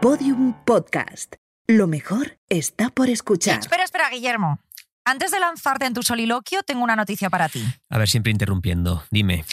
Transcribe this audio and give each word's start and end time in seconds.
Podium 0.00 0.54
Podcast. 0.64 1.34
Lo 1.66 1.86
mejor 1.86 2.38
está 2.48 2.90
por 2.90 3.10
escuchar. 3.10 3.58
Espera, 3.58 3.82
espera, 3.84 4.08
Guillermo. 4.10 4.60
Antes 5.04 5.30
de 5.32 5.40
lanzarte 5.40 5.86
en 5.86 5.94
tu 5.94 6.02
soliloquio, 6.02 6.62
tengo 6.62 6.84
una 6.84 6.94
noticia 6.96 7.30
para 7.30 7.48
ti. 7.48 7.64
A 7.90 7.98
ver, 7.98 8.08
siempre 8.08 8.30
interrumpiendo. 8.30 9.02
Dime, 9.10 9.44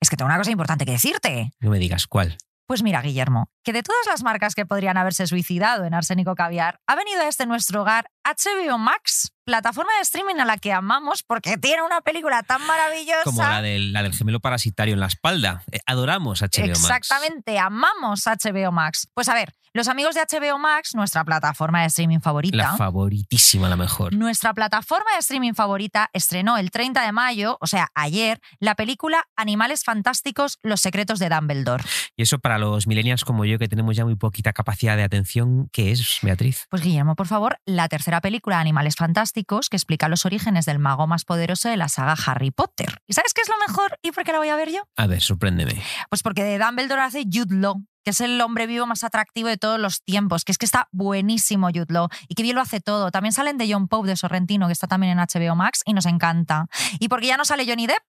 Es 0.00 0.08
que 0.08 0.16
tengo 0.16 0.28
una 0.28 0.38
cosa 0.38 0.50
importante 0.50 0.84
que 0.86 0.92
decirte. 0.92 1.50
no 1.60 1.70
me 1.70 1.78
digas 1.78 2.06
cuál. 2.06 2.38
Pues 2.66 2.82
mira, 2.82 3.00
Guillermo, 3.00 3.48
que 3.64 3.72
de 3.72 3.82
todas 3.82 4.04
las 4.06 4.22
marcas 4.22 4.54
que 4.54 4.66
podrían 4.66 4.98
haberse 4.98 5.26
suicidado 5.26 5.86
en 5.86 5.94
Arsénico 5.94 6.34
Caviar, 6.34 6.80
ha 6.86 6.96
venido 6.96 7.22
a 7.22 7.28
este 7.28 7.46
nuestro 7.46 7.80
hogar 7.80 8.10
HBO 8.24 8.76
Max, 8.76 9.32
plataforma 9.46 9.90
de 9.96 10.02
streaming 10.02 10.34
a 10.38 10.44
la 10.44 10.58
que 10.58 10.74
amamos 10.74 11.22
porque 11.22 11.56
tiene 11.56 11.82
una 11.82 12.02
película 12.02 12.42
tan 12.42 12.62
maravillosa. 12.66 13.22
Como 13.24 13.42
la 13.42 13.62
del, 13.62 13.94
la 13.94 14.02
del 14.02 14.12
gemelo 14.14 14.40
parasitario 14.40 14.92
en 14.92 15.00
la 15.00 15.06
espalda. 15.06 15.62
Eh, 15.72 15.78
adoramos 15.86 16.42
HBO 16.42 16.66
Max. 16.66 16.78
Exactamente, 16.78 17.58
amamos 17.58 18.26
HBO 18.26 18.70
Max. 18.70 19.08
Pues 19.14 19.30
a 19.30 19.34
ver, 19.34 19.54
los 19.72 19.88
amigos 19.88 20.14
de 20.14 20.22
HBO 20.22 20.58
Max, 20.58 20.94
nuestra 20.94 21.24
plataforma 21.24 21.82
de 21.82 21.86
streaming 21.86 22.20
favorita. 22.20 22.56
La 22.56 22.76
favoritísima, 22.76 23.68
la 23.68 23.76
mejor. 23.76 24.14
Nuestra 24.14 24.54
plataforma 24.54 25.12
de 25.12 25.18
streaming 25.18 25.54
favorita 25.54 26.10
estrenó 26.12 26.56
el 26.56 26.70
30 26.70 27.04
de 27.04 27.12
mayo, 27.12 27.58
o 27.60 27.66
sea, 27.66 27.88
ayer, 27.94 28.40
la 28.60 28.74
película 28.74 29.24
Animales 29.36 29.84
Fantásticos, 29.84 30.58
Los 30.62 30.80
secretos 30.80 31.18
de 31.18 31.28
Dumbledore. 31.28 31.84
Y 32.16 32.22
eso 32.22 32.38
para 32.38 32.58
los 32.58 32.86
millennials 32.86 33.24
como 33.24 33.44
yo, 33.44 33.58
que 33.58 33.68
tenemos 33.68 33.96
ya 33.96 34.04
muy 34.04 34.16
poquita 34.16 34.52
capacidad 34.52 34.96
de 34.96 35.02
atención, 35.02 35.68
¿qué 35.72 35.92
es, 35.92 36.18
Beatriz? 36.22 36.66
Pues 36.70 36.82
Guillermo, 36.82 37.14
por 37.14 37.26
favor, 37.26 37.58
la 37.64 37.88
tercera 37.88 38.20
película 38.20 38.60
Animales 38.60 38.96
Fantásticos 38.96 39.68
que 39.68 39.76
explica 39.76 40.08
los 40.08 40.24
orígenes 40.26 40.64
del 40.66 40.78
mago 40.78 41.06
más 41.06 41.24
poderoso 41.24 41.68
de 41.68 41.76
la 41.76 41.88
saga 41.88 42.16
Harry 42.26 42.50
Potter. 42.50 42.98
¿Y 43.06 43.12
sabes 43.12 43.34
qué 43.34 43.42
es 43.42 43.48
lo 43.48 43.56
mejor 43.66 43.98
y 44.02 44.12
por 44.12 44.24
qué 44.24 44.32
la 44.32 44.38
voy 44.38 44.48
a 44.48 44.56
ver 44.56 44.70
yo? 44.70 44.82
A 44.96 45.06
ver, 45.06 45.20
sorpréndeme. 45.20 45.82
Pues 46.08 46.22
porque 46.22 46.44
de 46.44 46.58
Dumbledore 46.58 47.02
hace 47.02 47.24
Jude 47.30 47.54
Law, 47.56 47.82
que 48.08 48.12
es 48.12 48.22
el 48.22 48.40
hombre 48.40 48.66
vivo 48.66 48.86
más 48.86 49.04
atractivo 49.04 49.48
de 49.48 49.58
todos 49.58 49.78
los 49.78 50.02
tiempos, 50.02 50.46
que 50.46 50.52
es 50.52 50.56
que 50.56 50.64
está 50.64 50.88
buenísimo 50.92 51.66
Jude 51.66 51.92
Law 51.92 52.08
y 52.26 52.36
que 52.36 52.42
bien 52.42 52.54
lo 52.54 52.62
hace 52.62 52.80
todo. 52.80 53.10
También 53.10 53.32
salen 53.34 53.58
de 53.58 53.70
John 53.70 53.86
Pope 53.86 54.08
de 54.08 54.16
Sorrentino, 54.16 54.66
que 54.66 54.72
está 54.72 54.86
también 54.86 55.12
en 55.12 55.18
HBO 55.18 55.54
Max 55.54 55.82
y 55.84 55.92
nos 55.92 56.06
encanta. 56.06 56.68
Y 57.00 57.08
porque 57.08 57.26
ya 57.26 57.36
no 57.36 57.44
sale 57.44 57.66
Johnny 57.66 57.86
Depp, 57.86 58.00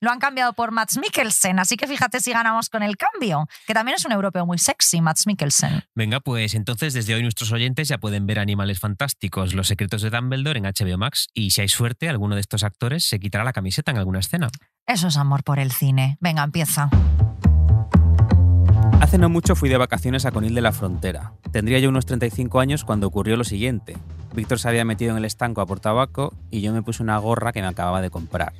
lo 0.00 0.10
han 0.10 0.20
cambiado 0.20 0.54
por 0.54 0.70
Mads 0.70 0.96
Mikkelsen, 0.96 1.58
así 1.58 1.76
que 1.76 1.86
fíjate 1.86 2.20
si 2.20 2.32
ganamos 2.32 2.70
con 2.70 2.82
el 2.82 2.96
cambio, 2.96 3.46
que 3.66 3.74
también 3.74 3.96
es 3.96 4.06
un 4.06 4.12
europeo 4.12 4.46
muy 4.46 4.56
sexy, 4.56 5.02
Mads 5.02 5.26
Mikkelsen. 5.26 5.84
Venga, 5.94 6.20
pues 6.20 6.54
entonces 6.54 6.94
desde 6.94 7.14
hoy 7.14 7.20
nuestros 7.20 7.52
oyentes 7.52 7.88
ya 7.88 7.98
pueden 7.98 8.26
ver 8.26 8.38
Animales 8.38 8.80
Fantásticos, 8.80 9.52
Los 9.52 9.68
secretos 9.68 10.00
de 10.00 10.08
Dumbledore 10.08 10.60
en 10.60 10.64
HBO 10.64 10.96
Max 10.96 11.28
y 11.34 11.50
si 11.50 11.60
hay 11.60 11.68
suerte, 11.68 12.08
alguno 12.08 12.36
de 12.36 12.40
estos 12.40 12.64
actores 12.64 13.04
se 13.04 13.20
quitará 13.20 13.44
la 13.44 13.52
camiseta 13.52 13.90
en 13.90 13.98
alguna 13.98 14.20
escena. 14.20 14.48
Eso 14.86 15.08
es 15.08 15.18
amor 15.18 15.44
por 15.44 15.58
el 15.58 15.72
cine. 15.72 16.16
Venga, 16.20 16.42
empieza. 16.42 16.88
Hace 19.02 19.18
no 19.18 19.28
mucho 19.28 19.56
fui 19.56 19.68
de 19.68 19.76
vacaciones 19.76 20.26
a 20.26 20.30
Conil 20.30 20.54
de 20.54 20.60
la 20.60 20.70
Frontera. 20.70 21.32
Tendría 21.50 21.80
yo 21.80 21.88
unos 21.88 22.06
35 22.06 22.60
años 22.60 22.84
cuando 22.84 23.08
ocurrió 23.08 23.36
lo 23.36 23.42
siguiente. 23.42 23.96
Víctor 24.32 24.60
se 24.60 24.68
había 24.68 24.84
metido 24.84 25.10
en 25.10 25.16
el 25.16 25.24
estanco 25.24 25.60
a 25.60 25.66
por 25.66 25.80
tabaco 25.80 26.32
y 26.52 26.60
yo 26.60 26.72
me 26.72 26.84
puse 26.84 27.02
una 27.02 27.18
gorra 27.18 27.52
que 27.52 27.60
me 27.60 27.66
acababa 27.66 28.00
de 28.00 28.10
comprar. 28.10 28.52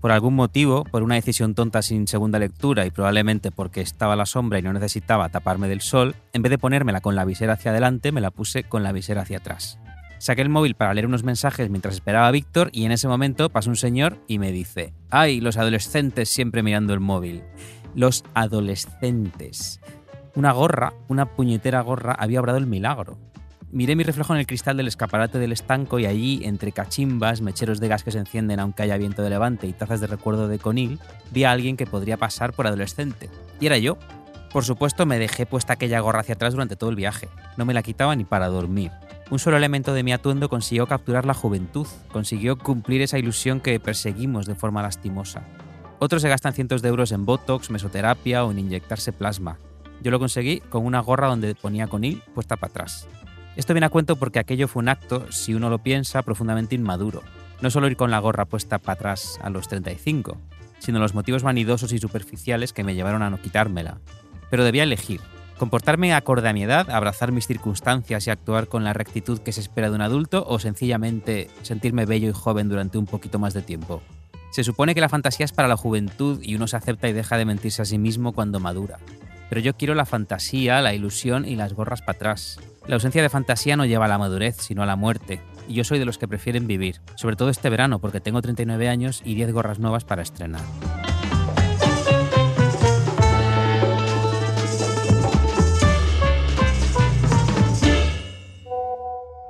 Por 0.00 0.10
algún 0.10 0.34
motivo, 0.34 0.82
por 0.82 1.04
una 1.04 1.14
decisión 1.14 1.54
tonta 1.54 1.80
sin 1.80 2.08
segunda 2.08 2.40
lectura 2.40 2.86
y 2.86 2.90
probablemente 2.90 3.52
porque 3.52 3.82
estaba 3.82 4.14
a 4.14 4.16
la 4.16 4.26
sombra 4.26 4.58
y 4.58 4.62
no 4.62 4.72
necesitaba 4.72 5.28
taparme 5.28 5.68
del 5.68 5.80
sol, 5.80 6.16
en 6.32 6.42
vez 6.42 6.50
de 6.50 6.58
ponérmela 6.58 7.00
con 7.00 7.14
la 7.14 7.24
visera 7.24 7.52
hacia 7.52 7.70
adelante, 7.70 8.10
me 8.10 8.20
la 8.20 8.32
puse 8.32 8.64
con 8.64 8.82
la 8.82 8.90
visera 8.90 9.22
hacia 9.22 9.38
atrás. 9.38 9.78
Saqué 10.18 10.42
el 10.42 10.48
móvil 10.48 10.74
para 10.74 10.92
leer 10.92 11.06
unos 11.06 11.22
mensajes 11.22 11.70
mientras 11.70 11.94
esperaba 11.94 12.26
a 12.26 12.32
Víctor 12.32 12.68
y 12.72 12.84
en 12.84 12.90
ese 12.90 13.06
momento 13.06 13.48
pasa 13.48 13.70
un 13.70 13.76
señor 13.76 14.18
y 14.26 14.40
me 14.40 14.50
dice, 14.50 14.92
¡ay, 15.10 15.40
los 15.40 15.56
adolescentes 15.56 16.30
siempre 16.30 16.64
mirando 16.64 16.94
el 16.94 17.00
móvil! 17.00 17.44
Los 17.94 18.24
adolescentes. 18.34 19.80
Una 20.34 20.50
gorra, 20.50 20.94
una 21.08 21.26
puñetera 21.26 21.80
gorra, 21.80 22.12
había 22.18 22.40
obrado 22.40 22.58
el 22.58 22.66
milagro. 22.66 23.18
Miré 23.70 23.94
mi 23.94 24.02
reflejo 24.02 24.32
en 24.34 24.40
el 24.40 24.46
cristal 24.46 24.76
del 24.76 24.88
escaparate 24.88 25.38
del 25.38 25.52
estanco 25.52 26.00
y 26.00 26.06
allí, 26.06 26.40
entre 26.44 26.72
cachimbas, 26.72 27.40
mecheros 27.40 27.78
de 27.78 27.88
gas 27.88 28.02
que 28.02 28.10
se 28.10 28.18
encienden 28.18 28.58
aunque 28.58 28.82
haya 28.82 28.96
viento 28.96 29.22
de 29.22 29.30
levante 29.30 29.68
y 29.68 29.72
tazas 29.72 30.00
de 30.00 30.08
recuerdo 30.08 30.48
de 30.48 30.58
conil, 30.58 30.98
vi 31.30 31.44
a 31.44 31.52
alguien 31.52 31.76
que 31.76 31.86
podría 31.86 32.16
pasar 32.16 32.52
por 32.52 32.66
adolescente. 32.66 33.30
Y 33.60 33.66
era 33.66 33.78
yo. 33.78 33.96
Por 34.52 34.64
supuesto, 34.64 35.06
me 35.06 35.18
dejé 35.18 35.46
puesta 35.46 35.72
aquella 35.72 36.00
gorra 36.00 36.20
hacia 36.20 36.34
atrás 36.34 36.52
durante 36.52 36.76
todo 36.76 36.90
el 36.90 36.96
viaje. 36.96 37.28
No 37.56 37.64
me 37.64 37.74
la 37.74 37.82
quitaba 37.82 38.14
ni 38.16 38.24
para 38.24 38.48
dormir. 38.48 38.90
Un 39.30 39.38
solo 39.38 39.56
elemento 39.56 39.94
de 39.94 40.02
mi 40.02 40.12
atuendo 40.12 40.48
consiguió 40.48 40.86
capturar 40.86 41.26
la 41.26 41.34
juventud, 41.34 41.86
consiguió 42.12 42.58
cumplir 42.58 43.02
esa 43.02 43.18
ilusión 43.18 43.60
que 43.60 43.78
perseguimos 43.80 44.46
de 44.46 44.54
forma 44.54 44.82
lastimosa. 44.82 45.42
Otros 46.04 46.20
se 46.20 46.28
gastan 46.28 46.52
cientos 46.52 46.82
de 46.82 46.90
euros 46.90 47.12
en 47.12 47.24
Botox, 47.24 47.70
mesoterapia 47.70 48.44
o 48.44 48.50
en 48.50 48.58
inyectarse 48.58 49.10
plasma. 49.10 49.56
Yo 50.02 50.10
lo 50.10 50.18
conseguí 50.18 50.60
con 50.60 50.84
una 50.84 51.00
gorra 51.00 51.28
donde 51.28 51.54
ponía 51.54 51.86
conil 51.86 52.22
puesta 52.34 52.56
para 52.56 52.72
atrás. 52.72 53.08
Esto 53.56 53.72
viene 53.72 53.86
a 53.86 53.88
cuento 53.88 54.16
porque 54.16 54.38
aquello 54.38 54.68
fue 54.68 54.82
un 54.82 54.90
acto, 54.90 55.32
si 55.32 55.54
uno 55.54 55.70
lo 55.70 55.78
piensa, 55.78 56.20
profundamente 56.20 56.74
inmaduro. 56.74 57.22
No 57.62 57.70
solo 57.70 57.86
ir 57.86 57.96
con 57.96 58.10
la 58.10 58.18
gorra 58.18 58.44
puesta 58.44 58.76
para 58.76 58.92
atrás 58.92 59.40
a 59.42 59.48
los 59.48 59.66
35, 59.66 60.36
sino 60.78 60.98
los 60.98 61.14
motivos 61.14 61.42
vanidosos 61.42 61.90
y 61.94 61.98
superficiales 61.98 62.74
que 62.74 62.84
me 62.84 62.94
llevaron 62.94 63.22
a 63.22 63.30
no 63.30 63.40
quitármela. 63.40 63.96
Pero 64.50 64.62
debía 64.62 64.82
elegir. 64.82 65.22
Comportarme 65.56 66.12
acorde 66.12 66.50
a 66.50 66.52
mi 66.52 66.64
edad, 66.64 66.90
abrazar 66.90 67.32
mis 67.32 67.46
circunstancias 67.46 68.26
y 68.26 68.30
actuar 68.30 68.68
con 68.68 68.84
la 68.84 68.92
rectitud 68.92 69.38
que 69.38 69.52
se 69.52 69.62
espera 69.62 69.88
de 69.88 69.94
un 69.94 70.02
adulto 70.02 70.44
o 70.46 70.58
sencillamente 70.58 71.48
sentirme 71.62 72.04
bello 72.04 72.28
y 72.28 72.34
joven 72.34 72.68
durante 72.68 72.98
un 72.98 73.06
poquito 73.06 73.38
más 73.38 73.54
de 73.54 73.62
tiempo. 73.62 74.02
Se 74.54 74.62
supone 74.62 74.94
que 74.94 75.00
la 75.00 75.08
fantasía 75.08 75.44
es 75.44 75.50
para 75.50 75.66
la 75.66 75.76
juventud 75.76 76.38
y 76.40 76.54
uno 76.54 76.68
se 76.68 76.76
acepta 76.76 77.08
y 77.08 77.12
deja 77.12 77.36
de 77.36 77.44
mentirse 77.44 77.82
a 77.82 77.84
sí 77.84 77.98
mismo 77.98 78.32
cuando 78.32 78.60
madura. 78.60 79.00
Pero 79.48 79.60
yo 79.60 79.74
quiero 79.74 79.96
la 79.96 80.06
fantasía, 80.06 80.80
la 80.80 80.94
ilusión 80.94 81.44
y 81.44 81.56
las 81.56 81.72
gorras 81.72 82.02
para 82.02 82.14
atrás. 82.14 82.60
La 82.86 82.94
ausencia 82.94 83.20
de 83.20 83.28
fantasía 83.28 83.76
no 83.76 83.84
lleva 83.84 84.04
a 84.04 84.08
la 84.08 84.16
madurez, 84.16 84.58
sino 84.60 84.84
a 84.84 84.86
la 84.86 84.94
muerte. 84.94 85.40
Y 85.66 85.74
yo 85.74 85.82
soy 85.82 85.98
de 85.98 86.04
los 86.04 86.18
que 86.18 86.28
prefieren 86.28 86.68
vivir, 86.68 87.00
sobre 87.16 87.34
todo 87.34 87.48
este 87.48 87.68
verano, 87.68 87.98
porque 87.98 88.20
tengo 88.20 88.40
39 88.40 88.88
años 88.88 89.22
y 89.24 89.34
10 89.34 89.52
gorras 89.52 89.80
nuevas 89.80 90.04
para 90.04 90.22
estrenar. 90.22 90.62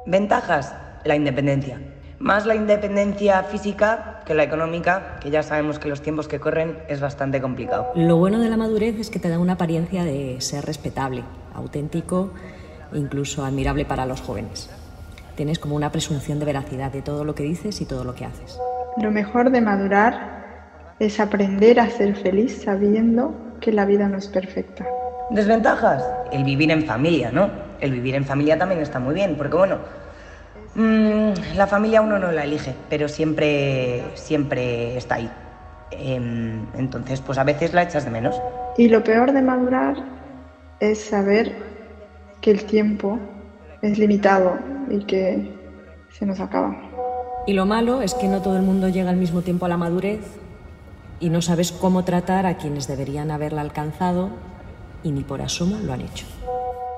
Ventajas, 0.06 0.74
la 1.04 1.14
independencia. 1.14 1.78
Más 2.18 2.46
la 2.46 2.54
independencia 2.54 3.42
física 3.42 4.20
que 4.24 4.34
la 4.34 4.44
económica, 4.44 5.16
que 5.20 5.30
ya 5.30 5.42
sabemos 5.42 5.78
que 5.78 5.88
los 5.88 6.00
tiempos 6.00 6.28
que 6.28 6.40
corren 6.40 6.78
es 6.88 7.00
bastante 7.00 7.40
complicado. 7.40 7.90
Lo 7.94 8.16
bueno 8.16 8.38
de 8.38 8.48
la 8.48 8.56
madurez 8.56 8.98
es 8.98 9.10
que 9.10 9.18
te 9.18 9.28
da 9.28 9.38
una 9.38 9.54
apariencia 9.54 10.04
de 10.04 10.40
ser 10.40 10.64
respetable, 10.64 11.24
auténtico, 11.54 12.30
incluso 12.92 13.44
admirable 13.44 13.84
para 13.84 14.06
los 14.06 14.20
jóvenes. 14.20 14.70
Tienes 15.34 15.58
como 15.58 15.74
una 15.74 15.90
presunción 15.90 16.38
de 16.38 16.46
veracidad 16.46 16.92
de 16.92 17.02
todo 17.02 17.24
lo 17.24 17.34
que 17.34 17.42
dices 17.42 17.80
y 17.80 17.84
todo 17.84 18.04
lo 18.04 18.14
que 18.14 18.24
haces. 18.24 18.58
Lo 18.96 19.10
mejor 19.10 19.50
de 19.50 19.60
madurar 19.60 20.44
es 21.00 21.18
aprender 21.18 21.80
a 21.80 21.90
ser 21.90 22.14
feliz 22.14 22.62
sabiendo 22.62 23.34
que 23.60 23.72
la 23.72 23.84
vida 23.84 24.08
no 24.08 24.18
es 24.18 24.28
perfecta. 24.28 24.86
Desventajas, 25.30 26.04
el 26.30 26.44
vivir 26.44 26.70
en 26.70 26.84
familia, 26.84 27.32
¿no? 27.32 27.50
El 27.80 27.90
vivir 27.90 28.14
en 28.14 28.24
familia 28.24 28.56
también 28.56 28.80
está 28.80 29.00
muy 29.00 29.14
bien, 29.14 29.34
porque 29.36 29.56
bueno, 29.56 29.78
mm, 30.74 31.56
la 31.56 31.66
familia 31.66 32.00
uno 32.00 32.18
no 32.18 32.32
la 32.32 32.44
elige, 32.44 32.74
pero 32.88 33.08
siempre, 33.08 34.02
siempre 34.14 34.96
está 34.96 35.16
ahí. 35.16 35.30
Em, 35.90 36.66
entonces, 36.74 37.20
pues 37.20 37.38
a 37.38 37.44
veces 37.44 37.72
la 37.72 37.82
echas 37.82 38.04
de 38.04 38.10
menos. 38.10 38.40
Y 38.76 38.88
lo 38.88 39.02
peor 39.04 39.32
de 39.32 39.42
madurar 39.42 39.96
es 40.80 41.00
saber 41.04 41.54
que 42.40 42.50
el 42.50 42.64
tiempo 42.64 43.18
es 43.82 43.98
limitado 43.98 44.58
y 44.90 45.04
que 45.04 45.54
se 46.10 46.26
nos 46.26 46.40
acaba. 46.40 46.76
Y 47.46 47.52
lo 47.52 47.66
malo 47.66 48.00
es 48.00 48.14
que 48.14 48.28
no 48.28 48.40
todo 48.40 48.56
el 48.56 48.62
mundo 48.62 48.88
llega 48.88 49.10
al 49.10 49.16
mismo 49.16 49.42
tiempo 49.42 49.66
a 49.66 49.68
la 49.68 49.76
madurez 49.76 50.20
y 51.20 51.28
no 51.28 51.42
sabes 51.42 51.72
cómo 51.72 52.04
tratar 52.04 52.46
a 52.46 52.56
quienes 52.56 52.88
deberían 52.88 53.30
haberla 53.30 53.60
alcanzado 53.60 54.30
y 55.02 55.12
ni 55.12 55.22
por 55.22 55.42
asomo 55.42 55.76
lo 55.78 55.92
han 55.92 56.00
hecho. 56.00 56.26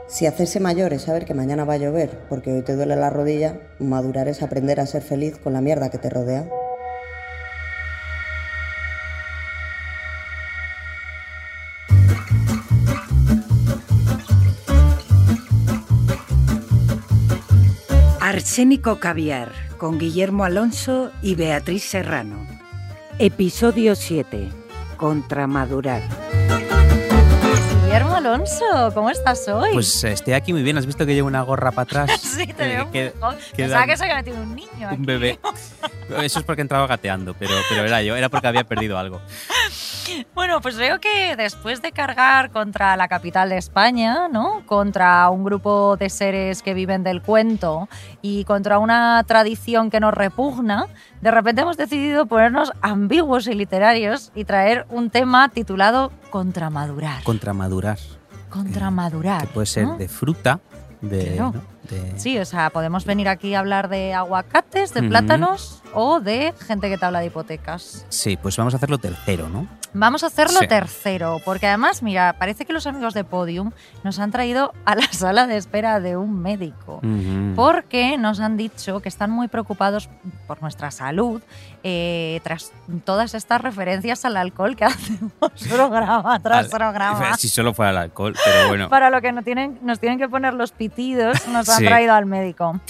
Si 0.08 0.26
hacerse 0.26 0.60
mayor 0.60 0.92
es 0.92 1.02
saber 1.02 1.24
que 1.24 1.34
mañana 1.34 1.64
va 1.64 1.74
a 1.74 1.78
llover 1.78 2.10
porque 2.28 2.52
hoy 2.52 2.62
te 2.62 2.76
duele 2.76 2.94
la 2.96 3.10
rodilla, 3.10 3.58
madurar 3.80 4.28
es 4.28 4.42
aprender 4.42 4.78
a 4.78 4.86
ser 4.86 5.02
feliz 5.02 5.36
con 5.36 5.52
la 5.52 5.60
mierda 5.60 5.90
que 5.90 5.98
te 5.98 6.10
rodea. 6.10 6.48
Arsénico 18.20 19.00
Caviar 19.00 19.50
con 19.76 19.98
Guillermo 19.98 20.44
Alonso 20.44 21.10
y 21.20 21.34
Beatriz 21.34 21.84
Serrano. 21.84 22.46
Episodio 23.18 23.94
7. 23.94 24.50
Contramadurar. 24.96 26.02
Guillermo 27.96 28.14
Alonso, 28.16 28.90
¿cómo 28.92 29.08
estás 29.08 29.48
hoy? 29.48 29.70
Pues 29.72 30.04
eh, 30.04 30.12
estoy 30.12 30.34
aquí 30.34 30.52
muy 30.52 30.62
bien. 30.62 30.76
¿Has 30.76 30.84
visto 30.84 31.06
que 31.06 31.14
llevo 31.14 31.28
una 31.28 31.40
gorra 31.40 31.70
para 31.70 31.84
atrás? 32.04 32.20
sí, 32.20 32.46
te 32.46 32.64
Eh, 32.64 32.68
veo 32.68 32.84
joven. 33.18 33.38
que 33.54 33.62
Pensaba 33.62 33.86
que 33.86 33.96
se 33.96 34.02
había 34.04 34.16
metido 34.16 34.36
un 34.42 34.54
niño 34.54 34.86
aquí. 34.86 34.96
Un 34.96 35.06
bebé. 35.06 35.38
Eso 36.22 36.40
es 36.40 36.44
porque 36.44 36.60
entraba 36.60 36.86
gateando, 36.86 37.32
pero, 37.32 37.54
pero 37.70 37.86
era 37.86 38.02
yo. 38.02 38.14
Era 38.14 38.28
porque 38.28 38.48
había 38.48 38.64
perdido 38.64 38.98
algo. 38.98 39.22
Bueno, 40.34 40.60
pues 40.60 40.76
veo 40.76 41.00
que 41.00 41.36
después 41.36 41.82
de 41.82 41.92
cargar 41.92 42.50
contra 42.50 42.96
la 42.96 43.08
capital 43.08 43.48
de 43.48 43.56
España, 43.58 44.28
¿no? 44.28 44.62
Contra 44.66 45.28
un 45.30 45.44
grupo 45.44 45.96
de 45.96 46.10
seres 46.10 46.62
que 46.62 46.74
viven 46.74 47.02
del 47.02 47.22
cuento 47.22 47.88
y 48.22 48.44
contra 48.44 48.78
una 48.78 49.22
tradición 49.26 49.90
que 49.90 50.00
nos 50.00 50.14
repugna, 50.14 50.86
de 51.20 51.30
repente 51.30 51.62
hemos 51.62 51.76
decidido 51.76 52.26
ponernos 52.26 52.72
ambiguos 52.82 53.46
y 53.46 53.54
literarios 53.54 54.32
y 54.34 54.44
traer 54.44 54.86
un 54.90 55.10
tema 55.10 55.48
titulado 55.48 56.12
Contramadurar. 56.30 57.22
Contramadurar. 57.24 57.98
Contramadurar. 58.48 59.42
Que 59.42 59.46
puede 59.48 59.66
ser 59.66 59.84
¿no? 59.84 59.96
de 59.96 60.08
fruta, 60.08 60.60
de, 61.00 61.34
Claro. 61.34 61.52
¿no? 61.54 61.75
Sí, 62.16 62.38
o 62.38 62.44
sea, 62.44 62.70
podemos 62.70 63.04
venir 63.04 63.28
aquí 63.28 63.54
a 63.54 63.60
hablar 63.60 63.88
de 63.88 64.14
aguacates, 64.14 64.92
de 64.94 65.02
plátanos 65.02 65.82
o 65.94 66.20
de 66.20 66.52
gente 66.66 66.88
que 66.88 66.98
te 66.98 67.04
habla 67.06 67.20
de 67.20 67.26
hipotecas. 67.26 68.04
Sí, 68.08 68.36
pues 68.36 68.56
vamos 68.56 68.74
a 68.74 68.76
hacerlo 68.78 68.98
tercero, 68.98 69.48
¿no? 69.48 69.66
Vamos 69.98 70.22
a 70.24 70.26
hacerlo 70.26 70.60
Sí. 70.60 70.66
tercero, 70.68 71.40
porque 71.44 71.66
además, 71.66 72.02
mira, 72.02 72.34
parece 72.38 72.66
que 72.66 72.74
los 72.74 72.86
amigos 72.86 73.14
de 73.14 73.24
Podium 73.24 73.70
nos 74.04 74.18
han 74.18 74.30
traído 74.30 74.72
a 74.84 74.94
la 74.94 75.06
sala 75.12 75.46
de 75.46 75.56
espera 75.56 76.00
de 76.00 76.16
un 76.16 76.42
médico. 76.42 77.00
Porque 77.54 78.18
nos 78.18 78.40
han 78.40 78.56
dicho 78.56 79.00
que 79.00 79.08
están 79.08 79.30
muy 79.30 79.48
preocupados 79.48 80.10
por 80.46 80.60
nuestra 80.60 80.90
salud 80.90 81.40
eh, 81.82 82.40
tras 82.42 82.72
todas 83.04 83.34
estas 83.34 83.60
referencias 83.60 84.24
al 84.24 84.36
alcohol 84.36 84.76
que 84.76 84.84
hacemos 84.86 85.30
programa 85.70 86.38
tras 86.42 86.64
Al- 86.66 86.70
programa. 86.70 87.36
Si 87.38 87.48
solo 87.48 87.72
fuera 87.72 87.90
el 87.92 87.96
alcohol, 87.98 88.34
pero 88.44 88.68
bueno. 88.68 88.88
Para 88.88 89.08
lo 89.10 89.20
que 89.20 89.32
nos 89.32 89.44
tienen, 89.44 89.78
nos 89.82 90.00
tienen 90.00 90.18
que 90.18 90.28
poner 90.28 90.54
los 90.54 90.72
pitidos, 90.72 91.46
nos 91.48 91.68
Sí. 91.78 91.84
traído 91.84 92.12
al 92.14 92.26
médico. 92.26 92.80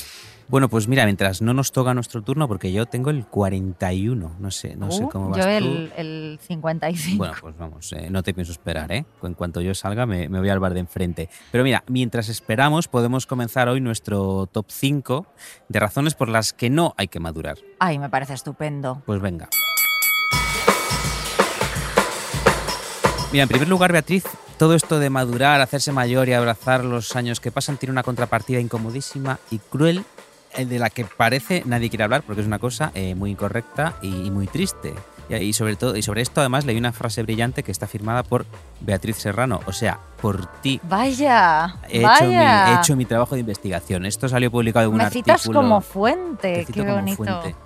Bueno, 0.48 0.68
pues 0.68 0.86
mira, 0.86 1.04
mientras 1.06 1.42
no 1.42 1.52
nos 1.54 1.72
toca 1.72 1.92
nuestro 1.92 2.22
turno, 2.22 2.46
porque 2.46 2.70
yo 2.70 2.86
tengo 2.86 3.10
el 3.10 3.26
41, 3.26 4.36
no 4.38 4.50
sé, 4.52 4.76
no 4.76 4.92
sé 4.92 5.02
Uh, 5.02 5.08
cómo 5.08 5.30
vas 5.30 5.38
yo 5.38 5.42
tú. 5.44 5.48
el, 5.50 5.92
el 5.96 6.38
55. 6.40 7.18
Bueno, 7.18 7.34
pues 7.40 7.58
vamos, 7.58 7.92
eh, 7.92 8.08
no 8.10 8.22
te 8.22 8.32
pienso 8.32 8.52
esperar, 8.52 8.92
¿eh? 8.92 9.04
En 9.24 9.34
cuanto 9.34 9.60
yo 9.60 9.74
salga 9.74 10.06
me, 10.06 10.28
me 10.28 10.38
voy 10.38 10.48
al 10.48 10.60
bar 10.60 10.72
de 10.72 10.78
enfrente. 10.78 11.28
Pero 11.50 11.64
mira, 11.64 11.82
mientras 11.88 12.28
esperamos 12.28 12.86
podemos 12.86 13.26
comenzar 13.26 13.68
hoy 13.68 13.80
nuestro 13.80 14.46
top 14.46 14.66
5 14.68 15.26
de 15.68 15.80
razones 15.80 16.14
por 16.14 16.28
las 16.28 16.52
que 16.52 16.70
no 16.70 16.94
hay 16.96 17.08
que 17.08 17.18
madurar. 17.18 17.58
Ay, 17.80 17.98
me 17.98 18.08
parece 18.08 18.34
estupendo. 18.34 19.02
Pues 19.04 19.20
venga. 19.20 19.48
Mira, 23.32 23.42
en 23.42 23.48
primer 23.48 23.68
lugar, 23.68 23.92
Beatriz, 23.92 24.24
todo 24.58 24.74
esto 24.74 24.98
de 24.98 25.10
madurar, 25.10 25.60
hacerse 25.60 25.92
mayor 25.92 26.28
y 26.28 26.32
abrazar 26.32 26.84
los 26.84 27.14
años 27.16 27.40
que 27.40 27.50
pasan 27.50 27.76
tiene 27.76 27.92
una 27.92 28.02
contrapartida 28.02 28.58
incomodísima 28.60 29.38
y 29.50 29.58
cruel 29.58 30.04
eh, 30.54 30.64
de 30.64 30.78
la 30.78 30.90
que 30.90 31.04
parece 31.04 31.62
nadie 31.66 31.88
quiere 31.90 32.04
hablar 32.04 32.22
porque 32.22 32.40
es 32.40 32.46
una 32.46 32.58
cosa 32.58 32.90
eh, 32.94 33.14
muy 33.14 33.30
incorrecta 33.32 33.96
y, 34.02 34.26
y 34.26 34.30
muy 34.30 34.46
triste. 34.46 34.94
Y, 35.28 35.34
y 35.34 35.52
sobre 35.52 35.74
todo 35.76 35.96
y 35.96 36.02
sobre 36.02 36.22
esto 36.22 36.40
además 36.40 36.64
leí 36.64 36.78
una 36.78 36.92
frase 36.92 37.22
brillante 37.24 37.62
que 37.64 37.72
está 37.72 37.86
firmada 37.88 38.22
por 38.22 38.46
Beatriz 38.80 39.16
Serrano, 39.16 39.60
o 39.66 39.72
sea, 39.72 39.98
por 40.22 40.46
ti. 40.62 40.80
Vaya, 40.84 41.76
He 41.88 41.98
hecho, 41.98 42.24
mi, 42.24 42.34
vaya. 42.36 42.70
he 42.70 42.74
hecho 42.78 42.96
mi 42.96 43.04
trabajo 43.06 43.34
de 43.34 43.40
investigación. 43.40 44.06
Esto 44.06 44.28
salió 44.28 44.50
publicado 44.52 44.86
en 44.86 44.92
un 44.92 44.98
Me 44.98 45.04
artículo. 45.04 45.36
citas 45.38 45.52
como 45.52 45.80
fuente, 45.80 46.64
qué 46.72 46.82
bonito. 46.82 47.16
fuente. 47.16 47.56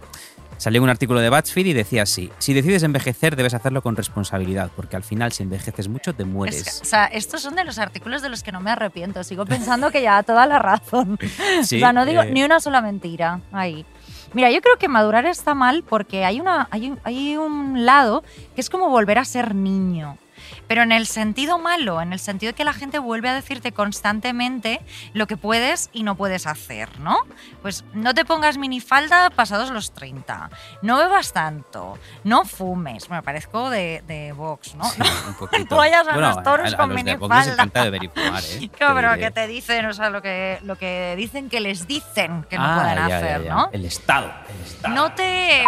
Salió 0.60 0.82
un 0.82 0.90
artículo 0.90 1.20
de 1.20 1.30
BuzzFeed 1.30 1.64
y 1.68 1.72
decía 1.72 2.02
así: 2.02 2.30
Si 2.36 2.52
decides 2.52 2.82
envejecer, 2.82 3.34
debes 3.34 3.54
hacerlo 3.54 3.80
con 3.80 3.96
responsabilidad, 3.96 4.70
porque 4.76 4.94
al 4.94 5.02
final, 5.02 5.32
si 5.32 5.42
envejeces 5.42 5.88
mucho, 5.88 6.12
te 6.12 6.24
Es 6.24 6.28
mueres. 6.28 6.62
que, 6.64 6.82
o 6.82 6.84
sea, 6.84 7.06
estos 7.06 7.40
son 7.40 7.54
de 7.56 7.64
los 7.64 7.78
artículos 7.78 8.20
de 8.20 8.28
los 8.28 8.42
que 8.42 8.52
no 8.52 8.60
me 8.60 8.70
arrepiento. 8.70 9.24
Sigo 9.24 9.46
pensando 9.46 9.90
que 9.90 10.02
ya 10.02 10.22
toda 10.22 10.46
la 10.46 10.58
razón. 10.58 11.18
Sí, 11.62 11.76
o 11.76 11.78
sea, 11.80 11.94
no 11.94 12.04
digo 12.04 12.20
eh, 12.22 12.30
ni 12.30 12.42
una 12.44 12.60
sola 12.60 12.82
mentira 12.82 13.40
ahí. 13.52 13.86
Mira, 14.34 14.50
yo 14.50 14.60
creo 14.60 14.76
que 14.76 14.86
madurar 14.88 15.24
está 15.24 15.54
mal 15.54 15.82
porque 15.82 16.26
hay, 16.26 16.40
una, 16.40 16.68
hay, 16.70 16.94
hay 17.04 17.38
un 17.38 17.86
lado 17.86 18.22
que 18.54 18.60
es 18.60 18.68
como 18.68 18.90
volver 18.90 19.18
a 19.18 19.24
ser 19.24 19.54
niño. 19.54 20.18
Pero 20.66 20.82
en 20.82 20.92
el 20.92 21.06
sentido 21.06 21.58
malo, 21.58 22.00
en 22.00 22.12
el 22.12 22.18
sentido 22.18 22.50
de 22.52 22.54
que 22.56 22.64
la 22.64 22.72
gente 22.72 22.98
vuelve 22.98 23.28
a 23.28 23.34
decirte 23.34 23.72
constantemente 23.72 24.80
lo 25.12 25.26
que 25.26 25.36
puedes 25.36 25.90
y 25.92 26.02
no 26.02 26.14
puedes 26.16 26.46
hacer, 26.46 26.98
¿no? 27.00 27.18
Pues 27.62 27.84
no 27.92 28.14
te 28.14 28.24
pongas 28.24 28.58
minifalda 28.58 29.30
pasados 29.30 29.70
los 29.70 29.92
30, 29.92 30.50
no 30.82 30.96
bebas 30.96 31.32
tanto, 31.32 31.98
no 32.24 32.44
fumes. 32.44 33.10
Me 33.10 33.22
parezco 33.22 33.70
de, 33.70 34.02
de 34.06 34.32
Vox, 34.32 34.74
¿no? 34.74 34.84
sí, 34.84 35.00
un 35.28 35.34
poquito. 35.34 35.74
No 35.74 35.76
vayas 35.76 36.06
a 36.08 36.16
los 36.16 36.42
toros 36.42 36.72
a, 36.72 36.76
con 36.76 36.88
los 36.90 36.96
de 36.96 37.04
minifalda. 37.04 37.44
les 37.44 37.52
encanta 37.54 37.84
beber 37.84 38.04
y 38.04 38.08
fumar, 38.08 38.42
¿eh? 38.44 38.70
Te 38.78 38.86
pero 38.94 39.14
que 39.16 39.30
te 39.30 39.46
dicen, 39.46 39.86
o 39.86 39.92
sea, 39.92 40.10
lo 40.10 40.22
que, 40.22 40.58
lo 40.62 40.76
que 40.76 41.14
dicen 41.16 41.48
que 41.48 41.60
les 41.60 41.86
dicen 41.86 42.44
que 42.48 42.56
no 42.58 42.64
Ah, 42.64 42.74
pueden 42.80 42.94
ya, 42.96 43.08
ya, 43.08 43.16
hacer, 43.16 43.44
ya. 43.44 43.54
¿no? 43.54 43.68
El 43.72 43.84
Estado. 43.84 44.32
El 44.48 44.66
Estado. 44.66 44.94
No 44.94 45.12
te 45.12 45.64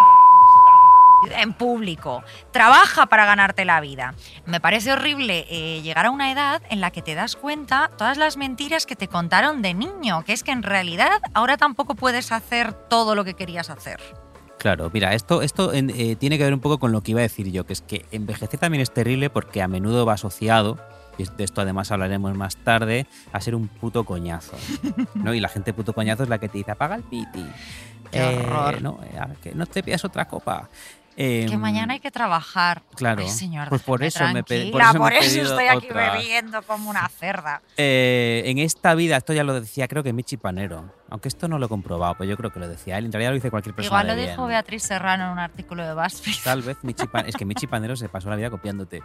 en 1.30 1.52
público, 1.52 2.22
trabaja 2.50 3.06
para 3.06 3.26
ganarte 3.26 3.64
la 3.64 3.80
vida. 3.80 4.14
Me 4.46 4.60
parece 4.60 4.92
horrible 4.92 5.46
eh, 5.50 5.82
llegar 5.82 6.06
a 6.06 6.10
una 6.10 6.32
edad 6.32 6.62
en 6.70 6.80
la 6.80 6.90
que 6.90 7.02
te 7.02 7.14
das 7.14 7.36
cuenta 7.36 7.90
todas 7.96 8.18
las 8.18 8.36
mentiras 8.36 8.86
que 8.86 8.96
te 8.96 9.08
contaron 9.08 9.62
de 9.62 9.74
niño, 9.74 10.24
que 10.24 10.32
es 10.32 10.42
que 10.42 10.52
en 10.52 10.62
realidad 10.62 11.20
ahora 11.34 11.56
tampoco 11.56 11.94
puedes 11.94 12.32
hacer 12.32 12.72
todo 12.72 13.14
lo 13.14 13.24
que 13.24 13.34
querías 13.34 13.70
hacer. 13.70 14.00
Claro, 14.58 14.90
mira, 14.92 15.12
esto, 15.14 15.42
esto 15.42 15.72
eh, 15.72 16.14
tiene 16.16 16.38
que 16.38 16.44
ver 16.44 16.54
un 16.54 16.60
poco 16.60 16.78
con 16.78 16.92
lo 16.92 17.02
que 17.02 17.10
iba 17.10 17.20
a 17.20 17.22
decir 17.22 17.50
yo, 17.50 17.66
que 17.66 17.72
es 17.72 17.80
que 17.80 18.06
envejecer 18.12 18.60
también 18.60 18.80
es 18.80 18.94
terrible 18.94 19.28
porque 19.28 19.60
a 19.60 19.66
menudo 19.66 20.06
va 20.06 20.12
asociado, 20.12 20.78
y 21.18 21.24
de 21.24 21.44
esto 21.44 21.60
además 21.60 21.90
hablaremos 21.90 22.36
más 22.36 22.56
tarde, 22.56 23.06
a 23.32 23.40
ser 23.40 23.56
un 23.56 23.66
puto 23.66 24.04
coñazo. 24.04 24.56
¿no? 25.14 25.34
Y 25.34 25.40
la 25.40 25.48
gente 25.48 25.72
puto 25.72 25.92
coñazo 25.92 26.22
es 26.22 26.28
la 26.28 26.38
que 26.38 26.48
te 26.48 26.58
dice, 26.58 26.70
apaga 26.70 26.94
el 26.94 27.02
piti. 27.02 27.44
Qué 28.12 28.22
horror. 28.22 28.82
no, 28.82 29.00
eh, 29.02 29.18
que 29.42 29.54
no 29.54 29.66
te 29.66 29.82
pidas 29.82 30.04
otra 30.04 30.28
copa. 30.28 30.68
Eh, 31.16 31.46
Que 31.48 31.56
mañana 31.58 31.94
hay 31.94 32.00
que 32.00 32.10
trabajar. 32.10 32.82
claro, 32.94 33.22
Ay, 33.22 33.28
señor, 33.28 33.68
pues 33.68 33.82
por 33.82 34.02
eso 34.02 34.26
me 34.32 34.42
pe- 34.42 34.70
por 34.72 34.80
eso 34.80 34.92
por 34.98 35.12
eso 35.12 35.42
estoy 35.42 35.66
aquí 35.66 35.86
otra. 35.88 36.12
bebiendo 36.14 36.62
como 36.62 36.88
una 36.90 37.06
cerda. 37.08 37.60
Eh, 37.76 38.42
en 38.46 38.58
esta 38.58 38.94
vida, 38.94 39.16
esto 39.18 39.32
ya 39.32 39.44
lo 39.44 39.58
decía 39.60 39.88
creo 39.88 40.02
que 40.02 40.12
Michi 40.12 40.36
Panero, 40.38 40.92
aunque 41.10 41.28
esto 41.28 41.48
no 41.48 41.58
lo 41.58 41.66
he 41.66 41.68
comprobado, 41.68 42.14
pero 42.18 42.30
yo 42.30 42.36
creo 42.36 42.50
que 42.50 42.60
lo 42.60 42.68
decía 42.68 42.96
él, 42.98 43.04
en 43.06 43.12
realidad 43.12 43.30
lo 43.30 43.34
dice 43.34 43.50
cualquier 43.50 43.74
persona 43.74 43.88
Igual 44.02 44.06
lo 44.06 44.14
de 44.22 44.28
dijo 44.30 44.42
bien. 44.46 44.48
Beatriz 44.50 44.82
Serrano 44.84 45.26
en 45.26 45.30
un 45.32 45.38
artículo 45.38 45.86
de 45.86 45.94
BuzzFeed. 45.94 46.36
Tal 46.44 46.62
vez 46.62 46.78
Michi 46.82 47.06
Pan- 47.06 47.26
Es 47.26 47.36
que 47.36 47.44
Michi 47.44 47.66
Panero 47.66 47.94
se 47.96 48.08
pasó 48.08 48.30
la 48.30 48.36
vida 48.36 48.48
copiándote. 48.50 49.02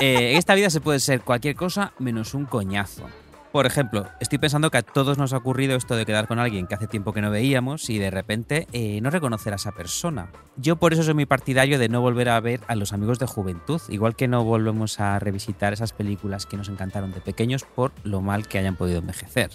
Eh, 0.00 0.32
en 0.32 0.36
esta 0.36 0.54
vida 0.54 0.68
se 0.70 0.80
puede 0.80 1.00
ser 1.00 1.22
cualquier 1.22 1.54
cosa 1.54 1.92
menos 1.98 2.34
un 2.34 2.44
coñazo. 2.44 3.08
Por 3.52 3.66
ejemplo, 3.66 4.08
estoy 4.20 4.38
pensando 4.38 4.70
que 4.70 4.78
a 4.78 4.82
todos 4.82 5.18
nos 5.18 5.32
ha 5.32 5.38
ocurrido 5.38 5.74
esto 5.76 5.96
de 5.96 6.06
quedar 6.06 6.28
con 6.28 6.38
alguien 6.38 6.68
que 6.68 6.76
hace 6.76 6.86
tiempo 6.86 7.12
que 7.12 7.20
no 7.20 7.30
veíamos 7.32 7.90
y 7.90 7.98
de 7.98 8.10
repente 8.10 8.68
eh, 8.72 9.00
no 9.00 9.10
reconocer 9.10 9.52
a 9.52 9.56
esa 9.56 9.72
persona. 9.72 10.30
Yo 10.56 10.76
por 10.76 10.92
eso 10.92 11.02
soy 11.02 11.14
muy 11.14 11.26
partidario 11.26 11.78
de 11.80 11.88
no 11.88 12.00
volver 12.00 12.28
a 12.28 12.38
ver 12.38 12.60
a 12.68 12.76
los 12.76 12.92
amigos 12.92 13.18
de 13.18 13.26
juventud, 13.26 13.80
igual 13.88 14.14
que 14.14 14.28
no 14.28 14.44
volvemos 14.44 15.00
a 15.00 15.18
revisitar 15.18 15.72
esas 15.72 15.92
películas 15.92 16.46
que 16.46 16.56
nos 16.56 16.68
encantaron 16.68 17.10
de 17.12 17.20
pequeños 17.20 17.64
por 17.64 17.92
lo 18.04 18.20
mal 18.20 18.46
que 18.46 18.58
hayan 18.58 18.76
podido 18.76 19.00
envejecer. 19.00 19.50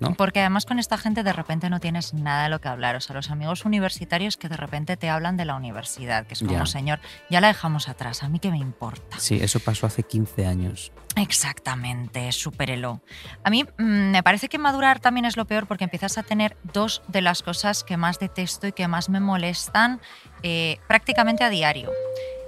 ¿no? 0.00 0.14
Porque 0.14 0.40
además 0.40 0.66
con 0.66 0.80
esta 0.80 0.98
gente 0.98 1.22
de 1.22 1.32
repente 1.32 1.70
no 1.70 1.78
tienes 1.78 2.12
nada 2.14 2.42
de 2.44 2.48
lo 2.48 2.60
que 2.60 2.66
hablar. 2.66 2.96
O 2.96 3.00
sea, 3.00 3.14
los 3.14 3.30
amigos 3.30 3.64
universitarios 3.64 4.36
que 4.36 4.48
de 4.48 4.56
repente 4.56 4.96
te 4.96 5.08
hablan 5.08 5.36
de 5.36 5.44
la 5.44 5.54
universidad, 5.54 6.26
que 6.26 6.34
es 6.34 6.40
como, 6.40 6.50
Ya. 6.52 6.66
señor, 6.66 6.98
ya 7.30 7.40
la 7.40 7.46
dejamos 7.46 7.88
atrás, 7.88 8.24
a 8.24 8.28
mí 8.28 8.40
qué 8.40 8.50
me 8.50 8.58
importa. 8.58 9.20
Sí, 9.20 9.38
eso 9.40 9.60
pasó 9.60 9.86
hace 9.86 10.02
15 10.02 10.46
años. 10.46 10.90
Exactamente, 11.14 12.32
supérelo. 12.32 12.95
A 13.44 13.50
mí 13.50 13.64
mm, 13.64 14.10
me 14.10 14.22
parece 14.22 14.48
que 14.48 14.58
madurar 14.58 15.00
también 15.00 15.24
es 15.24 15.36
lo 15.36 15.44
peor 15.44 15.66
porque 15.66 15.84
empiezas 15.84 16.18
a 16.18 16.22
tener 16.22 16.56
dos 16.62 17.02
de 17.08 17.20
las 17.22 17.42
cosas 17.42 17.84
que 17.84 17.96
más 17.96 18.18
detesto 18.18 18.66
y 18.66 18.72
que 18.72 18.88
más 18.88 19.08
me 19.08 19.20
molestan 19.20 20.00
eh, 20.42 20.78
prácticamente 20.88 21.44
a 21.44 21.50
diario. 21.50 21.90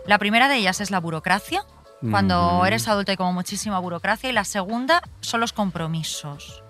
La 0.07 0.19
primera 0.19 0.49
de 0.49 0.57
ellas 0.57 0.81
es 0.81 0.91
la 0.91 1.01
burocracia, 1.01 1.63
cuando 2.11 2.61
Mm. 2.63 2.67
eres 2.67 2.87
adulto 2.89 3.11
hay 3.11 3.17
como 3.17 3.33
muchísima 3.33 3.79
burocracia 3.81 4.31
y 4.31 4.33
la 4.33 4.45
segunda 4.45 5.03
son 5.21 5.41
los 5.41 5.53
compromisos. 5.53 6.63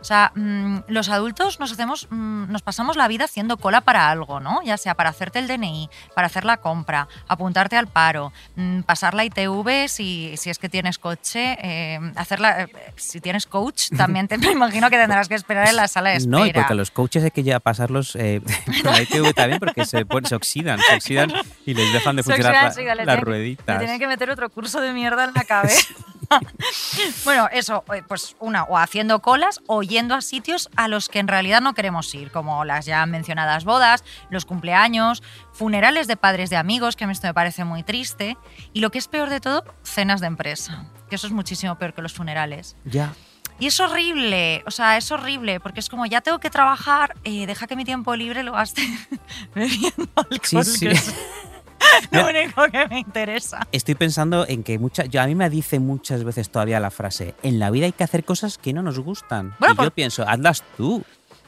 O 0.00 0.04
sea, 0.04 0.32
mm, 0.34 0.78
los 0.88 1.08
adultos 1.10 1.60
nos 1.60 1.72
hacemos, 1.72 2.06
mm, 2.10 2.50
nos 2.50 2.62
pasamos 2.62 2.96
la 2.96 3.06
vida 3.06 3.24
haciendo 3.26 3.58
cola 3.58 3.82
para 3.82 4.08
algo, 4.10 4.40
¿no? 4.40 4.62
Ya 4.62 4.76
sea 4.78 4.94
para 4.94 5.10
hacerte 5.10 5.38
el 5.38 5.46
DNI, 5.46 5.90
para 6.14 6.26
hacer 6.26 6.44
la 6.46 6.56
compra, 6.56 7.06
apuntarte 7.28 7.76
al 7.76 7.86
paro, 7.86 8.32
mm, 8.56 8.80
pasar 8.82 9.12
la 9.14 9.24
ITV 9.24 9.88
si, 9.88 10.34
si 10.38 10.48
es 10.50 10.58
que 10.58 10.68
tienes 10.70 10.98
coche, 10.98 11.58
eh, 11.62 12.00
hacerla, 12.16 12.62
eh, 12.62 12.68
si 12.96 13.20
tienes 13.20 13.46
coach, 13.46 13.88
también 13.96 14.26
te 14.26 14.38
me 14.38 14.50
imagino 14.52 14.88
que 14.88 14.96
tendrás 14.96 15.28
que 15.28 15.34
esperar 15.34 15.68
en 15.68 15.76
la 15.76 15.86
sala 15.86 16.10
de 16.10 16.16
espera. 16.16 16.38
No, 16.38 16.46
y 16.46 16.52
porque 16.52 16.72
a 16.72 16.76
los 16.76 16.90
coaches 16.90 17.22
hay 17.24 17.30
que 17.30 17.42
ya 17.42 17.60
pasarlos 17.60 18.16
eh, 18.16 18.40
por 18.82 18.92
la 18.92 19.02
ITV 19.02 19.34
también 19.34 19.58
porque 19.60 19.84
se, 19.84 20.04
se 20.24 20.34
oxidan, 20.34 20.78
se 20.80 20.94
oxidan 20.96 21.30
y 21.66 21.74
les 21.74 21.92
dejan 21.92 22.16
de 22.16 22.22
funcionar 22.22 22.52
oxidan, 22.52 22.64
la- 22.64 22.70
sí, 22.72 22.80
le 22.80 23.04
las 23.04 23.16
tienen- 23.16 23.24
rueditas. 23.24 23.66
Le 23.66 23.78
tienen 23.80 23.98
que 23.98 24.06
meter 24.08 24.30
otro 24.30 24.48
curso 24.48 24.80
de 24.80 24.92
mierda 24.94 25.24
en 25.24 25.34
la 25.34 25.44
cabeza. 25.44 25.86
bueno, 27.24 27.48
eso, 27.52 27.84
eh, 27.94 28.02
pues 28.06 28.36
una, 28.40 28.64
o 28.64 28.78
haciendo 28.78 29.20
colas 29.20 29.60
o 29.66 29.82
yendo 29.82 30.14
a 30.14 30.20
sitios 30.20 30.70
a 30.76 30.88
los 30.88 31.08
que 31.08 31.18
en 31.18 31.28
realidad 31.28 31.60
no 31.60 31.74
queremos 31.74 32.14
ir, 32.14 32.30
como 32.30 32.64
las 32.64 32.86
ya 32.86 33.04
mencionadas 33.06 33.64
bodas, 33.64 34.04
los 34.30 34.44
cumpleaños, 34.44 35.22
funerales 35.52 36.06
de 36.06 36.16
padres 36.16 36.50
de 36.50 36.56
amigos, 36.56 36.96
que 36.96 37.04
a 37.04 37.06
mí 37.06 37.12
esto 37.12 37.26
me 37.26 37.34
parece 37.34 37.64
muy 37.64 37.82
triste, 37.82 38.36
y 38.72 38.80
lo 38.80 38.90
que 38.90 38.98
es 38.98 39.08
peor 39.08 39.30
de 39.30 39.40
todo, 39.40 39.64
cenas 39.82 40.20
de 40.20 40.28
empresa, 40.28 40.86
que 41.08 41.16
eso 41.16 41.26
es 41.26 41.32
muchísimo 41.32 41.76
peor 41.78 41.94
que 41.94 42.02
los 42.02 42.12
funerales. 42.12 42.76
Ya. 42.84 43.12
Y 43.58 43.66
es 43.66 43.78
horrible, 43.78 44.62
o 44.66 44.70
sea, 44.70 44.96
es 44.96 45.10
horrible, 45.10 45.60
porque 45.60 45.80
es 45.80 45.90
como 45.90 46.06
ya 46.06 46.22
tengo 46.22 46.38
que 46.38 46.48
trabajar, 46.48 47.14
eh, 47.24 47.46
deja 47.46 47.66
que 47.66 47.76
mi 47.76 47.84
tiempo 47.84 48.16
libre 48.16 48.42
lo 48.42 48.52
gaste 48.52 48.82
bebiendo 49.54 50.08
alcohol. 50.16 50.64
Sí, 50.64 50.94
sí. 50.94 51.12
Lo 52.10 52.26
único 52.28 52.62
que 52.70 52.86
me 52.88 52.98
interesa. 53.00 53.66
Estoy 53.72 53.94
pensando 53.94 54.46
en 54.46 54.62
que 54.62 54.78
mucha, 54.78 55.04
yo, 55.04 55.20
a 55.22 55.26
mí 55.26 55.34
me 55.34 55.48
dice 55.50 55.78
muchas 55.80 56.24
veces 56.24 56.50
todavía 56.50 56.80
la 56.80 56.90
frase, 56.90 57.34
en 57.42 57.58
la 57.58 57.70
vida 57.70 57.86
hay 57.86 57.92
que 57.92 58.04
hacer 58.04 58.24
cosas 58.24 58.58
que 58.58 58.72
no 58.72 58.82
nos 58.82 58.98
gustan. 58.98 59.54
Bueno, 59.58 59.74
y 59.78 59.84
yo 59.84 59.90
pienso, 59.90 60.26
hazlas 60.28 60.62
tú. 60.76 61.04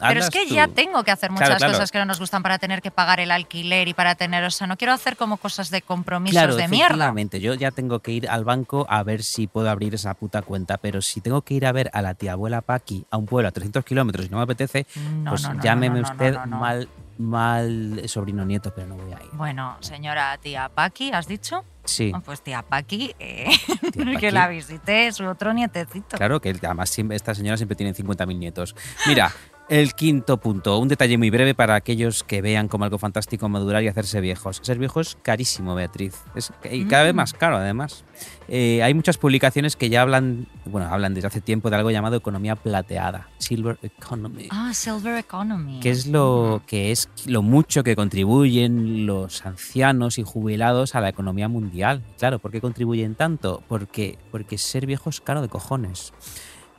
Pero 0.08 0.18
es 0.20 0.30
que 0.30 0.46
tú". 0.48 0.54
ya 0.54 0.66
tengo 0.66 1.04
que 1.04 1.12
hacer 1.12 1.30
muchas 1.30 1.46
Claro, 1.46 1.58
claro. 1.58 1.72
cosas 1.74 1.92
que 1.92 1.98
no 1.98 2.04
nos 2.06 2.18
gustan 2.18 2.42
para 2.42 2.58
tener 2.58 2.82
que 2.82 2.90
pagar 2.90 3.20
el 3.20 3.30
alquiler 3.30 3.86
y 3.86 3.94
para 3.94 4.16
tener, 4.16 4.42
o 4.42 4.50
sea, 4.50 4.66
no 4.66 4.76
quiero 4.76 4.92
hacer 4.92 5.16
como 5.16 5.36
cosas 5.36 5.70
de 5.70 5.80
compromisos 5.82 6.32
Claro, 6.32 6.56
de 6.56 6.66
mierda. 6.66 7.14
Yo 7.38 7.54
ya 7.54 7.70
tengo 7.70 8.00
que 8.00 8.10
ir 8.10 8.28
al 8.28 8.44
banco 8.44 8.84
a 8.88 9.04
ver 9.04 9.22
si 9.22 9.46
puedo 9.46 9.70
abrir 9.70 9.94
esa 9.94 10.14
puta 10.14 10.42
cuenta, 10.42 10.78
pero 10.78 11.02
si 11.02 11.20
tengo 11.20 11.42
que 11.42 11.54
ir 11.54 11.66
a 11.66 11.72
ver 11.72 11.88
a 11.92 12.02
la 12.02 12.14
tía 12.14 12.32
abuela 12.32 12.62
Paqui 12.62 13.06
a 13.10 13.16
un 13.16 13.26
pueblo 13.26 13.48
a 13.48 13.52
300 13.52 13.84
kilómetros 13.84 14.26
y 14.26 14.28
no 14.28 14.38
me 14.38 14.42
apetece, 14.42 14.86
No, 14.96 15.30
pues 15.30 15.42
no, 15.44 15.54
no, 15.54 15.62
llámeme 15.62 16.00
usted 16.00 16.36
mal 16.46 16.88
mal 17.18 18.02
sobrino 18.06 18.44
nieto, 18.44 18.72
pero 18.74 18.86
no 18.88 18.96
voy 18.96 19.12
a 19.12 19.22
ir. 19.22 19.30
Bueno, 19.32 19.76
señora 19.80 20.36
tía 20.38 20.68
Paqui, 20.68 21.10
¿has 21.12 21.26
dicho? 21.26 21.64
Sí, 21.84 22.12
Ah, 22.14 22.20
Pues 22.24 22.42
tía 22.42 22.62
Paqui, 22.62 23.14
eh, 23.18 23.48
Tía 23.92 24.16
que 24.20 24.30
la 24.30 24.46
visite 24.48 25.10
su 25.12 25.24
otro 25.26 25.52
nietecito. 25.52 26.16
claro 26.16 26.40
que 26.40 26.50
además 26.62 26.90
siempre- 26.90 27.16
esta 27.16 27.34
señora 27.34 27.56
siempre 27.56 27.74
tiene 27.76 27.92
50.000 27.94 28.38
nietos. 28.38 28.76
Mira, 29.06 29.32
el 29.68 29.94
quinto 29.94 30.36
punto, 30.38 30.78
un 30.78 30.88
detalle 30.88 31.16
muy 31.16 31.30
breve 31.30 31.54
para 31.54 31.74
aquellos 31.74 32.24
que 32.24 32.42
vean 32.42 32.68
como 32.68 32.84
algo 32.84 32.98
fantástico 32.98 33.48
madurar 33.48 33.82
y 33.82 33.88
hacerse 33.88 34.20
viejos. 34.20 34.60
Ser 34.62 34.78
viejo 34.78 35.00
es 35.00 35.16
carísimo, 35.22 35.74
Beatriz. 35.74 36.14
Es, 36.34 36.52
y 36.70 36.84
cada 36.84 37.04
vez 37.04 37.14
Mm. 37.14 37.16
más 37.16 37.32
caro, 37.32 37.56
además. 37.56 38.04
Eh, 38.48 38.82
hay 38.82 38.92
muchas 38.92 39.16
publicaciones 39.18 39.76
que 39.76 39.88
ya 39.88 40.02
hablan, 40.02 40.46
bueno, 40.66 40.88
hablan 40.88 41.14
desde 41.14 41.28
hace 41.28 41.40
tiempo 41.40 41.70
de 41.70 41.76
algo 41.76 41.90
llamado 41.90 42.16
economía 42.16 42.54
plateada, 42.56 43.28
Silver 43.38 43.78
Economy. 43.82 44.48
Ah, 44.50 44.72
Silver 44.74 45.16
Economy. 45.16 45.80
que 45.80 45.90
es 45.90 46.06
lo 46.06 46.62
que 46.66 46.90
es 46.92 47.08
lo 47.26 47.40
mucho 47.42 47.82
que 47.82 47.96
contribuyen 47.96 49.06
los 49.06 49.46
ancianos 49.46 50.18
y 50.18 50.22
jubilados 50.22 50.94
a 50.94 51.00
la 51.00 51.08
economía 51.08 51.48
mundial. 51.48 52.02
Claro, 52.18 52.38
¿por 52.40 52.50
qué 52.50 52.60
contribuyen 52.60 53.14
tanto? 53.14 53.62
Porque, 53.68 54.18
porque 54.30 54.58
ser 54.58 54.84
viejo 54.86 55.08
es 55.08 55.20
caro 55.20 55.40
de 55.40 55.48
cojones. 55.48 56.12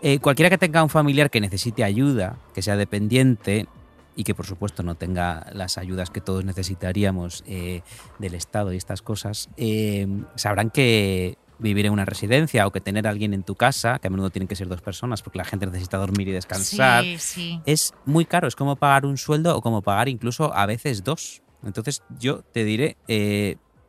Eh, 0.06 0.20
cualquiera 0.20 0.50
que 0.50 0.58
tenga 0.58 0.84
un 0.84 0.90
familiar 0.90 1.30
que 1.30 1.40
necesite 1.40 1.84
ayuda, 1.84 2.38
que 2.54 2.62
sea 2.62 2.76
dependiente 2.76 3.68
y 4.18 4.26
que 4.26 4.36
por 4.36 4.46
supuesto 4.46 4.84
no 4.84 4.96
tenga 4.96 5.48
las 5.54 5.78
ayudas 5.78 6.10
que 6.10 6.20
todos 6.20 6.44
necesitaríamos 6.44 7.42
eh, 7.48 7.82
del 8.20 8.36
Estado 8.36 8.74
y 8.74 8.78
estas 8.78 9.02
cosas, 9.02 9.50
eh, 9.58 10.06
sabrán 10.36 10.70
que 10.72 11.38
vivir 11.58 11.86
en 11.86 11.94
una 11.94 12.04
residencia 12.04 12.68
o 12.68 12.72
que 12.72 12.82
tener 12.82 13.08
a 13.08 13.12
alguien 13.12 13.34
en 13.34 13.44
tu 13.44 13.56
casa, 13.56 13.98
que 14.00 14.08
a 14.08 14.10
menudo 14.12 14.30
tienen 14.30 14.50
que 14.50 14.58
ser 14.58 14.68
dos 14.68 14.82
personas 14.82 15.22
porque 15.22 15.38
la 15.38 15.46
gente 15.46 15.66
necesita 15.68 15.98
dormir 15.98 16.28
y 16.28 16.32
descansar, 16.32 17.06
Sí, 17.06 17.18
sí. 17.20 17.62
es 17.66 17.94
muy 18.06 18.26
caro. 18.26 18.50
Es 18.50 18.56
como 18.58 18.76
pagar 18.76 19.06
un 19.06 19.18
sueldo 19.18 19.56
o 19.56 19.62
como 19.62 19.82
pagar 19.82 20.10
incluso 20.10 20.54
a 20.54 20.66
veces 20.66 21.06
dos. 21.06 21.42
Entonces 21.64 22.04
yo 22.20 22.42
te 22.52 22.66
diré, 22.66 22.98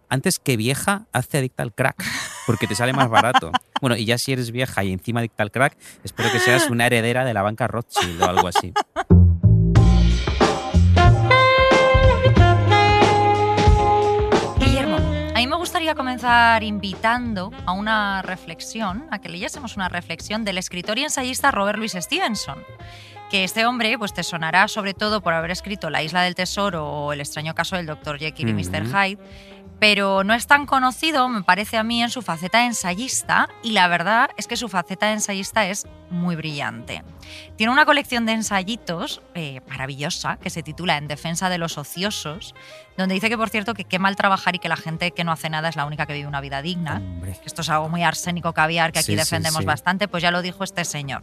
antes 0.08 0.38
que 0.38 0.56
vieja, 0.56 1.06
hazte 1.12 1.38
adicta 1.38 1.62
al 1.62 1.72
crack, 1.72 2.02
porque 2.46 2.66
te 2.66 2.74
sale 2.74 2.92
más 2.92 3.08
barato. 3.08 3.50
Bueno, 3.80 3.96
y 3.96 4.06
ya 4.06 4.16
si 4.16 4.32
eres 4.32 4.50
vieja 4.50 4.82
y 4.82 4.92
encima 4.92 5.20
adicta 5.20 5.42
al 5.42 5.50
crack, 5.50 5.76
espero 6.04 6.32
que 6.32 6.38
seas 6.38 6.70
una 6.70 6.86
heredera 6.86 7.22
de 7.26 7.34
la 7.34 7.42
banca 7.42 7.66
Rothschild 7.66 8.22
o 8.22 8.24
algo 8.30 8.48
así. 8.48 8.72
Guillermo, 14.58 14.96
a 14.96 15.38
mí 15.38 15.46
me 15.46 15.56
gustaría 15.56 15.94
comenzar 15.94 16.62
invitando 16.62 17.50
a 17.66 17.72
una 17.72 18.22
reflexión, 18.22 19.06
a 19.10 19.20
que 19.20 19.28
leyésemos 19.28 19.76
una 19.76 19.90
reflexión 19.90 20.44
del 20.44 20.56
escritor 20.56 20.98
y 20.98 21.04
ensayista 21.04 21.50
Robert 21.50 21.76
Louis 21.78 21.92
Stevenson. 21.92 22.58
Que 23.30 23.44
este 23.44 23.66
hombre 23.66 23.98
pues, 23.98 24.14
te 24.14 24.22
sonará 24.22 24.68
sobre 24.68 24.94
todo 24.94 25.20
por 25.20 25.34
haber 25.34 25.50
escrito 25.50 25.90
La 25.90 26.02
isla 26.02 26.22
del 26.22 26.34
tesoro 26.34 26.86
o 26.86 27.12
El 27.12 27.20
extraño 27.20 27.54
caso 27.54 27.76
del 27.76 27.86
Dr. 27.86 28.18
Jekyll 28.18 28.48
y 28.50 28.52
Mr. 28.52 28.82
Ujú. 28.82 28.96
Hyde, 28.96 29.18
pero 29.78 30.24
no 30.24 30.34
es 30.34 30.46
tan 30.46 30.66
conocido, 30.66 31.28
me 31.28 31.42
parece 31.42 31.76
a 31.76 31.82
mí, 31.82 32.02
en 32.02 32.10
su 32.10 32.22
faceta 32.22 32.58
de 32.58 32.66
ensayista, 32.66 33.48
y 33.62 33.72
la 33.72 33.88
verdad 33.88 34.30
es 34.36 34.46
que 34.46 34.56
su 34.56 34.68
faceta 34.68 35.06
de 35.06 35.14
ensayista 35.14 35.66
es 35.66 35.86
muy 36.10 36.36
brillante. 36.36 37.02
Tiene 37.56 37.72
una 37.72 37.84
colección 37.84 38.26
de 38.26 38.32
ensayitos 38.32 39.22
eh, 39.34 39.60
maravillosa 39.68 40.36
que 40.36 40.50
se 40.50 40.62
titula 40.62 40.96
En 40.96 41.08
defensa 41.08 41.48
de 41.48 41.58
los 41.58 41.76
ociosos, 41.78 42.54
donde 42.96 43.14
dice 43.14 43.28
que, 43.28 43.36
por 43.36 43.50
cierto, 43.50 43.74
que 43.74 43.84
qué 43.84 43.98
mal 43.98 44.14
trabajar 44.16 44.54
y 44.54 44.58
que 44.58 44.68
la 44.68 44.76
gente 44.76 45.10
que 45.10 45.24
no 45.24 45.32
hace 45.32 45.50
nada 45.50 45.68
es 45.68 45.76
la 45.76 45.86
única 45.86 46.06
que 46.06 46.12
vive 46.12 46.28
una 46.28 46.40
vida 46.40 46.62
digna. 46.62 46.96
Hombre. 46.96 47.36
Esto 47.44 47.62
es 47.62 47.68
algo 47.68 47.88
muy 47.88 48.02
arsénico 48.02 48.52
caviar 48.52 48.92
que 48.92 49.00
aquí 49.00 49.06
Sí, 49.06 49.12
sí, 49.12 49.16
defendemos 49.16 49.60
sí. 49.60 49.66
bastante, 49.66 50.08
pues 50.08 50.22
ya 50.22 50.30
lo 50.30 50.42
dijo 50.42 50.62
este 50.64 50.84
señor. 50.84 51.22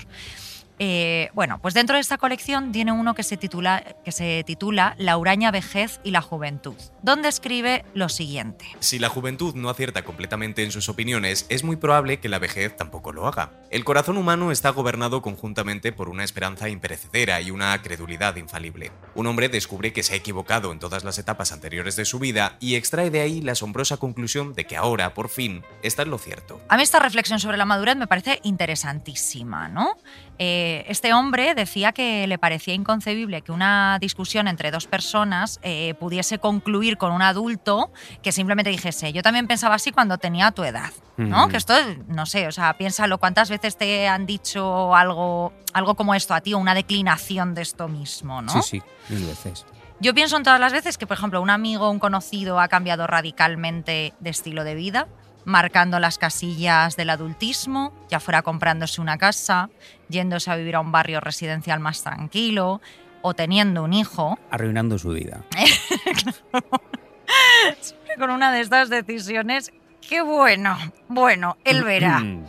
Eh, 0.83 1.29
bueno, 1.35 1.59
pues 1.61 1.75
dentro 1.75 1.95
de 1.95 2.01
esta 2.01 2.17
colección 2.17 2.71
tiene 2.71 2.91
uno 2.91 3.13
que 3.13 3.21
se, 3.21 3.38
titula, 3.38 3.83
que 4.03 4.11
se 4.11 4.43
titula 4.43 4.95
La 4.97 5.15
huraña 5.15 5.51
vejez 5.51 6.00
y 6.03 6.09
la 6.09 6.23
juventud, 6.23 6.73
donde 7.03 7.29
escribe 7.29 7.85
lo 7.93 8.09
siguiente. 8.09 8.65
Si 8.79 8.97
la 8.97 9.07
juventud 9.07 9.53
no 9.53 9.69
acierta 9.69 10.01
completamente 10.03 10.63
en 10.63 10.71
sus 10.71 10.89
opiniones, 10.89 11.45
es 11.50 11.63
muy 11.63 11.75
probable 11.75 12.19
que 12.19 12.29
la 12.29 12.39
vejez 12.39 12.75
tampoco 12.75 13.13
lo 13.13 13.27
haga. 13.27 13.51
El 13.69 13.83
corazón 13.83 14.17
humano 14.17 14.51
está 14.51 14.71
gobernado 14.71 15.21
conjuntamente 15.21 15.91
por 15.91 16.09
una 16.09 16.23
esperanza 16.23 16.67
imperecedera 16.67 17.39
y 17.41 17.51
una 17.51 17.79
credulidad 17.83 18.38
infalible. 18.38 18.91
Un 19.13 19.27
hombre 19.27 19.50
descubre 19.50 19.93
que 19.93 20.01
se 20.01 20.15
ha 20.15 20.17
equivocado 20.17 20.71
en 20.71 20.79
todas 20.79 21.03
las 21.03 21.19
etapas 21.19 21.51
anteriores 21.51 21.95
de 21.95 22.05
su 22.05 22.17
vida 22.17 22.57
y 22.59 22.73
extrae 22.73 23.11
de 23.11 23.21
ahí 23.21 23.41
la 23.41 23.51
asombrosa 23.51 23.97
conclusión 23.97 24.55
de 24.55 24.65
que 24.65 24.77
ahora, 24.77 25.13
por 25.13 25.29
fin, 25.29 25.63
está 25.83 26.01
en 26.01 26.09
lo 26.09 26.17
cierto. 26.17 26.59
A 26.69 26.77
mí 26.77 26.81
esta 26.81 26.97
reflexión 26.97 27.39
sobre 27.39 27.57
la 27.57 27.65
madurez 27.65 27.97
me 27.97 28.07
parece 28.07 28.39
interesantísima, 28.41 29.67
¿no? 29.67 29.95
Eh, 30.43 30.70
este 30.87 31.13
hombre 31.13 31.55
decía 31.55 31.91
que 31.91 32.27
le 32.27 32.37
parecía 32.37 32.73
inconcebible 32.73 33.41
que 33.41 33.51
una 33.51 33.97
discusión 33.99 34.47
entre 34.47 34.71
dos 34.71 34.87
personas 34.87 35.59
eh, 35.63 35.93
pudiese 35.99 36.39
concluir 36.39 36.97
con 36.97 37.11
un 37.11 37.21
adulto 37.21 37.91
que 38.21 38.31
simplemente 38.31 38.69
dijese, 38.69 39.13
yo 39.13 39.21
también 39.21 39.47
pensaba 39.47 39.75
así 39.75 39.91
cuando 39.91 40.17
tenía 40.17 40.51
tu 40.51 40.63
edad, 40.63 40.91
¿no? 41.17 41.47
Que 41.47 41.57
esto, 41.57 41.73
no 42.07 42.25
sé, 42.25 42.47
o 42.47 42.51
sea, 42.51 42.77
piénsalo, 42.77 43.17
¿cuántas 43.19 43.49
veces 43.49 43.77
te 43.77 44.07
han 44.07 44.25
dicho 44.25 44.95
algo, 44.95 45.53
algo 45.73 45.95
como 45.95 46.15
esto 46.15 46.33
a 46.33 46.41
ti 46.41 46.53
o 46.53 46.57
una 46.57 46.73
declinación 46.73 47.53
de 47.53 47.61
esto 47.61 47.87
mismo, 47.87 48.41
¿no? 48.41 48.61
Sí, 48.61 48.81
sí, 49.07 49.13
mil 49.13 49.25
veces. 49.25 49.65
Yo 49.99 50.15
pienso 50.15 50.35
en 50.35 50.43
todas 50.43 50.59
las 50.59 50.73
veces 50.73 50.97
que, 50.97 51.05
por 51.05 51.15
ejemplo, 51.15 51.41
un 51.43 51.51
amigo 51.51 51.87
o 51.87 51.91
un 51.91 51.99
conocido 51.99 52.59
ha 52.59 52.67
cambiado 52.67 53.05
radicalmente 53.05 54.13
de 54.19 54.29
estilo 54.31 54.63
de 54.63 54.73
vida, 54.73 55.07
marcando 55.45 56.00
las 56.00 56.17
casillas 56.17 56.95
del 56.95 57.10
adultismo, 57.10 57.93
ya 58.10 58.19
fuera 58.19 58.41
comprándose 58.41 59.01
una 59.01 59.17
casa, 59.17 59.69
yéndose 60.10 60.51
a 60.51 60.55
vivir 60.55 60.75
a 60.75 60.79
un 60.79 60.91
barrio 60.91 61.19
residencial 61.19 61.79
más 61.79 62.03
tranquilo 62.03 62.81
o 63.21 63.33
teniendo 63.33 63.83
un 63.83 63.93
hijo, 63.93 64.39
Arruinando 64.50 64.98
su 64.98 65.10
vida. 65.10 65.41
con 68.17 68.29
una 68.29 68.51
de 68.51 68.62
estas 68.62 68.89
decisiones, 68.89 69.71
qué 70.07 70.21
bueno, 70.21 70.77
bueno, 71.07 71.57
él 71.63 71.83
verá. 71.83 72.19
Mm. 72.19 72.45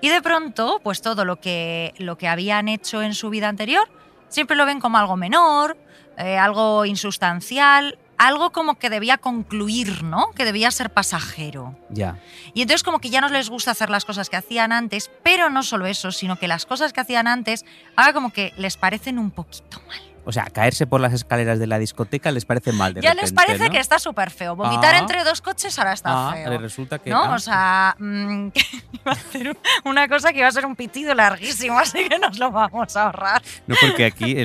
Y 0.00 0.08
de 0.08 0.22
pronto, 0.22 0.80
pues 0.82 1.02
todo 1.02 1.24
lo 1.24 1.36
que, 1.36 1.94
lo 1.98 2.16
que 2.16 2.28
habían 2.28 2.68
hecho 2.68 3.02
en 3.02 3.14
su 3.14 3.30
vida 3.30 3.48
anterior, 3.48 3.88
siempre 4.28 4.56
lo 4.56 4.66
ven 4.66 4.80
como 4.80 4.98
algo 4.98 5.16
menor, 5.16 5.76
eh, 6.16 6.38
algo 6.38 6.84
insustancial, 6.84 7.98
algo 8.20 8.50
como 8.50 8.78
que 8.78 8.90
debía 8.90 9.16
concluir, 9.16 10.02
¿no? 10.02 10.30
Que 10.32 10.44
debía 10.44 10.70
ser 10.70 10.90
pasajero. 10.90 11.74
Ya. 11.88 12.20
Y 12.52 12.60
entonces 12.60 12.82
como 12.82 13.00
que 13.00 13.08
ya 13.08 13.22
no 13.22 13.30
les 13.30 13.48
gusta 13.48 13.70
hacer 13.70 13.88
las 13.88 14.04
cosas 14.04 14.28
que 14.28 14.36
hacían 14.36 14.72
antes, 14.72 15.10
pero 15.22 15.48
no 15.48 15.62
solo 15.62 15.86
eso, 15.86 16.12
sino 16.12 16.36
que 16.36 16.46
las 16.46 16.66
cosas 16.66 16.92
que 16.92 17.00
hacían 17.00 17.26
antes 17.26 17.64
ahora 17.96 18.12
como 18.12 18.30
que 18.30 18.52
les 18.58 18.76
parecen 18.76 19.18
un 19.18 19.30
poquito 19.30 19.80
mal. 19.88 20.09
O 20.30 20.32
sea, 20.32 20.44
caerse 20.44 20.86
por 20.86 21.00
las 21.00 21.12
escaleras 21.12 21.58
de 21.58 21.66
la 21.66 21.76
discoteca 21.78 22.30
les 22.30 22.44
parece 22.44 22.70
mal 22.72 22.94
de 22.94 23.00
ya 23.02 23.10
repente, 23.10 23.22
les 23.22 23.32
parece 23.32 23.64
¿no? 23.64 23.70
que 23.72 23.78
está 23.78 23.98
súper 23.98 24.30
feo. 24.30 24.54
Vomitar 24.54 24.94
Ah. 24.94 24.98
entre 24.98 25.24
dos 25.24 25.40
coches 25.40 25.76
ahora 25.78 25.92
está 25.92 26.30
Ah, 26.30 26.32
feo. 26.34 26.50
le 26.50 26.58
resulta 26.58 27.00
que... 27.00 27.10
¿No? 27.10 27.24
ah, 27.24 27.34
O 27.34 27.38
sea, 27.40 27.96
mm, 27.98 28.48
que 28.54 28.60
iba 28.92 29.10
a 29.10 29.14
hacer 29.14 29.48
un- 29.48 29.58
una 29.84 30.06
cosa 30.08 30.32
que 30.32 30.38
iba 30.38 30.46
a 30.46 30.52
ser 30.52 30.64
un 30.66 30.76
pitido 30.76 31.12
larguísimo, 31.14 31.78
así 31.80 32.08
que 32.08 32.16
nos 32.20 32.38
lo 32.38 32.52
vamos 32.52 32.96
a 32.96 33.06
ahorrar. 33.06 33.42
No, 33.66 33.74
porque 33.80 34.04
aquí 34.04 34.36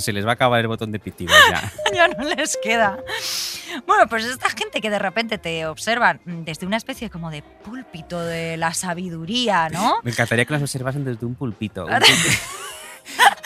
se 0.00 0.12
les 0.12 0.26
va 0.26 0.30
a 0.30 0.34
acabar 0.34 0.60
el 0.60 0.68
botón 0.68 0.92
de 0.92 0.98
pitido 0.98 1.32
ya. 1.50 1.72
ya 1.94 2.08
no 2.08 2.24
les 2.34 2.58
queda. 2.62 2.98
Bueno, 3.86 4.06
pues 4.06 4.26
esta 4.26 4.50
gente 4.50 4.82
que 4.82 4.90
de 4.90 4.98
repente 4.98 5.38
te 5.38 5.64
observan 5.66 6.20
desde 6.26 6.66
una 6.66 6.76
especie 6.76 7.08
como 7.08 7.30
de 7.30 7.40
púlpito 7.42 8.20
de 8.20 8.58
la 8.58 8.74
sabiduría, 8.74 9.70
¿no? 9.70 9.94
Me 10.02 10.10
encantaría 10.10 10.44
que 10.44 10.52
nos 10.52 10.62
observasen 10.62 11.04
desde 11.06 11.24
un 11.24 11.34
pulpito. 11.34 11.86
Un 11.86 11.90
pulpito, 11.98 12.38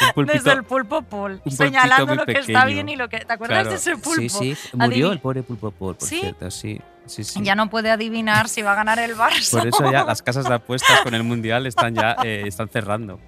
un 0.08 0.12
pulpito- 0.14 0.32
Desde 0.32 0.52
el 0.52 0.64
pulpo 0.64 1.02
pul, 1.02 1.38
pulpito 1.38 1.56
señalando 1.56 2.14
lo 2.14 2.26
que 2.26 2.32
está 2.38 2.64
bien 2.64 2.88
y 2.88 2.96
lo 2.96 3.08
que... 3.08 3.18
¿Te 3.20 3.32
acuerdas 3.32 3.56
Claro, 3.62 3.70
de 3.70 3.76
ese 3.76 3.96
pulpo? 3.96 4.38
Sí, 4.38 4.54
sí. 4.54 4.56
Murió 4.74 5.12
el 5.12 5.20
pobre 5.20 5.42
pulpo 5.42 5.70
Paul, 5.70 5.96
por 5.96 6.08
¿Sí? 6.08 6.20
cierto. 6.20 6.50
Sí, 6.50 6.80
sí, 7.06 7.24
sí. 7.24 7.40
Ya 7.42 7.54
no 7.54 7.68
puede 7.70 7.90
adivinar 7.90 8.48
si 8.48 8.62
va 8.62 8.72
a 8.72 8.74
ganar 8.74 8.98
el 8.98 9.16
Barça. 9.16 9.58
Por 9.58 9.66
eso 9.66 9.90
ya 9.90 10.04
las 10.06 10.22
casas 10.22 10.48
de 10.48 10.54
apuestas 10.54 11.00
con 11.02 11.14
el 11.14 11.22
Mundial 11.22 11.66
están 11.66 11.94
ya 11.94 12.16
eh, 12.22 12.44
están 12.46 12.68
cerrando. 12.68 13.18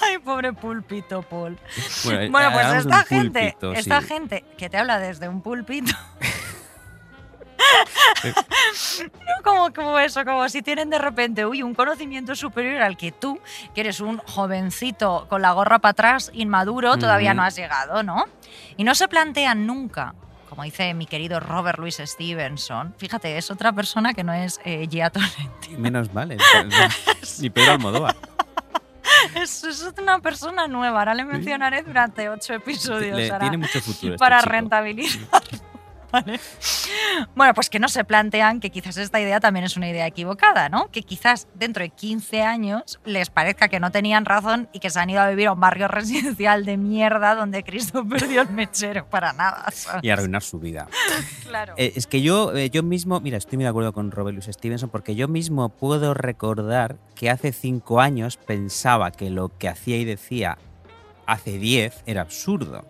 Ay, 0.00 0.18
pobre 0.18 0.52
pulpito, 0.52 1.22
Paul. 1.22 1.56
Bueno, 2.04 2.20
eh, 2.20 2.28
Bueno, 2.30 2.52
pues 2.52 2.66
esta 2.74 3.04
gente, 3.04 3.40
pulpito, 3.60 3.72
esta 3.74 4.00
sí. 4.00 4.06
gente 4.08 4.44
que 4.58 4.68
te 4.68 4.76
habla 4.78 4.98
desde 4.98 5.28
un 5.28 5.40
pulpito. 5.42 5.92
no 8.24 9.42
como, 9.44 9.72
como 9.72 9.98
eso, 9.98 10.24
como 10.24 10.48
si 10.48 10.62
tienen 10.62 10.90
de 10.90 10.98
repente, 10.98 11.46
uy, 11.46 11.62
un 11.62 11.74
conocimiento 11.74 12.34
superior 12.34 12.82
al 12.82 12.96
que 12.96 13.12
tú, 13.12 13.38
que 13.74 13.80
eres 13.82 14.00
un 14.00 14.18
jovencito 14.18 15.26
con 15.28 15.42
la 15.42 15.52
gorra 15.52 15.78
para 15.78 15.90
atrás, 15.90 16.30
inmaduro, 16.34 16.96
todavía 16.98 17.34
no 17.34 17.42
has 17.42 17.56
llegado, 17.56 18.02
¿no? 18.02 18.24
Y 18.76 18.84
no 18.84 18.94
se 18.94 19.08
plantean 19.08 19.66
nunca 19.66 20.14
como 20.48 20.64
dice 20.64 20.92
mi 20.94 21.06
querido 21.06 21.38
Robert 21.38 21.78
Louis 21.78 21.96
Stevenson, 22.04 22.92
fíjate, 22.98 23.38
es 23.38 23.52
otra 23.52 23.72
persona 23.72 24.14
que 24.14 24.24
no 24.24 24.32
es 24.32 24.60
eh, 24.64 24.88
Gia 24.90 25.08
Tolentino. 25.08 25.78
Menos 25.78 26.12
mal. 26.12 26.36
Ni 27.40 27.50
Pedro 27.50 27.70
Almodóvar. 27.72 28.16
Es, 29.36 29.62
es 29.62 29.88
una 29.96 30.18
persona 30.18 30.66
nueva, 30.66 30.98
ahora 30.98 31.14
le 31.14 31.24
mencionaré 31.24 31.82
durante 31.82 32.28
ocho 32.28 32.52
episodios. 32.52 33.16
Le- 33.16 33.26
ahora, 33.30 33.38
tiene 33.38 33.58
mucho 33.58 33.80
futuro. 33.80 34.14
este 34.14 34.18
para 34.18 34.38
chico. 34.40 34.50
rentabilizar. 34.50 35.42
Vale. 36.12 36.40
Bueno, 37.34 37.54
pues 37.54 37.70
que 37.70 37.78
no 37.78 37.88
se 37.88 38.04
plantean 38.04 38.60
que 38.60 38.70
quizás 38.70 38.96
esta 38.96 39.20
idea 39.20 39.40
también 39.40 39.64
es 39.64 39.76
una 39.76 39.88
idea 39.88 40.06
equivocada, 40.06 40.68
¿no? 40.68 40.90
Que 40.90 41.02
quizás 41.02 41.48
dentro 41.54 41.82
de 41.82 41.90
15 41.90 42.42
años 42.42 43.00
les 43.04 43.30
parezca 43.30 43.68
que 43.68 43.80
no 43.80 43.90
tenían 43.90 44.24
razón 44.24 44.68
y 44.72 44.80
que 44.80 44.90
se 44.90 45.00
han 45.00 45.10
ido 45.10 45.20
a 45.20 45.28
vivir 45.28 45.48
a 45.48 45.52
un 45.52 45.60
barrio 45.60 45.88
residencial 45.88 46.64
de 46.64 46.76
mierda 46.76 47.34
donde 47.34 47.62
Cristo 47.62 48.04
perdió 48.08 48.42
el 48.42 48.50
mechero 48.50 49.08
para 49.08 49.32
nada. 49.32 49.66
¿sabes? 49.72 50.02
Y 50.04 50.10
arruinar 50.10 50.42
su 50.42 50.58
vida. 50.58 50.88
Claro. 51.46 51.74
Eh, 51.76 51.92
es 51.96 52.06
que 52.06 52.22
yo, 52.22 52.54
eh, 52.54 52.70
yo 52.70 52.82
mismo, 52.82 53.20
mira, 53.20 53.38
estoy 53.38 53.56
muy 53.58 53.64
de 53.64 53.70
acuerdo 53.70 53.92
con 53.92 54.10
Robert 54.10 54.34
Louis 54.34 54.54
Stevenson 54.54 54.90
porque 54.90 55.14
yo 55.14 55.28
mismo 55.28 55.68
puedo 55.70 56.14
recordar 56.14 56.98
que 57.14 57.30
hace 57.30 57.52
cinco 57.52 58.00
años 58.00 58.36
pensaba 58.36 59.10
que 59.10 59.30
lo 59.30 59.56
que 59.56 59.68
hacía 59.68 59.96
y 59.96 60.04
decía 60.04 60.58
hace 61.26 61.58
diez 61.58 62.02
era 62.06 62.22
absurdo. 62.22 62.84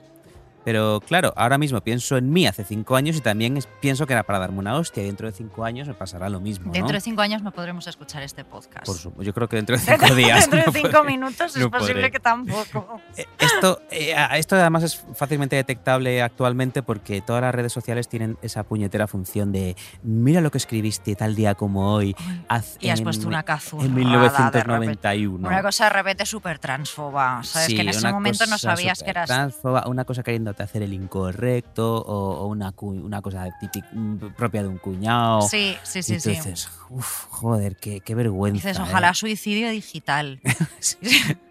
Pero 0.65 1.01
claro, 1.07 1.33
ahora 1.37 1.57
mismo 1.59 1.81
pienso 1.81 2.17
en 2.17 2.31
mí 2.31 2.47
hace 2.47 2.65
cinco 2.65 2.95
años 2.97 3.17
y 3.17 3.21
también 3.21 3.59
pienso 3.81 4.07
que 4.07 4.13
era 4.13 4.23
para 4.25 4.39
darme 4.39 4.59
una 4.59 4.77
hostia 4.77 5.03
dentro 5.03 5.27
de 5.27 5.33
cinco 5.33 5.65
años 5.65 5.89
me 5.89 5.95
pasará 5.95 6.29
lo 6.29 6.39
mismo. 6.41 6.67
¿no? 6.67 6.73
Dentro 6.73 6.93
de 6.95 7.01
cinco 7.01 7.23
años 7.23 7.43
no 7.43 7.51
podremos 7.53 7.87
escuchar 7.87 8.23
este 8.23 8.45
podcast. 8.45 8.85
Por 8.87 8.97
supuesto, 8.97 9.23
yo 9.23 9.33
creo 9.33 9.49
que 9.49 9.57
dentro 9.57 9.77
de 9.77 9.83
cinco 9.85 10.15
días. 10.15 10.51
Dentro 10.51 10.71
de 10.73 10.79
cinco 10.79 10.99
podré- 10.99 11.07
minutos 11.07 11.57
es 11.57 11.67
posible 11.67 11.95
podré. 11.95 12.11
que 12.11 12.21
tampoco. 12.21 13.01
Eh, 13.17 13.27
Esto, 13.39 13.81
eh, 13.91 14.15
esto 14.35 14.57
además 14.57 14.83
es 14.83 15.03
fácilmente 15.15 15.57
detectable 15.57 16.23
actualmente 16.23 16.83
porque 16.83 17.21
todas 17.23 17.41
las 17.43 17.55
redes 17.55 17.73
sociales 17.73 18.09
tienen 18.09 18.37
esa 18.43 18.63
puñetera 18.63 19.07
función 19.07 19.53
de 19.53 19.77
mira 20.03 20.41
lo 20.43 20.51
que 20.51 20.59
escribiste 20.59 21.15
tal 21.17 21.35
día 21.35 21.55
como 21.55 21.95
hoy. 21.95 22.15
haz- 22.49 22.77
Y 22.81 22.91
has 22.91 23.01
puesto 23.01 23.27
una 23.27 23.43
cazurrada. 23.45 23.87
En 23.89 23.95
de 23.95 24.01
repente. 24.03 24.19
1991. 24.29 25.49
Una 25.49 25.63
cosa 25.63 25.85
de 25.85 25.91
repente 25.91 26.27
súper 26.27 26.59
transfoba. 26.59 27.43
Sabes 27.45 27.69
Sí, 27.69 27.75
que 27.77 27.83
en 27.83 27.89
ese 27.89 28.11
momento 28.11 28.45
no 28.47 28.59
sabías 28.59 29.03
que 29.03 29.11
eras. 29.11 29.29
supertransfoba, 29.29 29.85
una 29.87 30.05
cosa 30.05 30.23
hacer 30.59 30.83
el 30.83 30.93
incorrecto 30.93 31.97
o, 32.03 32.41
o 32.41 32.47
una, 32.47 32.73
una 32.81 33.23
cosa 33.23 33.49
típica, 33.61 33.87
mm, 33.93 34.17
propia 34.37 34.63
de 34.63 34.69
un 34.69 34.79
cuñado. 34.79 35.43
Sí, 35.43 35.77
sí, 35.85 36.03
sí, 36.03 36.15
tú 36.15 36.21
sí. 36.21 36.31
dices, 36.31 36.69
"Uf, 36.91 37.25
joder, 37.31 37.77
qué, 37.77 38.01
qué 38.01 38.15
vergüenza. 38.15 38.69
Dices, 38.69 38.79
¿eh?". 38.79 38.83
ojalá 38.89 39.15
suicidio 39.15 39.71
digital. 39.71 40.41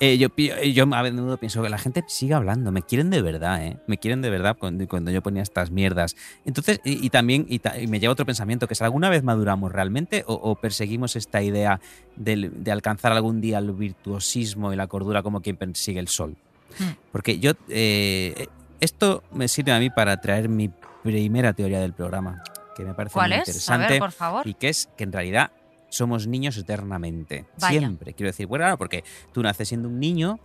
Eh, 0.00 0.16
yo, 0.16 0.28
eh, 0.36 0.72
yo 0.72 0.84
a 0.84 1.02
menudo 1.02 1.38
pienso 1.38 1.60
que 1.60 1.68
la 1.68 1.76
gente 1.76 2.04
sigue 2.06 2.32
hablando, 2.32 2.70
me 2.70 2.82
quieren 2.82 3.10
de 3.10 3.20
verdad, 3.20 3.64
¿eh? 3.64 3.78
Me 3.88 3.98
quieren 3.98 4.22
de 4.22 4.30
verdad 4.30 4.56
cuando, 4.56 4.86
cuando 4.86 5.10
yo 5.10 5.22
ponía 5.22 5.42
estas 5.42 5.72
mierdas. 5.72 6.14
Entonces, 6.44 6.80
y, 6.84 7.04
y 7.04 7.10
también, 7.10 7.46
y, 7.48 7.58
ta- 7.58 7.78
y 7.80 7.88
me 7.88 7.98
lleva 7.98 8.12
otro 8.12 8.24
pensamiento, 8.24 8.68
que 8.68 8.74
es, 8.74 8.82
¿alguna 8.82 9.10
vez 9.10 9.24
maduramos 9.24 9.72
realmente 9.72 10.22
o, 10.28 10.34
o 10.34 10.54
perseguimos 10.54 11.16
esta 11.16 11.42
idea 11.42 11.80
del- 12.14 12.62
de, 12.62 12.70
alcanzar 12.70 13.10
algún 13.10 13.40
día 13.40 13.58
el 13.58 13.72
virtuosismo 13.72 14.72
y 14.72 14.76
la 14.76 14.86
cordura 14.86 15.24
como 15.24 15.40
quien 15.40 15.56
persigue 15.56 15.98
el 15.98 16.06
sol? 16.08 16.36
Hmm. 16.78 16.84
Porque 17.12 17.38
yo, 17.38 17.52
eh, 17.68 18.46
esto 18.80 19.22
me 19.32 19.48
sirve 19.48 19.72
a 19.72 19.78
mí 19.78 19.90
para 19.90 20.20
traer 20.20 20.48
mi 20.48 20.70
primera 21.02 21.52
teoría 21.52 21.80
del 21.80 21.92
programa, 21.92 22.42
que 22.76 22.84
me 22.84 22.94
parece 22.94 23.14
¿Cuál 23.14 23.30
muy 23.30 23.38
es? 23.40 23.48
A 23.48 23.50
interesante 23.50 23.92
ver, 23.94 23.98
por 24.00 24.12
favor. 24.12 24.46
y 24.46 24.54
que 24.54 24.68
es 24.68 24.88
que 24.96 25.04
en 25.04 25.12
realidad 25.12 25.50
somos 25.88 26.26
niños 26.26 26.56
eternamente. 26.58 27.46
Vaya. 27.60 27.78
Siempre. 27.78 28.12
Quiero 28.14 28.28
decir, 28.30 28.46
bueno, 28.46 28.64
claro, 28.64 28.78
porque 28.78 29.04
tú 29.32 29.42
naces 29.42 29.68
siendo 29.68 29.88
un 29.88 29.98
niño 29.98 30.38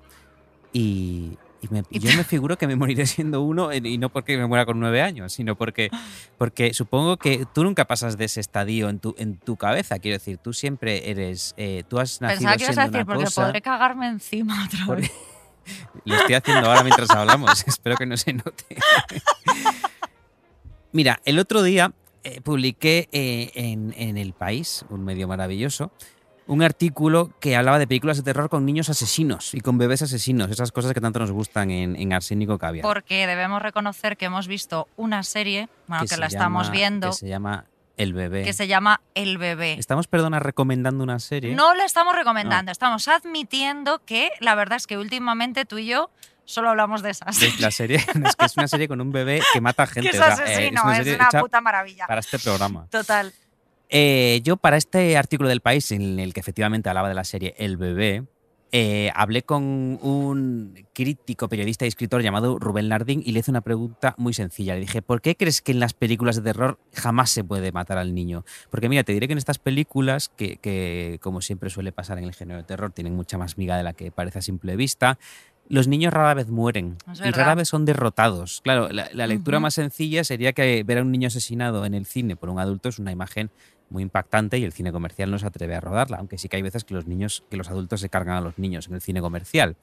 y, 0.72 1.38
y 1.62 1.68
me- 1.70 1.84
yo 1.92 2.16
me 2.18 2.24
figuro 2.24 2.58
que 2.58 2.66
me 2.68 2.76
moriré 2.76 3.06
siendo 3.06 3.42
uno 3.42 3.74
y 3.74 3.98
no 3.98 4.10
porque 4.10 4.38
me 4.38 4.48
muera 4.48 4.66
con 4.66 4.80
nueve 4.80 5.02
años, 5.02 5.34
sino 5.34 5.56
porque, 5.56 5.90
porque 6.38 6.74
supongo 6.74 7.18
que 7.18 7.46
tú 7.54 7.64
nunca 7.64 7.86
pasas 7.86 8.18
de 8.18 8.26
ese 8.26 8.40
estadio 8.40 8.90
en 8.90 9.00
tu, 9.00 9.16
en 9.18 9.38
tu 9.38 9.58
cabeza. 9.58 10.00
Quiero 10.00 10.16
decir, 10.18 10.38
tú 10.38 10.54
siempre 10.54 11.10
eres, 11.12 11.54
eh, 11.58 11.84
tú 11.88 12.00
has 12.00 12.22
nacido 12.22 12.40
Pensaba 12.40 12.58
que 12.58 12.64
ibas 12.64 12.78
a 12.78 12.82
decir, 12.86 12.96
una 12.96 13.06
porque 13.06 13.24
cosa. 13.26 13.46
podré 13.46 13.62
cagarme 13.62 14.08
encima 14.08 14.66
otra 14.66 14.96
vez. 14.96 15.12
Lo 16.06 16.16
estoy 16.16 16.36
haciendo 16.36 16.68
ahora 16.68 16.84
mientras 16.84 17.10
hablamos. 17.12 17.64
Espero 17.68 17.96
que 17.96 18.06
no 18.06 18.18
se 18.18 18.34
note. 18.34 18.78
Mira, 20.92 21.20
el 21.26 21.40
otro 21.40 21.64
día 21.64 21.94
eh, 22.24 22.42
publiqué 22.42 23.10
eh, 23.12 23.52
en, 23.56 23.94
en 23.98 24.18
El 24.18 24.34
País, 24.34 24.86
un 24.90 25.04
medio 25.04 25.28
maravilloso, 25.28 25.92
un 26.46 26.62
artículo 26.62 27.32
que 27.40 27.56
hablaba 27.56 27.80
de 27.80 27.88
películas 27.88 28.18
de 28.18 28.24
terror 28.24 28.50
con 28.50 28.66
niños 28.66 28.90
asesinos 28.90 29.54
y 29.54 29.62
con 29.62 29.78
bebés 29.78 30.02
asesinos, 30.02 30.50
esas 30.50 30.72
cosas 30.72 30.94
que 30.94 31.02
tanto 31.02 31.20
nos 31.20 31.32
gustan 31.32 31.72
en, 31.72 31.96
en 31.96 32.14
Arsénico 32.14 32.58
Caviar. 32.58 32.84
Porque 32.84 33.26
debemos 33.28 33.62
reconocer 33.62 34.18
que 34.18 34.26
hemos 34.26 34.48
visto 34.48 34.88
una 34.98 35.24
serie, 35.24 35.70
bueno, 35.88 36.06
que, 36.06 36.18
la 36.18 36.28
estamos 36.28 36.70
viendo, 36.70 37.12
Que 37.12 37.16
se 37.16 37.28
llama 37.28 37.66
El 37.98 38.14
Bebé. 38.14 38.44
que 38.44 38.54
se 38.54 38.68
llama 38.68 39.02
El 39.14 39.38
Bebé. 39.38 39.74
Estamos, 39.74 40.08
perdona, 40.08 40.40
recomendando 40.40 41.04
una 41.04 41.20
serie. 41.20 41.56
No 41.56 41.74
la 41.76 41.86
estamos 41.86 42.16
recomendando, 42.16 42.72
estamos 42.72 43.08
admitiendo 43.08 44.04
que 44.06 44.32
la 44.40 44.56
verdad 44.56 44.78
es 44.78 44.88
que 44.88 44.98
últimamente 44.98 45.66
tú 45.66 45.78
y 45.78 45.86
yo 45.86 46.10
solo 46.46 46.70
hablamos 46.70 47.02
de 47.02 47.12
esas. 47.12 47.40
De 47.40 47.52
La 47.60 47.72
serie 47.72 47.98
es 48.26 48.36
que 48.36 48.46
es 48.46 48.58
una 48.58 48.68
serie 48.68 48.88
con 48.88 49.00
un 49.02 49.12
bebé 49.12 49.42
que 49.54 49.62
mata 49.62 49.86
gente. 49.88 50.10
que 50.10 50.18
es 50.18 50.22
o 50.22 50.26
sea, 50.26 50.36
eh, 50.36 50.54
asesino, 50.54 50.82
una 50.84 50.98
es 50.98 51.16
una 51.16 51.30
puta 51.42 51.62
maravilla. 51.62 52.08
para 52.08 52.20
este 52.20 52.40
programa. 52.40 52.88
Total. 52.90 53.34
Eh, 53.90 54.42
yo 54.44 54.58
para 54.58 54.78
este 54.78 55.18
artículo 55.18 55.50
del 55.50 55.62
país 55.62 55.92
en 55.92 56.20
el 56.20 56.34
que 56.34 56.40
efectivamente 56.40 56.90
hablaba 56.90 57.10
de 57.10 57.16
la 57.16 57.24
serie 57.24 57.54
El 57.58 57.78
bebé, 57.78 58.24
eh, 58.76 59.12
hablé 59.14 59.44
con 59.44 59.64
un 60.02 60.74
crítico, 60.94 61.48
periodista 61.48 61.86
y 61.86 61.90
escritor 61.90 62.24
llamado 62.24 62.58
Rubén 62.58 62.90
Lardín 62.90 63.22
y 63.24 63.32
le 63.32 63.42
hice 63.42 63.52
una 63.52 63.62
pregunta 63.62 64.16
muy 64.18 64.34
sencilla. 64.34 64.74
Le 64.74 64.80
dije, 64.80 65.04
¿por 65.04 65.22
qué 65.22 65.36
crees 65.36 65.62
que 65.62 65.74
en 65.74 65.80
las 65.80 65.94
películas 65.94 66.38
de 66.38 66.42
terror 66.42 66.80
jamás 66.92 67.30
se 67.30 67.44
puede 67.44 67.72
matar 67.72 68.00
al 68.00 68.16
niño? 68.16 68.46
Porque 68.72 68.90
mira, 68.90 69.04
te 69.04 69.14
diré 69.14 69.28
que 69.28 69.34
en 69.34 69.38
estas 69.38 69.60
películas, 69.60 70.30
que, 70.30 70.58
que, 70.58 71.20
como 71.22 71.42
siempre 71.42 71.70
suele 71.70 71.92
pasar 71.92 72.18
en 72.18 72.24
el 72.24 72.34
género 72.34 72.58
de 72.58 72.64
terror, 72.64 72.92
tienen 72.92 73.16
mucha 73.16 73.38
más 73.38 73.60
miga 73.60 73.78
de 73.78 73.84
la 73.84 73.94
que 73.94 74.10
parece 74.10 74.40
a 74.40 74.42
simple 74.42 74.76
vista, 74.76 75.20
los 75.70 75.88
niños 75.88 76.12
rara 76.12 76.34
vez 76.34 76.50
mueren 76.50 76.98
y 77.14 77.20
verdad. 77.20 77.40
rara 77.40 77.56
vez 77.56 77.70
son 77.70 77.86
derrotados. 77.86 78.62
Claro, 78.64 78.90
la, 78.90 79.08
la 79.14 79.28
lectura 79.28 79.60
más 79.60 79.76
sencilla 79.76 80.24
sería 80.24 80.54
que 80.54 80.84
ver 80.84 80.98
a 80.98 81.02
un 81.04 81.12
niño 81.12 81.28
asesinado 81.28 81.86
en 81.86 81.94
el 81.94 82.06
cine 82.06 82.36
por 82.36 82.50
un 82.50 82.60
adulto 82.60 82.90
es 82.90 83.00
una 83.00 83.12
imagen 83.12 83.50
muy 83.90 84.04
impactante 84.04 84.58
y 84.58 84.64
el 84.64 84.74
cine 84.74 84.92
comercial 84.92 85.30
no 85.32 85.40
se 85.40 85.46
atreve 85.46 85.76
a 85.76 85.82
rodarla, 85.82 86.18
aunque 86.18 86.38
sí 86.38 86.50
que 86.50 86.58
hay 86.58 86.62
veces 86.62 86.84
que 86.84 86.94
los 86.94 87.08
niños, 87.08 87.44
que 87.50 87.58
los 87.58 87.70
adultos 87.70 88.02
se 88.02 88.10
cargan 88.10 88.38
a 88.38 88.42
los 88.42 88.58
niños 88.58 88.88
en 88.88 88.96
el 88.96 89.02
cine 89.02 89.22
comercial. 89.22 89.78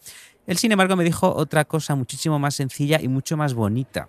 Él, 0.47 0.59
sin 0.59 0.73
embargo, 0.73 0.97
me 0.97 1.05
dijo 1.05 1.35
otra 1.35 1.65
cosa 1.65 1.95
muchísimo 1.95 2.39
más 2.39 2.55
sencilla 2.55 3.01
y 3.01 3.09
mucho 3.09 3.37
más 3.37 3.55
bonita. 3.55 4.09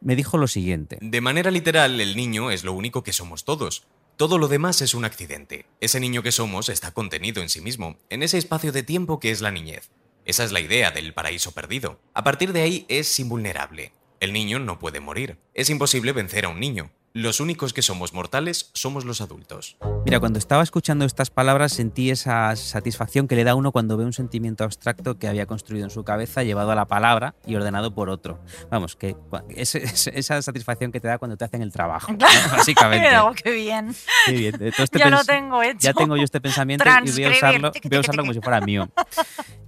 Me 0.00 0.16
dijo 0.16 0.38
lo 0.38 0.46
siguiente. 0.46 0.98
De 1.00 1.20
manera 1.20 1.50
literal, 1.50 2.00
el 2.00 2.16
niño 2.16 2.50
es 2.50 2.64
lo 2.64 2.72
único 2.72 3.02
que 3.02 3.12
somos 3.12 3.44
todos. 3.44 3.86
Todo 4.16 4.38
lo 4.38 4.48
demás 4.48 4.82
es 4.82 4.94
un 4.94 5.04
accidente. 5.04 5.66
Ese 5.80 6.00
niño 6.00 6.22
que 6.22 6.32
somos 6.32 6.68
está 6.68 6.92
contenido 6.92 7.40
en 7.40 7.48
sí 7.48 7.60
mismo, 7.60 7.96
en 8.10 8.22
ese 8.22 8.38
espacio 8.38 8.72
de 8.72 8.82
tiempo 8.82 9.20
que 9.20 9.30
es 9.30 9.40
la 9.40 9.50
niñez. 9.50 9.90
Esa 10.24 10.44
es 10.44 10.52
la 10.52 10.60
idea 10.60 10.90
del 10.90 11.14
paraíso 11.14 11.52
perdido. 11.52 12.00
A 12.14 12.22
partir 12.22 12.52
de 12.52 12.62
ahí 12.62 12.84
es 12.88 13.18
invulnerable. 13.18 13.92
El 14.20 14.32
niño 14.32 14.58
no 14.58 14.78
puede 14.78 15.00
morir. 15.00 15.38
Es 15.54 15.70
imposible 15.70 16.12
vencer 16.12 16.44
a 16.44 16.48
un 16.48 16.60
niño. 16.60 16.90
Los 17.20 17.40
únicos 17.40 17.72
que 17.72 17.82
somos 17.82 18.12
mortales 18.14 18.70
somos 18.74 19.04
los 19.04 19.20
adultos. 19.20 19.76
Mira, 20.04 20.20
cuando 20.20 20.38
estaba 20.38 20.62
escuchando 20.62 21.04
estas 21.04 21.30
palabras 21.30 21.72
sentí 21.72 22.10
esa 22.10 22.54
satisfacción 22.54 23.26
que 23.26 23.34
le 23.34 23.42
da 23.42 23.50
a 23.50 23.54
uno 23.56 23.72
cuando 23.72 23.96
ve 23.96 24.04
un 24.04 24.12
sentimiento 24.12 24.62
abstracto 24.62 25.18
que 25.18 25.26
había 25.26 25.44
construido 25.46 25.82
en 25.84 25.90
su 25.90 26.04
cabeza, 26.04 26.44
llevado 26.44 26.70
a 26.70 26.76
la 26.76 26.84
palabra 26.84 27.34
y 27.44 27.56
ordenado 27.56 27.92
por 27.92 28.08
otro. 28.08 28.38
Vamos, 28.70 28.94
que 28.94 29.16
cua- 29.16 29.42
es, 29.48 29.74
es- 29.74 30.06
esa 30.06 30.40
satisfacción 30.42 30.92
que 30.92 31.00
te 31.00 31.08
da 31.08 31.18
cuando 31.18 31.36
te 31.36 31.44
hacen 31.44 31.60
el 31.60 31.72
trabajo, 31.72 32.12
¿no? 32.12 32.18
básicamente. 32.52 33.08
Oh, 33.18 33.32
qué 33.32 33.50
bien. 33.50 33.96
Qué 34.26 34.32
bien. 34.32 34.54
Este 34.62 34.86
ya 35.00 35.10
lo 35.10 35.24
tengo 35.24 35.60
hecho. 35.60 35.78
Ya 35.80 35.92
tengo 35.94 36.16
yo 36.16 36.22
este 36.22 36.40
pensamiento 36.40 36.84
y 37.04 37.10
voy 37.10 37.24
a 37.24 37.30
usarlo, 37.30 37.72
voy 37.82 37.96
a 37.96 38.00
usarlo 38.00 38.22
como 38.22 38.32
si 38.32 38.40
fuera 38.40 38.60
mío. 38.60 38.88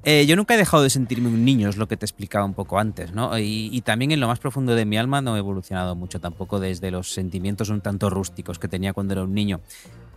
Eh, 0.05 0.25
yo 0.25 0.37
nunca 0.37 0.55
he 0.55 0.57
dejado 0.57 0.85
de 0.85 0.89
sentirme 0.91 1.27
un 1.29 1.45
niño, 1.45 1.69
es 1.69 1.77
lo 1.77 1.89
que 1.89 1.97
te 1.97 2.07
explicaba 2.07 2.45
un 2.45 2.55
poco 2.55 2.79
antes, 2.79 3.13
¿no? 3.13 3.37
Y, 3.39 3.71
y 3.73 3.81
también 3.81 4.13
en 4.13 4.21
lo 4.21 4.29
más 4.29 4.39
profundo 4.39 4.77
de 4.77 4.85
mi 4.85 4.97
alma 4.99 5.21
no 5.21 5.35
he 5.35 5.41
evolucionado 5.41 5.97
mucho 5.97 6.21
tampoco 6.21 6.61
desde 6.61 6.93
los 6.93 7.11
sentimientos 7.13 7.40
un 7.71 7.81
tanto 7.81 8.11
rústicos 8.11 8.59
que 8.59 8.69
tenía 8.69 8.93
cuando 8.93 9.15
era 9.15 9.25
un 9.25 9.35
niño. 9.35 9.61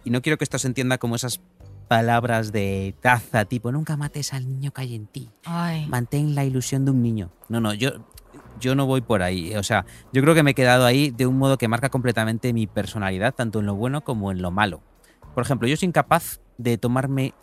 Y 0.04 0.10
no 0.10 0.22
quiero 0.22 0.38
que 0.38 0.44
esto 0.44 0.60
se 0.60 0.68
entienda 0.68 0.98
como 0.98 1.16
esas 1.16 1.42
palabras 1.88 2.52
de 2.52 2.96
taza, 3.02 3.46
tipo, 3.46 3.72
nunca 3.72 3.98
mates 3.98 4.34
al 4.34 4.48
niño 4.48 4.72
que 4.72 4.82
hay 4.82 4.96
en 4.96 5.08
ti. 5.08 5.30
Ay. 5.46 5.88
Mantén 5.88 6.36
la 6.36 6.44
ilusión 6.46 6.86
de 6.86 6.92
un 6.92 7.02
niño. 7.02 7.30
No, 7.50 7.60
no, 7.60 7.74
yo, 7.74 7.92
yo 8.60 8.76
no 8.76 8.86
voy 8.86 9.02
por 9.02 9.22
ahí. 9.22 9.56
O 9.56 9.64
sea, 9.64 9.86
yo 10.12 10.22
creo 10.22 10.34
que 10.36 10.44
me 10.44 10.52
he 10.52 10.56
quedado 10.56 10.86
ahí 10.86 11.12
de 11.12 11.28
un 11.28 11.38
modo 11.38 11.58
que 11.58 11.68
marca 11.68 11.90
completamente 11.90 12.54
mi 12.54 12.68
personalidad, 12.68 13.34
tanto 13.34 13.60
en 13.60 13.66
lo 13.66 13.76
bueno 13.76 14.02
como 14.02 14.32
en 14.32 14.42
lo 14.42 14.52
malo. 14.52 14.82
Por 15.34 15.44
ejemplo, 15.44 15.68
yo 15.68 15.78
soy 15.78 15.88
incapaz 15.88 16.40
de 16.58 16.78
tomarme 16.78 17.34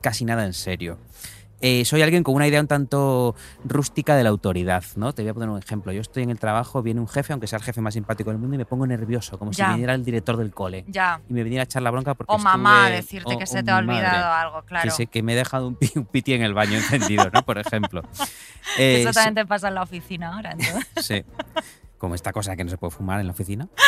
casi 0.00 0.24
nada 0.24 0.44
en 0.44 0.52
serio. 0.52 0.98
Eh, 1.60 1.84
soy 1.84 2.02
alguien 2.02 2.22
con 2.22 2.34
una 2.34 2.46
idea 2.46 2.60
un 2.60 2.68
tanto 2.68 3.34
rústica 3.64 4.14
de 4.14 4.22
la 4.22 4.28
autoridad, 4.30 4.84
¿no? 4.96 5.12
Te 5.12 5.22
voy 5.22 5.30
a 5.30 5.34
poner 5.34 5.48
un 5.48 5.58
ejemplo. 5.58 5.90
Yo 5.92 6.00
estoy 6.00 6.22
en 6.22 6.30
el 6.30 6.38
trabajo, 6.38 6.82
viene 6.82 7.00
un 7.00 7.08
jefe, 7.08 7.32
aunque 7.32 7.46
sea 7.48 7.58
el 7.58 7.64
jefe 7.64 7.80
más 7.80 7.94
simpático 7.94 8.30
del 8.30 8.38
mundo, 8.38 8.54
y 8.54 8.58
me 8.58 8.64
pongo 8.64 8.86
nervioso, 8.86 9.38
como 9.38 9.50
Ya. 9.50 9.66
si 9.66 9.72
viniera 9.72 9.94
el 9.94 10.04
director 10.04 10.36
del 10.36 10.52
cole. 10.52 10.84
Ya. 10.88 11.20
Y 11.28 11.32
me 11.32 11.42
viniera 11.42 11.62
a 11.62 11.64
echar 11.64 11.82
la 11.82 11.90
bronca 11.90 12.14
porque 12.14 12.32
O 12.32 12.38
mamá, 12.38 12.88
decirte 12.90 13.34
o- 13.34 13.38
que 13.38 13.44
o 13.44 13.46
se 13.46 13.62
te 13.62 13.70
ha 13.70 13.80
madre, 13.82 13.88
olvidado 13.98 14.32
algo, 14.32 14.62
claro. 14.62 14.84
Que, 14.84 14.90
sé, 14.90 15.06
que 15.08 15.22
me 15.22 15.32
he 15.32 15.36
dejado 15.36 15.66
un, 15.68 15.74
pi- 15.74 15.90
un 15.96 16.04
piti 16.04 16.32
en 16.34 16.42
el 16.42 16.54
baño 16.54 16.76
encendido, 16.76 17.28
¿no? 17.32 17.42
Por 17.44 17.58
ejemplo. 17.58 18.02
Eh, 18.76 19.00
Eso 19.00 19.08
so- 19.08 19.14
también 19.14 19.34
te 19.34 19.46
pasa 19.46 19.68
en 19.68 19.74
la 19.76 19.82
oficina 19.82 20.34
ahora, 20.34 20.52
entonces. 20.52 20.86
Sí. 20.96 21.24
Como 21.98 22.14
esta 22.14 22.32
cosa 22.32 22.56
que 22.56 22.64
no 22.64 22.70
se 22.70 22.78
puede 22.78 22.92
fumar 22.92 23.20
en 23.20 23.26
la 23.26 23.32
oficina. 23.32 23.68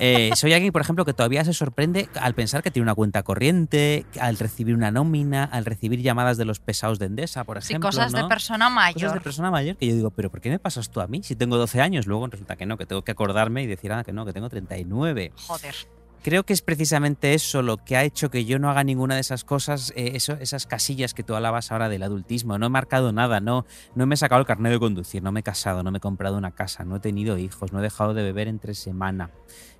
Eh, 0.00 0.30
soy 0.36 0.52
alguien, 0.52 0.70
por 0.72 0.80
ejemplo, 0.80 1.04
que 1.04 1.12
todavía 1.12 1.44
se 1.44 1.52
sorprende 1.52 2.08
al 2.20 2.32
pensar 2.32 2.62
que 2.62 2.70
tiene 2.70 2.84
una 2.84 2.94
cuenta 2.94 3.24
corriente, 3.24 4.06
al 4.20 4.38
recibir 4.38 4.76
una 4.76 4.92
nómina, 4.92 5.42
al 5.42 5.64
recibir 5.64 6.00
llamadas 6.02 6.36
de 6.36 6.44
los 6.44 6.60
pesados 6.60 7.00
de 7.00 7.06
Endesa, 7.06 7.42
por 7.42 7.60
Sí, 7.62 7.72
ejemplo. 7.72 7.88
cosas 7.88 8.12
de 8.12 8.22
persona 8.24 8.70
mayor. 8.70 8.94
Cosas 8.94 9.14
de 9.14 9.20
persona 9.20 9.50
mayor 9.50 9.76
que 9.76 9.88
yo 9.88 9.94
digo, 9.96 10.10
pero 10.12 10.30
¿por 10.30 10.40
qué 10.40 10.50
me 10.50 10.60
pasas 10.60 10.90
tú 10.90 11.00
a 11.00 11.08
mí 11.08 11.24
si 11.24 11.34
tengo 11.34 11.56
12 11.56 11.80
años? 11.80 12.06
Luego 12.06 12.28
resulta 12.28 12.54
que 12.54 12.64
no, 12.64 12.76
que 12.76 12.86
tengo 12.86 13.02
que 13.02 13.10
acordarme 13.10 13.64
y 13.64 13.66
decir, 13.66 13.92
ah, 13.92 14.04
que 14.04 14.12
no, 14.12 14.24
que 14.24 14.32
tengo 14.32 14.48
39. 14.48 15.32
Joder. 15.48 15.74
Creo 16.22 16.44
que 16.44 16.52
es 16.52 16.62
precisamente 16.62 17.32
eso 17.32 17.62
lo 17.62 17.76
que 17.78 17.96
ha 17.96 18.02
hecho 18.04 18.28
que 18.30 18.44
yo 18.44 18.58
no 18.58 18.68
haga 18.70 18.82
ninguna 18.84 19.14
de 19.14 19.20
esas 19.20 19.44
cosas, 19.44 19.92
eh, 19.96 20.12
eso- 20.14 20.36
esas 20.40 20.66
casillas 20.66 21.14
que 21.14 21.22
tú 21.22 21.34
alabas 21.34 21.70
ahora 21.72 21.88
del 21.88 22.02
adultismo. 22.02 22.58
No 22.58 22.66
he 22.66 22.70
marcado 22.70 23.12
nada, 23.12 23.40
no, 23.40 23.64
no 23.94 24.06
me 24.06 24.14
he 24.14 24.18
sacado 24.18 24.40
el 24.40 24.46
carnet 24.46 24.72
de 24.72 24.78
conducir, 24.80 25.22
no 25.22 25.32
me 25.32 25.40
he 25.40 25.42
casado, 25.44 25.82
no 25.82 25.90
me 25.90 25.98
he 25.98 26.00
comprado 26.00 26.36
una 26.36 26.50
casa, 26.50 26.84
no 26.84 26.96
he 26.96 27.00
tenido 27.00 27.38
hijos, 27.38 27.72
no 27.72 27.78
he 27.78 27.82
dejado 27.82 28.14
de 28.14 28.24
beber 28.24 28.48
entre 28.48 28.74
semana. 28.74 29.30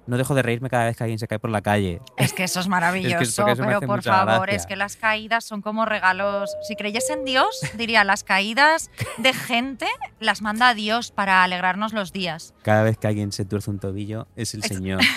No 0.09 0.17
dejo 0.17 0.35
de 0.35 0.41
reírme 0.43 0.71
cada 0.71 0.87
vez 0.87 0.97
que 0.97 1.05
alguien 1.05 1.19
se 1.19 1.29
cae 1.29 1.39
por 1.39 1.51
la 1.51 1.61
calle. 1.61 2.01
Es 2.17 2.33
que 2.33 2.45
eso 2.45 2.61
es 2.61 2.67
maravilloso, 2.77 3.47
eso 3.47 3.63
pero 3.65 3.81
por 3.83 4.03
favor, 4.03 4.41
gracia. 4.47 4.57
es 4.57 4.67
que 4.67 4.75
las 4.75 4.97
caídas 4.97 5.45
son 5.45 5.61
como 5.61 5.85
regalos. 5.85 6.51
Si 6.67 6.77
creyese 6.77 7.13
en 7.13 7.27
Dios, 7.27 7.61
diría, 7.77 8.05
las 8.05 8.25
caídas 8.25 8.91
de 9.19 9.35
gente 9.35 9.87
las 10.19 10.41
manda 10.41 10.71
a 10.71 10.75
Dios 10.75 11.11
para 11.13 11.45
alegrarnos 11.45 11.93
los 11.93 12.11
días. 12.13 12.55
Cada 12.63 12.83
vez 12.85 12.97
que 12.97 13.07
alguien 13.07 13.33
se 13.33 13.45
tuerce 13.45 13.71
un 13.71 13.79
tobillo 13.81 14.27
es 14.35 14.55
el 14.55 14.63
Señor. 14.63 15.01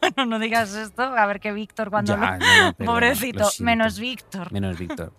Bueno, 0.00 0.26
no 0.26 0.38
digas 0.38 0.74
esto, 0.74 1.02
a 1.02 1.26
ver 1.26 1.40
que 1.40 1.52
Víctor 1.52 1.88
cuando 1.90 2.14
Ya, 2.14 2.36
lo... 2.38 2.66
no, 2.66 2.74
Pobrecito, 2.74 3.44
lo 3.44 3.64
menos 3.64 3.98
Víctor. 3.98 4.52
Menos 4.52 4.78
Víctor. 4.78 5.12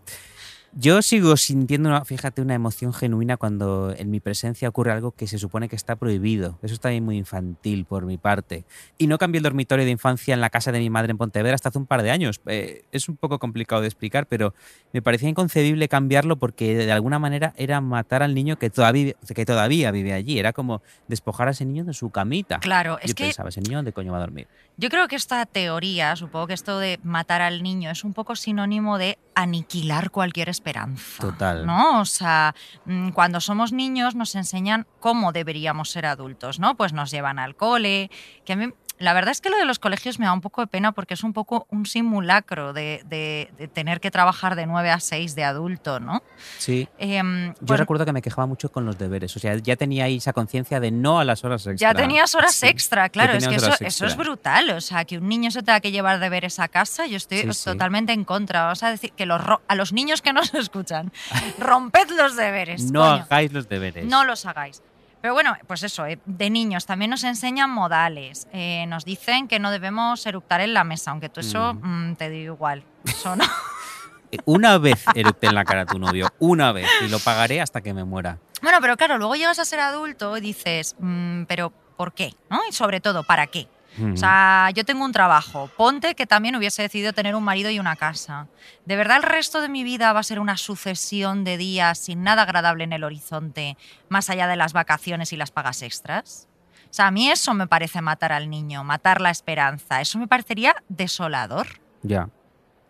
Yo 0.78 1.02
sigo 1.02 1.38
sintiendo, 1.38 1.88
una- 1.88 2.04
fíjate, 2.04 2.42
una 2.42 2.54
emoción 2.54 2.92
genuina 2.94 3.38
cuando 3.38 3.94
en 3.98 4.12
mi 4.12 4.20
presencia 4.20 4.68
ocurre 4.68 4.92
algo 4.92 5.12
que 5.12 5.26
se 5.26 5.38
supone 5.38 5.70
que 5.70 5.78
está 5.78 5.96
prohibido. 5.96 6.60
Eso 6.62 6.74
está 6.74 6.90
bien 6.90 7.06
muy 7.06 7.16
infantil 7.18 7.86
por 7.86 8.06
mi 8.06 8.18
parte. 8.18 8.66
Y 8.98 9.08
no 9.08 9.18
cambié 9.18 9.38
el 9.40 9.44
dormitorio 9.44 9.86
de 9.86 9.92
infancia 9.92 10.34
en 10.34 10.42
la 10.42 10.50
casa 10.50 10.74
de 10.74 10.80
mi 10.80 10.90
madre 10.90 11.12
en 11.12 11.18
Pontevedra 11.18 11.56
hasta 11.56 11.70
hace 11.70 11.78
un 11.78 11.86
par 11.86 12.04
de 12.04 12.12
años. 12.12 12.42
Eh, 12.48 12.84
es 12.92 13.08
un 13.08 13.16
poco 13.16 13.40
complicado 13.40 13.82
de 13.82 13.88
explicar, 13.88 14.28
pero 14.28 14.54
me 14.92 15.02
parecía 15.02 15.30
inconcebible 15.30 15.88
cambiarlo 15.88 16.36
porque 16.36 16.76
de 16.76 16.92
alguna 16.92 17.20
manera 17.20 17.54
era 17.56 17.80
matar 17.80 18.22
al 18.22 18.36
niño 18.36 18.58
que 18.58 18.70
todavía, 18.70 19.14
que 19.34 19.46
todavía 19.46 19.92
vive 19.92 20.12
allí. 20.12 20.40
Era 20.40 20.52
como 20.52 20.82
despojar 21.08 21.48
a 21.48 21.52
ese 21.52 21.64
niño 21.64 21.86
de 21.86 21.94
su 21.94 22.10
camita. 22.10 22.60
Claro, 22.60 23.00
es 23.02 23.12
Yo 23.12 23.16
que 23.16 23.24
pensaba, 23.24 23.48
ese 23.48 23.62
niño, 23.62 23.78
¿dónde 23.78 23.94
coño 23.94 24.12
va 24.12 24.18
a 24.18 24.22
dormir? 24.22 24.50
Yo 24.78 24.90
creo 24.90 25.08
que 25.08 25.16
esta 25.16 25.46
teoría, 25.46 26.16
supongo 26.16 26.48
que 26.48 26.54
esto 26.54 26.80
de 26.80 27.00
matar 27.04 27.42
al 27.42 27.64
niño 27.64 27.90
es 27.92 28.04
un 28.04 28.14
poco 28.14 28.36
sinónimo 28.36 28.98
de 28.98 29.18
aniquilar 29.34 30.12
cualquier 30.12 30.50
esperanza. 30.50 31.22
Total. 31.22 31.66
¿No? 31.66 32.02
O 32.02 32.06
sea, 32.06 32.56
mm, 32.86 33.10
cuando 33.10 33.40
somos 33.40 33.72
niños 33.72 34.16
nos 34.16 34.36
enseñan 34.36 34.86
cómo 35.00 35.32
deberíamos 35.32 35.92
ser 35.92 36.06
adultos, 36.06 36.60
¿no? 36.60 36.76
Pues 36.76 36.94
nos 36.94 37.12
llevan 37.12 37.40
al 37.40 37.56
cole, 37.56 38.12
que 38.44 38.54
a 38.54 38.56
mí 38.56 38.74
la 38.98 39.14
verdad 39.14 39.32
es 39.32 39.42
que 39.42 39.50
lo 39.50 39.58
de 39.58 39.66
los 39.66 39.78
colegios 39.80 40.20
me 40.20 40.26
da 40.26 40.32
un 40.34 40.42
poco 40.42 40.62
de 40.62 40.68
pena 40.68 40.92
porque 40.94 41.16
es 41.16 41.24
un 41.24 41.34
poco 41.34 41.68
un 41.70 41.86
simulacro 41.86 42.72
de, 42.74 43.02
de- 43.06 43.50
de 43.58 43.68
tener 43.68 44.00
que 44.00 44.10
trabajar 44.12 44.56
de 44.56 44.66
9 44.66 44.90
a 44.92 45.00
6 45.00 45.36
de 45.36 45.44
adulto, 45.44 46.00
¿no? 46.00 46.24
Sí. 46.58 46.88
Em, 46.98 47.50
Yo 47.60 47.66
pues 47.66 47.80
recuerdo 47.80 48.06
que 48.06 48.14
me 48.14 48.22
quejaba 48.22 48.46
mucho 48.46 48.72
con 48.72 48.86
los 48.86 48.98
deberes. 48.98 49.36
O 49.36 49.40
sea, 49.40 49.56
ya 49.58 49.76
tenía 49.76 50.06
ahí 50.06 50.18
esa 50.18 50.32
conciencia 50.34 50.80
de 50.80 50.92
no 50.92 51.20
a 51.20 51.26
las 51.26 51.44
horas 51.44 51.68
extra. 51.68 51.90
ya 51.92 51.94
tenías 51.94 52.34
horas 52.36 52.56
Sí, 52.56 52.68
extra, 52.68 53.10
claro, 53.10 53.34
es 53.34 53.48
que 53.48 53.56
eso, 53.56 53.72
eso 53.82 54.06
es 54.06 54.16
brutal. 54.16 54.70
O 54.72 54.82
sea, 54.82 55.04
que 55.06 55.18
un 55.18 55.28
niño 55.28 55.52
se 55.52 55.62
tenga 55.62 55.80
que 55.82 55.92
llevar 55.92 56.20
deberes 56.20 56.60
a 56.60 56.68
casa, 56.70 57.06
yo 57.06 57.18
estoy 57.18 57.40
Sí, 57.42 57.54
sí. 57.54 57.66
totalmente 57.66 58.14
en 58.14 58.24
contra. 58.24 58.64
Vamos 58.64 58.82
a 58.84 58.90
decir 58.92 59.12
que 59.12 59.26
los 59.26 59.42
a 59.68 59.76
los 59.76 59.92
niños 59.94 60.22
que 60.22 60.32
nos 60.32 60.54
escuchan, 60.54 61.12
romped 61.60 62.10
los 62.18 62.36
deberes. 62.36 62.92
No 62.92 63.02
coño. 63.02 63.24
hagáis 63.24 63.52
los 63.52 63.68
deberes. 63.68 64.06
No 64.06 64.24
los 64.24 64.46
hagáis. 64.46 64.82
Pero 65.26 65.34
bueno, 65.34 65.58
pues 65.66 65.82
eso, 65.82 66.06
eh, 66.06 66.20
de 66.28 66.52
niños 66.52 66.86
también 66.86 67.10
nos 67.10 67.24
enseñan 67.24 67.72
modales. 67.72 68.48
Eh, 68.54 68.86
nos 68.88 69.06
dicen 69.06 69.48
que 69.48 69.58
no 69.58 69.72
debemos 69.72 70.24
eructar 70.28 70.62
en 70.62 70.76
la 70.76 70.84
mesa, 70.84 71.10
aunque 71.10 71.30
tú 71.30 71.40
eso 71.40 71.74
Mm. 71.74 72.12
mm, 72.12 72.16
te 72.16 72.30
digo 72.30 72.54
igual. 72.54 72.84
Eso 73.06 73.36
no. 73.36 73.44
Eh, 74.32 74.38
Una 74.46 74.78
vez 74.78 75.04
eructé 75.16 75.48
en 75.48 75.56
la 75.56 75.66
cara 75.66 75.82
a 75.82 75.86
tu 75.88 75.98
novio. 75.98 76.28
Una 76.38 76.72
vez. 76.72 76.88
Y 77.02 77.08
lo 77.10 77.18
pagaré 77.18 77.60
hasta 77.60 77.82
que 77.82 77.92
me 77.96 78.04
muera. 78.04 78.38
Bueno, 78.62 78.78
pero 78.82 78.98
claro, 78.98 79.18
luego 79.18 79.36
llegas 79.36 79.58
a 79.58 79.66
ser 79.66 79.80
adulto 79.80 80.38
y 80.38 80.42
dices, 80.42 80.96
mm, 81.00 81.46
pero 81.46 81.72
¿por 81.98 82.14
qué? 82.14 82.36
¿No? 82.52 82.60
Y 82.70 82.72
sobre 82.72 83.02
todo, 83.02 83.24
¿para 83.24 83.48
qué? 83.48 83.68
Mm. 83.98 84.14
O 84.14 84.18
sea, 84.18 84.70
yo 84.74 84.84
tengo 84.84 85.06
un 85.06 85.12
trabajo. 85.12 85.70
Ponte 85.78 86.16
que 86.16 86.26
también 86.26 86.56
hubiese 86.56 86.82
decidido 86.82 87.14
tener 87.14 87.36
un 87.36 87.44
marido 87.44 87.70
y 87.70 87.80
una 87.80 87.96
casa. 87.96 88.48
¿De 88.86 88.96
verdad 88.96 89.18
el 89.18 89.24
resto 89.24 89.62
de 89.62 89.70
mi 89.70 89.84
vida 89.84 90.14
va 90.14 90.20
a 90.20 90.24
ser 90.24 90.40
una 90.40 90.58
sucesión 90.58 91.44
de 91.44 91.58
días 91.58 91.98
sin 92.00 92.24
nada 92.24 92.44
agradable 92.44 92.84
en 92.84 92.94
el 92.94 93.04
horizonte, 93.04 93.78
más 94.10 94.30
allá 94.30 94.48
de 94.48 94.56
las 94.56 94.74
vacaciones 94.74 95.34
y 95.34 95.38
las 95.38 95.52
pagas 95.52 95.82
extras? 95.82 96.48
O 96.90 96.94
sea, 96.96 97.08
a 97.08 97.12
mí 97.12 97.30
eso 97.30 97.54
me 97.54 97.68
parece 97.68 98.02
matar 98.02 98.32
al 98.32 98.50
niño, 98.50 98.84
matar 98.84 99.20
la 99.20 99.30
esperanza. 99.30 100.02
Eso 100.02 100.18
me 100.18 100.28
parecería 100.28 100.76
desolador. 100.88 101.68
Ya. 102.04 102.30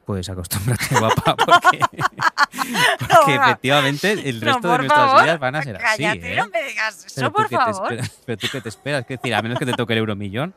Pues 0.06 0.30
acostúmbrate, 0.30 0.86
guapa, 1.00 1.36
porque, 1.36 1.80
efectivamente 3.28 4.12
el 4.30 4.40
No, 4.40 4.46
resto 4.46 4.68
de 4.70 4.78
nuestras 4.80 5.06
favor, 5.10 5.24
vidas 5.24 5.40
van 5.40 5.56
a 5.56 5.62
ser 5.64 5.76
así. 5.78 5.86
Cállate, 6.04 6.34
¿eh? 6.34 6.38
no 6.38 6.48
me 6.50 6.64
digas 6.64 7.06
eso, 7.06 7.16
Pero 7.16 7.32
por 7.34 7.50
favor. 7.50 7.94
esperas- 7.94 8.22
pero 8.26 8.38
tú 8.38 8.48
qué 8.52 8.62
te 8.62 8.70
esperas, 8.70 9.02
es 9.02 9.08
decir, 9.08 9.34
a 9.34 9.42
menos 9.42 9.58
que 9.60 9.66
te 9.66 9.74
toque 9.74 9.94
el 9.94 10.00
euromillón. 10.00 10.54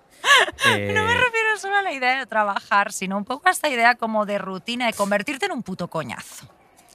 eh, 0.67 0.93
No 0.95 1.03
me 1.05 1.15
refiero 1.15 1.57
solo 1.59 1.77
a 1.77 1.83
la 1.83 1.93
idea 1.93 2.19
de 2.19 2.27
trabajar, 2.27 2.93
sino 2.93 3.17
un 3.17 3.25
poco 3.25 3.49
a 3.49 3.51
esta 3.51 3.69
idea 3.69 3.95
como 3.95 4.27
de 4.27 4.39
rutina, 4.39 4.87
de 4.87 4.93
convertirte 4.93 5.47
en 5.47 5.53
un 5.53 5.63
puto 5.63 5.89
coñazo. 5.89 6.47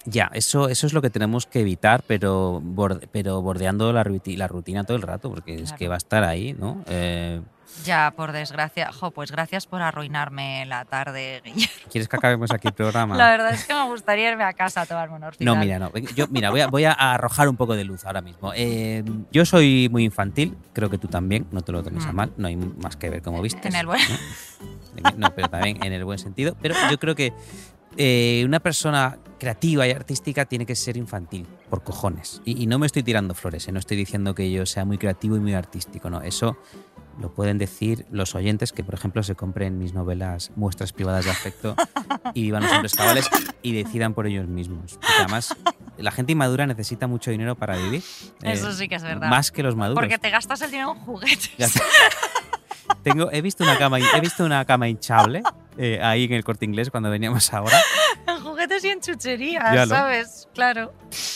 Ya, 0.05 0.29
eso, 0.33 0.67
eso 0.67 0.85
es 0.85 0.91
lo 0.93 1.01
que 1.01 1.09
tenemos 1.09 1.45
que 1.45 1.61
evitar, 1.61 2.03
pero, 2.05 2.59
borde- 2.61 3.07
pero 3.11 3.41
bordeando 3.41 3.93
la, 3.93 4.03
ruti- 4.03 4.35
la 4.35 4.47
rutina 4.49 4.83
todo 4.83 4.97
el 4.97 5.01
rato, 5.03 5.29
porque 5.29 5.55
es 5.55 5.71
que 5.73 5.87
va 5.87 5.95
a 5.95 5.97
estar 5.97 6.23
ahí, 6.25 6.53
¿no? 6.53 6.83
Eh, 6.87 7.41
Ya, 7.83 8.13
por 8.15 8.31
desgracia. 8.31 8.91
Jo, 8.93 9.12
pues 9.12 9.31
gracias 9.31 9.65
por 9.65 9.81
arruinarme 9.81 10.65
la 10.65 10.86
tarde, 10.86 11.41
Guillermo. 11.43 11.73
¿Quieres 11.91 12.07
que 12.07 12.15
acabemos 12.15 12.51
aquí 12.51 12.67
el 12.67 12.73
programa? 12.73 13.15
La 13.17 13.31
verdad 13.31 13.51
es 13.53 13.65
que 13.65 13.73
me 13.73 13.83
gustaría 13.88 14.31
irme 14.31 14.43
a 14.43 14.53
casa 14.53 14.81
a 14.81 14.86
tomarme 14.86 15.15
un 15.15 15.23
orfidal. 15.23 15.53
No, 15.55 15.59
mira, 15.59 15.79
no. 15.79 15.91
Yo, 16.15 16.27
mira, 16.29 16.49
voy 16.51 16.62
a, 16.62 16.67
voy 16.67 16.86
a 16.86 16.91
arrojar 16.93 17.49
un 17.49 17.57
poco 17.57 17.75
de 17.75 17.83
luz 17.83 18.05
ahora 18.05 18.21
mismo. 18.21 18.51
Eh, 18.55 19.03
yo 19.31 19.45
soy 19.45 19.89
muy 19.91 20.03
infantil, 20.05 20.55
creo 20.73 20.89
que 20.89 20.97
tú 20.97 21.07
también, 21.07 21.47
no 21.51 21.62
te 21.62 21.71
lo 21.71 21.83
tomes 21.83 22.05
a 22.05 22.12
Mm. 22.12 22.15
mal, 22.15 22.31
no 22.38 22.47
hay 22.47 22.55
más 22.55 22.95
que 22.95 23.09
ver 23.09 23.21
cómo 23.21 23.41
vistes. 23.41 23.65
En 23.65 23.75
el 23.75 23.86
buen- 23.88 24.01
¿no? 24.07 24.17
No, 25.17 25.33
pero 25.33 25.49
también 25.49 25.83
en 25.83 25.91
el 25.91 26.05
buen 26.05 26.19
sentido. 26.19 26.55
Pero 26.62 26.75
yo 26.91 26.99
creo 26.99 27.15
que 27.15 27.33
eh, 27.97 28.43
una 28.45 28.60
persona 28.60 29.19
creativa 29.39 29.88
y 29.88 29.91
artística 29.91 30.45
tiene 30.45 30.65
que 30.65 30.75
ser 30.75 30.97
infantil, 30.97 31.47
por 31.69 31.84
cojones. 31.84 32.41
Y, 32.45 32.63
y 32.63 32.67
no 32.67 32.79
me 32.79 32.86
estoy 32.86 33.03
tirando 33.03 33.34
flores, 33.34 33.67
¿eh? 33.67 33.71
no 33.71 33.79
estoy 33.79 33.97
diciendo 33.97 34.34
que 34.36 34.49
yo 34.51 34.65
sea 34.65 34.86
muy 34.86 34.97
creativo 34.97 35.36
y 35.36 35.39
muy 35.39 35.53
artístico, 35.53 36.10
no. 36.10 36.21
Eso 36.21 36.58
lo 37.19 37.34
pueden 37.34 37.58
decir 37.58 38.06
los 38.12 38.36
oyentes 38.36 38.71
que, 38.71 38.84
por 38.84 38.95
ejemplo, 38.95 39.21
se 39.23 39.36
compren 39.36 39.77
mis 39.77 39.93
novelas 39.93 40.51
Muestras 40.56 40.93
privadas 40.93 41.25
de 41.25 41.32
afecto 41.32 41.75
y 42.34 42.43
vivan 42.43 42.63
los 42.63 42.71
hombres 42.71 42.95
cabales 42.95 43.29
y 43.62 43.73
decidan 43.73 44.13
por 44.13 44.27
ellos 44.27 44.47
mismos. 44.47 44.93
Porque 44.93 45.08
además, 45.19 45.56
la 45.97 46.12
gente 46.12 46.32
inmadura 46.32 46.65
necesita 46.65 47.08
mucho 47.08 47.32
dinero 47.32 47.56
para 47.56 47.77
vivir. 47.77 48.03
Eso 48.41 48.69
eh, 48.69 48.73
sí 48.73 48.88
que 48.88 48.95
es 48.95 49.03
verdad. 49.03 49.29
Más 49.29 49.51
que 49.51 49.62
los 49.62 49.75
maduros. 49.75 50.01
Porque 50.01 50.17
te 50.17 50.29
gastas 50.29 50.62
el 50.62 50.71
dinero 50.71 50.93
en 50.93 50.99
juguetes. 50.99 51.73
Tengo, 53.03 53.32
he 53.32 53.41
visto 53.41 53.63
una 53.63 53.77
cama, 53.77 53.99
he 53.99 54.19
visto 54.19 54.43
una 54.43 54.65
cama 54.65 54.88
hinchable 54.88 55.43
eh, 55.77 55.99
ahí 56.01 56.25
en 56.25 56.33
el 56.33 56.43
corte 56.43 56.65
inglés 56.65 56.89
cuando 56.89 57.09
veníamos 57.09 57.53
ahora. 57.53 57.77
en 58.27 58.39
juguetes 58.43 58.83
y 58.86 58.89
en 58.89 58.99
chucherías, 59.01 59.73
Ya 59.73 59.86
lo- 59.86 59.95
¿sabes? 59.95 60.47
Claro. 60.53 60.93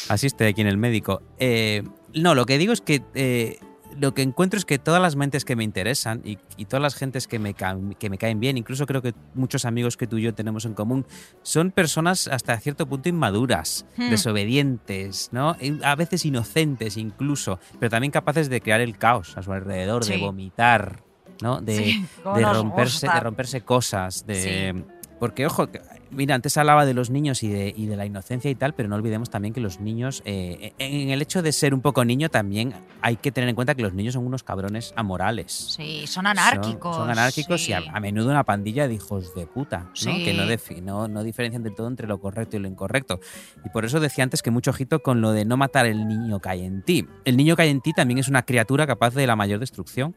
Así 0.09 0.27
estoy 0.27 0.47
aquí 0.47 0.61
en 0.61 0.67
el 0.67 0.77
médico. 0.77 1.21
Eh, 1.39 1.83
no, 2.13 2.35
lo 2.35 2.45
que 2.45 2.57
digo 2.57 2.73
es 2.73 2.81
que 2.81 3.01
eh, 3.13 3.59
lo 3.99 4.13
que 4.13 4.21
encuentro 4.21 4.57
es 4.59 4.65
que 4.65 4.77
todas 4.77 5.01
las 5.01 5.15
mentes 5.15 5.43
que 5.43 5.55
me 5.55 5.63
interesan 5.63 6.21
y, 6.23 6.37
y 6.55 6.65
todas 6.65 6.81
las 6.83 6.93
gentes 6.95 7.27
que 7.27 7.39
me, 7.39 7.53
ca- 7.55 7.77
que 7.97 8.09
me 8.11 8.17
caen 8.19 8.39
bien, 8.39 8.55
incluso 8.57 8.85
creo 8.85 9.01
que 9.01 9.13
muchos 9.33 9.65
amigos 9.65 9.97
que 9.97 10.05
tú 10.05 10.17
y 10.17 10.21
yo 10.23 10.35
tenemos 10.35 10.65
en 10.65 10.73
común, 10.75 11.05
son 11.41 11.71
personas 11.71 12.27
hasta 12.27 12.59
cierto 12.59 12.87
punto 12.87 13.09
inmaduras, 13.09 13.85
Hmm. 13.97 14.09
desobedientes, 14.11 15.29
¿no? 15.31 15.55
A 15.83 15.95
veces 15.95 16.25
inocentes 16.25 16.97
incluso, 16.97 17.59
pero 17.79 17.89
también 17.89 18.11
capaces 18.11 18.49
de 18.49 18.61
crear 18.61 18.81
el 18.81 18.97
caos 18.97 19.35
a 19.37 19.41
su 19.43 19.51
alrededor, 19.51 20.05
de 20.05 20.17
vomitar, 20.17 21.03
¿no? 21.41 21.61
De, 21.61 21.77
Sí, 21.77 22.05
romperse, 22.23 23.07
de 23.07 23.19
romperse 23.19 23.61
cosas, 23.61 24.25
de 24.25 24.83
porque 25.19 25.47
ojo, 25.47 25.67
mira, 26.11 26.35
antes 26.35 26.55
hablaba 26.57 26.85
de 26.85 26.93
los 26.93 27.09
niños 27.09 27.41
y 27.41 27.47
de, 27.47 27.73
y 27.75 27.87
de 27.87 27.95
la 27.95 28.05
inocencia 28.05 28.51
y 28.51 28.53
tal, 28.53 28.75
pero 28.75 28.87
no 28.87 28.95
olvidemos 28.95 29.31
también 29.31 29.51
que 29.51 29.59
los 29.59 29.79
niños, 29.79 30.21
eh, 30.25 30.73
en 30.77 31.09
el 31.09 31.23
hecho 31.23 31.41
de 31.41 31.51
ser 31.53 31.73
un 31.73 31.81
poco 31.81 32.05
niño, 32.05 32.29
también 32.29 32.75
hay 33.01 33.15
que 33.15 33.31
tener 33.31 33.49
en 33.49 33.55
cuenta 33.55 33.73
que 33.73 33.81
los 33.81 33.93
niños 33.95 34.13
son 34.13 34.27
unos 34.27 34.43
cabrones 34.43 34.93
amorales. 34.95 35.51
Sí, 35.51 36.05
son 36.05 36.27
anárquicos. 36.27 36.95
Son, 36.95 37.05
son 37.05 37.09
anárquicos 37.09 37.63
sí. 37.63 37.71
y 37.71 37.73
a, 37.73 37.81
a 37.91 37.99
menudo 37.99 38.29
una 38.29 38.43
pandilla 38.43 38.87
de 38.87 38.93
hijos 38.93 39.33
de 39.33 39.47
puta, 39.47 39.85
¿no? 39.85 39.89
Sí. 39.95 40.23
que 40.23 40.35
no, 40.35 40.43
defi- 40.43 40.83
no, 40.83 41.07
no 41.07 41.23
diferencian 41.23 41.63
del 41.63 41.73
todo 41.73 41.87
entre 41.87 42.05
lo 42.05 42.19
correcto 42.21 42.55
y 42.57 42.59
lo 42.59 42.67
incorrecto. 42.67 43.19
Y 43.65 43.69
por 43.69 43.85
eso 43.85 43.99
decía 43.99 44.23
antes 44.23 44.43
que 44.43 44.51
mucho 44.51 44.69
ojito 44.69 45.01
con 45.01 45.21
lo 45.21 45.31
de 45.31 45.45
no 45.45 45.57
matar 45.57 45.87
el 45.87 46.07
niño 46.07 46.39
que 46.39 46.49
hay 46.49 46.63
en 46.63 46.83
ti. 46.83 47.07
El 47.25 47.37
niño 47.37 47.55
que 47.55 47.63
hay 47.63 47.69
en 47.71 47.81
ti 47.81 47.91
también 47.93 48.19
es 48.19 48.27
una 48.27 48.43
criatura 48.43 48.85
capaz 48.85 49.15
de 49.15 49.25
la 49.25 49.35
mayor 49.35 49.59
destrucción. 49.59 50.15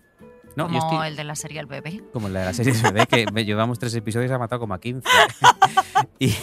No, 0.56 0.66
como 0.66 0.78
estoy- 0.78 1.08
el 1.08 1.16
de 1.16 1.24
la 1.24 1.34
serie 1.36 1.60
El 1.60 1.66
Bebé. 1.66 2.02
Como 2.12 2.28
la 2.28 2.40
de 2.40 2.46
la 2.46 2.52
serie 2.54 2.74
se 2.74 2.90
ve 2.92 3.06
que 3.06 3.26
me- 3.32 3.44
llevamos 3.44 3.78
tres 3.78 3.94
episodios 3.94 4.30
y 4.30 4.34
ha 4.34 4.38
matado 4.38 4.60
como 4.60 4.74
a 4.74 4.80
15. 4.80 5.06
y, 6.18 6.34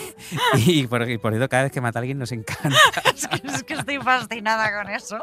y 0.55 0.87
por, 0.87 1.09
y 1.09 1.17
por 1.17 1.33
eso 1.33 1.47
cada 1.49 1.63
vez 1.63 1.71
que 1.71 1.81
mata 1.81 1.99
a 1.99 2.01
alguien 2.01 2.17
nos 2.17 2.31
encanta. 2.31 2.69
Es 3.13 3.27
que, 3.27 3.47
es 3.47 3.63
que 3.63 3.73
estoy 3.73 3.97
fascinada 3.99 4.71
con 4.81 4.91
eso. 4.93 5.19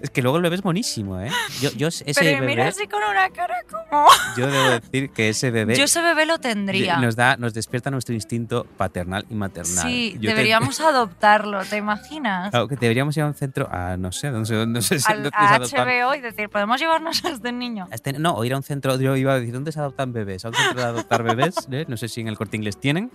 Es 0.00 0.10
que 0.10 0.22
luego 0.22 0.36
el 0.36 0.42
bebé 0.42 0.56
es 0.56 0.62
buenísimo, 0.62 1.20
¿eh? 1.20 1.30
Yo, 1.60 1.70
yo 1.72 1.88
ese 1.88 2.04
Pero 2.14 2.26
bebé, 2.40 2.46
mira 2.46 2.68
así 2.68 2.86
con 2.86 3.02
una 3.02 3.30
cara 3.30 3.56
como... 3.70 4.06
yo 4.36 4.46
debo 4.48 4.70
decir 4.70 5.10
que 5.10 5.28
ese 5.30 5.50
bebé 5.50 5.74
Yo 5.76 5.84
ese 5.84 6.00
bebé 6.02 6.26
lo 6.26 6.38
tendría. 6.38 6.96
nos 6.98 7.16
da, 7.16 7.36
nos 7.36 7.54
despierta 7.54 7.90
nuestro 7.90 8.14
instinto 8.14 8.64
paternal 8.76 9.24
y 9.30 9.34
maternal. 9.34 9.84
Sí, 9.86 10.12
Yo 10.14 10.20
te- 10.22 10.28
deberíamos 10.28 10.80
adoptarlo, 10.80 11.64
¿te 11.64 11.76
imaginas? 11.76 12.50
Claro, 12.50 12.68
que 12.68 12.76
deberíamos 12.76 13.16
ir 13.16 13.22
a 13.22 13.26
un 13.26 13.34
centro, 13.34 13.68
a 13.70 13.96
no 13.96 14.12
sé, 14.12 14.30
no 14.30 14.44
sé, 14.44 14.66
no 14.66 14.80
sé 14.82 14.96
a 15.34 15.58
HBO 15.58 16.14
y 16.14 16.20
decir, 16.20 16.48
podemos 16.48 16.80
llevarnos 16.80 17.24
a 17.24 17.30
este 17.30 17.52
niño. 17.52 17.86
No, 18.18 18.34
o 18.34 18.44
ir 18.44 18.54
a 18.54 18.56
un 18.56 18.62
centro, 18.62 18.98
yo 18.98 19.16
iba 19.16 19.34
a 19.34 19.38
decir, 19.38 19.52
¿dónde 19.54 19.70
se 19.72 19.78
adoptan 19.80 20.12
bebés? 20.12 20.44
A 20.44 20.48
un 20.48 20.54
centro 20.54 20.80
de 20.80 20.86
adoptar 20.86 21.22
bebés, 21.22 21.54
¿eh? 21.70 21.84
no 21.88 21.96
sé 21.96 22.08
si 22.08 22.20
en 22.20 22.28
el 22.28 22.36
corte 22.36 22.56
inglés 22.56 22.78
tienen, 22.80 23.10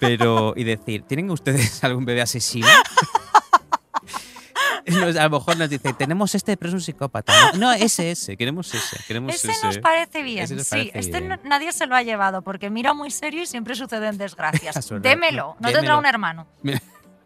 pero, 0.00 0.52
y 0.56 0.64
decir, 0.64 1.02
¿tienen 1.02 1.30
ustedes 1.30 1.82
algún 1.84 2.04
bebé 2.04 2.22
asesino? 2.22 2.66
Nos- 4.86 5.16
a 5.16 5.24
lo 5.24 5.30
mejor 5.38 5.58
nos 5.58 5.68
dice, 5.68 5.92
tenemos 5.92 6.34
este, 6.34 6.56
pero 6.56 6.68
es 6.70 6.74
un 6.74 6.80
psicópata. 6.80 7.32
No, 7.52 7.58
no, 7.58 7.72
ese, 7.72 8.10
ese, 8.10 8.38
queremos 8.38 8.72
ese, 8.74 8.96
queremos 9.06 9.34
Ese 9.34 9.50
ese. 9.50 9.66
nos 9.66 9.78
parece 9.78 10.22
bien, 10.22 10.48
nos 10.56 10.66
sí. 10.66 10.70
parece 10.70 10.98
este 10.98 11.18
bien. 11.20 11.28
no- 11.28 11.38
nadie 11.48 11.72
se 11.72 11.86
lo 11.86 11.94
ha 11.94 12.02
llevado 12.02 12.40
porque 12.40 12.70
mira 12.70 12.94
muy 12.94 13.10
serio 13.10 13.42
y 13.42 13.46
siempre 13.46 13.74
suceden 13.74 14.16
desgracias. 14.16 14.88
Démelo, 15.02 15.56
no 15.60 15.68
tendrá 15.68 15.80
Démelo. 15.82 15.98
un 15.98 16.06
hermano. 16.06 16.46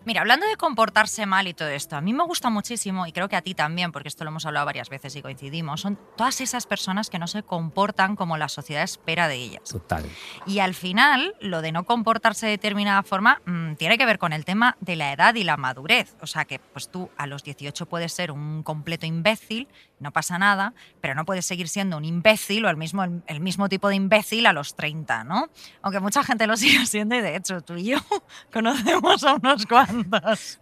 Mira. 0.04 0.22
Hablando 0.22 0.46
de 0.46 0.56
comportarse 0.56 1.26
mal 1.26 1.48
y 1.48 1.54
todo 1.54 1.68
esto, 1.68 1.96
a 1.96 2.00
mí 2.00 2.12
me 2.12 2.22
gusta 2.22 2.48
muchísimo, 2.48 3.08
y 3.08 3.12
creo 3.12 3.28
que 3.28 3.34
a 3.34 3.42
ti 3.42 3.54
también, 3.54 3.90
porque 3.90 4.08
esto 4.08 4.22
lo 4.22 4.30
hemos 4.30 4.46
hablado 4.46 4.66
varias 4.66 4.88
veces 4.88 5.16
y 5.16 5.22
coincidimos, 5.22 5.80
son 5.80 5.98
todas 6.16 6.40
esas 6.40 6.64
personas 6.66 7.10
que 7.10 7.18
no 7.18 7.26
se 7.26 7.42
comportan 7.42 8.14
como 8.14 8.36
la 8.36 8.48
sociedad 8.48 8.84
espera 8.84 9.26
de 9.26 9.34
ellas. 9.34 9.64
Total. 9.68 10.04
Y 10.46 10.60
al 10.60 10.74
final, 10.74 11.34
lo 11.40 11.60
de 11.60 11.72
no 11.72 11.82
comportarse 11.82 12.46
de 12.46 12.52
determinada 12.52 13.02
forma 13.02 13.40
mm, 13.46 13.74
tiene 13.74 13.98
que 13.98 14.06
ver 14.06 14.18
con 14.18 14.32
el 14.32 14.44
tema 14.44 14.76
de 14.80 14.94
la 14.94 15.12
edad 15.12 15.34
y 15.34 15.42
la 15.42 15.56
madurez. 15.56 16.14
O 16.20 16.28
sea 16.28 16.44
que 16.44 16.60
pues 16.60 16.88
tú 16.88 17.10
a 17.16 17.26
los 17.26 17.42
18 17.42 17.86
puedes 17.86 18.12
ser 18.12 18.30
un 18.30 18.62
completo 18.62 19.06
imbécil, 19.06 19.66
no 19.98 20.12
pasa 20.12 20.38
nada, 20.38 20.72
pero 21.00 21.16
no 21.16 21.24
puedes 21.24 21.46
seguir 21.46 21.68
siendo 21.68 21.96
un 21.96 22.04
imbécil 22.04 22.64
o 22.64 22.70
el 22.70 22.76
mismo, 22.76 23.02
el, 23.04 23.40
mismo 23.40 23.68
tipo 23.68 23.88
de 23.88 23.96
imbécil 23.96 24.46
a 24.46 24.52
los 24.52 24.76
30, 24.76 25.24
¿no? 25.24 25.48
Aunque 25.82 25.98
mucha 25.98 26.22
gente 26.22 26.46
lo 26.46 26.56
sigue 26.56 26.86
siendo 26.86 27.16
y 27.16 27.20
de 27.20 27.34
hecho 27.34 27.60
tú 27.60 27.74
y 27.74 27.86
yo 27.86 27.98
conocemos 28.52 29.24
a 29.24 29.34
unos 29.34 29.66
cuantos. 29.66 29.91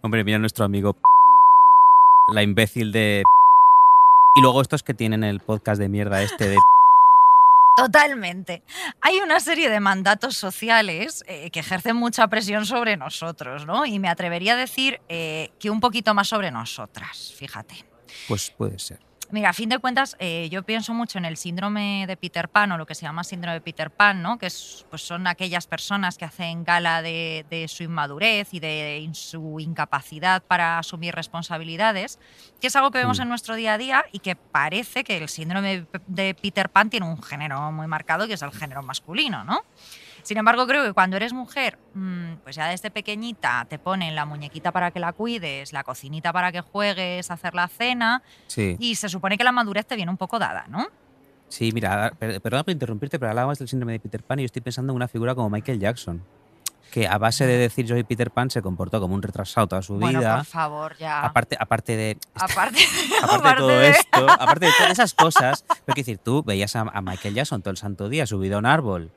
Hombre, 0.01 0.23
mira 0.23 0.39
nuestro 0.39 0.65
amigo 0.65 0.95
la 2.33 2.43
imbécil 2.43 2.91
de 2.91 3.23
y 4.35 4.41
luego 4.41 4.61
estos 4.61 4.83
que 4.83 4.93
tienen 4.93 5.23
el 5.23 5.39
podcast 5.41 5.79
de 5.79 5.89
mierda 5.89 6.21
este 6.23 6.49
de 6.49 6.57
Totalmente. 7.75 8.63
Hay 9.01 9.19
una 9.19 9.39
serie 9.39 9.69
de 9.69 9.79
mandatos 9.79 10.37
sociales 10.37 11.23
eh, 11.27 11.49
que 11.51 11.61
ejercen 11.61 11.95
mucha 11.95 12.27
presión 12.27 12.65
sobre 12.65 12.97
nosotros, 12.97 13.65
¿no? 13.65 13.85
Y 13.85 13.97
me 13.97 14.09
atrevería 14.09 14.53
a 14.53 14.57
decir 14.57 15.01
eh, 15.09 15.51
que 15.59 15.69
un 15.69 15.79
poquito 15.79 16.13
más 16.13 16.27
sobre 16.27 16.51
nosotras, 16.51 17.33
fíjate. 17.35 17.75
pues 18.27 18.51
puede 18.51 18.77
ser. 18.77 19.10
Mira, 19.31 19.49
a 19.51 19.53
fin 19.53 19.69
de 19.69 19.79
cuentas, 19.79 20.17
eh, 20.19 20.49
yo 20.51 20.63
pienso 20.63 20.93
mucho 20.93 21.17
en 21.17 21.23
el 21.23 21.37
síndrome 21.37 22.05
de 22.05 22.17
Peter 22.17 22.49
Pan 22.49 22.71
o 22.73 22.77
lo 22.77 22.85
que 22.85 22.95
se 22.95 23.03
llama 23.03 23.23
síndrome 23.23 23.53
de 23.53 23.61
Peter 23.61 23.89
Pan, 23.89 24.21
¿no? 24.21 24.37
que 24.37 24.47
es, 24.47 24.85
pues 24.89 25.03
son 25.03 25.25
aquellas 25.25 25.67
personas 25.67 26.17
que 26.17 26.25
hacen 26.25 26.65
gala 26.65 27.01
de, 27.01 27.45
de 27.49 27.69
su 27.69 27.83
inmadurez 27.83 28.53
y 28.53 28.59
de 28.59 28.99
in- 28.99 29.15
su 29.15 29.61
incapacidad 29.61 30.43
para 30.43 30.79
asumir 30.79 31.15
responsabilidades, 31.15 32.19
que 32.59 32.67
es 32.67 32.75
algo 32.75 32.91
que 32.91 32.97
vemos 32.97 33.19
Mm. 33.19 33.21
en 33.21 33.29
nuestro 33.29 33.55
día 33.55 33.75
a 33.75 33.77
día 33.77 34.05
y 34.11 34.19
que 34.19 34.35
parece 34.35 35.05
que 35.05 35.15
el 35.17 35.29
síndrome 35.29 35.81
de- 35.81 36.01
de 36.07 36.33
Peter 36.35 36.67
Pan 36.69 36.89
tiene 36.89 37.05
un 37.05 37.21
género 37.23 37.71
muy 37.71 37.87
marcado, 37.87 38.27
que 38.27 38.33
es 38.33 38.41
el 38.41 38.51
género 38.51 38.83
masculino, 38.83 39.45
¿no? 39.45 39.61
Sin 40.23 40.37
embargo, 40.37 40.67
creo 40.67 40.83
que 40.83 40.93
cuando 40.93 41.17
eres 41.17 41.33
mujer, 41.33 41.77
mm, 41.93 42.33
pues 42.43 42.55
ya 42.55 42.67
desde 42.67 42.91
pequeñita 42.91 43.65
te 43.69 43.79
ponen 43.79 44.15
la 44.15 44.25
muñequita 44.25 44.71
para 44.71 44.91
que 44.91 44.99
la 44.99 45.13
cuides, 45.13 45.73
la 45.73 45.83
cocinita 45.83 46.31
para 46.33 46.51
que 46.51 46.61
juegues, 46.61 47.31
hacer 47.31 47.53
la 47.55 47.67
cena, 47.67 48.21
Sí. 48.47 48.75
y 48.79 48.95
se 48.95 49.09
supone 49.09 49.37
que 49.37 49.43
la 49.43 49.51
madurez 49.51 49.85
te 49.85 49.95
viene 49.95 50.11
un 50.11 50.17
poco 50.17 50.39
dada, 50.39 50.65
¿no? 50.69 50.87
Sí, 51.49 51.71
mira, 51.73 52.11
per- 52.17 52.39
perdona 52.41 52.63
por 52.63 52.71
interrumpirte, 52.71 53.19
pero 53.19 53.29
hablabas 53.31 53.59
del 53.59 53.67
síndrome 53.67 53.93
de 53.93 53.99
Peter 53.99 54.23
Pan 54.23 54.39
y 54.39 54.43
yo 54.43 54.45
estoy 54.45 54.61
pensando 54.61 54.93
en 54.93 54.95
una 54.95 55.07
figura 55.07 55.35
como 55.35 55.49
Michael 55.49 55.79
Jackson, 55.79 56.23
que 56.91 57.07
a 57.07 57.17
base 57.17 57.45
de 57.45 57.57
decir 57.57 57.85
yo 57.85 57.95
soy 57.95 58.03
Peter 58.03 58.31
Pan 58.31 58.49
se 58.49 58.61
comportó 58.61 58.99
como 59.01 59.15
un 59.15 59.21
retrasado 59.21 59.67
toda 59.67 59.81
su 59.81 59.95
Bueno, 59.95 60.19
vida. 60.19 60.37
por 60.37 60.45
favor, 60.45 60.97
ya. 60.97 61.21
Aparte, 61.21 61.57
aparte 61.59 61.95
de 61.97 62.17
Aparte, 62.35 62.79
aparte 63.21 63.49
de 63.49 63.55
todo 63.57 63.81
esto, 63.81 64.27
aparte 64.39 64.65
de 64.67 64.71
todas 64.77 64.91
esas 64.91 65.13
cosas, 65.13 65.63
pero 65.67 65.79
quiero 65.87 65.95
decir, 66.05 66.17
tú 66.19 66.43
veías 66.43 66.75
a, 66.75 66.81
a 66.81 67.01
Michael 67.01 67.33
Jackson 67.33 67.61
todo 67.61 67.71
el 67.71 67.77
santo 67.77 68.07
día 68.07 68.25
subido 68.25 68.55
a 68.55 68.59
un 68.59 68.65
árbol, 68.65 69.11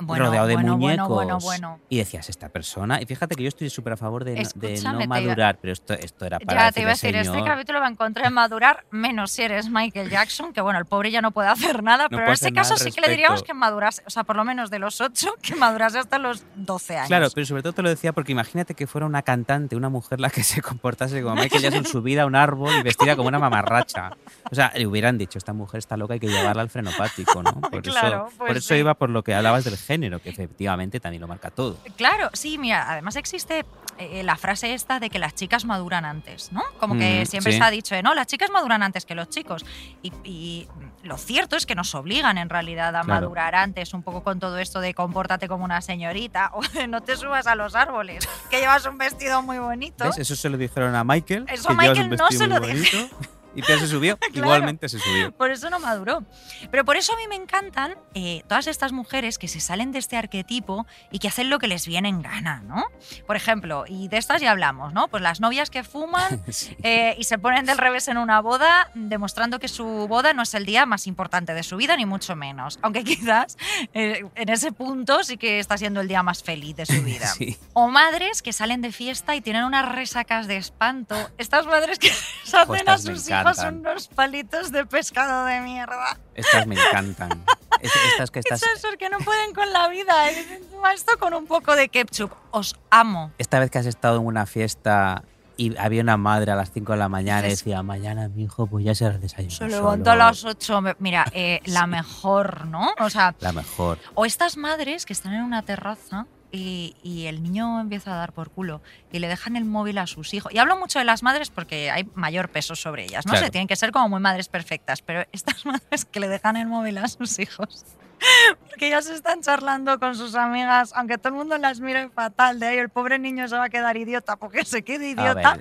Bueno, 0.00 0.26
rodeado 0.26 0.46
de 0.46 0.54
bueno, 0.54 0.76
muñecos, 0.76 1.42
Bueno, 1.44 1.78
y 1.88 1.98
decías, 1.98 2.28
esta 2.28 2.48
persona, 2.48 3.00
y 3.00 3.06
fíjate 3.06 3.34
que 3.36 3.42
yo 3.42 3.48
estoy 3.48 3.70
súper 3.70 3.92
a 3.94 3.96
favor 3.96 4.24
de, 4.24 4.32
no- 4.32 4.36
de 4.36 4.42
Escúchame, 4.42 4.92
no 4.92 4.98
te 4.98 5.04
iba- 5.04 5.06
madurar, 5.06 5.58
pero 5.60 5.72
esto, 5.72 5.94
esto 5.94 6.24
era 6.26 6.38
para 6.40 6.66
Ya 6.66 6.72
te 6.72 6.80
iba 6.80 6.90
a 6.90 6.92
decir, 6.94 7.08
decirle, 7.12 7.20
este 7.20 7.32
"Señor, 7.32 7.48
capítulo 7.48 7.80
va 7.80 7.88
en 7.88 8.32
madurar, 8.32 8.84
menos 8.90 9.30
si 9.30 9.42
eres 9.42 9.68
Michael 9.70 10.10
Jackson, 10.10 10.52
que 10.52 10.60
bueno, 10.60 10.78
el 10.78 10.86
pobre 10.86 11.10
ya 11.10 11.20
no 11.22 11.30
puede 11.30 11.48
hacer 11.48 11.82
nada, 11.82 12.08
pero 12.08 12.24
en 12.26 12.32
este 12.32 12.52
caso 12.52 12.76
sí 12.76 12.90
que 12.92 13.00
le 13.00 13.08
diríamos 13.10 13.42
que 13.42 13.54
madurase, 13.54 14.02
o 14.06 14.10
sea, 14.10 14.24
por 14.24 14.36
lo 14.36 14.44
menos 14.44 14.70
de 14.70 14.78
los 14.78 15.00
8, 15.00 15.34
que 15.42 15.54
madurase 15.54 15.98
hasta 15.98 16.18
los 16.18 16.44
12 16.54 16.96
años. 16.96 17.08
Claro, 17.08 17.28
pero 17.34 17.46
sobre 17.46 17.62
todo 17.62 17.72
te 17.72 17.82
lo 17.82 17.88
decía 17.88 18.12
porque 18.12 18.32
imagínate 18.32 18.74
que 18.74 18.86
fuera 18.86 19.06
una 19.06 19.22
cantante, 19.22 19.76
una 19.76 19.88
mujer 19.88 20.20
la 20.20 20.30
que 20.30 20.42
se 20.44 20.62
comportase 20.62 21.22
como 21.22 21.36
Michael 21.36 21.62
Jackson 21.62 21.84
subida 21.86 22.22
a 22.22 22.26
un 22.26 22.36
árbol 22.36 22.74
y 22.78 22.82
vestida 22.82 23.16
como 23.16 23.28
una 23.28 23.38
mamarracha. 23.38 24.10
O 24.50 24.54
sea, 24.54 24.72
le 24.74 24.86
hubieran 24.86 25.18
dicho, 25.18 25.38
esta 25.38 25.52
mujer 25.52 25.78
está 25.78 25.96
loca, 25.96 26.14
hay 26.14 26.20
que 26.20 26.28
llevarla 26.28 26.62
al 26.62 26.70
frenopático, 26.70 27.42
¿no? 27.42 27.60
Por 27.60 27.82
Claro, 27.82 28.26
eso, 28.28 28.36
pues 28.38 28.48
por 28.48 28.56
eso 28.56 28.74
sí. 28.74 28.80
iba 28.80 28.94
por 28.94 29.10
lo 29.10 29.22
que 29.22 29.34
hablabas 29.34 29.64
del 29.64 29.76
género, 29.90 30.20
que 30.20 30.30
efectivamente 30.30 31.00
también 31.00 31.20
lo 31.20 31.26
marca 31.26 31.50
todo. 31.50 31.76
Claro, 31.96 32.30
sí, 32.32 32.58
mira, 32.58 32.88
además 32.92 33.16
existe 33.16 33.64
eh, 33.98 34.22
la 34.22 34.36
frase 34.36 34.72
esta 34.72 35.00
de 35.00 35.10
que 35.10 35.18
las 35.18 35.34
chicas 35.34 35.64
maduran 35.64 36.04
antes, 36.04 36.52
¿no? 36.52 36.62
Como 36.78 36.94
que 36.96 37.22
Mm, 37.22 37.26
siempre 37.26 37.52
sí. 37.52 37.58
se 37.58 37.64
ha 37.64 37.70
dicho, 37.70 37.94
eh, 37.96 38.02
no, 38.02 38.14
las 38.14 38.28
chicas 38.28 38.50
maduran 38.50 38.82
antes 38.84 39.04
que 39.04 39.14
los 39.16 39.28
chicos. 39.28 39.64
Y, 40.02 40.12
y 40.24 40.68
lo 41.02 41.18
cierto 41.18 41.56
es 41.56 41.66
que 41.66 41.74
nos 41.74 41.94
obligan 41.96 42.38
en 42.38 42.48
realidad 42.48 42.94
a 42.94 43.02
Claro. 43.02 43.22
madurar 43.22 43.54
antes, 43.56 43.92
un 43.92 44.02
poco 44.04 44.22
con 44.22 44.38
todo 44.38 44.58
esto 44.58 44.80
de 44.80 44.94
compórtate 44.94 45.48
como 45.48 45.64
una 45.64 45.80
señorita 45.82 46.50
o 46.54 46.62
de 46.62 46.86
no 46.86 47.00
te 47.02 47.16
subas 47.16 47.46
a 47.48 47.54
los 47.56 47.74
árboles, 47.74 48.26
que 48.48 48.60
llevas 48.60 48.86
un 48.86 48.96
vestido 48.96 49.42
muy 49.42 49.58
bonito. 49.58 50.04
¿Ves? 50.04 50.18
Eso 50.18 50.36
se 50.36 50.48
lo 50.48 50.56
dijeron 50.56 50.94
a 50.94 51.02
Michael. 51.04 51.46
Eso 51.48 51.68
que 51.68 51.74
llevas 51.74 51.88
Michael 51.98 52.16
no 52.16 52.28
se 52.30 52.38
muy 52.46 52.54
lo 52.54 52.60
bonito, 52.60 52.98
Y 53.54 53.62
pero 53.62 53.80
se 53.80 53.88
subió, 53.88 54.18
igualmente 54.32 54.88
se 54.88 54.98
subió. 54.98 55.32
Por 55.32 55.50
eso 55.50 55.70
no 55.70 55.80
maduró. 55.80 56.22
Pero 56.70 56.84
por 56.84 56.96
eso 56.96 57.12
a 57.12 57.16
mí 57.16 57.26
me 57.28 57.34
encantan 57.34 57.96
eh, 58.14 58.42
todas 58.48 58.66
estas 58.68 58.92
mujeres 58.92 59.38
que 59.38 59.48
se 59.48 59.60
salen 59.60 59.90
de 59.92 59.98
este 59.98 60.16
arquetipo 60.16 60.86
y 61.10 61.18
que 61.18 61.28
hacen 61.28 61.50
lo 61.50 61.58
que 61.58 61.66
les 61.66 61.86
viene 61.86 62.08
en 62.08 62.22
gana, 62.22 62.62
¿no? 62.66 62.84
Por 63.26 63.36
ejemplo, 63.36 63.84
y 63.88 64.08
de 64.08 64.18
estas 64.18 64.40
ya 64.40 64.52
hablamos, 64.52 64.92
¿no? 64.92 65.08
Pues 65.08 65.22
las 65.22 65.40
novias 65.40 65.68
que 65.70 65.82
fuman 65.82 66.42
Sí. 66.50 66.76
eh, 66.82 67.14
y 67.18 67.24
se 67.24 67.38
ponen 67.38 67.64
del 67.66 67.78
revés 67.78 68.06
en 68.08 68.18
una 68.18 68.40
boda, 68.40 68.90
demostrando 68.94 69.58
que 69.58 69.68
su 69.68 69.84
boda 70.08 70.32
no 70.32 70.42
es 70.42 70.54
el 70.54 70.64
día 70.64 70.86
más 70.86 71.06
importante 71.06 71.52
de 71.54 71.62
su 71.62 71.76
vida, 71.76 71.96
ni 71.96 72.06
mucho 72.06 72.36
menos. 72.36 72.78
Aunque 72.82 73.02
quizás 73.04 73.56
eh, 73.94 74.24
en 74.34 74.48
ese 74.48 74.72
punto 74.72 75.24
sí 75.24 75.36
que 75.36 75.58
está 75.58 75.76
siendo 75.76 76.00
el 76.00 76.08
día 76.08 76.22
más 76.22 76.42
feliz 76.42 76.76
de 76.76 76.86
su 76.86 77.02
vida. 77.04 77.26
Sí. 77.26 77.58
O 77.72 77.88
madres 77.88 78.42
que 78.42 78.52
salen 78.52 78.80
de 78.80 78.92
fiesta 78.92 79.34
y 79.34 79.40
tienen 79.40 79.64
unas 79.64 79.88
resacas 79.88 80.46
de 80.46 80.56
espanto. 80.56 81.16
Estas 81.38 81.66
madres 81.66 81.98
que 81.98 82.08
les 82.44 82.54
hacen 82.54 82.74
a 82.74 82.78
estas 82.78 83.04
me 83.04 83.16
sus 83.16 83.28
hijos 83.28 83.39
encantan. 83.40 83.78
unos 83.78 84.08
palitos 84.08 84.72
de 84.72 84.86
pescado 84.86 85.44
de 85.46 85.60
mierda. 85.60 86.18
Estas 86.34 86.66
me 86.66 86.74
encantan. 86.76 87.44
Es- 87.80 87.92
Estas 88.12 88.30
que 88.30 88.40
estás. 88.40 88.62
Eso 88.62 88.70
es 88.76 88.82
porque 88.84 89.08
no 89.08 89.18
pueden 89.18 89.54
con 89.54 89.72
la 89.72 89.88
vida. 89.88 90.12
Esto 90.94 91.12
con 91.18 91.32
un 91.34 91.46
poco 91.46 91.74
de 91.76 91.88
ketchup. 91.88 92.30
Os 92.50 92.76
amo. 92.90 93.32
Esta 93.38 93.58
vez 93.58 93.70
que 93.70 93.78
has 93.78 93.86
estado 93.86 94.16
en 94.18 94.26
una 94.26 94.44
fiesta 94.44 95.22
y 95.56 95.76
había 95.78 96.02
una 96.02 96.16
madre 96.16 96.52
a 96.52 96.56
las 96.56 96.72
5 96.72 96.92
de 96.92 96.98
la 96.98 97.08
mañana 97.08 97.46
y 97.46 97.50
decía, 97.50 97.82
mañana 97.82 98.28
mi 98.28 98.44
hijo 98.44 98.66
pues 98.66 98.84
ya 98.84 98.94
será 98.94 99.14
el 99.14 99.20
desayuno. 99.20 99.50
Se 99.54 99.68
levantó 99.68 100.10
a 100.10 100.14
solo". 100.14 100.24
las 100.24 100.44
8. 100.44 100.82
Mira, 100.98 101.26
eh, 101.32 101.60
la 101.66 101.86
mejor, 101.86 102.66
¿no? 102.66 102.90
O 102.98 103.08
sea, 103.10 103.34
La 103.40 103.52
mejor. 103.52 103.98
o 104.14 104.24
estas 104.26 104.56
madres 104.56 105.06
que 105.06 105.12
están 105.12 105.34
en 105.34 105.42
una 105.42 105.62
terraza 105.62 106.26
y, 106.52 106.96
y 107.02 107.26
el 107.26 107.42
niño 107.42 107.80
empieza 107.80 108.12
a 108.12 108.16
dar 108.16 108.32
por 108.32 108.50
culo 108.50 108.82
y 109.12 109.18
le 109.18 109.28
dejan 109.28 109.56
el 109.56 109.64
móvil 109.64 109.98
a 109.98 110.06
sus 110.06 110.34
hijos. 110.34 110.52
Y 110.52 110.58
hablo 110.58 110.76
mucho 110.76 110.98
de 110.98 111.04
las 111.04 111.22
madres 111.22 111.50
porque 111.50 111.90
hay 111.90 112.08
mayor 112.14 112.48
peso 112.48 112.74
sobre 112.74 113.04
ellas, 113.04 113.26
¿no? 113.26 113.32
Claro. 113.32 113.46
Se 113.46 113.50
tienen 113.50 113.68
que 113.68 113.76
ser 113.76 113.92
como 113.92 114.08
muy 114.08 114.20
madres 114.20 114.48
perfectas, 114.48 115.02
pero 115.02 115.24
estas 115.32 115.64
madres 115.66 116.04
que 116.04 116.20
le 116.20 116.28
dejan 116.28 116.56
el 116.56 116.66
móvil 116.66 116.98
a 116.98 117.08
sus 117.08 117.38
hijos. 117.38 117.84
Porque 118.68 118.88
ellas 118.88 119.08
están 119.08 119.40
charlando 119.40 119.98
con 119.98 120.14
sus 120.14 120.34
amigas, 120.34 120.92
aunque 120.94 121.18
todo 121.18 121.28
el 121.28 121.34
mundo 121.34 121.56
las 121.58 121.80
mire 121.80 122.10
fatal, 122.10 122.60
de 122.60 122.66
ahí 122.66 122.78
el 122.78 122.90
pobre 122.90 123.18
niño 123.18 123.48
se 123.48 123.56
va 123.56 123.64
a 123.64 123.70
quedar 123.70 123.96
idiota, 123.96 124.36
porque 124.36 124.64
se 124.64 124.82
quede 124.82 125.06
A 125.06 125.08
idiota 125.08 125.58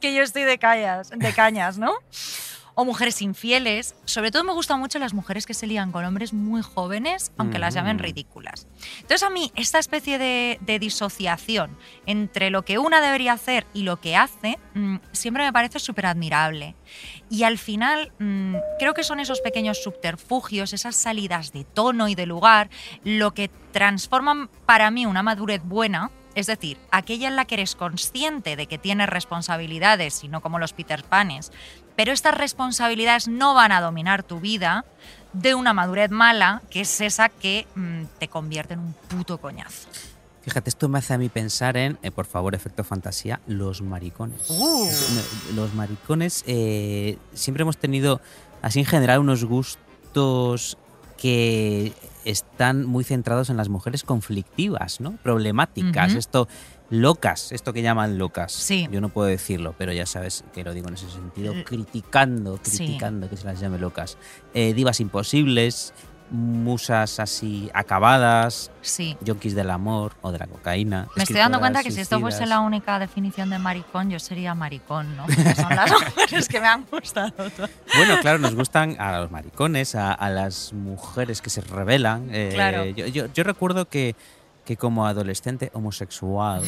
que 0.00 0.14
yo 0.14 0.22
estoy 0.22 0.42
de 0.42 0.58
cañas, 0.58 1.10
de 1.10 1.32
cañas, 1.32 1.78
¿no? 1.78 1.92
O 2.74 2.84
mujeres 2.84 3.20
infieles. 3.22 3.94
Sobre 4.04 4.30
todo 4.30 4.44
me 4.44 4.52
gustan 4.52 4.80
mucho 4.80 4.98
las 4.98 5.14
mujeres 5.14 5.46
que 5.46 5.54
se 5.54 5.66
lían 5.66 5.92
con 5.92 6.04
hombres 6.04 6.32
muy 6.32 6.62
jóvenes, 6.62 7.32
aunque 7.36 7.58
las 7.58 7.74
llamen 7.74 7.96
Mm. 7.96 8.00
ridículas. 8.00 8.66
Entonces 9.00 9.22
a 9.22 9.30
mí 9.30 9.52
esta 9.56 9.78
especie 9.78 10.18
de, 10.18 10.58
de 10.62 10.78
disociación 10.78 11.76
entre 12.06 12.50
lo 12.50 12.62
que 12.64 12.78
una 12.78 13.00
debería 13.00 13.32
hacer 13.34 13.66
y 13.74 13.82
lo 13.82 14.00
que 14.00 14.16
hace 14.16 14.58
mm, 14.74 14.96
siempre 15.12 15.44
me 15.44 15.52
parece 15.52 15.78
súper 15.78 16.06
admirable. 16.06 16.74
Y 17.30 17.44
al 17.44 17.58
final 17.58 18.12
mm, 18.18 18.56
creo 18.78 18.94
que 18.94 19.04
son 19.04 19.20
esos 19.20 19.40
pequeños 19.40 19.82
subterfugios, 19.82 20.72
esas 20.72 20.96
salidas 20.96 21.52
de 21.52 21.64
tono 21.64 22.08
y 22.08 22.14
de 22.14 22.26
lugar, 22.26 22.70
lo 23.04 23.32
que 23.34 23.50
transforman 23.72 24.48
para 24.66 24.90
mí 24.90 25.06
una 25.06 25.22
madurez 25.22 25.62
buena. 25.64 26.10
Es 26.34 26.46
decir, 26.46 26.78
aquella 26.90 27.28
en 27.28 27.36
la 27.36 27.44
que 27.44 27.56
eres 27.56 27.76
consciente 27.76 28.56
de 28.56 28.66
que 28.66 28.78
tienes 28.78 29.06
responsabilidades 29.08 30.24
y 30.24 30.28
no 30.28 30.40
como 30.40 30.58
los 30.58 30.72
Peter 30.72 31.04
Panes, 31.04 31.52
pero 31.96 32.12
estas 32.12 32.34
responsabilidades 32.34 33.28
no 33.28 33.54
van 33.54 33.72
a 33.72 33.80
dominar 33.80 34.22
tu 34.22 34.40
vida 34.40 34.84
de 35.32 35.54
una 35.54 35.72
madurez 35.72 36.10
mala, 36.10 36.62
que 36.70 36.82
es 36.82 37.00
esa 37.00 37.28
que 37.28 37.66
mm, 37.74 38.02
te 38.18 38.28
convierte 38.28 38.74
en 38.74 38.80
un 38.80 38.92
puto 39.08 39.38
coñazo. 39.38 39.88
Fíjate, 40.42 40.70
esto 40.70 40.88
me 40.88 40.98
hace 40.98 41.14
a 41.14 41.18
mí 41.18 41.28
pensar 41.28 41.76
en, 41.76 41.98
eh, 42.02 42.10
por 42.10 42.26
favor, 42.26 42.54
efecto 42.54 42.82
fantasía, 42.82 43.40
los 43.46 43.80
maricones. 43.80 44.40
Uh. 44.48 44.88
Los 45.54 45.72
maricones 45.74 46.42
eh, 46.46 47.16
siempre 47.32 47.62
hemos 47.62 47.76
tenido, 47.76 48.20
así 48.60 48.80
en 48.80 48.86
general, 48.86 49.20
unos 49.20 49.44
gustos 49.44 50.76
que 51.16 51.92
están 52.24 52.84
muy 52.84 53.04
centrados 53.04 53.50
en 53.50 53.56
las 53.56 53.68
mujeres 53.68 54.02
conflictivas, 54.02 55.00
¿no? 55.00 55.12
Problemáticas, 55.22 56.14
esto 56.14 56.48
locas, 56.92 57.52
esto 57.52 57.72
que 57.72 57.80
llaman 57.80 58.18
locas. 58.18 58.52
Sí. 58.52 58.86
Yo 58.92 59.00
no 59.00 59.08
puedo 59.08 59.26
decirlo, 59.26 59.74
pero 59.78 59.92
ya 59.94 60.04
sabes 60.04 60.44
que 60.52 60.62
lo 60.62 60.74
digo 60.74 60.88
en 60.88 60.94
ese 60.94 61.08
sentido, 61.10 61.54
criticando, 61.64 62.58
sí. 62.62 62.76
criticando 62.76 63.30
que 63.30 63.36
se 63.38 63.44
las 63.46 63.58
llame 63.58 63.78
locas. 63.78 64.18
Eh, 64.52 64.74
divas 64.74 65.00
imposibles, 65.00 65.94
musas 66.30 67.18
así 67.20 67.70
acabadas, 67.74 68.70
Sí. 68.82 69.16
yonkis 69.22 69.54
del 69.54 69.70
amor 69.70 70.12
o 70.22 70.32
de 70.32 70.38
la 70.38 70.46
cocaína. 70.46 71.08
Me 71.16 71.22
estoy 71.24 71.36
dando 71.38 71.60
cuenta 71.60 71.82
que 71.82 71.90
si 71.90 72.00
esto 72.00 72.20
fuese 72.20 72.44
la 72.46 72.60
única 72.60 72.98
definición 72.98 73.48
de 73.50 73.58
maricón, 73.58 74.10
yo 74.10 74.18
sería 74.18 74.54
maricón, 74.54 75.16
¿no? 75.16 75.24
Porque 75.26 75.54
son 75.54 75.74
las 75.74 75.90
mujeres 76.16 76.48
que 76.48 76.60
me 76.60 76.66
han 76.66 76.86
gustado. 76.90 77.32
Bueno, 77.96 78.18
claro, 78.20 78.38
nos 78.38 78.54
gustan 78.54 78.96
a 78.98 79.18
los 79.20 79.30
maricones, 79.30 79.94
a, 79.94 80.12
a 80.12 80.28
las 80.30 80.72
mujeres 80.72 81.40
que 81.40 81.48
se 81.50 81.60
rebelan. 81.62 82.28
eh, 82.30 82.50
Claro. 82.54 82.84
yo, 82.86 83.06
yo- 83.06 83.26
yo 83.32 83.44
recuerdo 83.44 83.86
que, 83.88 84.14
que 84.64 84.76
como 84.76 85.06
adolescente 85.06 85.70
homosexual 85.74 86.62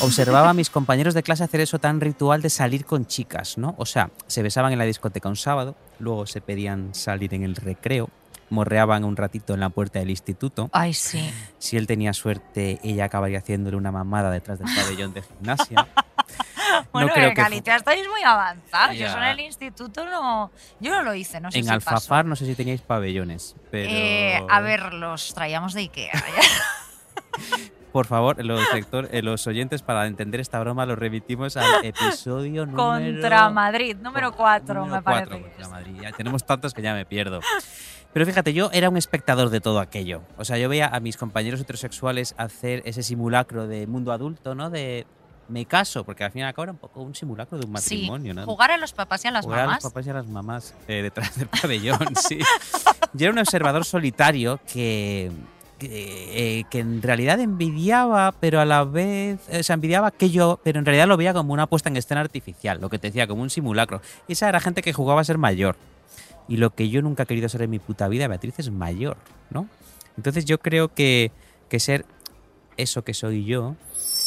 observaba 0.00 0.50
a 0.50 0.54
mis 0.54 0.70
compañeros 0.70 1.14
de 1.14 1.22
clase 1.22 1.44
hacer 1.44 1.60
eso 1.60 1.78
tan 1.78 2.00
ritual 2.00 2.42
de 2.42 2.50
salir 2.50 2.84
con 2.84 3.06
chicas, 3.06 3.58
¿no? 3.58 3.74
O 3.78 3.86
sea, 3.86 4.10
se 4.26 4.42
besaban 4.42 4.72
en 4.72 4.78
la 4.78 4.84
discoteca 4.84 5.28
un 5.28 5.36
sábado, 5.36 5.74
luego 5.98 6.26
se 6.26 6.40
pedían 6.40 6.94
salir 6.94 7.34
en 7.34 7.42
el 7.42 7.56
recreo, 7.56 8.08
morreaban 8.50 9.04
un 9.04 9.16
ratito 9.16 9.54
en 9.54 9.60
la 9.60 9.70
puerta 9.70 9.98
del 9.98 10.10
instituto. 10.10 10.68
Ay, 10.72 10.94
sí. 10.94 11.28
Si 11.58 11.76
él 11.76 11.86
tenía 11.86 12.12
suerte, 12.12 12.78
ella 12.84 13.06
acabaría 13.06 13.38
haciéndole 13.38 13.76
una 13.76 13.90
mamada 13.90 14.30
detrás 14.30 14.58
del 14.60 14.68
pabellón 14.74 15.12
de 15.14 15.22
gimnasia. 15.22 15.88
Bueno, 16.92 17.08
creo 17.12 17.28
en 17.28 17.36
fu- 17.36 17.42
Galicia 17.42 17.76
estáis 17.76 18.08
muy 18.08 18.22
avanzados. 18.24 18.96
Yo 18.96 19.06
en 19.06 19.22
el 19.22 19.40
instituto 19.40 20.04
no... 20.06 20.50
Yo 20.80 20.90
no 20.90 21.02
lo 21.02 21.14
hice, 21.14 21.40
no 21.40 21.52
sé 21.52 21.58
en 21.58 21.64
si 21.64 21.70
pasó. 21.70 21.90
Alfafar 21.90 22.24
no 22.24 22.34
sé 22.34 22.46
si 22.46 22.54
teníais 22.56 22.80
pabellones, 22.80 23.54
pero... 23.70 23.88
Eh, 23.92 24.44
a 24.50 24.60
ver, 24.60 24.92
los 24.94 25.34
traíamos 25.34 25.74
de 25.74 25.82
Ikea. 25.82 26.12
Por 27.92 28.06
favor, 28.06 28.44
los, 28.44 28.60
lector- 28.72 29.08
eh, 29.12 29.22
los 29.22 29.46
oyentes, 29.46 29.82
para 29.82 30.06
entender 30.08 30.40
esta 30.40 30.58
broma, 30.58 30.84
los 30.84 30.98
remitimos 30.98 31.56
al 31.56 31.64
episodio 31.84 32.66
número... 32.66 32.82
Contra 33.12 33.50
Madrid, 33.50 33.96
número 34.02 34.32
4, 34.32 34.74
número 34.74 34.96
me 34.96 35.02
cuatro, 35.02 35.30
parece. 35.30 35.48
contra 35.50 35.68
Madrid. 35.68 36.00
Ya 36.02 36.10
tenemos 36.10 36.44
tantos 36.44 36.74
que 36.74 36.82
ya 36.82 36.92
me 36.92 37.06
pierdo. 37.06 37.38
Pero 38.12 38.26
fíjate, 38.26 38.52
yo 38.52 38.68
era 38.72 38.88
un 38.90 38.96
espectador 38.96 39.50
de 39.50 39.60
todo 39.60 39.78
aquello. 39.78 40.22
O 40.36 40.44
sea, 40.44 40.58
yo 40.58 40.68
veía 40.68 40.88
a 40.88 40.98
mis 40.98 41.16
compañeros 41.16 41.60
heterosexuales 41.60 42.34
hacer 42.36 42.82
ese 42.84 43.04
simulacro 43.04 43.68
de 43.68 43.86
mundo 43.86 44.10
adulto, 44.10 44.56
¿no? 44.56 44.70
De 44.70 45.06
me 45.46 45.64
caso, 45.66 46.02
porque 46.04 46.24
al 46.24 46.32
fin 46.32 46.40
y 46.40 46.44
al 46.44 46.52
cabo 46.54 46.62
era 46.64 46.72
un 46.72 46.78
poco 46.78 47.00
un 47.02 47.14
simulacro 47.14 47.58
de 47.58 47.66
un 47.66 47.76
Sí, 47.78 47.94
matrimonio, 47.96 48.34
¿no? 48.34 48.44
jugar 48.46 48.70
a 48.72 48.76
los 48.78 48.92
papás 48.92 49.24
y 49.24 49.28
a 49.28 49.30
las 49.30 49.44
Jugar 49.44 49.60
a 49.60 49.64
mamás. 49.66 49.84
los 49.84 49.92
papás 49.92 50.06
y 50.06 50.10
a 50.10 50.14
las 50.14 50.26
mamás 50.26 50.74
eh, 50.88 51.02
detrás 51.02 51.36
del 51.38 51.46
pabellón, 51.48 52.16
sí. 52.16 52.38
Yo 53.12 53.26
era 53.26 53.32
un 53.32 53.38
observador 53.38 53.84
solitario 53.84 54.58
que, 54.72 55.30
eh, 55.80 56.64
que 56.70 56.78
en 56.78 57.02
realidad 57.02 57.40
envidiaba, 57.40 58.32
pero 58.40 58.60
a 58.60 58.64
la 58.64 58.84
vez, 58.84 59.40
o 59.48 59.62
sea, 59.62 59.74
envidiaba 59.74 60.10
que 60.10 60.30
yo, 60.30 60.60
pero 60.62 60.78
en 60.78 60.84
realidad 60.84 61.06
lo 61.08 61.16
veía 61.16 61.34
como 61.34 61.52
una 61.52 61.66
puesta 61.66 61.88
en 61.88 61.96
escena 61.96 62.20
artificial, 62.20 62.80
lo 62.80 62.88
que 62.88 62.98
te 62.98 63.08
decía, 63.08 63.26
como 63.26 63.42
un 63.42 63.50
simulacro. 63.50 64.00
Y 64.28 64.32
esa 64.32 64.48
era 64.48 64.60
gente 64.60 64.82
que 64.82 64.92
jugaba 64.92 65.20
a 65.20 65.24
ser 65.24 65.38
mayor. 65.38 65.76
Y 66.48 66.58
lo 66.58 66.70
que 66.70 66.88
yo 66.88 67.02
nunca 67.02 67.24
he 67.24 67.26
querido 67.26 67.48
ser 67.48 67.62
en 67.62 67.70
mi 67.70 67.78
puta 67.78 68.08
vida, 68.08 68.28
Beatriz, 68.28 68.58
es 68.58 68.70
mayor, 68.70 69.16
¿no? 69.50 69.68
Entonces 70.16 70.44
yo 70.44 70.58
creo 70.58 70.88
que, 70.88 71.32
que 71.68 71.80
ser 71.80 72.04
eso 72.76 73.02
que 73.02 73.14
soy 73.14 73.44
yo 73.44 73.76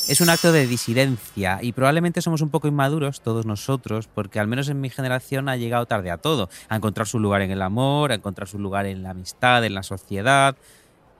es 0.08 0.22
un 0.22 0.30
acto 0.30 0.54
de 0.54 0.68
disidencia 0.68 1.60
y 1.62 1.74
probablemente 1.74 2.22
somos 2.22 2.42
un 2.42 2.50
poco 2.50 2.68
inmaduros 2.70 3.20
todos 3.20 3.46
nosotros 3.46 4.08
porque 4.08 4.40
al 4.40 4.48
menos 4.48 4.70
en 4.70 4.80
mi 4.80 4.90
generación 4.90 5.50
ha 5.50 5.58
llegado 5.58 5.86
tarde 5.86 6.12
a 6.12 6.18
todo, 6.18 6.50
a 6.70 6.78
encontrar 6.78 7.08
su 7.08 7.20
lugar 7.20 7.42
en 7.42 7.52
el 7.52 7.62
amor, 7.62 8.12
a 8.12 8.16
encontrar 8.16 8.48
su 8.48 8.58
lugar 8.58 8.86
en 8.86 9.04
la 9.04 9.10
amistad, 9.10 9.66
en 9.66 9.74
la 9.74 9.84
sociedad. 9.84 10.56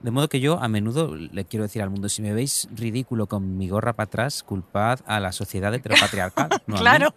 De 0.00 0.12
modo 0.12 0.28
que 0.28 0.38
yo 0.40 0.60
a 0.62 0.68
menudo 0.68 1.14
le 1.16 1.44
quiero 1.44 1.64
decir 1.64 1.82
al 1.82 1.90
mundo, 1.90 2.08
si 2.08 2.22
me 2.22 2.32
veis 2.32 2.68
ridículo 2.72 3.26
con 3.26 3.56
mi 3.58 3.68
gorra 3.68 3.94
para 3.94 4.04
atrás, 4.06 4.44
culpad 4.44 5.00
a 5.06 5.18
la 5.18 5.32
sociedad 5.32 5.74
heteropatriarcal. 5.74 6.50
no 6.66 6.76
claro. 6.76 7.12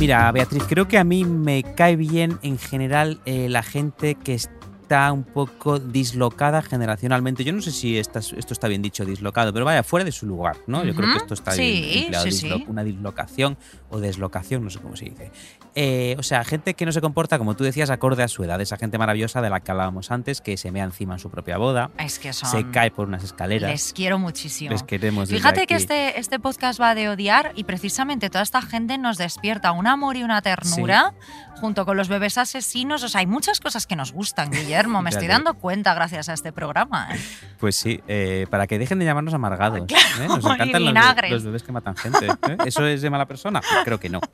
Mira, 0.00 0.30
Beatriz, 0.32 0.64
creo 0.68 0.86
que 0.86 0.98
a 0.98 1.04
mí 1.04 1.24
me 1.24 1.62
cae 1.62 1.96
bien 1.96 2.38
en 2.42 2.58
general 2.58 3.20
eh, 3.24 3.48
la 3.48 3.62
gente 3.62 4.16
que 4.16 4.34
está 4.34 5.10
un 5.12 5.24
poco 5.24 5.78
dislocada 5.78 6.60
generacionalmente. 6.60 7.42
Yo 7.42 7.54
no 7.54 7.62
sé 7.62 7.70
si 7.70 7.96
esto 7.96 8.18
está 8.18 8.68
bien 8.68 8.82
dicho, 8.82 9.06
dislocado, 9.06 9.52
pero 9.54 9.64
vaya, 9.64 9.82
fuera 9.82 10.04
de 10.04 10.12
su 10.12 10.26
lugar, 10.26 10.56
¿no? 10.66 10.84
Yo 10.84 10.94
creo 10.94 11.10
que 11.10 11.16
esto 11.18 11.32
está 11.32 11.52
Sí, 11.52 11.62
bien 11.62 11.98
empleado, 12.04 12.24
sí, 12.30 12.30
dislo- 12.48 12.56
sí. 12.58 12.64
una 12.68 12.84
dislocación 12.84 13.56
o 13.88 13.98
deslocación, 13.98 14.62
no 14.64 14.68
sé 14.70 14.78
cómo 14.80 14.94
se 14.94 15.06
dice. 15.06 15.30
Eh, 15.74 16.14
o 16.18 16.22
sea, 16.22 16.44
gente 16.44 16.74
que 16.74 16.86
no 16.86 16.92
se 16.92 17.00
comporta, 17.00 17.38
como 17.38 17.56
tú 17.56 17.64
decías, 17.64 17.90
acorde 17.90 18.22
a 18.22 18.28
su 18.28 18.44
edad, 18.44 18.60
esa 18.60 18.76
gente 18.76 18.96
maravillosa 18.96 19.42
de 19.42 19.50
la 19.50 19.60
que 19.60 19.72
hablábamos 19.72 20.10
antes, 20.10 20.40
que 20.40 20.56
se 20.56 20.70
mea 20.70 20.84
encima 20.84 21.14
en 21.14 21.20
su 21.20 21.30
propia 21.30 21.58
boda, 21.58 21.90
Es 21.98 22.18
que 22.18 22.32
son... 22.32 22.48
se 22.48 22.70
cae 22.70 22.90
por 22.90 23.08
unas 23.08 23.24
escaleras. 23.24 23.70
Les 23.70 23.92
quiero 23.92 24.18
muchísimo. 24.18 24.70
Les 24.70 24.82
queremos 24.82 25.28
Fíjate 25.28 25.66
que 25.66 25.74
este, 25.74 26.20
este 26.20 26.38
podcast 26.38 26.80
va 26.80 26.94
de 26.94 27.08
odiar 27.08 27.52
y 27.56 27.64
precisamente 27.64 28.30
toda 28.30 28.42
esta 28.42 28.62
gente 28.62 28.98
nos 28.98 29.18
despierta 29.18 29.72
un 29.72 29.86
amor 29.86 30.16
y 30.16 30.22
una 30.22 30.42
ternura 30.42 31.14
junto 31.60 31.84
con 31.84 31.96
los 31.96 32.08
bebés 32.08 32.38
asesinos. 32.38 33.02
O 33.02 33.08
sea, 33.08 33.20
hay 33.20 33.26
muchas 33.26 33.60
cosas 33.60 33.86
que 33.86 33.96
nos 33.96 34.12
gustan, 34.12 34.50
Guillermo. 34.52 35.02
Me 35.02 35.10
estoy 35.10 35.26
dando 35.26 35.54
cuenta 35.54 35.94
gracias 35.94 36.28
a 36.28 36.34
este 36.34 36.52
programa. 36.52 37.08
¿eh? 37.12 37.20
Pues 37.58 37.76
sí, 37.76 38.00
eh, 38.06 38.46
para 38.50 38.66
que 38.66 38.78
dejen 38.78 38.98
de 38.98 39.04
llamarnos 39.04 39.34
amargados. 39.34 39.86
Claro, 39.86 40.22
¿eh? 40.22 40.28
Nos 40.28 40.44
encantan 40.44 40.84
los, 41.30 41.44
bebés 41.44 41.62
que 41.62 41.72
matan 41.72 41.96
gente. 41.96 42.28
¿Eso 42.64 42.86
es 42.86 43.02
de 43.02 43.10
mala 43.10 43.26
persona? 43.26 43.60
Pues 43.60 43.84
creo 43.84 43.98
que 43.98 44.08
no. 44.08 44.20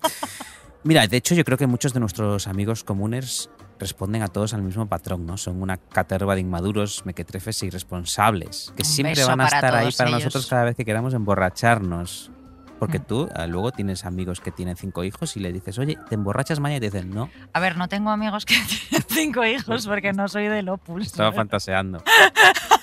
Mira, 0.83 1.07
de 1.07 1.17
hecho 1.17 1.35
yo 1.35 1.45
creo 1.45 1.59
que 1.59 1.67
muchos 1.67 1.93
de 1.93 2.01
nuestros 2.01 2.47
amigos 2.47 2.85
comunes 2.85 3.51
responden 3.79 4.23
a 4.23 4.29
todos 4.29 4.55
al 4.55 4.63
mismo 4.63 4.87
patrón, 4.89 5.27
¿no? 5.27 5.37
Son 5.37 5.61
una 5.63 5.77
caterva 5.77 6.35
de 6.35 6.41
inmaduros, 6.43 7.05
mequetrefes 7.07 7.63
e 7.63 7.67
irresponsables, 7.67 8.73
que 8.77 8.83
Un 8.83 8.89
siempre 8.89 9.25
van 9.25 9.41
a 9.41 9.45
estar 9.45 9.75
ahí 9.75 9.91
para 9.93 10.11
ellos. 10.11 10.25
nosotros 10.25 10.47
cada 10.47 10.65
vez 10.65 10.77
que 10.77 10.85
queramos 10.85 11.15
emborracharnos. 11.15 12.31
Porque 12.79 12.99
Mm. 12.99 13.05
tú 13.05 13.29
ah, 13.35 13.47
luego 13.47 13.73
tienes 13.73 14.07
amigos 14.07 14.41
que 14.41 14.51
tienen 14.51 14.75
cinco 14.75 15.05
hijos 15.05 15.37
y 15.37 15.41
le 15.41 15.53
dices, 15.53 15.79
oye, 15.79 15.99
¿te 16.09 16.15
emborrachas 16.15 16.61
mañana? 16.61 16.79
Y 16.79 16.81
te 16.81 16.97
dicen, 16.97 17.11
no, 17.11 17.29
A 17.53 17.61
ver, 17.61 17.77
no 17.77 17.89
tengo 17.89 18.09
amigos 18.11 18.47
que 18.47 18.55
tienen 18.89 19.07
cinco 19.07 19.45
hijos 19.45 19.87
porque 19.87 20.15
no 20.15 20.29
soy 20.29 20.49
del 20.49 20.69
Opus. 20.71 21.05
estaba 21.07 21.31
fantaseando. 21.33 22.03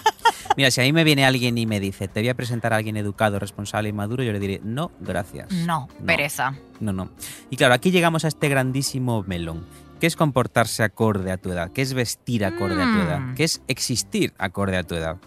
Mira, 0.58 0.72
si 0.72 0.82
a 0.82 0.84
mí 0.84 0.92
me 0.92 1.04
viene 1.04 1.24
alguien 1.24 1.56
y 1.60 1.68
me 1.68 1.80
dice, 1.80 2.08
te 2.08 2.20
voy 2.20 2.30
a 2.30 2.34
presentar 2.34 2.74
a 2.74 2.78
alguien 2.78 2.98
educado, 2.98 3.38
responsable 3.38 3.90
y 3.90 3.94
maduro, 3.94 4.24
yo 4.24 4.34
le 4.34 4.40
diré, 4.40 4.60
no, 4.64 4.92
gracias. 5.00 5.52
No, 5.52 5.88
pereza. 6.04 6.56
No, 6.80 6.92
no. 6.92 7.12
Y 7.52 7.58
claro, 7.58 7.76
aquí 7.76 7.92
llegamos 7.92 8.26
a 8.26 8.28
este 8.28 8.50
grandísimo 8.50 9.24
melón. 9.28 9.68
¿Qué 10.00 10.08
es 10.08 10.16
comportarse 10.16 10.82
acorde 10.82 11.32
a 11.32 11.38
tu 11.38 11.52
edad? 11.52 11.72
¿Qué 11.72 11.84
es 11.84 11.94
vestir 11.94 12.44
acorde 12.44 12.82
a 12.82 12.86
tu 12.86 13.00
edad? 13.00 13.20
Mm. 13.20 13.36
¿Qué 13.36 13.44
es 13.44 13.62
existir 13.68 14.34
acorde 14.40 14.78
a 14.78 14.84
tu 14.84 14.96
edad? 14.96 15.18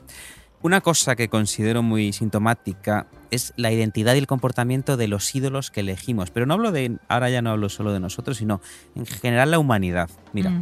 Una 0.62 0.80
cosa 0.80 1.14
que 1.14 1.28
considero 1.28 1.84
muy 1.84 2.12
sintomática 2.12 3.06
es 3.30 3.52
la 3.56 3.70
identidad 3.70 4.16
y 4.16 4.18
el 4.18 4.26
comportamiento 4.26 4.96
de 4.96 5.06
los 5.06 5.32
ídolos 5.32 5.70
que 5.70 5.80
elegimos. 5.80 6.32
Pero 6.32 6.44
no 6.44 6.54
hablo 6.54 6.72
de, 6.72 6.98
ahora 7.08 7.30
ya 7.30 7.40
no 7.40 7.50
hablo 7.50 7.68
solo 7.68 7.92
de 7.92 8.00
nosotros, 8.00 8.36
sino 8.36 8.60
en 8.96 9.06
general 9.06 9.52
la 9.52 9.60
humanidad. 9.60 10.10
Mira. 10.32 10.60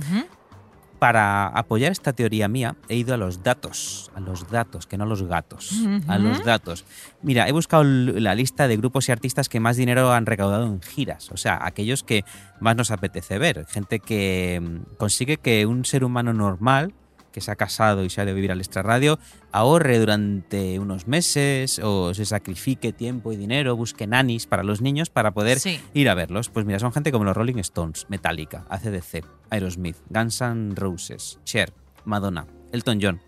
Para 0.99 1.47
apoyar 1.49 1.93
esta 1.93 2.13
teoría 2.13 2.49
mía, 2.49 2.77
he 2.89 2.97
ido 2.97 3.15
a 3.15 3.17
los 3.17 3.43
datos, 3.43 4.11
a 4.15 4.21
los 4.21 4.51
datos, 4.51 4.87
que 4.87 4.97
no 4.99 5.05
a 5.05 5.07
los 5.07 5.23
gatos, 5.23 5.73
a 6.07 6.19
los 6.19 6.45
datos. 6.45 6.85
Mira, 7.23 7.49
he 7.49 7.53
buscado 7.53 7.85
la 7.85 8.35
lista 8.35 8.69
de 8.69 8.77
grupos 8.77 9.09
y 9.09 9.13
artistas 9.13 9.49
que 9.49 9.61
más 9.61 9.77
dinero 9.77 10.13
han 10.13 10.27
recaudado 10.27 10.67
en 10.67 10.83
giras, 10.83 11.31
o 11.31 11.37
sea, 11.37 11.59
aquellos 11.63 12.03
que 12.03 12.25
más 12.61 12.77
nos 12.77 12.91
apetece 12.91 13.39
ver, 13.39 13.67
gente 13.67 14.01
que 14.01 14.61
mm, 14.63 14.97
consigue 14.97 15.37
que 15.37 15.67
un 15.67 15.85
ser 15.85 16.05
humano 16.05 16.33
normal, 16.33 16.93
que 17.39 17.45
se 17.45 17.53
ha 17.53 17.57
casado 17.57 18.05
y 18.05 18.11
se 18.11 18.21
ha 18.21 18.25
de 18.25 18.33
vivir 18.35 18.51
al 18.51 18.59
extrarradio, 18.59 19.21
ahorre 19.53 19.99
durante 20.01 20.79
unos 20.81 21.07
meses 21.07 21.79
o 21.79 22.13
se 22.13 22.25
sacrifique 22.25 22.93
tiempo 22.93 23.33
y 23.33 23.37
dinero, 23.37 23.77
busque 23.77 24.09
nanis 24.09 24.47
para 24.47 24.65
los 24.65 24.81
niños 24.81 25.09
para 25.09 25.31
poder 25.33 25.61
Sí. 25.61 25.81
ir 25.95 26.09
a 26.09 26.15
verlos. 26.15 26.49
Pues 26.49 26.67
mira, 26.67 26.81
son 26.81 26.93
gente 26.93 27.13
como 27.13 27.25
los 27.25 27.37
Rolling 27.37 27.59
Stones, 27.59 28.07
Metallica, 28.09 28.67
ACDC, 28.69 29.25
Aerosmith, 29.51 29.97
Guns 30.11 30.41
N' 30.41 30.75
Roses, 30.75 31.39
Cher, 31.45 31.73
Madonna, 32.05 32.47
Elton 32.73 32.99
John. 33.01 33.21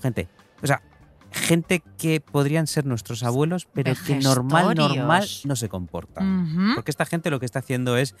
Gente, 0.00 0.28
o 0.62 0.66
sea, 0.68 0.80
gente 1.32 1.82
que 1.98 2.20
podrían 2.20 2.66
ser 2.68 2.86
nuestros 2.86 3.22
abuelos, 3.24 3.66
pero 3.74 3.92
que 4.06 4.16
normal, 4.20 4.74
normal 4.76 5.26
no 5.44 5.56
se 5.56 5.68
comportan. 5.68 6.42
Ujú. 6.44 6.74
Porque 6.76 6.90
esta 6.92 7.04
gente 7.04 7.30
lo 7.30 7.40
que 7.40 7.46
está 7.46 7.58
haciendo 7.58 7.96
es 7.96 8.14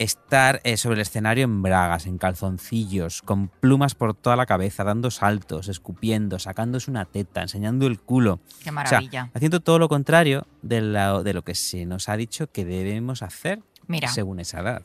estar 0.00 0.60
eh, 0.64 0.76
sobre 0.78 0.94
el 0.96 1.02
escenario 1.02 1.44
en 1.44 1.62
bragas, 1.62 2.06
en 2.06 2.16
calzoncillos, 2.18 3.20
con 3.22 3.48
plumas 3.48 3.94
por 3.94 4.14
toda 4.14 4.34
la 4.34 4.46
cabeza, 4.46 4.82
dando 4.82 5.10
saltos, 5.10 5.68
escupiendo, 5.68 6.38
sacándose 6.38 6.90
una 6.90 7.04
teta, 7.04 7.42
enseñando 7.42 7.86
el 7.86 8.00
culo. 8.00 8.40
Qué 8.48 8.60
O 8.60 8.62
sea, 8.64 8.72
maravilla. 8.72 9.30
haciendo 9.34 9.60
todo 9.60 9.78
lo 9.78 9.88
contrario 9.88 10.46
de, 10.62 10.80
la- 10.80 11.22
de 11.22 11.34
lo 11.34 11.42
que 11.42 11.54
se 11.54 11.84
nos 11.84 12.08
ha 12.08 12.16
dicho 12.16 12.50
que 12.50 12.64
debemos 12.64 13.22
hacer 13.22 13.60
Mira. 13.86 14.08
según 14.08 14.40
esa 14.40 14.60
edad. 14.60 14.82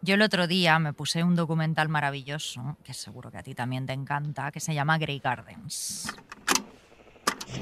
Yo 0.00 0.14
el 0.14 0.22
otro 0.22 0.46
día 0.46 0.78
me 0.78 0.92
puse 0.92 1.22
un 1.24 1.34
documental 1.36 1.88
maravilloso, 1.88 2.76
que 2.84 2.94
seguro 2.94 3.30
que 3.30 3.38
a 3.38 3.42
ti 3.42 3.54
también 3.54 3.86
te 3.86 3.92
encanta, 3.92 4.50
que 4.52 4.60
se 4.60 4.74
llama 4.74 4.98
Grey 4.98 5.18
Gardens. 5.18 6.12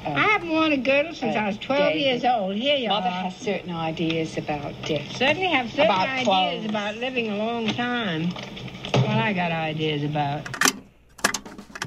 I 0.05 0.09
haven't 0.19 0.49
worn 0.49 0.71
a 0.71 0.77
girdle 0.77 1.13
since 1.13 1.35
I 1.35 1.47
was 1.47 1.57
12 1.57 1.95
years 1.95 2.23
old. 2.25 2.55
Here 2.55 2.75
you 2.77 2.89
Mother 2.89 3.07
are. 3.07 3.23
has 3.23 3.35
certain 3.37 3.71
ideas 3.71 4.37
about 4.37 4.73
death. 4.83 5.15
Certainly 5.15 5.47
have 5.47 5.69
certain 5.69 5.85
About 5.85 6.07
ideas 6.07 6.25
clothes. 6.25 6.65
about 6.65 6.95
living 6.97 7.29
a 7.29 7.37
long 7.37 7.67
time. 7.73 8.29
Well, 8.93 9.07
I 9.19 9.33
got 9.33 9.51
ideas 9.51 10.03
about. 10.03 10.47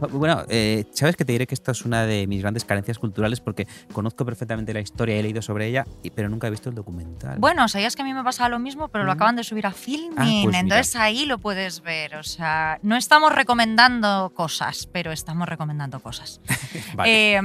Bueno, 0.08 0.44
eh, 0.48 0.84
sabes 0.92 1.16
que 1.16 1.24
te 1.24 1.32
diré 1.32 1.46
que 1.46 1.54
esto 1.54 1.72
es 1.72 1.84
una 1.84 2.04
de 2.06 2.26
mis 2.26 2.40
grandes 2.42 2.64
carencias 2.64 2.98
culturales 2.98 3.40
porque 3.40 3.66
conozco 3.92 4.24
perfectamente 4.24 4.72
la 4.74 4.80
historia, 4.80 5.16
he 5.16 5.22
leído 5.22 5.42
sobre 5.42 5.66
ella, 5.66 5.86
pero 6.14 6.28
nunca 6.28 6.46
he 6.46 6.50
visto 6.50 6.68
el 6.68 6.74
documental. 6.74 7.38
Bueno, 7.38 7.68
sabías 7.68 7.96
que 7.96 8.02
a 8.02 8.04
mí 8.04 8.12
me 8.14 8.22
pasaba 8.24 8.48
lo 8.48 8.58
mismo, 8.58 8.88
pero 8.88 9.04
lo 9.04 9.10
Mm. 9.12 9.16
acaban 9.16 9.36
de 9.36 9.44
subir 9.44 9.66
a 9.66 9.72
Filmin, 9.72 10.12
Ah, 10.16 10.24
pues 10.24 10.46
mira. 10.46 10.58
entonces 10.60 10.96
ahí 10.96 11.24
lo 11.26 11.38
puedes 11.38 11.80
ver. 11.82 12.16
O 12.16 12.22
sea, 12.22 12.78
no 12.82 12.96
estamos 12.96 13.32
recomendando 13.32 14.30
cosas, 14.34 14.88
pero 14.92 15.12
estamos 15.12 15.48
recomendando 15.48 16.00
cosas. 16.00 16.40
Vale. 16.96 17.36
Eh, 17.36 17.40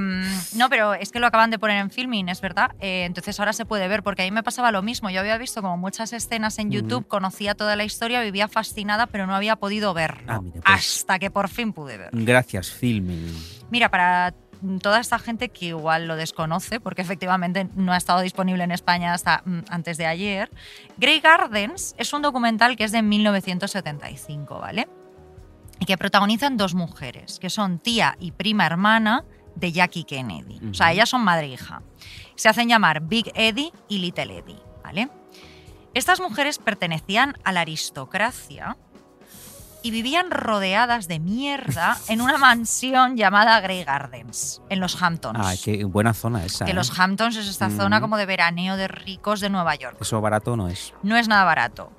no, 0.56 0.70
pero 0.70 0.94
es 0.94 1.12
que 1.12 1.20
lo 1.20 1.28
acaban 1.28 1.50
de 1.52 1.60
poner 1.60 1.78
en 1.78 1.90
Filmin, 1.92 2.30
es 2.30 2.42
verdad. 2.42 2.72
Eh, 2.80 3.06
entonces 3.06 3.40
ahora 3.40 3.54
se 3.54 3.66
puede 3.66 3.88
ver, 3.88 4.04
porque 4.04 4.24
a 4.24 4.26
mí 4.26 4.32
me 4.32 4.44
pasaba 4.44 4.72
lo 4.72 4.82
mismo. 4.82 5.10
Yo 5.10 5.20
había 5.22 5.38
visto 5.38 5.62
como 5.62 5.78
muchas 5.78 6.14
escenas 6.14 6.60
en 6.60 6.72
YouTube, 6.72 7.08
conocía 7.08 7.56
toda 7.56 7.76
la 7.76 7.84
historia, 7.84 8.22
vivía 8.22 8.48
fascinada, 8.48 9.08
pero 9.08 9.28
no 9.28 9.36
había 9.36 9.56
podido 9.56 9.94
verlo. 9.94 10.24
Ah, 10.28 10.42
mira, 10.42 10.62
pues. 10.62 10.66
Hasta 11.00 11.20
que 11.20 11.30
por 11.32 11.48
fin 11.50 11.74
pude 11.74 11.98
ver. 11.98 12.10
Gracias, 12.12 12.49
Filming. 12.58 13.36
Mira, 13.70 13.90
para 13.90 14.34
toda 14.82 15.00
esta 15.00 15.20
gente 15.20 15.50
que 15.50 15.68
igual 15.68 16.08
lo 16.08 16.16
desconoce, 16.16 16.80
porque 16.80 17.02
efectivamente 17.02 17.70
no 17.76 17.94
ha 17.94 17.98
estado 17.98 18.22
disponible 18.22 18.64
en 18.64 18.72
España 18.72 19.14
hasta 19.14 19.42
mm, 19.46 19.60
antes 19.70 19.98
de 19.98 20.06
ayer, 20.06 20.50
Grey 20.98 21.20
Gardens 21.20 21.96
es 21.98 22.12
un 22.14 22.22
documental 22.22 22.76
que 22.76 22.84
es 22.84 22.92
de 22.92 23.02
1975, 23.02 24.60
¿vale? 24.60 24.88
Y 25.80 25.86
que 25.86 25.98
protagonizan 25.98 26.58
dos 26.58 26.74
mujeres, 26.74 27.40
que 27.40 27.50
son 27.50 27.80
tía 27.80 28.18
y 28.20 28.32
prima 28.32 28.66
hermana 28.66 29.24
de 29.56 29.72
Jackie 29.72 30.04
Kennedy. 30.04 30.60
O 30.70 30.74
sea, 30.74 30.92
ellas 30.92 31.10
son 31.10 31.22
madre 31.22 31.48
e 31.48 31.50
hija. 31.52 31.82
Se 32.36 32.50
hacen 32.50 32.68
llamar 32.68 33.02
Big 33.02 33.32
Eddie 33.34 33.72
y 33.88 34.00
Little 34.00 34.40
Eddie, 34.40 34.60
¿vale? 34.84 35.10
Estas 35.94 36.20
mujeres 36.20 36.60
pertenecían 36.60 37.38
a 37.44 37.52
la 37.52 37.62
aristocracia 37.62 38.78
y 39.82 39.92
vivían 39.92 40.30
rodeadas 40.32 41.08
de 41.08 41.20
mierda 41.20 41.98
en 42.10 42.22
una 42.22 42.38
mansión 42.38 43.16
llamada 43.18 43.60
Grey 43.62 43.84
Gardens, 43.84 44.62
en 44.70 44.80
los 44.80 45.02
Hamptons. 45.02 45.40
Ah, 45.42 45.54
qué 45.64 45.84
buena 45.86 46.14
zona 46.14 46.44
esa. 46.46 46.66
que 46.66 46.72
¿eh? 46.72 46.74
los 46.76 46.98
Hamptons 47.00 47.36
es 47.38 47.48
esta 47.48 47.70
Mm. 47.70 47.78
zona 47.78 48.02
como 48.02 48.18
de 48.18 48.26
veraneo 48.26 48.76
de 48.78 48.88
ricos 48.88 49.40
de 49.40 49.50
Nueva 49.50 49.76
York. 49.76 49.98
Eso 50.02 50.20
barato 50.22 50.56
no 50.58 50.68
es. 50.68 50.94
No 51.04 51.16
es 51.18 51.28
nada 51.28 51.44
barato. 51.44 51.92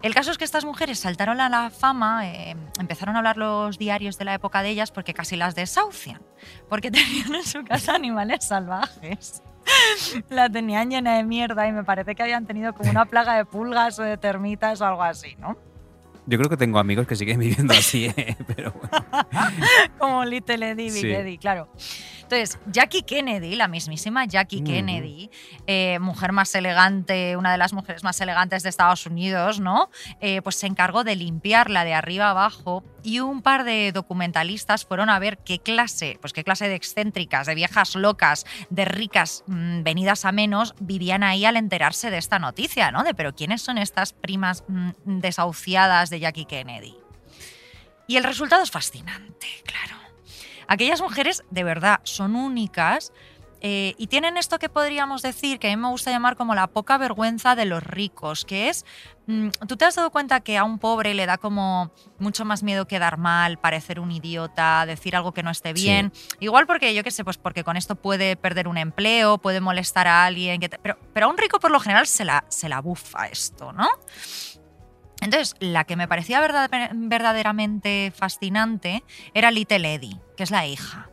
El 0.00 0.14
caso 0.14 0.30
es 0.30 0.38
que 0.38 0.44
estas 0.44 0.64
mujeres 0.64 1.00
saltaron 1.00 1.40
a 1.40 1.48
la 1.48 1.70
fama, 1.70 2.28
eh, 2.28 2.56
empezaron 2.78 3.16
a 3.16 3.18
hablar 3.18 3.36
los 3.36 3.78
diarios 3.78 4.16
de 4.16 4.24
la 4.26 4.34
época 4.34 4.62
de 4.62 4.68
ellas 4.70 4.92
porque 4.92 5.12
casi 5.12 5.36
las 5.36 5.54
desahucian, 5.56 6.22
porque 6.68 6.90
tenían 6.92 7.34
en 7.34 7.44
su 7.44 7.64
casa 7.64 7.94
animales 7.94 8.44
salvajes. 8.46 9.42
La 10.30 10.48
tenían 10.48 10.88
llena 10.90 11.16
de 11.16 11.24
mierda 11.24 11.66
y 11.68 11.72
me 11.72 11.84
parece 11.84 12.14
que 12.14 12.22
habían 12.22 12.46
tenido 12.46 12.72
como 12.72 12.90
una 12.90 13.04
plaga 13.04 13.34
de 13.34 13.44
pulgas 13.44 13.98
o 13.98 14.02
de 14.02 14.16
termitas 14.16 14.80
o 14.80 14.86
algo 14.86 15.02
así, 15.02 15.36
¿no? 15.38 15.58
Yo 16.28 16.36
creo 16.36 16.50
que 16.50 16.58
tengo 16.58 16.78
amigos 16.78 17.06
que 17.06 17.16
siguen 17.16 17.38
viviendo 17.40 17.72
así, 17.72 18.06
¿eh? 18.06 18.36
pero 18.46 18.72
bueno. 18.72 19.26
como 19.98 20.24
Little 20.26 20.70
Eddie, 20.70 20.90
Big 20.90 21.00
Sí. 21.00 21.10
Eddie, 21.10 21.38
claro. 21.38 21.68
Entonces, 22.30 22.58
Jackie 22.66 23.04
Kennedy, 23.04 23.54
la 23.56 23.68
mismísima 23.68 24.26
Jackie. 24.26 24.62
Kennedy, 24.62 25.30
eh, 25.66 25.98
mujer 25.98 26.32
más 26.32 26.54
elegante, 26.54 27.36
una 27.38 27.52
de 27.52 27.56
las 27.56 27.72
mujeres 27.72 28.04
más 28.04 28.20
elegantes 28.20 28.62
de 28.62 28.68
Estados 28.68 29.06
Unidos, 29.06 29.60
¿no? 29.60 29.88
Eh, 30.20 30.42
pues 30.42 30.56
se 30.56 30.66
encargó 30.66 31.04
de 31.04 31.16
limpiarla 31.16 31.84
de 31.84 31.94
arriba 31.94 32.28
abajo 32.28 32.84
y 33.02 33.20
un 33.20 33.40
par 33.40 33.64
de 33.64 33.92
documentalistas 33.92 34.84
fueron 34.84 35.08
a 35.08 35.18
ver 35.18 35.38
qué 35.38 35.58
clase, 35.60 36.18
pues 36.20 36.34
qué 36.34 36.44
clase 36.44 36.68
de 36.68 36.74
excéntricas, 36.74 37.46
de 37.46 37.54
viejas 37.54 37.94
locas, 37.94 38.44
de 38.68 38.84
ricas 38.84 39.44
mm, 39.46 39.82
venidas 39.82 40.26
a 40.26 40.32
menos 40.32 40.74
vivían 40.80 41.22
ahí 41.22 41.46
al 41.46 41.56
enterarse 41.56 42.10
de 42.10 42.18
esta 42.18 42.38
noticia, 42.38 42.90
¿no? 42.90 43.04
De 43.04 43.14
pero 43.14 43.34
quiénes 43.34 43.62
son 43.62 43.78
estas 43.78 44.12
primas 44.12 44.64
mm, 44.68 44.90
desahuciadas 45.04 46.10
de 46.10 46.17
Jackie 46.18 46.44
Kennedy. 46.46 46.96
Y 48.06 48.16
el 48.16 48.24
resultado 48.24 48.62
es 48.62 48.70
fascinante, 48.70 49.46
claro. 49.64 49.96
Aquellas 50.66 51.00
mujeres 51.00 51.44
de 51.50 51.64
verdad 51.64 52.00
son 52.04 52.36
únicas 52.36 53.12
eh, 53.60 53.94
y 53.98 54.06
tienen 54.06 54.36
esto 54.36 54.58
que 54.58 54.68
podríamos 54.68 55.20
decir, 55.22 55.58
que 55.58 55.66
a 55.66 55.70
mí 55.70 55.76
me 55.82 55.88
gusta 55.88 56.10
llamar 56.12 56.36
como 56.36 56.54
la 56.54 56.68
poca 56.68 56.96
vergüenza 56.96 57.56
de 57.56 57.64
los 57.64 57.82
ricos, 57.82 58.44
que 58.44 58.68
es, 58.68 58.84
mm, 59.26 59.48
¿tú 59.66 59.76
te 59.76 59.84
has 59.84 59.96
dado 59.96 60.10
cuenta 60.10 60.38
que 60.40 60.56
a 60.56 60.62
un 60.62 60.78
pobre 60.78 61.12
le 61.14 61.26
da 61.26 61.38
como 61.38 61.90
mucho 62.20 62.44
más 62.44 62.62
miedo 62.62 62.86
quedar 62.86 63.16
mal, 63.18 63.58
parecer 63.58 63.98
un 63.98 64.12
idiota, 64.12 64.86
decir 64.86 65.16
algo 65.16 65.32
que 65.32 65.42
no 65.42 65.50
esté 65.50 65.70
Sí. 65.74 65.82
bien? 65.82 66.12
Igual 66.38 66.66
porque, 66.68 66.94
yo 66.94 67.02
qué 67.02 67.10
sé, 67.10 67.24
pues 67.24 67.36
porque 67.36 67.64
con 67.64 67.76
esto 67.76 67.96
puede 67.96 68.36
perder 68.36 68.68
un 68.68 68.78
empleo, 68.78 69.38
puede 69.38 69.60
molestar 69.60 70.06
a 70.06 70.24
alguien, 70.24 70.60
que 70.60 70.68
te- 70.68 70.78
pero, 70.78 70.96
pero 71.12 71.26
a 71.26 71.28
un 71.30 71.36
rico 71.38 71.58
por 71.58 71.72
lo 71.72 71.80
general 71.80 72.06
se 72.06 72.24
la, 72.24 72.44
se 72.48 72.68
la 72.68 72.80
bufa 72.80 73.26
esto, 73.26 73.72
¿no? 73.72 73.88
Entonces, 75.20 75.56
la 75.60 75.84
que 75.84 75.96
me 75.96 76.06
parecía 76.08 76.40
verdad- 76.40 76.70
verdaderamente 76.94 78.12
fascinante 78.14 79.02
era 79.34 79.50
Little 79.50 79.94
Eddie, 79.94 80.20
que 80.36 80.42
es 80.44 80.50
la 80.50 80.66
hija. 80.66 81.10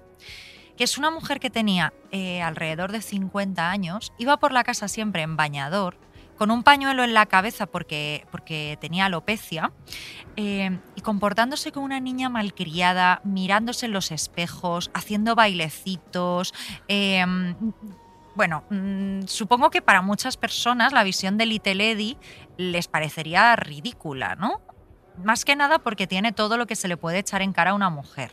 Que 0.78 0.84
es 0.84 0.98
una 0.98 1.10
mujer 1.10 1.40
que 1.40 1.50
tenía 1.50 1.94
eh, 2.12 2.42
alrededor 2.42 2.92
de 2.92 3.02
50 3.02 3.70
años, 3.72 4.14
iba 4.18 4.38
por 4.38 4.52
la 4.52 4.64
casa 4.64 4.88
siempre 4.88 5.22
en 5.22 5.36
bañador, 5.38 5.98
con 6.38 6.52
un 6.52 6.64
pañuelo 6.64 7.04
en 7.06 7.14
la 7.14 7.26
cabeza 7.28 7.66
porque, 7.66 8.26
porque 8.30 8.78
tenía 8.82 9.06
alopecia, 9.06 9.72
eh, 10.36 10.78
y 10.96 11.02
comportándose 11.02 11.72
como 11.72 11.86
una 11.86 12.02
niña 12.02 12.28
malcriada, 12.30 13.22
mirándose 13.24 13.86
en 13.86 13.94
los 13.94 14.12
espejos, 14.12 14.92
haciendo 14.94 15.34
bailecitos. 15.36 16.54
eh, 16.90 17.26
bueno, 18.36 18.64
mm, 18.70 19.24
supongo 19.28 19.70
que 19.70 19.82
para 19.82 20.02
muchas 20.02 20.38
personas 20.38 20.94
la 20.94 21.04
visión 21.04 21.38
de 21.38 21.46
Little 21.46 21.92
Eddie 21.92 22.18
les 22.58 22.88
parecería 22.88 23.56
ridícula, 23.56 24.36
¿no? 24.36 24.62
Más 25.24 25.46
que 25.46 25.56
nada 25.56 25.80
porque 25.80 26.08
tiene 26.08 26.34
todo 26.34 26.58
lo 26.58 26.68
que 26.68 26.76
se 26.76 26.90
le 26.90 26.98
puede 26.98 27.20
echar 27.20 27.42
en 27.42 27.54
cara 27.54 27.72
a 27.72 27.74
una 27.74 27.90
mujer. 27.90 28.32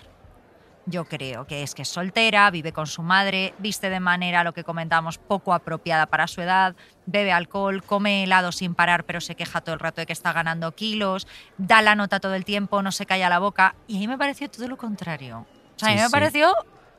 Yo 0.85 1.05
creo 1.05 1.47
que 1.47 1.63
es 1.63 1.77
que 1.77 1.83
es 1.83 1.89
soltera, 1.89 2.51
vive 2.51 2.73
con 2.73 2.89
su 2.89 3.03
madre, 3.03 3.55
viste 3.59 3.89
de 3.89 4.01
manera, 4.01 4.43
lo 4.43 4.53
que 4.53 4.65
comentamos, 4.65 5.17
poco 5.17 5.55
apropiada 5.55 6.07
para 6.07 6.27
su 6.27 6.41
edad, 6.41 6.75
bebe 7.07 7.31
alcohol, 7.31 7.85
come 7.85 8.25
helado 8.25 8.51
sin 8.51 8.75
parar, 8.75 9.05
pero 9.05 9.21
se 9.21 9.37
queja 9.37 9.61
todo 9.61 9.75
el 9.75 9.81
rato 9.81 10.01
de 10.01 10.07
que 10.07 10.13
está 10.13 10.33
ganando 10.33 10.75
kilos, 10.75 11.29
da 11.57 11.83
la 11.83 11.95
nota 11.95 12.19
todo 12.19 12.35
el 12.35 12.45
tiempo, 12.45 12.83
no 12.83 12.91
se 12.91 13.07
calla 13.07 13.29
la 13.29 13.39
boca. 13.39 13.77
Y 13.87 13.97
a 13.97 14.01
mí 14.01 14.09
me 14.09 14.19
pareció 14.19 14.51
todo 14.51 14.67
lo 14.67 14.77
contrario. 14.77 15.47
O 15.77 15.79
sea, 15.79 15.91
a 15.91 15.93
mí 15.93 16.01
me 16.01 16.07
sí. 16.07 16.13
pareció 16.13 16.53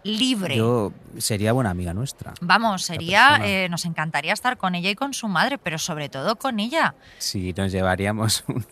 libre. 0.03 0.55
Yo 0.57 0.91
sería 1.17 1.53
buena 1.53 1.69
amiga 1.69 1.93
nuestra. 1.93 2.33
Vamos, 2.41 2.83
sería, 2.83 3.39
eh, 3.43 3.67
nos 3.69 3.85
encantaría 3.85 4.33
estar 4.33 4.57
con 4.57 4.75
ella 4.75 4.89
y 4.89 4.95
con 4.95 5.13
su 5.13 5.27
madre, 5.27 5.57
pero 5.57 5.77
sobre 5.77 6.09
todo 6.09 6.35
con 6.35 6.59
ella. 6.59 6.95
Si 7.19 7.53
nos 7.53 7.71
llevaríamos 7.71 8.43
un- 8.47 8.65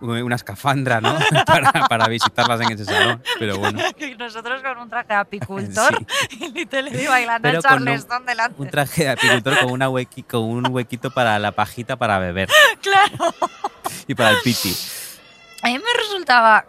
un- 0.00 0.22
una 0.22 0.34
escafandra, 0.36 1.00
¿no? 1.00 1.16
Para, 1.46 1.72
para 1.88 2.08
visitarlas 2.08 2.60
en 2.60 2.72
ese 2.72 2.84
salón. 2.84 3.22
Pero 3.38 3.58
bueno. 3.58 3.80
Y 3.98 4.14
nosotros 4.16 4.62
con 4.62 4.78
un 4.78 4.88
traje 4.90 5.08
de 5.08 5.14
apicultor 5.14 6.04
y 6.30 6.48
Little 6.50 6.90
Eddie 6.90 7.08
bailando 7.08 7.48
el 7.48 7.62
con 7.62 7.72
un- 7.72 7.78
charleston 7.86 8.26
delante. 8.26 8.60
Un 8.60 8.68
traje 8.70 9.04
de 9.04 9.10
apicultor 9.10 9.58
con, 9.60 9.70
una 9.72 9.88
huequi- 9.88 10.26
con 10.26 10.42
un 10.42 10.66
huequito 10.70 11.10
para 11.10 11.38
la 11.38 11.52
pajita 11.52 11.96
para 11.96 12.18
beber. 12.18 12.48
Claro. 12.82 13.34
Y 14.06 14.14
para 14.14 14.30
el 14.30 14.36
piti. 14.42 14.74
A 15.62 15.68
mí 15.68 15.78
me 15.78 15.84
resultaba 15.98 16.66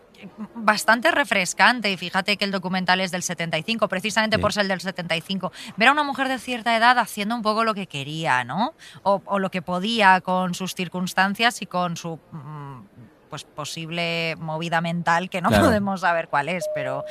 bastante 0.56 1.12
refrescante 1.12 1.92
y 1.92 1.98
fíjate 1.98 2.38
que 2.38 2.46
el 2.46 2.52
documental 2.52 3.00
es 3.00 3.12
del 3.12 3.24
75, 3.24 3.88
precisamente 3.88 4.38
Sí. 4.38 4.42
por 4.42 4.54
ser 4.54 4.68
del 4.68 4.82
75, 4.82 5.52
ver 5.78 5.90
a 5.90 5.92
una 5.92 6.04
mujer 6.04 6.28
de 6.28 6.40
cierta 6.40 6.76
edad 6.76 6.98
haciendo 7.00 7.36
un 7.36 7.42
poco 7.42 7.64
lo 7.64 7.74
que 7.74 7.88
quería, 7.88 8.44
¿no? 8.44 8.74
O, 9.04 9.22
o 9.26 9.40
lo 9.40 9.50
que 9.52 9.62
podía 9.62 10.22
con 10.22 10.54
sus 10.54 10.74
circunstancias 10.76 11.62
y 11.62 11.66
con 11.66 11.98
su 11.98 12.20
mm, 12.32 12.82
pues 13.30 13.44
posible 13.44 14.36
movida 14.40 14.80
mental 14.82 15.30
que 15.30 15.42
no 15.42 15.50
Claro. 15.50 15.66
podemos 15.66 16.02
saber 16.02 16.28
cuál 16.30 16.48
es, 16.50 16.66
pero 16.74 17.04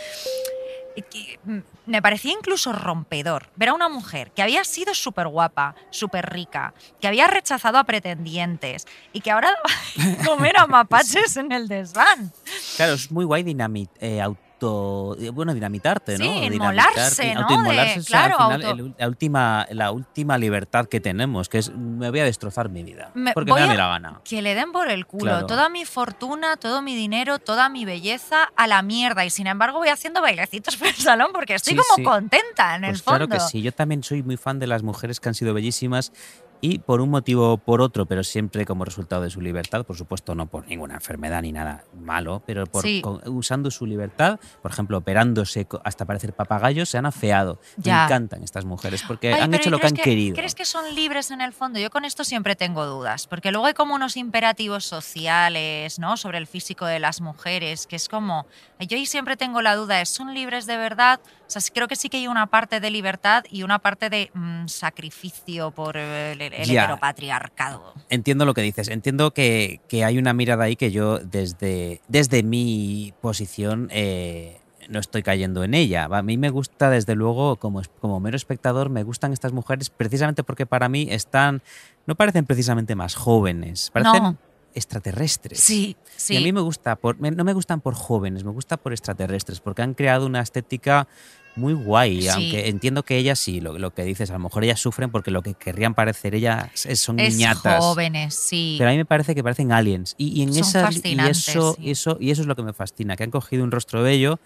que, 1.02 1.38
mm, 1.44 1.58
me 1.86 2.02
parecía 2.02 2.32
incluso 2.32 2.72
rompedor 2.72 3.48
ver 3.56 3.70
a 3.70 3.74
una 3.74 3.88
mujer 3.88 4.30
que 4.32 4.42
había 4.42 4.64
sido 4.64 4.94
súper 4.94 5.28
guapa, 5.28 5.74
súper 5.90 6.30
rica, 6.30 6.74
que 7.00 7.08
había 7.08 7.26
rechazado 7.26 7.78
a 7.78 7.84
pretendientes 7.84 8.86
y 9.12 9.20
que 9.20 9.30
ahora 9.30 9.50
comer 10.26 10.56
a 10.58 10.66
mapaches 10.66 11.36
en 11.36 11.52
el 11.52 11.68
desván. 11.68 12.32
Claro, 12.76 12.94
es 12.94 13.10
muy 13.10 13.24
guay 13.24 13.42
dinamit, 13.42 13.90
eh, 14.00 14.20
auto, 14.66 15.16
eh, 15.20 15.30
bueno, 15.30 15.52
dinamitarte, 15.54 16.12
¿no? 16.18 16.24
Sí, 16.24 16.30
inmolarse, 16.52 17.26
in- 17.28 17.34
¿no? 17.34 17.40
autoinmolarse 17.42 17.94
De- 17.94 18.00
es 18.00 18.06
claro, 18.06 18.38
al 18.40 18.46
final 18.56 18.62
auto- 18.70 18.84
el- 18.86 18.94
la, 18.98 19.08
última, 19.08 19.66
la 19.70 19.90
última 19.92 20.38
libertad 20.38 20.86
que 20.86 21.00
tenemos, 21.00 21.48
que 21.48 21.58
es 21.58 21.70
me 21.74 22.10
voy 22.10 22.20
a 22.20 22.24
destrozar 22.24 22.68
mi 22.70 22.82
vida. 22.82 23.10
Me- 23.14 23.32
porque 23.32 23.52
me 23.52 23.60
da 23.60 23.66
mi 23.66 23.76
la 23.76 23.88
gana. 23.88 24.20
Que 24.24 24.42
le 24.42 24.54
den 24.54 24.72
por 24.72 24.88
el 24.90 25.06
culo 25.06 25.24
Claro. 25.24 25.46
toda 25.46 25.68
mi 25.68 25.84
fortuna, 25.84 26.56
todo 26.56 26.82
mi 26.82 26.94
dinero, 26.94 27.38
toda 27.38 27.68
mi 27.68 27.84
belleza 27.84 28.50
a 28.56 28.66
la 28.66 28.82
mierda. 28.82 29.24
Y 29.24 29.30
sin 29.30 29.46
embargo 29.46 29.78
voy 29.78 29.88
haciendo 29.88 30.20
bailecitos 30.22 30.76
por 30.76 30.88
el 30.88 30.94
salón 30.94 31.28
porque 31.32 31.54
estoy 31.54 31.74
Sí, 31.74 31.78
como 31.78 31.96
sí. 31.96 32.02
contenta 32.02 32.76
en 32.76 32.84
el 32.84 32.90
Pues 32.92 33.02
fondo. 33.02 33.26
claro 33.28 33.44
que 33.44 33.50
sí, 33.50 33.62
yo 33.62 33.72
también 33.72 34.02
soy 34.02 34.22
muy 34.22 34.36
fan 34.36 34.58
de 34.58 34.66
las 34.66 34.82
mujeres 34.82 35.20
que 35.20 35.28
han 35.28 35.34
sido 35.34 35.52
bellísimas 35.54 36.12
y 36.60 36.78
por 36.78 37.00
un 37.00 37.10
motivo 37.10 37.52
o 37.52 37.58
por 37.58 37.80
otro, 37.80 38.06
pero 38.06 38.24
siempre 38.24 38.64
como 38.64 38.84
resultado 38.84 39.22
de 39.22 39.30
su 39.30 39.40
libertad, 39.40 39.84
por 39.84 39.96
supuesto 39.96 40.34
no 40.34 40.46
por 40.46 40.66
ninguna 40.66 40.94
enfermedad 40.94 41.42
ni 41.42 41.52
nada 41.52 41.84
malo, 41.98 42.42
pero 42.46 42.66
por, 42.66 42.82
Sí. 42.82 43.00
con- 43.02 43.20
usando 43.28 43.70
su 43.70 43.86
libertad, 43.86 44.38
por 44.62 44.70
ejemplo, 44.70 44.98
operándose 44.98 45.66
hasta 45.84 46.04
parecer 46.04 46.32
papagayos, 46.34 46.88
se 46.88 46.98
han 46.98 47.06
afeado. 47.06 47.60
Ya. 47.76 47.98
Me 47.98 48.04
encantan 48.04 48.42
estas 48.42 48.64
mujeres 48.64 49.02
porque 49.06 49.32
han 49.34 49.52
hecho 49.54 49.68
¿y 49.68 49.72
lo 49.72 49.78
que 49.78 49.86
han 49.86 49.92
crees 49.92 50.04
querido. 50.04 50.34
¿Crees 50.36 50.54
que 50.54 50.64
son 50.64 50.94
libres 50.94 51.30
en 51.30 51.40
el 51.40 51.52
fondo? 51.52 51.78
Yo 51.78 51.90
con 51.90 52.04
esto 52.04 52.24
siempre 52.24 52.56
tengo 52.56 52.86
dudas, 52.86 53.26
porque 53.26 53.52
luego 53.52 53.66
hay 53.66 53.74
como 53.74 53.94
unos 53.94 54.16
imperativos 54.16 54.84
sociales, 54.84 55.98
¿no? 55.98 56.16
Sobre 56.16 56.38
el 56.38 56.46
físico 56.46 56.86
de 56.86 56.98
las 56.98 57.20
mujeres, 57.20 57.86
que 57.86 57.96
es 57.96 58.08
como, 58.08 58.46
yo 58.80 58.96
ahí 58.96 59.06
siempre 59.06 59.36
tengo 59.36 59.62
la 59.62 59.74
duda, 59.76 60.00
¿es 60.00 60.08
¿son 60.08 60.32
libres 60.34 60.66
de 60.66 60.76
verdad? 60.76 61.20
O 61.46 61.50
sea, 61.50 61.62
creo 61.72 61.88
que 61.88 61.96
sí 61.96 62.08
que 62.08 62.16
hay 62.16 62.26
una 62.28 62.46
parte 62.46 62.80
de 62.80 62.90
libertad 62.90 63.44
y 63.50 63.62
una 63.62 63.78
parte 63.78 64.10
de 64.10 64.30
mm, 64.34 64.66
sacrificio 64.68 65.70
por 65.70 65.96
el, 65.96 66.40
el 66.54 66.68
Ya. 66.68 66.84
heteropatriarcado. 66.84 67.94
Entiendo 68.08 68.44
lo 68.44 68.54
que 68.54 68.62
dices. 68.62 68.88
Entiendo 68.88 69.32
que, 69.32 69.80
que 69.88 70.04
hay 70.04 70.18
una 70.18 70.32
mirada 70.32 70.64
ahí 70.64 70.76
que 70.76 70.90
yo 70.90 71.18
desde, 71.18 72.00
desde 72.08 72.42
mi 72.42 73.12
posición 73.20 73.88
eh, 73.90 74.60
no 74.88 75.00
estoy 75.00 75.22
cayendo 75.22 75.64
en 75.64 75.74
ella. 75.74 76.04
A 76.10 76.22
mí 76.22 76.36
me 76.36 76.50
gusta, 76.50 76.90
desde 76.90 77.14
luego, 77.16 77.56
como, 77.56 77.82
como 78.00 78.20
mero 78.20 78.36
espectador, 78.36 78.88
me 78.90 79.02
gustan 79.02 79.32
estas 79.32 79.52
mujeres 79.52 79.90
precisamente 79.90 80.44
porque 80.44 80.66
para 80.66 80.88
mí 80.88 81.08
están, 81.10 81.62
no 82.06 82.14
parecen 82.14 82.46
precisamente 82.46 82.94
más 82.94 83.14
jóvenes, 83.16 83.90
parecen 83.92 84.22
No. 84.22 84.36
extraterrestres. 84.74 85.58
Sí, 85.58 85.96
sí. 86.16 86.34
Y 86.34 86.36
a 86.36 86.40
mí 86.40 86.52
me 86.52 86.60
gusta, 86.60 86.94
por, 86.96 87.18
no 87.20 87.44
me 87.44 87.52
gustan 87.52 87.80
por 87.80 87.94
jóvenes, 87.94 88.44
me 88.44 88.52
gusta 88.52 88.76
por 88.76 88.92
extraterrestres, 88.92 89.60
porque 89.60 89.82
han 89.82 89.94
creado 89.94 90.26
una 90.26 90.40
estética 90.40 91.08
muy 91.56 91.72
guay, 91.72 92.22
Sí. 92.22 92.28
aunque 92.28 92.68
entiendo 92.68 93.02
que 93.02 93.16
ellas 93.16 93.38
sí, 93.38 93.60
lo, 93.60 93.78
lo 93.78 93.92
que 93.94 94.02
dices, 94.04 94.30
a 94.30 94.34
lo 94.34 94.38
mejor 94.40 94.62
ellas 94.64 94.78
sufren 94.78 95.10
porque 95.10 95.30
lo 95.30 95.42
que 95.42 95.54
querrían 95.54 95.94
parecer 95.94 96.34
ellas 96.34 96.84
es- 96.86 97.00
son 97.00 97.18
Es 97.18 97.34
niñatas. 97.34 97.82
jóvenes, 97.82 98.34
sí. 98.34 98.76
Pero 98.78 98.90
a 98.90 98.92
mí 98.92 98.98
me 98.98 99.04
parece 99.06 99.34
que 99.34 99.42
parecen 99.42 99.72
aliens. 99.72 100.14
Y, 100.18 100.28
y 100.38 100.42
en 100.42 100.50
esas, 100.50 101.00
y 101.04 101.18
eso, 101.20 101.74
sí. 101.74 101.82
y 101.82 101.90
eso, 101.90 102.16
y 102.20 102.30
eso 102.30 102.42
es 102.42 102.46
lo 102.46 102.56
que 102.56 102.62
me 102.62 102.72
fascina, 102.72 103.16
que 103.16 103.24
han 103.24 103.30
cogido 103.30 103.64
un 103.64 103.70
rostro 103.70 104.02
bello, 104.02 104.38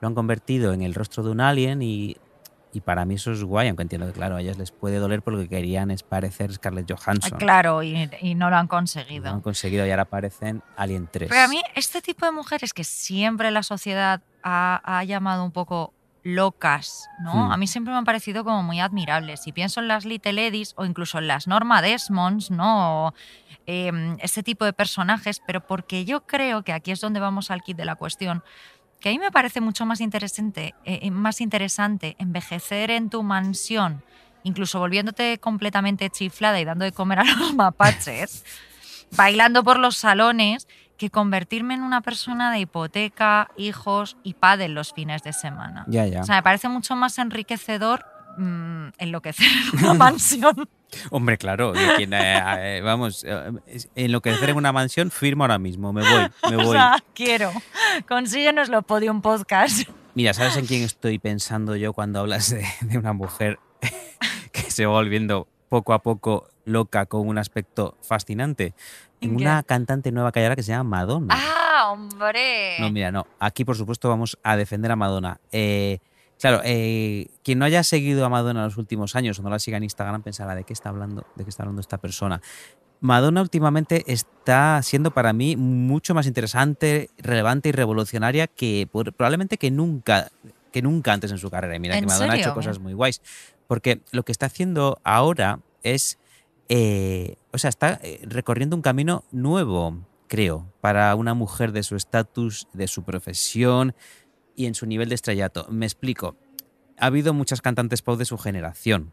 lo 0.00 0.08
han 0.08 0.14
convertido 0.14 0.72
en 0.72 0.82
el 0.82 0.94
rostro 0.94 1.22
de 1.24 1.30
un 1.30 1.40
alien 1.40 1.80
y, 1.82 2.16
y 2.72 2.82
para 2.82 3.04
mí 3.06 3.14
eso 3.14 3.32
es 3.32 3.42
guay, 3.42 3.68
aunque 3.68 3.82
entiendo 3.82 4.06
que 4.06 4.12
claro, 4.12 4.36
a 4.36 4.40
ellas 4.42 4.58
les 4.58 4.70
puede 4.70 4.98
doler 4.98 5.22
porque 5.22 5.38
lo 5.38 5.42
que 5.44 5.48
querían 5.48 5.90
es 5.90 6.02
parecer 6.02 6.52
Scarlett 6.52 6.88
Johansson. 6.92 7.38
Claro, 7.38 7.82
y, 7.82 8.08
y 8.20 8.34
no 8.34 8.50
lo 8.50 8.56
han 8.56 8.66
Lo 8.66 8.68
conseguido. 8.68 9.28
han 9.30 9.40
conseguido 9.40 9.86
y 9.86 9.90
ahora 9.90 10.04
parecen 10.04 10.62
Alien 10.76 11.08
3. 11.10 11.30
Pero 11.30 11.40
a 11.42 11.48
mí, 11.48 11.62
este 11.74 12.02
tipo 12.02 12.26
de 12.26 12.32
mujeres 12.32 12.74
que 12.74 12.84
siempre 12.84 13.50
la 13.50 13.62
sociedad 13.62 14.20
ha, 14.42 14.80
ha 14.84 15.02
llamado 15.04 15.44
un 15.44 15.50
poco 15.50 15.94
locas, 16.28 17.08
¿no? 17.20 17.46
Hmm. 17.46 17.52
A 17.52 17.56
mí 17.56 17.66
siempre 17.66 17.92
me 17.92 17.98
han 17.98 18.04
parecido 18.04 18.44
como 18.44 18.62
muy 18.62 18.80
admirables. 18.80 19.42
Si 19.42 19.52
pienso 19.52 19.80
en 19.80 19.88
las 19.88 20.04
Little 20.04 20.46
Eddies 20.46 20.74
o 20.76 20.84
incluso 20.84 21.18
en 21.18 21.26
las 21.26 21.46
Norma 21.46 21.80
Desmonds, 21.80 22.50
¿no? 22.50 23.06
O, 23.06 23.14
eh, 23.66 24.16
ese 24.20 24.42
tipo 24.42 24.64
de 24.64 24.72
personajes, 24.72 25.40
pero 25.46 25.66
porque 25.66 26.04
yo 26.04 26.26
creo 26.26 26.62
que 26.62 26.72
aquí 26.72 26.90
es 26.90 27.00
donde 27.00 27.20
vamos 27.20 27.50
al 27.50 27.62
kit 27.62 27.76
de 27.76 27.84
la 27.84 27.96
cuestión, 27.96 28.42
que 29.00 29.08
a 29.08 29.12
mí 29.12 29.18
me 29.18 29.30
parece 29.30 29.60
mucho 29.60 29.86
más 29.86 30.00
interesante, 30.00 30.74
eh, 30.84 31.00
eh, 31.02 31.10
más 31.10 31.40
interesante 31.40 32.16
envejecer 32.18 32.90
en 32.90 33.10
tu 33.10 33.22
mansión, 33.22 34.02
incluso 34.42 34.78
volviéndote 34.78 35.38
completamente 35.38 36.10
chiflada 36.10 36.60
y 36.60 36.64
dando 36.64 36.84
de 36.84 36.92
comer 36.92 37.20
a 37.20 37.24
los 37.24 37.54
mapaches, 37.54 38.44
bailando 39.16 39.64
por 39.64 39.78
los 39.78 39.96
salones, 39.96 40.68
que 40.98 41.08
convertirme 41.10 41.74
en 41.74 41.82
una 41.82 42.02
persona 42.02 42.52
de 42.52 42.58
hipoteca, 42.60 43.48
hijos 43.56 44.16
y 44.22 44.34
pádel 44.34 44.74
los 44.74 44.92
fines 44.92 45.22
de 45.22 45.32
semana. 45.32 45.84
Ya, 45.88 46.06
ya. 46.06 46.20
O 46.20 46.24
sea, 46.24 46.36
me 46.36 46.42
parece 46.42 46.68
mucho 46.68 46.96
más 46.96 47.16
enriquecedor 47.18 48.04
mm, 48.36 48.88
enloquecer 48.98 49.46
en 49.72 49.78
una 49.84 49.94
mansión. 49.94 50.68
Hombre, 51.10 51.38
claro, 51.38 51.74
yo 51.74 51.96
quien, 51.96 52.12
eh, 52.14 52.78
eh, 52.78 52.80
vamos, 52.82 53.22
eh, 53.26 53.52
enloquecer 53.94 54.50
en 54.50 54.56
una 54.56 54.72
mansión, 54.72 55.10
firmo 55.10 55.44
ahora 55.44 55.58
mismo, 55.58 55.92
me 55.92 56.02
voy, 56.02 56.28
me 56.50 56.56
O 56.62 56.64
voy. 56.64 56.72
sea, 56.76 56.96
quiero. 57.14 57.52
Consíguenoslo, 58.08 58.82
Podium 58.82 59.20
Podcast. 59.22 59.88
Mira, 60.14 60.34
¿sabes 60.34 60.56
en 60.56 60.66
quién 60.66 60.82
estoy 60.82 61.18
pensando 61.18 61.76
yo 61.76 61.92
cuando 61.92 62.20
hablas 62.20 62.50
de, 62.50 62.66
de 62.80 62.98
una 62.98 63.12
mujer 63.12 63.60
que 64.52 64.62
se 64.70 64.84
va 64.86 64.92
volviendo 64.92 65.46
poco 65.68 65.92
a 65.92 66.02
poco 66.02 66.48
loca 66.64 67.06
con 67.06 67.28
un 67.28 67.38
aspecto 67.38 67.96
fascinante? 68.02 68.74
En 69.20 69.30
¿En 69.30 69.36
qué? 69.36 69.42
una 69.44 69.62
cantante 69.62 70.12
nueva 70.12 70.30
que 70.32 70.38
hay 70.40 70.44
ahora 70.46 70.56
que 70.56 70.62
se 70.62 70.72
llama 70.72 70.90
Madonna. 70.98 71.34
¡Ah, 71.36 71.90
hombre! 71.92 72.76
No, 72.80 72.90
mira, 72.90 73.10
no. 73.10 73.26
Aquí, 73.38 73.64
por 73.64 73.76
supuesto, 73.76 74.08
vamos 74.08 74.38
a 74.42 74.56
defender 74.56 74.90
a 74.92 74.96
Madonna. 74.96 75.40
Eh, 75.52 75.98
claro, 76.40 76.60
eh, 76.64 77.26
quien 77.42 77.58
no 77.58 77.64
haya 77.64 77.82
seguido 77.82 78.24
a 78.24 78.28
Madonna 78.28 78.60
en 78.60 78.66
los 78.66 78.76
últimos 78.76 79.16
años 79.16 79.38
o 79.38 79.42
no 79.42 79.50
la 79.50 79.58
siga 79.58 79.76
en 79.76 79.84
Instagram 79.84 80.22
pensará 80.22 80.54
de 80.54 80.64
qué 80.64 80.72
está 80.72 80.90
hablando, 80.90 81.24
de 81.34 81.44
qué 81.44 81.50
está 81.50 81.62
hablando 81.64 81.80
esta 81.80 81.98
persona. 81.98 82.40
Madonna 83.00 83.42
últimamente 83.42 84.02
está 84.12 84.80
siendo 84.82 85.12
para 85.12 85.32
mí 85.32 85.56
mucho 85.56 86.14
más 86.14 86.26
interesante, 86.26 87.10
relevante 87.18 87.68
y 87.68 87.72
revolucionaria 87.72 88.48
que 88.48 88.88
por- 88.90 89.12
probablemente 89.12 89.56
que 89.56 89.70
nunca, 89.70 90.28
que 90.72 90.82
nunca 90.82 91.12
antes 91.12 91.30
en 91.30 91.38
su 91.38 91.48
carrera. 91.50 91.76
Y 91.76 91.80
mira 91.80 91.94
¿En 91.94 92.00
que 92.00 92.06
Madonna 92.06 92.26
ha 92.26 92.30
serio? 92.36 92.46
hecho 92.46 92.54
cosas 92.54 92.78
muy 92.80 92.94
guays. 92.94 93.20
Porque 93.68 94.00
lo 94.10 94.24
que 94.24 94.32
está 94.32 94.46
haciendo 94.46 94.98
ahora 95.04 95.60
es, 95.84 96.18
eh, 96.68 97.36
o 97.52 97.58
sea, 97.58 97.70
está 97.70 97.98
eh, 98.02 98.20
recorriendo 98.24 98.76
un 98.76 98.82
camino 98.82 99.24
nuevo, 99.30 100.06
creo, 100.26 100.72
para 100.80 101.14
una 101.14 101.34
mujer 101.34 101.72
de 101.72 101.82
su 101.82 101.96
estatus, 101.96 102.68
de 102.72 102.88
su 102.88 103.02
profesión 103.04 103.94
y 104.54 104.66
en 104.66 104.74
su 104.74 104.86
nivel 104.86 105.08
de 105.08 105.14
estrellato. 105.14 105.66
Me 105.70 105.86
explico. 105.86 106.36
Ha 107.00 107.06
habido 107.06 107.32
muchas 107.32 107.62
cantantes 107.62 108.02
pop 108.02 108.18
de 108.18 108.24
su 108.24 108.36
generación, 108.38 109.12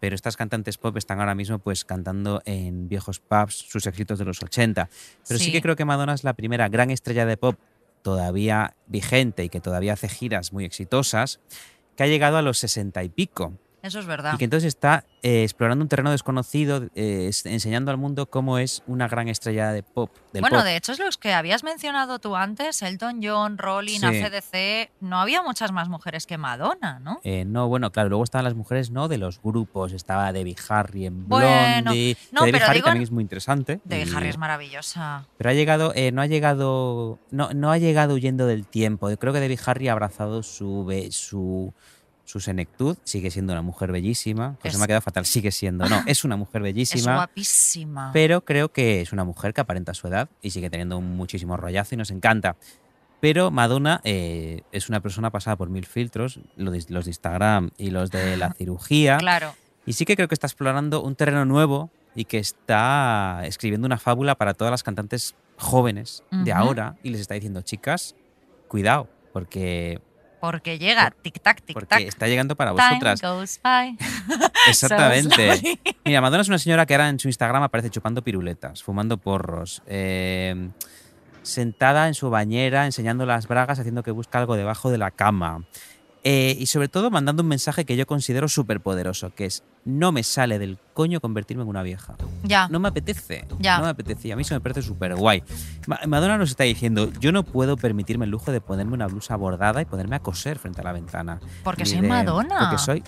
pero 0.00 0.16
estas 0.16 0.36
cantantes 0.36 0.78
pop 0.78 0.96
están 0.96 1.20
ahora 1.20 1.36
mismo 1.36 1.60
pues 1.60 1.84
cantando 1.84 2.42
en 2.44 2.88
viejos 2.88 3.20
pubs 3.20 3.54
sus 3.54 3.86
éxitos 3.86 4.18
de 4.18 4.24
los 4.24 4.42
80. 4.42 4.88
Pero 5.28 5.38
sí. 5.38 5.46
Sí. 5.46 5.52
que 5.52 5.62
creo 5.62 5.76
que 5.76 5.84
Madonna 5.84 6.12
es 6.12 6.24
la 6.24 6.32
primera 6.32 6.68
gran 6.68 6.90
estrella 6.90 7.24
de 7.24 7.36
pop 7.36 7.56
todavía 8.02 8.76
vigente 8.86 9.44
y 9.44 9.48
que 9.48 9.60
todavía 9.60 9.92
hace 9.94 10.08
giras 10.08 10.52
muy 10.52 10.64
exitosas, 10.64 11.40
que 11.96 12.02
ha 12.02 12.06
llegado 12.06 12.36
a 12.36 12.42
los 12.42 12.58
60 12.58 13.02
y 13.04 13.08
pico. 13.08 13.54
Eso 13.84 13.98
es 14.00 14.06
verdad. 14.06 14.32
Y 14.34 14.38
que 14.38 14.44
entonces 14.44 14.68
está 14.68 15.04
eh, 15.22 15.42
explorando 15.42 15.82
un 15.84 15.88
terreno 15.90 16.10
desconocido, 16.10 16.86
eh, 16.94 17.30
enseñando 17.44 17.90
al 17.90 17.98
mundo 17.98 18.24
cómo 18.30 18.56
es 18.58 18.82
una 18.86 19.08
gran 19.08 19.28
estrella 19.28 19.72
de 19.72 19.82
pop. 19.82 20.10
Del 20.32 20.40
bueno, 20.40 20.56
pop. 20.56 20.64
de 20.64 20.76
hecho 20.76 20.92
es 20.92 20.98
los 20.98 21.18
que 21.18 21.34
habías 21.34 21.62
mencionado 21.64 22.18
tú 22.18 22.34
antes, 22.34 22.80
Elton 22.80 23.20
John, 23.22 23.58
Rolling, 23.58 24.00
Sí. 24.00 24.06
ACDC, 24.06 24.90
no 25.00 25.20
había 25.20 25.42
muchas 25.42 25.70
más 25.70 25.90
mujeres 25.90 26.26
que 26.26 26.38
Madonna, 26.38 26.98
¿no? 26.98 27.20
Eh, 27.24 27.44
no, 27.44 27.68
bueno, 27.68 27.92
claro, 27.92 28.08
luego 28.08 28.24
estaban 28.24 28.44
las 28.44 28.54
mujeres 28.54 28.90
no 28.90 29.06
de 29.08 29.18
los 29.18 29.40
grupos, 29.42 29.92
estaba 29.92 30.32
Debbie 30.32 30.56
Harry 30.70 31.04
en 31.04 31.28
Bueno, 31.28 31.46
Blondie, 31.82 32.16
no, 32.32 32.40
Debbie 32.40 32.52
pero 32.52 32.64
Harry 32.64 32.74
digo 32.76 32.86
también 32.86 33.02
es 33.02 33.10
muy 33.10 33.22
interesante. 33.22 33.80
Debbie 33.84 34.10
y- 34.10 34.14
Harry 34.16 34.28
es 34.30 34.38
maravillosa. 34.38 35.26
Pero 35.36 35.50
ha 35.50 35.52
llegado, 35.52 35.92
no 36.12 36.22
ha 36.22 36.26
llegado, 36.26 37.18
no, 37.30 37.50
no 37.52 37.70
ha 37.70 37.76
llegado 37.76 38.14
huyendo 38.14 38.46
del 38.46 38.66
tiempo. 38.66 39.10
Yo 39.10 39.18
creo 39.18 39.34
que 39.34 39.40
Debbie 39.40 39.58
Harry 39.66 39.88
ha 39.88 39.92
abrazado 39.92 40.42
su, 40.42 40.84
su 42.24 42.40
senectud, 42.40 42.96
sigue 43.04 43.30
siendo 43.30 43.52
una 43.52 43.62
mujer 43.62 43.92
bellísima. 43.92 44.56
Pues 44.62 44.74
Es- 44.74 44.78
me 44.78 44.84
ha 44.84 44.86
quedado 44.86 45.02
fatal, 45.02 45.26
sigue 45.26 45.50
siendo, 45.52 45.88
no, 45.88 46.02
es 46.06 46.24
una 46.24 46.36
mujer 46.36 46.62
Es 46.62 46.64
bellísima. 46.64 47.14
guapísima. 47.16 48.10
Pero 48.12 48.44
creo 48.44 48.70
que 48.72 49.00
es 49.02 49.12
una 49.12 49.24
mujer 49.24 49.52
que 49.54 49.60
aparenta 49.60 49.92
su 49.94 50.06
edad 50.08 50.28
y 50.42 50.50
sigue 50.50 50.70
teniendo 50.70 51.00
muchísimo 51.00 51.56
rollazo 51.56 51.94
y 51.94 51.98
nos 51.98 52.10
encanta. 52.10 52.56
Pero 53.20 53.50
Madonna 53.50 54.00
eh, 54.04 54.62
es 54.72 54.88
una 54.88 55.00
persona 55.00 55.30
pasada 55.30 55.56
por 55.56 55.70
mil 55.70 55.86
filtros, 55.86 56.40
los 56.56 56.72
de 56.86 57.10
Instagram 57.10 57.70
y 57.78 57.90
los 57.90 58.10
de 58.10 58.36
la 58.36 58.52
cirugía. 58.58 59.16
Claro. 59.18 59.54
Y 59.86 59.92
sí 59.94 60.04
que 60.04 60.16
creo 60.16 60.28
que 60.28 60.34
está 60.34 60.46
explorando 60.46 61.02
un 61.02 61.14
terreno 61.16 61.44
nuevo 61.44 61.90
y 62.14 62.24
que 62.26 62.38
está 62.38 63.42
escribiendo 63.44 63.86
una 63.86 63.98
fábula 63.98 64.34
para 64.34 64.54
todas 64.54 64.70
las 64.70 64.82
cantantes 64.82 65.34
jóvenes 65.56 66.22
de 66.30 66.52
Ujú. 66.52 66.60
ahora 66.60 66.96
y 67.02 67.10
les 67.10 67.20
está 67.20 67.34
diciendo, 67.34 67.62
chicas, 67.62 68.14
cuidado, 68.68 69.08
porque, 69.32 70.00
Porque 70.44 70.78
llega, 70.78 71.12
tic-tac, 71.22 71.62
porque 71.72 71.86
tic-tac. 71.96 72.06
está 72.08 72.26
llegando 72.28 72.56
para 72.56 72.72
Time 72.74 72.88
vosotras. 72.88 73.22
goes 73.22 73.60
by. 73.62 73.96
Exactamente. 74.68 75.56
So. 75.84 75.92
Mira, 76.04 76.20
Madonna 76.20 76.42
es 76.42 76.48
una 76.48 76.58
señora 76.58 76.86
que 76.86 76.94
ahora 76.94 77.08
en 77.08 77.18
su 77.18 77.28
Instagram 77.28 77.62
aparece 77.62 77.90
chupando 77.90 78.22
piruletas, 78.22 78.82
fumando 78.82 79.16
porros. 79.18 79.82
eh, 79.86 80.68
sentada 81.42 82.08
en 82.08 82.14
su 82.14 82.30
bañera, 82.30 82.86
enseñando 82.86 83.26
las 83.26 83.46
bragas, 83.48 83.78
haciendo 83.78 84.02
que 84.02 84.10
busca 84.10 84.38
algo 84.38 84.56
debajo 84.56 84.90
de 84.90 84.98
la 84.98 85.10
cama. 85.10 85.64
Eh, 86.26 86.56
y 86.58 86.66
sobre 86.66 86.88
todo 86.88 87.10
mandando 87.10 87.42
un 87.42 87.48
mensaje 87.50 87.84
que 87.84 87.96
yo 87.96 88.06
considero 88.06 88.48
súper 88.48 88.80
poderoso, 88.80 89.34
que 89.34 89.44
es, 89.44 89.62
no 89.84 90.10
me 90.10 90.22
sale 90.22 90.58
del 90.58 90.78
coño 90.94 91.20
convertirme 91.20 91.62
en 91.64 91.68
una 91.68 91.82
vieja. 91.82 92.16
Ya. 92.42 92.66
No 92.68 92.80
me 92.80 92.88
apetece. 92.88 93.46
Ya. 93.58 93.76
No 93.76 93.84
me 93.84 93.90
apetece. 93.90 94.28
Y 94.28 94.32
a 94.32 94.36
mí 94.36 94.40
eso 94.42 94.54
me 94.54 94.60
parece 94.62 94.80
súper 94.80 95.14
guay. 95.16 95.42
Ma- 95.86 96.00
Madonna 96.06 96.38
nos 96.38 96.48
está 96.50 96.64
diciendo, 96.64 97.12
yo 97.20 97.30
no 97.30 97.42
puedo 97.42 97.76
permitirme 97.76 98.24
el 98.24 98.30
lujo 98.30 98.52
de 98.52 98.62
ponerme 98.62 98.94
una 98.94 99.06
blusa 99.06 99.36
bordada 99.36 99.82
y 99.82 99.84
ponerme 99.84 100.16
a 100.16 100.20
coser 100.20 100.58
frente 100.58 100.80
a 100.80 100.84
la 100.84 100.92
ventana. 100.92 101.40
Porque 101.62 101.82
Ni 101.84 101.90
soy 101.90 102.00
de- 102.00 102.08
Madonna. 102.08 102.58
Porque 102.58 102.78
soy... 102.78 103.02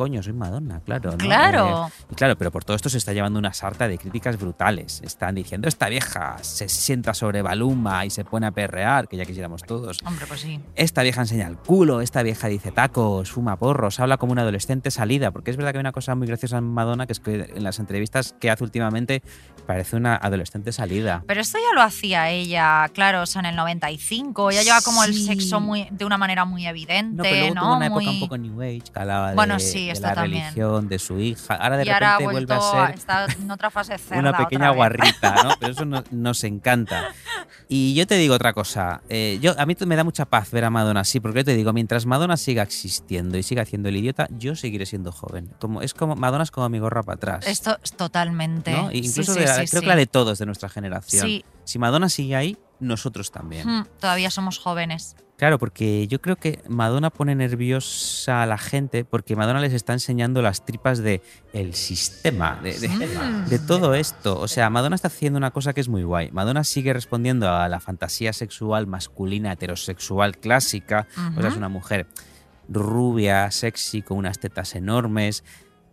Coño, 0.00 0.22
soy 0.22 0.32
Madonna, 0.32 0.80
claro. 0.80 1.10
¿no? 1.10 1.18
Claro. 1.18 1.88
Eh, 1.88 2.04
y 2.12 2.14
claro, 2.14 2.34
pero 2.38 2.50
por 2.50 2.64
todo 2.64 2.74
esto 2.74 2.88
se 2.88 2.96
está 2.96 3.12
llevando 3.12 3.38
una 3.38 3.52
sarta 3.52 3.86
de 3.86 3.98
críticas 3.98 4.38
brutales. 4.38 5.02
Están 5.04 5.34
diciendo, 5.34 5.68
esta 5.68 5.90
vieja 5.90 6.38
se 6.40 6.70
sienta 6.70 7.12
sobre 7.12 7.42
Baluma 7.42 8.06
y 8.06 8.10
se 8.10 8.24
pone 8.24 8.46
a 8.46 8.50
perrear, 8.50 9.08
que 9.08 9.18
ya 9.18 9.26
quisiéramos 9.26 9.62
todos. 9.62 9.98
Hombre, 10.06 10.24
pues 10.26 10.40
sí. 10.40 10.58
Esta 10.74 11.02
vieja 11.02 11.20
enseña 11.20 11.46
el 11.48 11.58
culo, 11.58 12.00
esta 12.00 12.22
vieja 12.22 12.48
dice 12.48 12.72
tacos, 12.72 13.30
fuma 13.30 13.56
porros, 13.56 14.00
habla 14.00 14.16
como 14.16 14.32
una 14.32 14.40
adolescente 14.40 14.90
salida, 14.90 15.32
porque 15.32 15.50
es 15.50 15.58
verdad 15.58 15.72
que 15.72 15.76
hay 15.76 15.82
una 15.82 15.92
cosa 15.92 16.14
muy 16.14 16.26
graciosa 16.26 16.56
en 16.56 16.64
Madonna, 16.64 17.06
que 17.06 17.12
es 17.12 17.20
que 17.20 17.52
en 17.54 17.62
las 17.62 17.78
entrevistas 17.78 18.34
que 18.40 18.50
hace 18.50 18.64
últimamente 18.64 19.22
parece 19.66 19.96
una 19.96 20.16
adolescente 20.16 20.72
salida. 20.72 21.24
Pero 21.26 21.42
esto 21.42 21.58
ya 21.58 21.74
lo 21.74 21.82
hacía 21.82 22.30
ella, 22.30 22.88
claro, 22.94 23.20
o 23.20 23.26
sea, 23.26 23.40
en 23.40 23.46
el 23.46 23.56
95. 23.56 24.50
Ella 24.50 24.62
lleva 24.62 24.80
como 24.80 25.04
el 25.04 25.12
sexo 25.12 25.60
muy, 25.60 25.86
de 25.90 26.06
una 26.06 26.16
manera 26.16 26.46
muy 26.46 26.66
evidente, 26.66 27.16
No, 27.16 27.22
pero 27.22 27.36
luego 27.36 27.54
¿no? 27.54 27.60
tuvo 27.60 27.76
una 27.76 27.90
Muy- 27.90 28.04
época 28.04 28.10
un 28.14 28.20
poco 28.20 28.38
New 28.38 28.62
Age, 28.62 28.82
que 28.92 28.98
hablaba 28.98 29.34
Bueno, 29.34 29.54
de, 29.54 29.60
sí, 29.60 29.89
de 29.92 29.98
esto 29.98 30.06
la 30.08 30.14
también. 30.14 30.42
religión, 30.44 30.88
de 30.88 30.98
su 30.98 31.18
hija. 31.20 31.54
Ahora 31.54 31.76
de 31.76 31.84
y 31.86 31.88
ahora 31.90 32.12
repente 32.18 32.24
vuelve 32.32 32.46
vuelto 32.54 32.54
a 32.74 32.86
ser 32.88 32.94
está 32.96 33.26
en 33.26 33.50
otra 33.50 33.70
fase 33.70 33.98
cerda 33.98 34.18
una 34.20 34.36
pequeña 34.36 34.70
guarrita, 34.70 35.42
¿no? 35.44 35.50
Pero 35.60 35.72
eso 35.72 35.84
no- 35.84 36.04
nos 36.10 36.42
encanta. 36.44 37.08
Y 37.68 37.94
yo 37.94 38.06
te 38.06 38.16
digo 38.16 38.34
otra 38.34 38.52
cosa. 38.52 39.00
eh, 39.08 39.38
yo, 39.40 39.54
a 39.58 39.64
mí 39.66 39.76
me 39.86 39.94
da 39.96 40.02
mucha 40.04 40.24
paz 40.24 40.50
ver 40.50 40.64
a 40.64 40.70
Madonna 40.70 41.00
así, 41.00 41.20
porque 41.20 41.38
yo 41.40 41.44
te 41.44 41.54
digo, 41.54 41.72
mientras 41.72 42.04
Madonna 42.06 42.36
siga 42.36 42.62
existiendo 42.64 43.38
y 43.38 43.42
siga 43.44 43.62
haciendo 43.62 43.88
el 43.88 43.96
idiota, 43.96 44.26
yo 44.30 44.56
seguiré 44.56 44.86
siendo 44.86 45.12
joven. 45.12 45.52
Como, 45.60 45.80
es 45.82 45.94
como 45.94 46.16
Madonna 46.16 46.42
es 46.44 46.50
como 46.50 46.68
mi 46.68 46.78
gorra 46.80 47.02
para 47.04 47.16
atrás. 47.16 47.46
Esto 47.46 47.78
es 47.84 47.92
totalmente. 47.92 48.72
¿no? 48.72 48.90
Sí, 48.90 48.98
Incluso 48.98 49.34
sí, 49.34 49.40
de 49.40 49.46
la- 49.46 49.54
sí, 49.54 49.66
creo 49.68 49.80
sí. 49.80 49.86
que 49.86 49.88
la 49.88 49.96
de 49.96 50.06
todos 50.06 50.38
de 50.38 50.46
nuestra 50.46 50.68
generación. 50.68 51.26
Sí. 51.26 51.44
Si 51.64 51.78
Madonna 51.78 52.08
sigue 52.08 52.34
ahí, 52.34 52.58
nosotros 52.80 53.30
también. 53.30 53.68
Hmm, 53.68 53.84
todavía 54.00 54.30
somos 54.30 54.58
jóvenes. 54.58 55.14
Claro, 55.40 55.58
porque 55.58 56.06
yo 56.06 56.20
creo 56.20 56.36
que 56.36 56.60
Madonna 56.68 57.08
pone 57.08 57.34
nerviosa 57.34 58.42
a 58.42 58.46
la 58.46 58.58
gente 58.58 59.06
porque 59.06 59.36
Madonna 59.36 59.58
les 59.60 59.72
está 59.72 59.94
enseñando 59.94 60.42
las 60.42 60.66
tripas 60.66 60.98
de 60.98 61.22
el 61.54 61.72
sistema, 61.72 62.60
de, 62.62 62.78
de- 62.78 62.88
Mm. 62.90 63.46
de 63.48 63.58
todo 63.58 63.94
esto. 63.94 64.38
O 64.38 64.48
sea, 64.48 64.68
Madonna 64.68 64.96
está 64.96 65.08
haciendo 65.08 65.38
una 65.38 65.50
cosa 65.50 65.72
que 65.72 65.80
es 65.80 65.88
muy 65.88 66.02
guay. 66.02 66.30
Madonna 66.30 66.62
sigue 66.62 66.92
respondiendo 66.92 67.50
a 67.50 67.66
la 67.70 67.80
fantasía 67.80 68.34
sexual 68.34 68.86
masculina 68.86 69.50
heterosexual 69.52 70.36
clásica. 70.36 71.06
O 71.36 71.40
sea, 71.40 71.48
es 71.48 71.56
una 71.56 71.70
mujer 71.70 72.06
rubia, 72.68 73.50
sexy, 73.50 74.02
con 74.02 74.18
unas 74.18 74.38
tetas 74.38 74.74
enormes, 74.74 75.42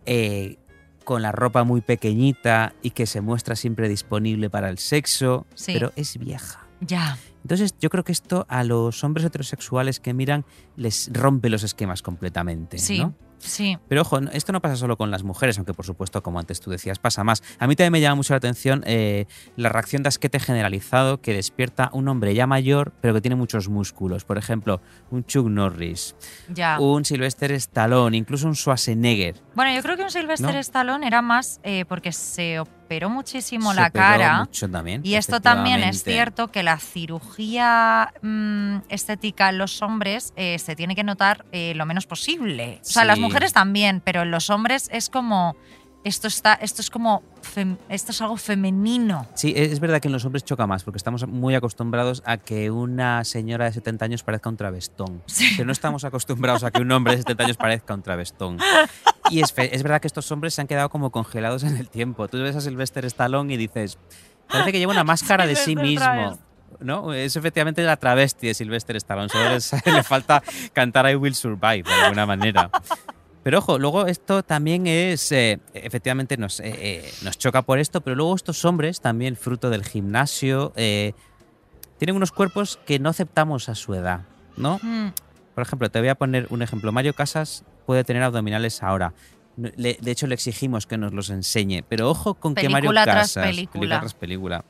eh, 0.06 0.58
con 1.06 1.22
la 1.22 1.32
ropa 1.32 1.64
muy 1.64 1.80
pequeñita 1.80 2.74
y 2.82 2.90
que 2.90 3.06
se 3.06 3.22
muestra 3.22 3.56
siempre 3.56 3.88
disponible 3.88 4.50
para 4.50 4.68
el 4.70 4.78
sexo, 4.78 5.48
Sí. 5.56 5.72
pero 5.74 5.94
es 5.96 6.18
vieja. 6.18 6.68
Ya. 6.82 7.18
Entonces 7.48 7.76
yo 7.80 7.90
creo 7.90 8.04
que 8.04 8.12
esto 8.12 8.46
a 8.50 8.66
los 8.66 9.06
hombres 9.06 9.26
heterosexuales 9.26 10.02
que 10.02 10.14
miran 10.14 10.44
les 10.76 11.10
rompe 11.14 11.50
los 11.50 11.64
esquemas 11.64 12.02
completamente. 12.02 12.78
Sí. 12.78 13.00
¿no? 13.00 13.16
Sí. 13.38 13.78
Pero 13.88 14.02
ojo, 14.02 14.20
esto 14.34 14.52
no 14.52 14.62
pasa 14.62 14.76
solo 14.76 14.98
con 14.98 15.12
las 15.12 15.24
mujeres, 15.24 15.58
aunque 15.58 15.74
por 15.74 15.86
supuesto, 15.86 16.22
como 16.22 16.40
antes 16.40 16.60
tú 16.60 16.72
decías, 16.72 17.00
pasa 17.00 17.24
más. 17.24 17.42
A 17.58 17.68
mí 17.68 17.78
también 17.78 17.94
me 17.94 18.02
llama 18.02 18.16
mucho 18.16 18.34
la 18.34 18.40
atención 18.40 18.84
eh, 18.86 19.28
la 19.56 19.70
reacción 19.70 20.04
de 20.04 20.10
asquete 20.10 20.42
generalizado 20.42 21.22
que 21.22 21.34
despierta 21.34 21.90
un 21.94 22.10
hombre 22.10 22.36
ya 22.36 22.48
mayor, 22.48 22.92
pero 23.00 23.14
que 23.14 23.22
tiene 23.22 23.36
muchos 23.38 23.70
músculos. 23.70 24.26
Por 24.26 24.38
ejemplo, 24.38 24.82
un 25.10 25.24
Chuck 25.24 25.48
Norris, 25.48 26.18
Ya. 26.54 26.82
un 26.82 27.06
Sylvester 27.06 27.54
Stallone, 27.54 28.18
incluso 28.18 28.46
un 28.48 28.56
Schwarzenegger. 28.58 29.36
Bueno, 29.56 29.74
yo 29.74 29.82
creo 29.82 29.96
que 29.96 30.04
un 30.04 30.12
Sylvester 30.12 30.54
¿No? 30.54 30.60
Stallone 30.60 31.08
era 31.08 31.22
más 31.22 31.62
eh, 31.64 31.86
porque 31.88 32.12
se 32.12 32.62
operó 32.88 33.10
muchísimo 33.10 33.72
Se 33.74 33.82
la 33.82 33.90
cara. 33.90 34.40
mucho 34.40 34.70
también, 34.70 35.02
Y 35.04 35.16
esto 35.16 35.42
también 35.42 35.84
es 35.84 36.04
cierto 36.04 36.48
que 36.48 36.64
la 36.64 36.80
cirugía 36.80 38.14
mm, 38.22 38.78
estética 38.90 39.50
en 39.50 39.58
los 39.58 39.82
hombres 39.82 40.32
eh, 40.38 40.58
se 40.58 40.76
tiene 40.76 40.96
que 40.96 41.04
notar 41.04 41.46
eh, 41.52 41.74
lo 41.76 41.86
menos 41.86 42.06
posible. 42.08 42.80
O 42.82 42.86
sea, 42.86 43.04
las 43.04 43.18
Sí. 43.18 43.22
mujeres 43.22 43.52
también, 43.54 44.02
pero 44.04 44.22
en 44.22 44.32
los 44.32 44.50
hombres 44.50 44.90
es 44.92 45.10
como. 45.10 45.56
Esto, 46.04 46.28
está, 46.28 46.54
esto 46.54 46.82
es 46.82 46.90
como. 46.90 47.22
fem- 47.56 47.78
esto 47.90 48.12
es 48.12 48.22
algo 48.22 48.38
femenino. 48.38 49.26
Sí, 49.36 49.54
es 49.58 49.80
verdad 49.82 50.00
que 50.00 50.08
en 50.08 50.14
los 50.14 50.24
hombres 50.24 50.46
choca 50.46 50.66
más, 50.66 50.84
porque 50.86 50.98
estamos 50.98 51.28
muy 51.28 51.54
acostumbrados 51.54 52.24
a 52.26 52.38
que 52.38 52.72
una 52.72 53.26
señora 53.26 53.66
de 53.66 53.74
70 53.74 54.06
años 54.06 54.24
parezca 54.24 54.48
un 54.48 54.56
travestón. 54.56 55.22
Pero 55.58 55.66
no 55.66 55.72
estamos 55.74 56.06
acostumbrados 56.06 56.64
a 56.64 56.72
que 56.72 56.82
un 56.82 56.92
hombre 56.94 57.14
de 57.14 57.18
70 57.24 57.44
años 57.44 57.58
parezca 57.58 57.94
un 57.94 58.04
travestón. 58.04 58.58
Y 59.30 59.42
es, 59.42 59.52
fe- 59.52 59.76
es 59.76 59.84
verdad 59.84 60.00
que 60.00 60.08
estos 60.08 60.32
hombres 60.32 60.54
se 60.54 60.62
han 60.62 60.68
quedado 60.68 60.90
como 60.90 61.12
congelados 61.12 61.64
en 61.64 61.76
el 61.76 61.90
tiempo. 61.90 62.30
Tú 62.30 62.38
ves 62.38 62.56
a 62.56 62.62
Sylvester 62.62 63.04
Stallone 63.06 63.54
y 63.54 63.58
dices, 63.58 63.98
parece 64.48 64.72
que 64.72 64.80
lleva 64.80 64.94
una 64.94 65.04
máscara 65.04 65.46
de 65.46 65.58
sí 65.58 65.76
mismo. 65.76 66.40
¿No? 66.80 67.12
Es 67.14 67.36
efectivamente 67.36 67.82
la 67.84 67.98
travesti 67.98 68.48
de 68.48 68.54
Sylvester 68.54 68.96
Stallone. 68.98 69.28
Solo 69.30 69.82
le 69.98 70.04
falta 70.04 70.42
cantar 70.74 71.10
I 71.10 71.16
Will 71.16 71.36
Survive 71.36 71.84
de 71.84 71.94
alguna 72.04 72.26
manera. 72.26 72.70
Pero 73.48 73.60
ojo, 73.60 73.80
luego 73.80 74.08
esto 74.08 74.44
también 74.44 74.88
es, 74.88 75.32
eh, 75.32 75.62
efectivamente 75.74 76.36
nos, 76.36 76.60
eh, 76.60 76.64
eh, 76.66 77.14
nos 77.24 77.38
choca 77.38 77.62
por 77.62 77.80
esto, 77.80 78.02
pero 78.02 78.14
luego 78.14 78.36
estos 78.36 78.66
hombres, 78.66 79.00
también 79.00 79.38
fruto 79.38 79.70
del 79.70 79.86
gimnasio, 79.86 80.74
eh, 80.76 81.14
tienen 81.98 82.18
unos 82.18 82.34
cuerpos 82.34 82.78
que 82.86 83.00
no 83.00 83.08
aceptamos 83.08 83.70
a 83.70 83.76
su 83.76 83.94
edad, 83.94 84.24
¿no? 84.58 84.82
Mm, 84.84 85.14
Por 85.56 85.62
ejemplo, 85.62 85.90
te 85.90 86.00
voy 86.00 86.10
a 86.10 86.16
poner 86.16 86.48
un 86.50 86.62
ejemplo. 86.62 86.92
Mario 86.92 87.14
Casas 87.14 87.64
puede 87.86 88.04
tener 88.04 88.22
abdominales 88.22 88.84
ahora. 88.84 89.14
Le- 89.56 89.98
de 90.02 90.12
hecho, 90.12 90.28
le 90.28 90.36
exigimos 90.36 90.86
que 90.86 90.98
nos 90.98 91.14
los 91.14 91.30
enseñe. 91.30 91.84
Pero 91.88 92.10
ojo 92.10 92.34
con 92.34 92.54
que 92.54 92.68
Mario 92.68 92.90
Película 92.90 93.04
tras 93.06 93.34
Casas. 93.34 93.46
película. 93.48 94.00
tras 94.02 94.14
película. 94.14 94.66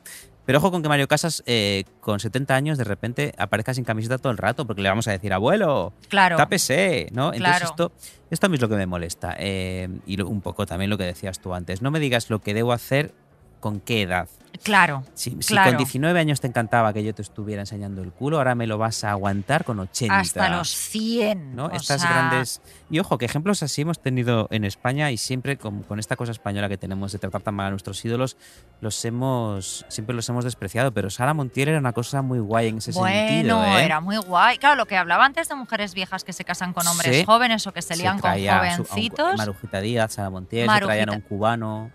Pero 0.47 0.59
ojo 0.59 0.71
con 0.71 0.81
que 0.81 0.87
Mario 0.87 1.09
Casas, 1.09 1.43
eh, 1.45 1.83
con 1.99 2.21
70 2.21 2.55
años, 2.55 2.77
de 2.77 2.85
repente 2.85 3.33
aparezca 3.37 3.73
sin 3.73 3.83
camiseta 3.83 4.17
todo 4.17 4.31
el 4.31 4.37
rato, 4.37 4.65
porque 4.65 4.81
le 4.81 4.87
vamos 4.87 5.05
a 5.09 5.11
decir, 5.11 5.33
abuelo, 5.33 5.91
Claro. 6.07 6.37
tápese, 6.37 7.09
¿no? 7.11 7.33
Entonces 7.33 7.57
Claro. 7.57 7.65
esto, 7.65 7.91
esto 8.31 8.45
a 8.45 8.49
mí 8.49 8.55
es 8.55 8.61
lo 8.61 8.69
que 8.69 8.75
me 8.77 8.85
molesta. 8.85 9.35
eh, 9.37 9.89
y 10.05 10.19
un 10.21 10.39
poco 10.41 10.65
también 10.65 10.89
lo 10.89 10.97
que 10.97 11.03
decías 11.03 11.39
tú 11.41 11.53
antes. 11.53 11.81
No 11.81 11.91
me 11.91 11.99
digas 11.99 12.29
lo 12.29 12.39
que 12.39 12.53
debo 12.53 12.71
hacer 12.71 13.13
con 13.60 13.80
qué 13.80 14.01
edad. 14.03 14.28
Claro. 14.64 15.03
Si, 15.14 15.32
con 15.32 15.78
19 15.78 16.20
años 16.20 16.41
te 16.41 16.47
encantaba 16.47 16.91
que 16.91 17.03
yo 17.03 17.14
te 17.14 17.22
estuviera 17.22 17.62
enseñando 17.62 18.01
el 18.01 18.12
culo, 18.12 18.38
ahora 18.38 18.55
me 18.55 18.66
lo 18.66 18.80
vas 18.80 19.03
a 19.03 19.12
aguantar 19.12 19.64
con 19.64 19.80
80. 19.80 20.18
Hasta 20.20 20.49
los 20.49 20.70
100. 20.70 21.55
¿no? 21.55 21.70
Estas 21.70 22.01
sea, 22.01 22.10
grandes... 22.10 22.62
Y 22.89 22.97
ojo, 22.99 23.20
que 23.20 23.26
ejemplos 23.26 23.62
así 23.62 23.82
hemos 23.84 23.99
tenido 23.99 24.47
en 24.49 24.64
España 24.66 25.12
y 25.12 25.18
siempre 25.18 25.58
con, 25.58 25.84
con 25.84 25.99
esta 25.99 26.16
cosa 26.16 26.32
española 26.32 26.70
que 26.70 26.78
tenemos 26.78 27.12
de 27.12 27.20
tratar 27.20 27.41
tan 27.41 27.53
mal 27.53 27.68
a 27.68 27.70
nuestros 27.70 28.03
ídolos, 28.03 28.36
los 28.82 29.05
hemos 29.05 29.86
siempre 29.89 30.16
los 30.16 30.28
hemos 30.28 30.43
despreciado. 30.43 30.91
Pero 30.91 31.12
Sara 31.12 31.36
Montiel 31.36 31.70
era 31.70 31.78
una 31.78 31.93
cosa 31.93 32.24
muy 32.24 32.39
guay 32.39 32.70
en 32.70 32.78
ese 32.80 32.93
Bueno, 32.93 33.28
sentido. 33.30 33.64
¿eh? 33.64 33.86
era 33.86 33.99
muy 33.99 34.18
guay. 34.18 34.58
Claro, 34.58 34.76
lo 34.76 34.88
que 34.88 34.97
hablaba 34.97 35.24
antes 35.26 35.49
de 35.49 35.55
mujeres 35.55 35.93
viejas 35.93 36.24
que 36.24 36.34
se 36.34 36.43
casan 36.45 36.74
con 36.74 36.88
hombres 36.88 37.16
Sí. 37.18 37.26
jóvenes 37.26 37.68
o 37.68 37.74
que 37.74 37.84
se 37.84 37.95
lían 37.95 38.18
con 38.20 38.32
a 38.32 38.34
su- 38.34 38.41
un- 38.82 38.88
jovencitos. 38.88 39.38
Marujita 39.38 39.82
Díaz, 39.82 40.14
Sara 40.14 40.32
Montiel, 40.32 40.68
se 40.68 40.80
traían 40.80 41.10
a 41.10 41.12
un 41.12 41.16
Marujita. 41.18 41.30
cubano. 41.30 41.91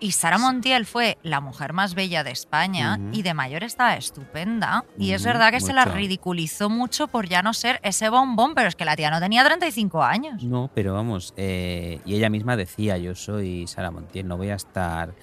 Y 0.00 0.12
Sara 0.12 0.38
Montiel 0.38 0.86
fue 0.86 1.18
la 1.22 1.40
mujer 1.40 1.72
más 1.72 1.94
bella 1.94 2.22
de 2.22 2.30
España 2.30 2.98
y 3.12 3.22
de 3.22 3.34
mayor 3.34 3.64
estaba 3.64 3.96
estupenda. 3.96 4.84
Y 4.96 5.12
es 5.12 5.24
verdad 5.24 5.50
que 5.50 5.60
se 5.60 5.72
la 5.72 5.84
ridiculizó 5.84 6.70
mucho 6.70 7.08
por 7.08 7.28
ya 7.28 7.42
no 7.42 7.52
ser 7.52 7.80
ese 7.82 8.08
bombón, 8.08 8.54
pero 8.54 8.68
es 8.68 8.76
que 8.76 8.84
la 8.84 8.96
tía 8.96 9.10
no 9.10 9.20
tenía 9.20 9.44
35 9.44 10.02
años. 10.02 10.42
No, 10.44 10.70
pero 10.74 10.94
vamos, 10.94 11.34
eh, 11.36 12.00
y 12.04 12.14
ella 12.14 12.30
misma 12.30 12.56
decía, 12.56 12.96
yo 12.98 13.14
soy 13.14 13.66
Sara 13.66 13.90
Montiel, 13.90 14.28
no 14.28 14.36
voy 14.36 14.50
a 14.50 14.54
estar, 14.54 15.14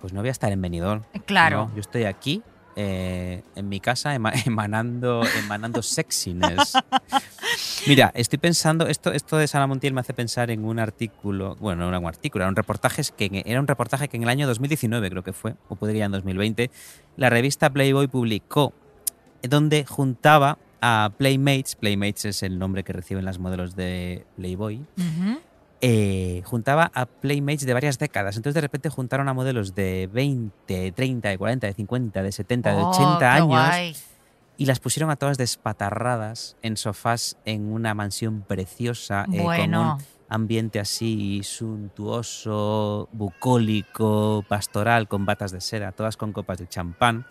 pues 0.00 0.12
no 0.12 0.20
voy 0.20 0.28
a 0.28 0.32
estar 0.32 0.52
en 0.52 0.60
Benidorm. 0.60 1.02
Claro. 1.24 1.68
No, 1.68 1.74
yo 1.74 1.80
estoy 1.80 2.04
aquí, 2.04 2.42
eh, 2.76 3.42
en 3.54 3.68
mi 3.68 3.80
casa, 3.80 4.14
ema- 4.14 4.32
emanando, 4.46 5.22
emanando 5.44 5.82
sexiness. 5.82 6.74
Mira, 7.86 8.10
estoy 8.14 8.38
pensando, 8.38 8.86
esto, 8.86 9.12
esto 9.12 9.36
de 9.36 9.46
Sara 9.46 9.66
Montiel 9.66 9.92
me 9.92 10.00
hace 10.00 10.14
pensar 10.14 10.50
en 10.50 10.64
un 10.64 10.78
artículo, 10.78 11.56
bueno, 11.56 11.82
no 11.82 11.88
era 11.88 11.98
un 11.98 12.06
artículo, 12.06 12.44
era 12.44 12.48
un 12.48 12.56
reportaje 12.56 13.02
que, 13.16 13.42
era 13.44 13.60
un 13.60 13.66
reportaje 13.66 14.08
que 14.08 14.16
en 14.16 14.22
el 14.24 14.28
año 14.28 14.46
2019 14.46 15.10
creo 15.10 15.22
que 15.22 15.32
fue, 15.32 15.54
o 15.68 15.88
ya 15.88 16.06
en 16.06 16.12
2020, 16.12 16.70
la 17.16 17.30
revista 17.30 17.70
Playboy 17.70 18.08
publicó, 18.08 18.72
eh, 19.42 19.48
donde 19.48 19.84
juntaba 19.84 20.58
a 20.80 21.10
Playmates, 21.16 21.76
Playmates 21.76 22.24
es 22.26 22.42
el 22.42 22.58
nombre 22.58 22.84
que 22.84 22.92
reciben 22.92 23.24
las 23.24 23.38
modelos 23.38 23.74
de 23.76 24.26
Playboy. 24.36 24.84
Eh, 25.80 26.42
juntaba 26.44 26.90
a 26.94 27.06
Playmates 27.06 27.66
de 27.66 27.74
varias 27.74 27.98
décadas. 27.98 28.36
Entonces 28.36 28.54
de 28.54 28.60
repente 28.62 28.88
juntaron 28.88 29.28
a 29.28 29.34
modelos 29.34 29.74
de 29.74 30.08
20, 30.12 30.92
30, 30.92 31.28
de 31.28 31.38
40, 31.38 31.66
de 31.66 31.72
50, 31.74 32.22
de 32.22 32.32
70, 32.32 32.74
de 32.74 32.82
Oh, 32.82 32.88
80 32.90 33.18
qué 33.18 33.24
años 33.24 33.46
guay. 33.48 33.96
y 34.56 34.66
las 34.66 34.80
pusieron 34.80 35.10
a 35.10 35.16
todas 35.16 35.36
despatarradas 35.36 36.56
en 36.62 36.76
sofás 36.76 37.36
en 37.44 37.70
una 37.72 37.92
mansión 37.94 38.42
preciosa 38.42 39.26
eh, 39.32 39.42
Bueno. 39.42 39.78
con 39.98 39.98
un 39.98 40.14
ambiente 40.30 40.80
así 40.80 41.42
suntuoso, 42.04 43.08
bucólico, 43.12 44.44
pastoral, 44.48 45.08
con 45.08 45.26
batas 45.26 45.52
de 45.52 45.60
seda, 45.60 45.92
todas 45.92 46.16
con 46.16 46.32
copas 46.32 46.58
de 46.58 46.66
champán. 46.68 47.26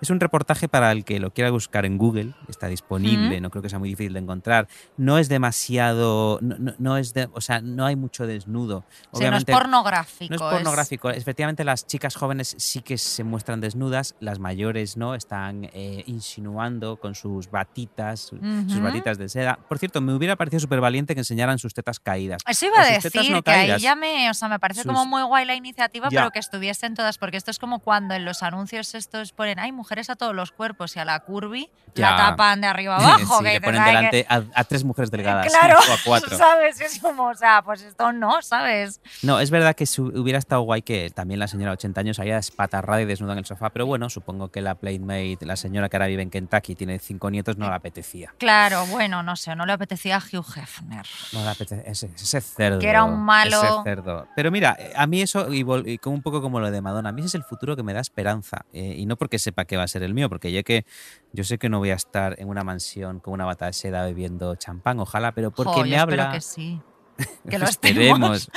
Es 0.00 0.10
un 0.10 0.20
reportaje 0.20 0.68
para 0.68 0.92
el 0.92 1.04
que 1.04 1.18
lo 1.18 1.32
quiera 1.32 1.50
buscar 1.50 1.84
en 1.84 1.98
Google, 1.98 2.32
está 2.48 2.68
disponible, 2.68 3.40
no 3.40 3.50
creo 3.50 3.62
que 3.62 3.68
sea 3.68 3.78
muy 3.80 3.88
difícil 3.88 4.12
de 4.12 4.20
encontrar. 4.20 4.68
No 4.96 5.18
es 5.18 5.28
demasiado, 5.28 6.38
no, 6.40 6.56
no- 6.58 6.74
no 6.78 6.96
es 6.96 7.14
de, 7.14 7.28
o 7.32 7.40
sea, 7.40 7.60
no 7.60 7.84
hay 7.84 7.96
mucho 7.96 8.26
desnudo. 8.26 8.84
Sí, 9.12 9.24
no 9.24 9.36
es 9.36 9.44
pornográfico. 9.44 10.30
No 10.34 10.36
es 10.36 10.42
pornográfico. 10.54 11.10
Efectivamente, 11.10 11.64
las 11.64 11.86
chicas 11.86 12.14
jóvenes 12.14 12.54
sí 12.58 12.80
que 12.80 12.96
se 12.96 13.24
muestran 13.24 13.60
desnudas, 13.60 14.14
las 14.20 14.38
mayores 14.38 14.96
no, 14.96 15.14
están 15.14 15.64
eh, 15.72 16.04
insinuando 16.06 16.96
con 16.98 17.14
sus 17.14 17.50
batitas, 17.50 18.20
sus 18.20 18.80
batitas 18.80 19.18
de 19.18 19.28
seda. 19.28 19.58
Por 19.68 19.78
cierto, 19.78 20.00
me 20.00 20.14
hubiera 20.14 20.36
parecido 20.36 20.60
súper 20.60 20.80
valiente 20.80 21.14
que 21.14 21.20
enseñaran 21.20 21.58
sus 21.58 21.74
tetas 21.74 21.98
caídas. 22.00 22.42
Eso 22.46 22.66
iba 22.66 22.80
a 22.82 22.86
decir, 22.86 23.30
no 23.32 23.42
que 23.42 23.50
ahí 23.50 23.80
ya 23.80 23.94
me, 23.96 24.30
o 24.30 24.34
sea, 24.34 24.48
me 24.48 24.58
parece 24.58 24.82
Sus- 24.82 24.92
como 24.92 25.06
muy 25.06 25.22
guay 25.22 25.44
la 25.44 25.54
iniciativa, 25.54 26.08
Ya. 26.10 26.20
pero 26.20 26.30
que 26.30 26.38
estuviesen 26.38 26.94
todas, 26.94 27.18
porque 27.18 27.36
esto 27.36 27.50
es 27.50 27.58
como 27.58 27.80
cuando 27.80 28.14
en 28.14 28.24
los 28.24 28.42
anuncios 28.42 28.94
estos 28.94 29.32
ponen, 29.32 29.58
hay 29.58 29.72
mujeres 29.88 30.10
a 30.10 30.16
todos 30.16 30.34
los 30.34 30.52
cuerpos 30.52 30.94
y 30.96 30.98
a 30.98 31.04
la 31.06 31.18
curvy 31.20 31.70
Ya. 31.94 32.10
la 32.10 32.16
tapan 32.18 32.60
de 32.60 32.66
arriba 32.66 32.96
abajo. 32.98 33.38
Sí, 33.38 33.44
que 33.44 33.52
le 33.54 33.60
ponen 33.62 33.82
delante 33.84 34.26
a, 34.28 34.42
a 34.54 34.64
tres 34.64 34.84
mujeres 34.84 35.10
delgadas 35.10 35.46
Claro, 35.48 35.78
o 35.78 35.92
a 35.92 35.96
cuatro. 36.04 36.36
¿sabes? 36.36 36.78
Es 36.82 36.98
como, 37.00 37.28
o 37.28 37.34
sea, 37.34 37.62
pues 37.62 37.80
esto 37.82 38.12
no, 38.12 38.42
¿sabes? 38.42 39.00
No, 39.22 39.40
es 39.40 39.50
verdad 39.50 39.74
que 39.74 39.86
su- 39.86 40.08
hubiera 40.14 40.38
estado 40.38 40.60
guay 40.62 40.82
que 40.82 41.08
también 41.10 41.40
la 41.40 41.48
señora 41.48 41.70
de 41.70 41.74
80 41.74 42.00
años 42.02 42.18
haya 42.18 42.36
espatarrada 42.36 43.00
y 43.00 43.06
desnuda 43.06 43.32
en 43.32 43.38
el 43.38 43.46
sofá, 43.46 43.70
pero 43.70 43.86
bueno, 43.86 44.10
supongo 44.10 44.50
que 44.50 44.60
la 44.60 44.74
Playmate, 44.74 45.38
la 45.46 45.56
señora 45.56 45.88
que 45.88 45.96
ahora 45.96 46.06
vive 46.08 46.22
en 46.22 46.30
Kentucky, 46.30 46.74
tiene 46.74 46.98
cinco 46.98 47.30
nietos, 47.30 47.56
no 47.56 47.68
le 47.68 47.74
apetecía. 47.74 48.34
Claro, 48.38 48.84
bueno, 48.86 49.22
no 49.22 49.34
sé, 49.36 49.56
no 49.56 49.64
le 49.64 49.72
apetecía 49.72 50.16
a 50.16 50.18
Hugh 50.20 50.44
Hefner. 50.56 51.06
No 51.32 51.42
le 51.42 51.48
apetecía 51.48 51.84
ese, 51.90 52.10
ese 52.14 52.40
cerdo. 52.42 52.78
Que 52.80 52.88
era 52.90 53.04
un 53.04 53.20
malo. 53.24 53.62
Ese 53.62 53.82
cerdo. 53.84 54.28
Pero 54.36 54.50
mira, 54.50 54.76
eh, 54.78 54.92
a 54.94 55.06
mí 55.06 55.22
eso, 55.22 55.52
y, 55.52 55.62
vol- 55.64 55.86
y 55.88 55.98
un 56.08 56.20
poco 56.22 56.42
como 56.42 56.60
lo 56.60 56.70
de 56.70 56.80
Madonna, 56.82 57.08
a 57.08 57.12
mí 57.12 57.20
ese 57.22 57.28
es 57.28 57.34
el 57.36 57.44
futuro 57.44 57.74
que 57.76 57.82
me 57.82 57.94
da 57.94 58.00
esperanza. 58.00 58.66
eh, 58.74 58.94
y 58.98 59.06
no 59.06 59.16
porque 59.16 59.38
sepa 59.38 59.64
que 59.64 59.76
va 59.78 59.84
a 59.84 59.88
ser 59.88 60.02
el 60.02 60.14
mío, 60.14 60.28
porque 60.28 60.52
yo, 60.52 60.62
que, 60.64 60.84
yo 61.32 61.44
sé 61.44 61.58
que 61.58 61.68
no 61.68 61.78
voy 61.78 61.90
a 61.90 61.94
estar 61.94 62.36
en 62.38 62.48
una 62.48 62.64
mansión 62.64 63.20
con 63.20 63.34
una 63.34 63.44
bata 63.44 63.66
de 63.66 63.72
seda 63.72 64.04
bebiendo 64.04 64.54
champán, 64.56 65.00
ojalá, 65.00 65.32
pero 65.32 65.50
porque 65.50 65.72
Jo, 65.72 65.82
me 65.82 65.90
yo 65.90 66.00
habla. 66.00 66.32
que 66.32 66.40
sí. 66.40 66.80
Que 67.50 67.58
lo 67.58 67.66
Esperemos. 67.66 68.48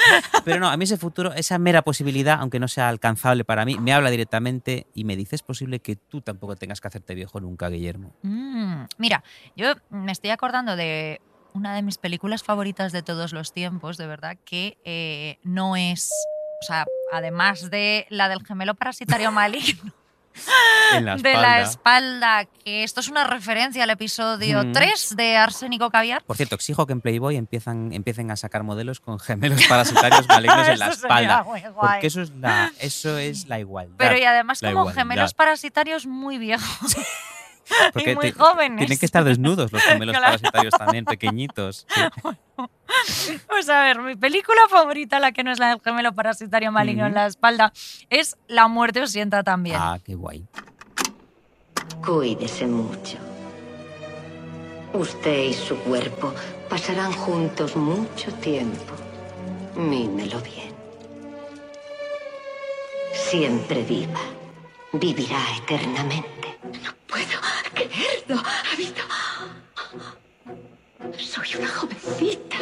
Pero 0.46 0.60
no, 0.60 0.70
a 0.70 0.78
mí 0.78 0.84
ese 0.84 0.98
futuro, 0.98 1.34
esa 1.34 1.58
mera 1.58 1.82
posibilidad, 1.82 2.38
aunque 2.40 2.60
no 2.60 2.68
sea 2.68 2.90
alcanzable 2.90 3.44
para 3.44 3.66
mí, 3.66 3.80
me 3.80 3.92
habla 3.92 4.12
directamente 4.12 4.86
y 4.94 5.04
me 5.04 5.16
dice, 5.16 5.36
es 5.36 5.42
posible 5.42 5.80
que 5.80 5.96
tú 5.96 6.22
tampoco 6.22 6.56
tengas 6.56 6.80
que 6.80 6.88
hacerte 6.88 7.16
viejo 7.16 7.40
nunca, 7.40 7.70
Guillermo. 7.70 8.14
Mm, 8.22 8.84
mira, 9.00 9.24
yo 9.56 9.74
me 9.90 10.12
estoy 10.12 10.30
acordando 10.30 10.76
de 10.76 11.22
una 11.54 11.74
de 11.76 11.82
mis 11.82 11.98
películas 11.98 12.44
favoritas 12.44 12.92
de 12.92 13.02
todos 13.02 13.34
los 13.34 13.52
tiempos, 13.52 13.98
de 13.98 14.08
verdad, 14.08 14.38
que 14.46 14.78
eh, 14.86 15.40
no 15.44 15.76
es, 15.76 16.10
o 16.62 16.66
sea, 16.66 16.86
además 17.12 17.70
de 17.72 18.06
la 18.10 18.30
del 18.30 18.46
gemelo 18.46 18.76
parasitario 18.76 19.32
maligno, 19.32 19.92
En 20.94 21.06
la 21.06 21.16
de 21.16 21.34
la 21.34 21.62
espalda. 21.62 22.46
que 22.66 22.84
esto 22.84 23.00
es 23.00 23.08
una 23.08 23.24
referencia 23.26 23.84
al 23.84 23.90
episodio 23.90 24.64
Mm. 24.64 24.72
3 24.74 25.16
de 25.16 25.38
Arsénico 25.38 25.90
Caviar. 25.90 26.24
Por 26.24 26.36
cierto, 26.38 26.56
exijo 26.56 26.86
que 26.86 26.94
en 26.94 27.02
Playboy 27.02 27.36
empiezan, 27.38 27.94
empiecen 27.94 28.30
a 28.32 28.36
sacar 28.36 28.64
modelos 28.64 29.00
con 29.00 29.20
gemelos 29.20 29.66
parasitarios 29.68 30.28
malignos 30.28 30.68
en 30.68 30.80
la 30.80 30.88
espalda. 30.90 31.46
Porque 31.76 32.08
eso 32.08 32.22
es 32.22 32.30
la, 32.32 32.72
eso 32.80 33.18
es 33.18 33.48
la 33.48 33.60
igualdad. 33.60 33.96
Pero 33.98 34.18
y 34.18 34.24
además 34.24 34.60
como 34.60 34.72
igualdad. 34.72 34.94
gemelos 34.94 35.34
parasitarios 35.34 36.06
muy 36.06 36.38
viejos 36.38 36.98
Porque 37.94 38.12
y 38.12 38.16
muy 38.16 38.32
te- 38.32 38.38
jóvenes. 38.40 38.78
Tienen 38.80 38.98
que 39.00 39.06
estar 39.06 39.24
desnudos 39.24 39.72
los 39.72 39.82
gemelos 39.84 40.16
Claro. 40.16 40.26
parasitarios 40.38 40.74
también, 40.78 41.06
pequeñitos. 41.06 41.86
Sí. 43.08 43.40
Pues 43.50 43.68
a 43.70 43.82
ver, 43.82 44.00
mi 44.02 44.16
película 44.16 44.60
favorita, 44.70 45.20
la 45.20 45.32
que 45.32 45.44
no 45.44 45.52
es 45.52 45.58
la 45.58 45.70
del 45.70 45.82
gemelo 45.82 46.14
parasitario 46.14 46.72
maligno 46.72 47.06
en 47.06 47.12
Ujú. 47.14 47.16
la 47.20 47.26
espalda, 47.26 47.74
es 48.12 48.38
La 48.48 48.68
muerte 48.68 49.02
os 49.02 49.12
sienta 49.12 49.42
también. 49.44 49.78
Ah, 49.80 49.98
qué 50.04 50.14
guay. 50.14 50.46
Cuídese 52.06 52.68
mucho. 52.68 53.18
Usted 54.94 55.44
y 55.46 55.54
su 55.54 55.78
cuerpo 55.78 56.34
pasarán 56.70 57.12
juntos 57.14 57.76
mucho 57.76 58.32
tiempo. 58.36 58.94
Mímelo 59.76 60.40
bien. 60.42 60.72
Siempre 63.14 63.82
viva. 63.84 64.20
Vivirá 64.94 65.40
eternamente. 65.58 66.58
No 66.84 66.92
puedo 67.08 67.41
creerlo. 68.32 68.44
¿Ha 68.72 68.76
visto? 68.78 69.02
Soy 71.18 71.60
una 71.60 71.68
jovencita. 71.68 72.58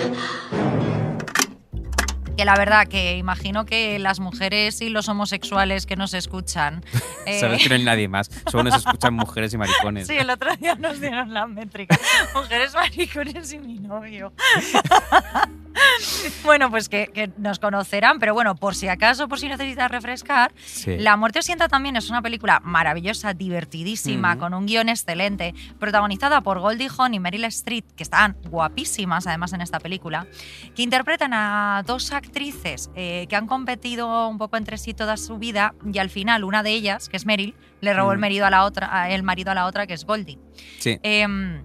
Que 2.40 2.46
la 2.46 2.56
verdad 2.56 2.88
que 2.88 3.18
imagino 3.18 3.66
que 3.66 4.00
las 4.00 4.22
mujeres 4.22 4.80
y 4.80 4.88
los 4.88 5.10
homosexuales 5.10 5.86
que 5.86 5.98
nos 5.98 6.14
escuchan... 6.14 6.86
eh, 7.26 7.42
Sabes 7.42 7.62
que 7.62 7.68
no 7.68 7.76
hay 7.76 7.84
nadie 7.84 8.08
más. 8.08 8.32
Solo 8.50 8.64
nos 8.64 8.78
escuchan 8.78 9.14
mujeres 9.14 9.54
y 9.54 9.58
maricones. 9.58 10.08
Sí, 10.08 10.16
el 10.16 10.30
otro 10.30 10.56
día 10.56 10.76
nos 10.76 11.02
dieron 11.02 11.34
la 11.34 11.48
métrica. 11.48 12.00
Mujeres 12.34 12.74
maricones 12.74 13.52
y 13.52 13.60
mi 13.60 13.80
novio. 13.80 14.32
bueno, 16.46 16.70
pues 16.70 16.88
que, 16.88 17.10
que 17.14 17.30
nos 17.38 17.60
conocerán, 17.60 18.20
pero 18.20 18.34
bueno, 18.34 18.56
por 18.56 18.74
si 18.74 18.88
acaso, 18.88 19.28
por 19.28 19.38
si 19.38 19.50
necesitas 19.50 19.92
refrescar, 19.92 20.54
Sí. 20.66 20.98
La 20.98 21.18
muerte 21.18 21.40
os 21.40 21.46
sienta 21.46 21.68
también 21.68 21.98
es 21.98 22.10
una 22.10 22.22
película 22.22 22.62
maravillosa, 22.64 23.34
divertidísima, 23.34 24.38
con 24.38 24.54
un 24.54 24.66
guion 24.66 24.88
excelente, 24.88 25.54
protagonizada 25.78 26.40
por 26.40 26.60
Goldie 26.60 26.90
Hawn 26.98 27.16
y 27.16 27.20
Meryl 27.20 27.44
Streep, 27.46 27.86
que 27.96 28.04
están 28.04 28.38
guapísimas 28.50 29.28
además 29.28 29.52
en 29.54 29.62
esta 29.62 29.80
película, 29.80 30.28
que 30.76 30.84
interpretan 30.84 31.34
a 31.34 31.84
dos 31.86 32.06
actrices 32.30 32.90
eh, 32.96 33.26
que 33.28 33.36
han 33.36 33.48
competido 33.48 34.28
un 34.30 34.38
poco 34.38 34.56
entre 34.58 34.78
sí 34.78 34.94
toda 34.94 35.18
su 35.18 35.38
vida 35.38 35.74
y 35.92 35.98
al 35.98 36.10
final 36.10 36.44
una 36.44 36.64
de 36.64 36.72
ellas, 36.72 37.10
que 37.10 37.18
es 37.18 37.26
Meryl, 37.26 37.56
le 37.82 37.94
robó 37.94 38.12
el, 38.12 38.18
Mm. 38.18 38.22
marido 38.22 38.46
a 38.46 38.50
la 38.50 38.64
otra, 38.66 39.10
el 39.10 39.24
marido 39.24 39.52
a 39.52 39.56
la 39.56 39.66
otra, 39.66 39.88
que 39.88 39.94
es 39.94 40.06
Goldie. 40.06 40.38
Sí. 40.80 41.00
Em, 41.04 41.64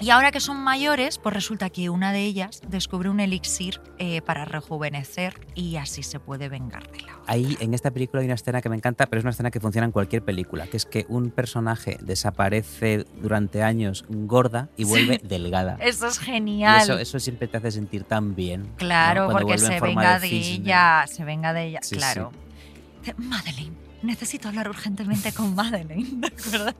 y 0.00 0.10
ahora 0.10 0.32
que 0.32 0.40
son 0.40 0.56
mayores, 0.58 1.18
pues 1.18 1.34
resulta 1.34 1.70
que 1.70 1.90
una 1.90 2.12
de 2.12 2.24
ellas 2.24 2.60
descubre 2.68 3.08
un 3.08 3.20
elixir 3.20 3.80
eh, 3.98 4.22
para 4.22 4.44
rejuvenecer 4.44 5.34
y 5.54 5.76
así 5.76 6.02
se 6.02 6.18
puede 6.20 6.48
vengar 6.48 6.90
de 6.90 7.02
la 7.02 7.16
otra. 7.18 7.20
Ahí 7.26 7.56
en 7.60 7.74
esta 7.74 7.90
película 7.90 8.20
hay 8.20 8.26
una 8.26 8.34
escena 8.34 8.60
que 8.62 8.68
me 8.68 8.76
encanta, 8.76 9.06
pero 9.06 9.18
es 9.20 9.24
una 9.24 9.30
escena 9.30 9.50
que 9.50 9.60
funciona 9.60 9.84
en 9.84 9.92
cualquier 9.92 10.22
película, 10.24 10.66
que 10.66 10.76
es 10.76 10.86
que 10.86 11.06
un 11.08 11.30
personaje 11.30 11.98
desaparece 12.00 13.04
durante 13.20 13.62
años 13.62 14.04
gorda 14.08 14.68
y 14.76 14.84
vuelve 14.84 15.18
Sí. 15.20 15.20
delgada. 15.28 15.76
Eso 15.80 16.06
es 16.08 16.20
Y 16.22 16.24
genial. 16.24 16.80
eso, 16.82 16.98
eso 16.98 17.18
siempre 17.20 17.46
te 17.48 17.58
hace 17.58 17.70
sentir 17.70 18.04
tan 18.04 18.34
bien. 18.34 18.72
Claro, 18.76 19.28
porque 19.30 19.58
se 19.58 19.80
venga 19.80 20.18
de, 20.18 20.28
ella, 20.28 21.04
se 21.06 21.24
venga 21.24 21.52
de 21.52 21.64
ella, 21.66 21.80
Sí, 21.82 21.96
claro. 21.96 22.32
Dice, 23.00 23.14
Madeleine, 23.18 23.76
necesito 24.02 24.48
hablar 24.48 24.68
urgentemente 24.68 25.32
con 25.32 25.54
Madeleine, 25.54 26.08
¿de 26.12 26.26
acuerdo? 26.28 26.74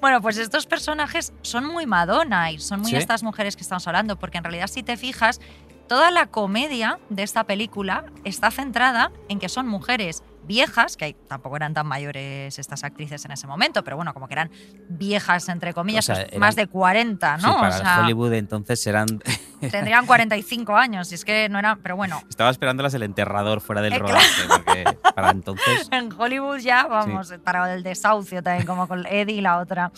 Bueno, 0.00 0.20
pues 0.20 0.38
estos 0.38 0.66
personajes 0.66 1.32
son 1.42 1.66
muy 1.66 1.86
Madonna 1.86 2.50
y 2.52 2.58
son 2.58 2.80
muy 2.80 2.90
Sí. 2.90 2.96
estas 2.96 3.22
mujeres 3.22 3.56
que 3.56 3.62
estamos 3.62 3.86
hablando, 3.86 4.18
porque 4.18 4.38
en 4.38 4.44
realidad 4.44 4.66
si 4.68 4.82
te 4.82 4.96
fijas, 4.96 5.40
toda 5.88 6.10
la 6.10 6.26
comedia 6.26 6.98
de 7.10 7.22
esta 7.22 7.44
película 7.44 8.04
está 8.24 8.50
centrada 8.50 9.12
en 9.28 9.38
que 9.38 9.48
son 9.48 9.68
mujeres 9.68 10.22
viejas, 10.46 10.96
que 10.96 11.14
tampoco 11.28 11.56
eran 11.56 11.74
tan 11.74 11.86
mayores 11.86 12.58
estas 12.58 12.84
actrices 12.84 13.24
en 13.24 13.32
ese 13.32 13.46
momento, 13.48 13.82
pero 13.82 13.96
bueno, 13.96 14.14
como 14.14 14.28
que 14.28 14.34
eran 14.34 14.50
viejas, 14.88 15.48
entre 15.48 15.74
comillas, 15.74 16.04
O 16.08 16.14
sea, 16.14 16.22
pues 16.22 16.28
eran- 16.28 16.40
más 16.40 16.56
de 16.56 16.66
40, 16.68 17.38
Sí, 17.38 17.46
¿no? 17.46 17.56
para 17.58 17.74
o 17.76 17.78
sea, 17.78 18.00
Hollywood 18.00 18.32
entonces 18.34 18.80
serán... 18.80 19.06
tendrían 19.60 20.06
45 20.06 20.76
años, 20.76 21.10
y 21.12 21.14
es 21.14 21.24
que 21.24 21.48
no 21.48 21.58
eran, 21.58 21.78
pero 21.80 21.96
bueno, 21.96 22.22
Estaba 22.28 22.50
esperándolas 22.50 22.94
el 22.94 23.02
enterrador 23.02 23.60
fuera 23.60 23.82
del 23.82 23.94
Eh, 23.94 23.98
rodaje, 23.98 24.42
porque 24.48 24.84
para 25.14 25.30
entonces... 25.30 25.88
en 25.92 26.12
Hollywood 26.12 26.58
ya, 26.58 26.86
vamos, 26.86 27.32
para 27.44 27.72
el 27.74 27.82
desahucio 27.82 28.42
también, 28.42 28.66
como 28.66 28.88
con 28.88 29.06
Eddie 29.06 29.36
y 29.36 29.40
la 29.40 29.58
otra, 29.58 29.90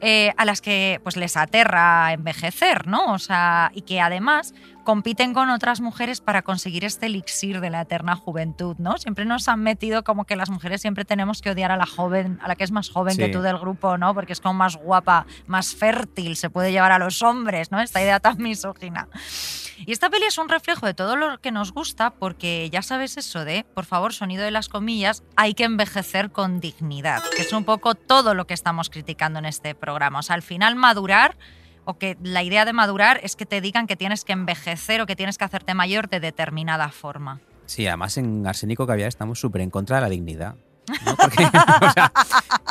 eh, 0.00 0.32
a 0.36 0.44
las 0.44 0.60
que 0.60 1.00
pues 1.02 1.16
les 1.16 1.36
aterra 1.36 2.12
envejecer, 2.12 2.86
¿no? 2.86 3.12
O 3.12 3.18
sea, 3.18 3.70
y 3.74 3.82
que 3.82 4.00
además 4.00 4.54
compiten 4.84 5.34
con 5.34 5.50
otras 5.50 5.80
mujeres 5.80 6.20
para 6.20 6.42
conseguir 6.42 6.84
este 6.84 7.06
elixir 7.06 7.60
de 7.60 7.70
la 7.70 7.80
eterna 7.80 8.14
juventud, 8.16 8.76
¿no? 8.78 8.96
Siempre 8.98 9.24
nos 9.24 9.48
han 9.48 9.60
metido 9.62 10.04
como 10.04 10.24
que 10.24 10.36
las 10.36 10.50
mujeres 10.50 10.80
siempre 10.80 11.04
tenemos 11.04 11.42
que 11.42 11.50
odiar 11.50 11.72
a 11.72 11.76
la 11.76 11.86
joven, 11.86 12.38
a 12.42 12.48
la 12.48 12.54
que 12.56 12.64
es 12.64 12.70
más 12.70 12.90
joven 12.90 13.16
que 13.16 13.26
Sí. 13.26 13.32
tú 13.32 13.40
del 13.40 13.58
grupo, 13.58 13.98
¿no? 13.98 14.14
Porque 14.14 14.32
es 14.32 14.40
como 14.40 14.54
más 14.54 14.76
guapa, 14.76 15.26
más 15.46 15.74
fértil, 15.74 16.36
se 16.36 16.50
puede 16.50 16.70
llevar 16.72 16.92
a 16.92 16.98
los 16.98 17.22
hombres, 17.22 17.72
¿no? 17.72 17.80
Esta 17.80 18.00
idea 18.02 18.20
tan 18.20 18.36
misógina. 18.38 19.08
Y 19.86 19.90
esta 19.92 20.08
peli 20.08 20.26
es 20.26 20.38
un 20.38 20.48
reflejo 20.48 20.86
de 20.86 20.94
todo 20.94 21.16
lo 21.16 21.38
que 21.38 21.50
nos 21.50 21.72
gusta 21.72 22.10
porque 22.10 22.70
ya 22.70 22.82
sabes 22.82 23.16
eso 23.16 23.44
de, 23.44 23.64
por 23.74 23.84
favor, 23.86 24.12
sonido 24.12 24.44
de 24.44 24.50
las 24.52 24.68
comillas, 24.68 25.22
hay 25.36 25.54
que 25.54 25.64
envejecer 25.64 26.30
con 26.30 26.60
dignidad, 26.60 27.22
que 27.34 27.42
es 27.42 27.52
un 27.52 27.64
poco 27.64 27.94
todo 27.94 28.34
lo 28.34 28.46
que 28.46 28.54
estamos 28.54 28.88
criticando 28.90 29.38
en 29.40 29.46
este 29.46 29.74
programa. 29.74 30.20
O 30.20 30.22
sea, 30.22 30.34
al 30.34 30.42
final 30.42 30.76
madurar 30.76 31.36
o 31.84 31.94
que 31.98 32.16
la 32.22 32.42
idea 32.42 32.64
de 32.64 32.72
madurar 32.72 33.20
es 33.22 33.36
que 33.36 33.46
te 33.46 33.60
digan 33.60 33.86
que 33.86 33.96
tienes 33.96 34.24
que 34.24 34.32
envejecer 34.32 35.00
o 35.00 35.06
que 35.06 35.16
tienes 35.16 35.38
que 35.38 35.44
hacerte 35.44 35.74
mayor 35.74 36.08
de 36.08 36.20
determinada 36.20 36.88
forma. 36.90 37.40
Sí, 37.66 37.86
además 37.86 38.16
en 38.18 38.46
Arsénico 38.46 38.86
Caviar 38.86 39.08
estamos 39.08 39.38
súper 39.40 39.60
en 39.62 39.70
contra 39.70 39.96
de 39.96 40.02
la 40.02 40.08
dignidad. 40.08 40.54
¿no? 41.06 41.16
Porque 41.16 41.44
o 41.80 41.90
sea, 41.92 42.12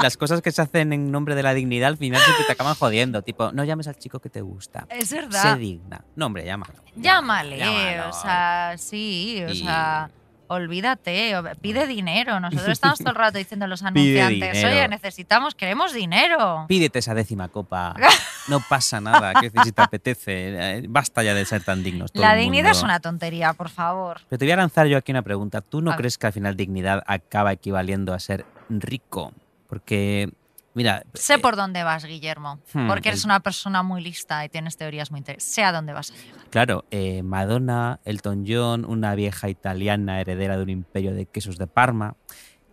las 0.03 0.17
cosas 0.17 0.41
que 0.43 0.51
se 0.51 0.61
hacen 0.61 0.93
en 0.93 1.11
nombre 1.11 1.33
de 1.33 1.41
la 1.41 1.55
dignidad 1.55 1.87
al 1.89 1.97
final 1.97 2.21
siempre 2.21 2.45
te 2.45 2.51
acaban 2.51 2.75
jodiendo. 2.75 3.23
Tipo, 3.23 3.51
no 3.51 3.63
llames 3.63 3.87
al 3.87 3.97
chico 3.97 4.19
que 4.19 4.29
te 4.29 4.41
gusta. 4.41 4.85
Es 4.91 5.09
Sé 5.09 5.15
verdad. 5.21 5.57
digna. 5.57 6.03
No, 6.15 6.27
hombre, 6.27 6.45
llámalo. 6.45 6.75
Llámale, 6.95 7.57
Llámalo. 7.57 8.09
o 8.09 8.13
sea, 8.13 8.75
sí, 8.77 9.43
o 9.47 9.51
Y- 9.51 9.57
sea, 9.63 10.11
Olvídate, 10.53 11.35
o- 11.37 11.43
pide 11.61 11.87
dinero. 11.87 12.39
Nosotros 12.39 12.67
estamos 12.71 12.99
todo 12.99 13.09
el 13.09 13.15
rato 13.15 13.37
diciendo 13.37 13.65
a 13.65 13.67
los 13.67 13.83
anunciantes, 13.83 14.63
oye, 14.63 14.87
necesitamos, 14.87 15.55
queremos 15.55 15.93
dinero. 15.93 16.65
Pídete 16.67 16.99
esa 16.99 17.13
décima 17.13 17.47
copa. 17.49 17.95
No 18.49 18.59
pasa 18.67 18.99
nada, 18.99 19.33
que 19.39 19.49
si 19.49 19.71
te 19.71 19.81
apetece. 19.81 20.77
eh, 20.79 20.85
Basta 20.89 21.23
ya 21.23 21.33
de 21.33 21.45
ser 21.45 21.63
tan 21.63 21.81
dignos. 21.81 22.11
todo 22.11 22.23
La 22.23 22.35
dignidad 22.35 22.71
es 22.71 22.83
una 22.83 22.99
tontería, 22.99 23.53
por 23.53 23.69
favor. 23.69 24.19
Pero 24.27 24.37
te 24.37 24.43
voy 24.43 24.51
a 24.51 24.57
lanzar 24.57 24.85
yo 24.87 24.97
aquí 24.97 25.13
una 25.13 25.21
pregunta. 25.21 25.61
¿Tú 25.61 25.81
no 25.81 25.91
A 25.91 25.95
crees 25.95 26.17
que 26.17 26.27
al 26.27 26.33
final 26.33 26.57
dignidad 26.57 27.03
acaba 27.07 27.53
equivaliendo 27.53 28.13
a 28.13 28.19
ser 28.19 28.45
rico? 28.67 29.31
Porque, 29.69 30.29
mira, 30.73 31.03
Sé 31.13 31.37
por 31.39 31.55
dónde 31.55 31.83
vas, 31.83 32.05
Guillermo, 32.05 32.61
Hmm, 32.73 32.87
porque 32.87 33.09
eres 33.09 33.21
el- 33.23 33.27
una 33.27 33.39
persona 33.41 33.83
muy 33.83 34.01
lista 34.01 34.43
y 34.45 34.49
tienes 34.49 34.75
teorías 34.77 35.11
muy 35.11 35.19
interesantes. 35.19 35.53
Sé 35.53 35.63
a 35.63 35.71
dónde 35.71 35.93
vas 35.93 36.11
a 36.11 36.15
llegar. 36.15 36.49
claro, 36.49 36.85
eh, 36.91 37.23
Madonna, 37.23 37.99
Elton 38.03 38.43
John, 38.47 38.85
una 38.85 39.15
vieja 39.15 39.49
italiana 39.49 40.19
heredera 40.21 40.57
de 40.57 40.63
un 40.63 40.69
imperio 40.69 41.13
de 41.13 41.25
quesos 41.25 41.57
de 41.57 41.67
Parma, 41.67 42.15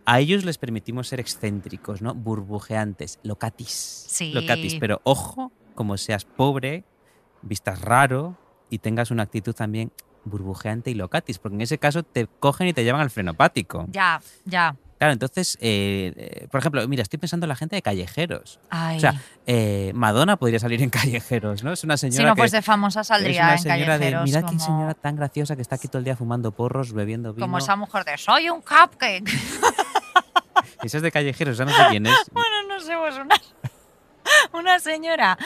a 0.05 0.19
ellos 0.19 0.43
les 0.45 0.57
permitimos 0.57 1.07
ser 1.07 1.19
excéntricos, 1.19 2.01
¿no? 2.01 2.13
Burbujeantes, 2.15 3.19
locatis. 3.23 4.05
Sí. 4.09 4.31
Locatis, 4.33 4.75
pero 4.79 4.99
ojo, 5.03 5.53
como 5.75 5.97
seas 5.97 6.25
pobre, 6.25 6.85
vistas 7.41 7.81
raro 7.81 8.37
y 8.69 8.79
tengas 8.79 9.11
una 9.11 9.23
actitud 9.23 9.53
también 9.53 9.91
burbujeante 10.23 10.91
y 10.91 10.93
locatis, 10.93 11.39
porque 11.39 11.55
en 11.55 11.61
ese 11.61 11.77
caso 11.79 12.03
te 12.03 12.27
cogen 12.39 12.67
y 12.67 12.73
te 12.73 12.83
llevan 12.83 13.01
al 13.01 13.09
frenopático. 13.09 13.85
Ya, 13.89 14.21
ya. 14.45 14.75
Claro, 15.01 15.13
entonces, 15.13 15.57
eh, 15.61 16.13
eh, 16.15 16.47
por 16.51 16.59
ejemplo, 16.59 16.87
mira, 16.87 17.01
estoy 17.01 17.17
pensando 17.17 17.45
en 17.45 17.49
la 17.49 17.55
gente 17.55 17.75
de 17.75 17.81
callejeros. 17.81 18.59
Ay. 18.69 18.97
O 18.97 18.99
sea, 18.99 19.15
eh, 19.47 19.91
Madonna 19.95 20.37
podría 20.37 20.59
salir 20.59 20.79
en 20.83 20.91
callejeros, 20.91 21.63
¿no? 21.63 21.73
Es 21.73 21.83
una 21.83 21.97
señora 21.97 22.17
si 22.17 22.23
no, 22.23 22.35
que, 22.35 22.41
pues 22.41 22.51
de 22.51 22.61
famosa 22.61 23.01
es 23.01 23.07
saldría 23.07 23.45
una 23.45 23.53
en 23.53 23.57
señora 23.57 23.97
de, 23.97 24.11
callejeros. 24.11 24.23
mira 24.25 24.43
qué 24.43 24.59
señora 24.59 24.93
tan 24.93 25.15
graciosa 25.15 25.55
que 25.55 25.63
está 25.63 25.77
aquí 25.77 25.87
todo 25.87 25.97
el 25.97 26.03
día 26.03 26.15
fumando 26.15 26.51
porros, 26.51 26.93
bebiendo 26.93 27.33
vino. 27.33 27.43
como 27.43 27.57
esa 27.57 27.75
mujer 27.75 28.05
de 28.05 28.15
soy 28.19 28.51
un 28.51 28.61
cupcake. 28.61 29.27
Esa 30.83 30.97
es 30.97 31.01
de 31.01 31.11
callejeros, 31.11 31.57
ya 31.57 31.65
no 31.65 31.71
sé 31.71 31.81
quién 31.89 32.05
es. 32.05 32.15
bueno, 32.31 32.67
no 32.69 32.79
sé, 32.79 32.93
pues 32.95 33.15
una, 33.15 33.41
una 34.53 34.79
señora 34.79 35.37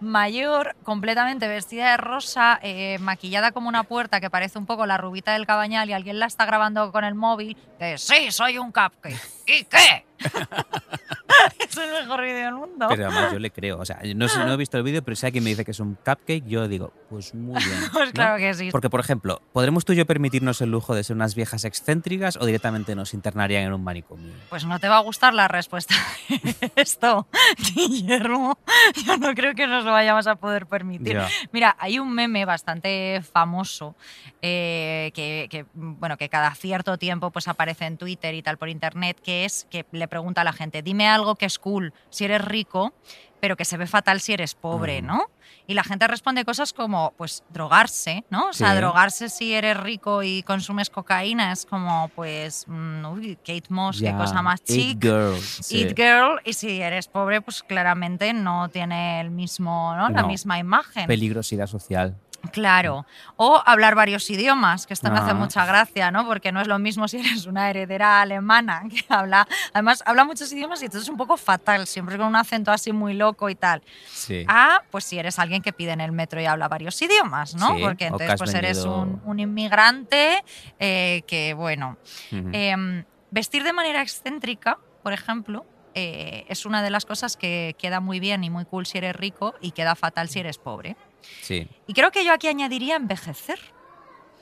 mayor, 0.00 0.76
completamente 0.82 1.48
vestida 1.48 1.92
de 1.92 1.96
rosa, 1.96 2.58
eh, 2.62 2.98
maquillada 3.00 3.52
como 3.52 3.68
una 3.68 3.84
puerta 3.84 4.20
que 4.20 4.30
parece 4.30 4.58
un 4.58 4.66
poco 4.66 4.86
la 4.86 4.98
rubita 4.98 5.32
del 5.32 5.46
cabañal 5.46 5.88
y 5.88 5.92
alguien 5.92 6.18
la 6.18 6.26
está 6.26 6.46
grabando 6.46 6.92
con 6.92 7.04
el 7.04 7.14
móvil. 7.14 7.56
De 7.78 7.98
sí, 7.98 8.30
soy 8.30 8.58
un 8.58 8.72
cupcake. 8.72 9.20
¿Y 9.46 9.64
qué? 9.64 10.06
es 11.60 11.76
el 11.76 11.90
mejor 11.92 12.20
vídeo 12.22 12.44
del 12.44 12.54
mundo. 12.54 12.86
Pero 12.88 13.06
además 13.06 13.32
yo 13.32 13.38
le 13.38 13.50
creo. 13.50 13.78
O 13.78 13.84
sea, 13.84 14.00
no, 14.14 14.28
sé- 14.28 14.38
no 14.40 14.52
he 14.52 14.56
visto 14.56 14.76
el 14.76 14.82
vídeo, 14.82 15.02
pero 15.02 15.16
si 15.16 15.26
alguien 15.26 15.44
me 15.44 15.50
dice 15.50 15.64
que 15.64 15.70
es 15.70 15.80
un 15.80 15.94
cupcake, 15.94 16.44
yo 16.46 16.68
digo, 16.68 16.92
pues 17.08 17.34
muy 17.34 17.62
bien. 17.62 17.78
Pues 17.92 18.08
¿no? 18.08 18.12
claro 18.12 18.38
que 18.38 18.54
sí. 18.54 18.70
Porque, 18.70 18.90
por 18.90 19.00
ejemplo, 19.00 19.40
¿podremos 19.52 19.84
tú 19.84 19.92
y 19.92 19.96
yo 19.96 20.06
permitirnos 20.06 20.60
el 20.60 20.70
lujo 20.70 20.94
de 20.94 21.04
ser 21.04 21.16
unas 21.16 21.34
viejas 21.34 21.64
excéntricas 21.64 22.36
o 22.36 22.46
directamente 22.46 22.94
nos 22.94 23.14
internarían 23.14 23.64
en 23.64 23.72
un 23.72 23.82
manicomio? 23.84 24.32
Pues 24.48 24.64
no 24.64 24.78
te 24.78 24.88
va 24.88 24.96
a 24.98 25.00
gustar 25.00 25.34
la 25.34 25.48
respuesta 25.48 25.94
de 26.28 26.72
esto, 26.76 27.26
Guillermo. 27.74 28.58
Yo 29.06 29.16
no 29.18 29.34
creo 29.34 29.54
que 29.54 29.66
nos 29.66 29.84
lo 29.84 29.92
vayamos 29.92 30.26
a 30.26 30.36
poder 30.36 30.66
permitir. 30.66 31.18
Mira, 31.52 31.76
hay 31.78 31.98
un 31.98 32.12
meme 32.12 32.44
bastante 32.44 33.22
famoso 33.32 33.94
eh, 34.40 35.10
que, 35.14 35.48
que, 35.50 35.66
bueno, 35.74 36.16
que 36.16 36.28
cada 36.28 36.54
cierto 36.54 36.98
tiempo 36.98 37.30
pues, 37.30 37.48
aparece 37.48 37.86
en 37.86 37.96
Twitter 37.98 38.34
y 38.34 38.42
tal 38.42 38.58
por 38.58 38.68
internet, 38.68 39.18
que 39.22 39.44
es 39.44 39.66
que 39.70 39.84
le 39.92 40.08
pregunta 40.12 40.42
a 40.42 40.44
la 40.44 40.52
gente, 40.52 40.82
dime 40.82 41.08
algo 41.08 41.36
que 41.36 41.46
es 41.46 41.58
cool 41.58 41.94
si 42.10 42.26
eres 42.26 42.44
rico, 42.44 42.92
pero 43.40 43.56
que 43.56 43.64
se 43.64 43.78
ve 43.78 43.86
fatal 43.86 44.20
si 44.20 44.34
eres 44.34 44.54
pobre, 44.54 45.00
Mm. 45.00 45.06
¿no? 45.06 45.22
Y 45.66 45.72
la 45.74 45.84
gente 45.84 46.06
responde 46.06 46.44
cosas 46.44 46.72
como, 46.74 47.14
pues, 47.16 47.42
drogarse, 47.48 48.24
¿no? 48.30 48.48
O 48.48 48.52
sea, 48.52 48.72
Sí. 48.72 48.76
drogarse 48.76 49.28
si 49.30 49.54
eres 49.54 49.76
rico 49.78 50.22
y 50.22 50.42
consumes 50.42 50.90
cocaína 50.90 51.50
es 51.52 51.64
como, 51.64 52.08
pues, 52.14 52.64
mm, 52.68 53.06
uy, 53.06 53.36
Kate 53.36 53.68
Moss, 53.70 53.98
qué 54.00 54.04
Ya, 54.12 54.18
cosa 54.18 54.42
más 54.42 54.62
chic. 54.62 55.00
girl, 55.00 55.40
sí. 55.40 55.82
Eat 55.82 55.96
Girl, 55.96 56.40
y 56.44 56.52
si 56.52 56.82
eres 56.82 57.08
pobre, 57.08 57.40
pues 57.40 57.62
claramente 57.62 58.32
no 58.34 58.68
tiene 58.68 59.20
el 59.22 59.30
mismo, 59.30 59.94
¿no? 59.96 60.10
la 60.10 60.22
No. 60.22 60.28
misma 60.28 60.58
imagen. 60.58 61.06
Peligrosidad 61.06 61.66
social. 61.68 62.14
Claro. 62.50 63.06
O 63.36 63.62
hablar 63.64 63.94
varios 63.94 64.28
idiomas, 64.28 64.86
que 64.86 64.94
esto 64.94 65.10
me 65.10 65.18
hace 65.18 65.30
Ah. 65.30 65.34
mucha 65.34 65.64
gracia, 65.64 66.10
¿no? 66.10 66.26
Porque 66.26 66.50
no 66.52 66.60
es 66.60 66.66
lo 66.66 66.78
mismo 66.78 67.06
si 67.08 67.18
eres 67.18 67.46
una 67.46 67.70
heredera 67.70 68.20
alemana 68.20 68.82
que 68.90 69.04
habla, 69.08 69.46
además 69.72 70.02
habla 70.06 70.24
muchos 70.24 70.52
idiomas 70.52 70.82
y 70.82 70.86
entonces 70.86 71.04
es 71.06 71.10
un 71.10 71.16
poco 71.16 71.36
fatal, 71.36 71.86
siempre 71.86 72.16
con 72.18 72.26
un 72.26 72.36
acento 72.36 72.72
así 72.72 72.92
muy 72.92 73.14
loco 73.14 73.48
y 73.48 73.54
tal. 73.54 73.82
Sí. 74.10 74.44
Ah, 74.48 74.82
pues 74.90 75.04
si 75.04 75.18
eres 75.18 75.38
alguien 75.38 75.62
que 75.62 75.72
pide 75.72 75.92
en 75.92 76.00
el 76.00 76.12
metro 76.12 76.40
y 76.40 76.46
habla 76.46 76.68
varios 76.68 77.00
idiomas, 77.00 77.54
¿no? 77.54 77.76
Sí, 77.76 77.82
Porque 77.82 78.06
entonces 78.06 78.34
pues 78.38 78.54
eres 78.54 78.84
un, 78.84 79.20
un 79.24 79.38
inmigrante 79.40 80.42
eh, 80.78 81.22
que, 81.26 81.54
bueno. 81.54 81.96
Em, 82.30 83.04
vestir 83.30 83.62
de 83.64 83.72
manera 83.72 84.02
excéntrica, 84.02 84.78
por 85.02 85.12
ejemplo, 85.12 85.64
eh, 85.94 86.44
es 86.48 86.64
una 86.66 86.82
de 86.82 86.90
las 86.90 87.04
cosas 87.06 87.36
que 87.36 87.76
queda 87.78 88.00
muy 88.00 88.18
bien 88.20 88.44
y 88.44 88.50
muy 88.50 88.64
cool 88.64 88.86
si 88.86 88.98
eres 88.98 89.14
rico 89.14 89.54
y 89.60 89.72
queda 89.72 89.94
fatal 89.94 90.28
si 90.28 90.40
eres 90.40 90.58
pobre. 90.58 90.96
Sí. 91.40 91.68
Y 91.86 91.94
creo 91.94 92.10
que 92.10 92.24
yo 92.24 92.32
aquí 92.32 92.48
añadiría 92.48 92.96
envejecer. 92.96 93.58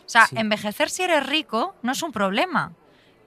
O 0.05 0.09
sea, 0.09 0.27
Sí. 0.27 0.37
envejecer 0.39 0.91
si 0.91 1.03
eres 1.03 1.25
rico 1.27 1.75
no 1.83 1.93
es 1.93 2.03
un 2.03 2.13
problema. 2.13 2.73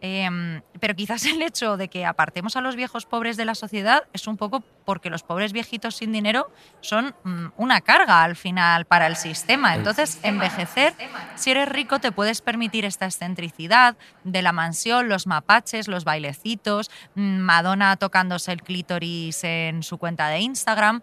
Em, 0.06 0.62
pero 0.82 0.93
quizás 0.95 1.24
el 1.26 1.41
hecho 1.41 1.78
de 1.78 1.88
que 1.88 2.06
apartemos 2.06 2.58
a 2.58 2.62
los 2.62 2.76
viejos 2.76 3.06
pobres 3.06 3.38
de 3.38 3.45
la 3.45 3.56
sociedad 3.56 4.04
es 4.12 4.28
un 4.28 4.36
poco 4.36 4.62
porque 4.84 5.10
los 5.10 5.24
pobres 5.24 5.54
viejitos 5.54 5.95
sin 5.95 6.12
dinero 6.12 6.51
son 6.82 7.16
mm, 7.24 7.45
una 7.56 7.80
carga 7.80 8.22
al 8.22 8.36
final 8.36 8.84
para 8.84 9.08
el 9.08 9.16
sistema. 9.16 9.76
Entonces, 9.76 10.20
envejecer, 10.24 10.93
si 11.36 11.51
eres 11.51 11.70
rico, 11.70 11.99
te 11.99 12.12
puedes 12.12 12.41
permitir 12.41 12.84
esta 12.84 13.06
excentricidad 13.06 13.95
de 14.26 14.41
la 14.41 14.51
mansión, 14.51 15.08
los 15.08 15.26
mapaches, 15.26 15.88
los 15.88 16.04
bailecitos, 16.04 16.91
mm, 17.16 17.38
Madonna 17.38 17.95
tocándose 17.95 18.51
el 18.51 18.62
clítoris 18.62 19.45
en 19.45 19.84
su 19.84 19.97
cuenta 19.99 20.28
de 20.28 20.39
Instagram. 20.41 21.01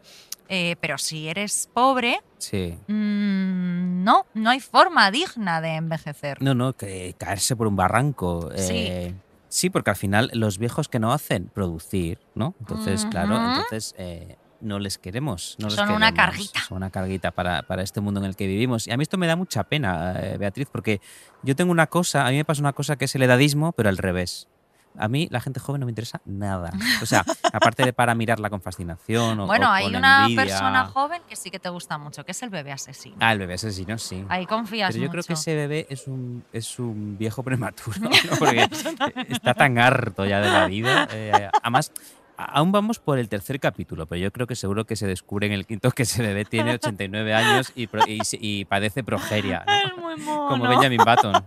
Eh, 0.53 0.75
pero 0.81 0.99
si 0.99 1.29
eres 1.29 1.71
pobre, 1.73 2.21
Sí. 2.39 2.77
mm, 2.89 4.03
no, 4.05 4.27
no 4.35 4.51
hay 4.51 4.59
forma 4.61 5.11
digna 5.13 5.61
de 5.61 5.77
envejecer. 5.77 6.43
No, 6.43 6.55
no, 6.55 6.73
que 6.73 7.15
caerse 7.19 7.55
por 7.55 7.67
un 7.69 7.77
barranco. 7.77 8.51
Sí. 8.57 8.73
eh, 8.77 9.15
sí, 9.49 9.71
porque 9.71 9.91
al 9.91 9.97
final 9.97 10.29
los 10.35 10.59
viejos 10.59 10.89
que 10.89 10.99
no 10.99 11.13
hacen 11.13 11.47
producir, 11.55 12.19
¿no? 12.35 12.55
Entonces, 12.61 13.07
claro, 13.07 13.37
entonces 13.37 13.95
eh, 13.97 14.37
no 14.61 14.79
les 14.81 14.99
queremos. 14.99 15.55
No 15.61 15.69
les 15.69 15.77
Son 15.77 15.89
una 15.91 16.13
queremos, 16.13 16.17
carguita. 16.17 16.61
Son 16.67 16.77
una 16.79 16.91
carguita 16.91 17.31
para, 17.31 17.63
para 17.63 17.83
este 17.83 18.01
mundo 18.01 18.19
en 18.21 18.27
el 18.27 18.35
que 18.35 18.47
vivimos. 18.49 18.89
Y 18.89 18.91
a 18.91 18.97
mí 18.97 19.03
esto 19.03 19.19
me 19.19 19.27
da 19.29 19.37
mucha 19.37 19.63
pena, 19.65 20.15
eh, 20.19 20.37
Beatriz, 20.37 20.67
porque 20.71 21.01
yo 21.45 21.55
tengo 21.55 21.71
una 21.71 21.87
cosa, 21.87 22.27
a 22.27 22.31
mí 22.31 22.37
me 22.37 22.45
pasa 22.45 22.61
una 22.61 22.73
cosa 22.73 22.97
que 22.97 23.05
es 23.05 23.15
el 23.15 23.23
edadismo, 23.23 23.73
pero 23.73 23.89
al 23.89 23.99
revés. 23.99 24.49
A 24.99 25.09
mí 25.09 25.29
la 25.31 25.41
gente 25.41 25.61
joven 25.61 25.81
no 25.81 25.87
me 25.87 25.93
interesa 25.93 26.21
nada. 26.25 26.73
O 27.03 27.07
sea, 27.07 27.25
aparte 27.53 27.85
de 27.85 27.93
para 27.93 28.15
mirarla 28.15 28.51
con 28.51 28.61
fascinación 28.61 29.41
o, 29.41 29.47
bueno, 29.47 29.69
o 29.69 29.73
hay 29.73 29.85
con 29.85 29.97
una 29.97 30.23
envidia. 30.23 30.45
persona 30.45 30.85
joven 30.87 31.23
que 31.29 31.37
sí 31.37 31.51
que 31.51 31.59
te 31.59 31.69
gusta 31.69 31.97
mucho, 31.97 32.25
que 32.25 32.33
es 32.33 32.43
el 32.43 32.51
bebé 32.51 32.73
asesino. 32.73 33.17
Ah, 33.21 33.33
el 33.33 33.39
bebé 33.39 33.55
asesino, 33.55 33.97
sí. 33.99 34.25
Ahí 34.29 34.47
confías 34.47 34.93
Pero 34.93 35.05
yo 35.05 35.11
creo 35.11 35.23
que 35.23 35.35
ese 35.35 35.55
bebé 35.55 35.87
es 35.91 36.07
un, 36.09 36.45
es 36.53 36.79
un 36.79 37.17
viejo 37.17 37.43
prematuro, 37.43 37.99
¿no? 38.01 38.11
porque 38.39 38.69
está 39.29 39.55
tan 39.55 39.79
harto 39.79 40.25
ya 40.27 40.41
de 40.41 40.49
la 40.51 40.67
vida. 40.67 41.09
eh, 41.13 41.49
además, 41.63 41.93
aún 42.37 42.73
vamos 42.73 42.99
por 42.99 43.19
el 43.19 43.29
tercer 43.29 43.61
capítulo, 43.61 44.07
pero 44.07 44.21
yo 44.21 44.33
creo 44.33 44.47
que 44.47 44.57
seguro 44.57 44.87
que 44.87 44.97
se 44.97 45.07
descubre 45.07 45.47
en 45.47 45.53
el 45.53 45.67
quinto 45.67 45.91
que 45.93 46.03
ese 46.03 46.21
bebé 46.23 46.45
tiene 46.45 46.73
89 46.75 47.33
años 47.35 47.73
y, 47.75 47.87
pro- 47.87 48.07
y 48.09 48.21
y 48.33 48.65
padece 48.65 49.05
progeria, 49.05 49.63
¿no? 49.67 49.73
Es 49.73 49.97
muy 49.97 50.17
mono. 50.17 50.49
como 50.49 50.69
Benjamin 50.69 51.01
Button. 51.05 51.45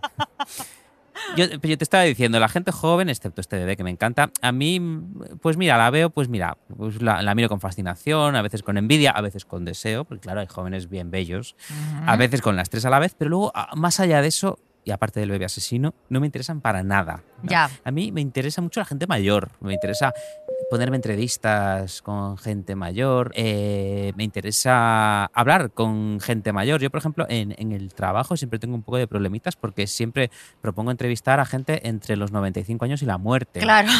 Yo, 1.35 1.45
yo 1.45 1.77
te 1.77 1.83
estaba 1.83 2.03
diciendo, 2.03 2.39
la 2.39 2.49
gente 2.49 2.71
joven, 2.71 3.09
excepto 3.09 3.41
este 3.41 3.57
bebé 3.57 3.75
que 3.75 3.83
me 3.83 3.89
encanta, 3.89 4.31
a 4.41 4.51
mí, 4.51 4.79
pues 5.41 5.57
mira, 5.57 5.77
la 5.77 5.89
veo, 5.89 6.09
pues 6.09 6.29
mira, 6.29 6.57
pues 6.77 7.01
la, 7.01 7.21
la 7.21 7.35
miro 7.35 7.49
con 7.49 7.59
fascinación, 7.59 8.35
a 8.35 8.41
veces 8.41 8.61
con 8.63 8.77
envidia, 8.77 9.11
a 9.11 9.21
veces 9.21 9.45
con 9.45 9.65
deseo, 9.65 10.05
porque 10.05 10.21
claro, 10.21 10.41
hay 10.41 10.47
jóvenes 10.47 10.89
bien 10.89 11.11
bellos, 11.11 11.55
a 12.05 12.15
veces 12.15 12.41
con 12.41 12.55
las 12.55 12.69
tres 12.69 12.85
a 12.85 12.89
la 12.89 12.99
vez, 12.99 13.15
pero 13.17 13.29
luego, 13.29 13.53
más 13.75 13.99
allá 13.99 14.21
de 14.21 14.27
eso, 14.27 14.59
y 14.85 14.91
aparte 14.91 15.19
del 15.19 15.31
bebé 15.31 15.45
asesino, 15.45 15.95
no 16.09 16.19
me 16.19 16.27
interesan 16.27 16.61
para 16.61 16.83
nada. 16.83 17.23
¿No? 17.43 17.49
Ya. 17.51 17.69
A 17.83 17.91
mí 17.91 18.11
me 18.11 18.21
interesa 18.21 18.61
mucho 18.61 18.79
la 18.79 18.85
gente 18.85 19.05
mayor, 19.07 19.51
me 19.61 19.73
interesa 19.73 20.13
ponerme 20.69 20.95
entrevistas 20.95 22.01
con 22.01 22.37
gente 22.37 22.75
mayor, 22.75 23.31
eh, 23.35 24.11
me 24.15 24.23
interesa 24.23 25.25
hablar 25.25 25.71
con 25.71 26.19
gente 26.19 26.51
mayor. 26.53 26.81
Yo, 26.81 26.89
por 26.89 26.99
ejemplo, 26.99 27.25
en, 27.29 27.53
en 27.57 27.71
el 27.73 27.93
trabajo 27.93 28.37
siempre 28.37 28.57
tengo 28.59 28.73
un 28.75 28.81
poco 28.83 28.97
de 28.97 29.07
problemitas 29.07 29.55
porque 29.55 29.85
siempre 29.87 30.31
propongo 30.61 30.89
entrevistar 30.91 31.39
a 31.39 31.45
gente 31.45 31.87
entre 31.87 32.15
los 32.15 32.31
95 32.31 32.85
años 32.85 33.01
y 33.01 33.05
la 33.05 33.17
muerte. 33.17 33.59
Claro. 33.59 33.89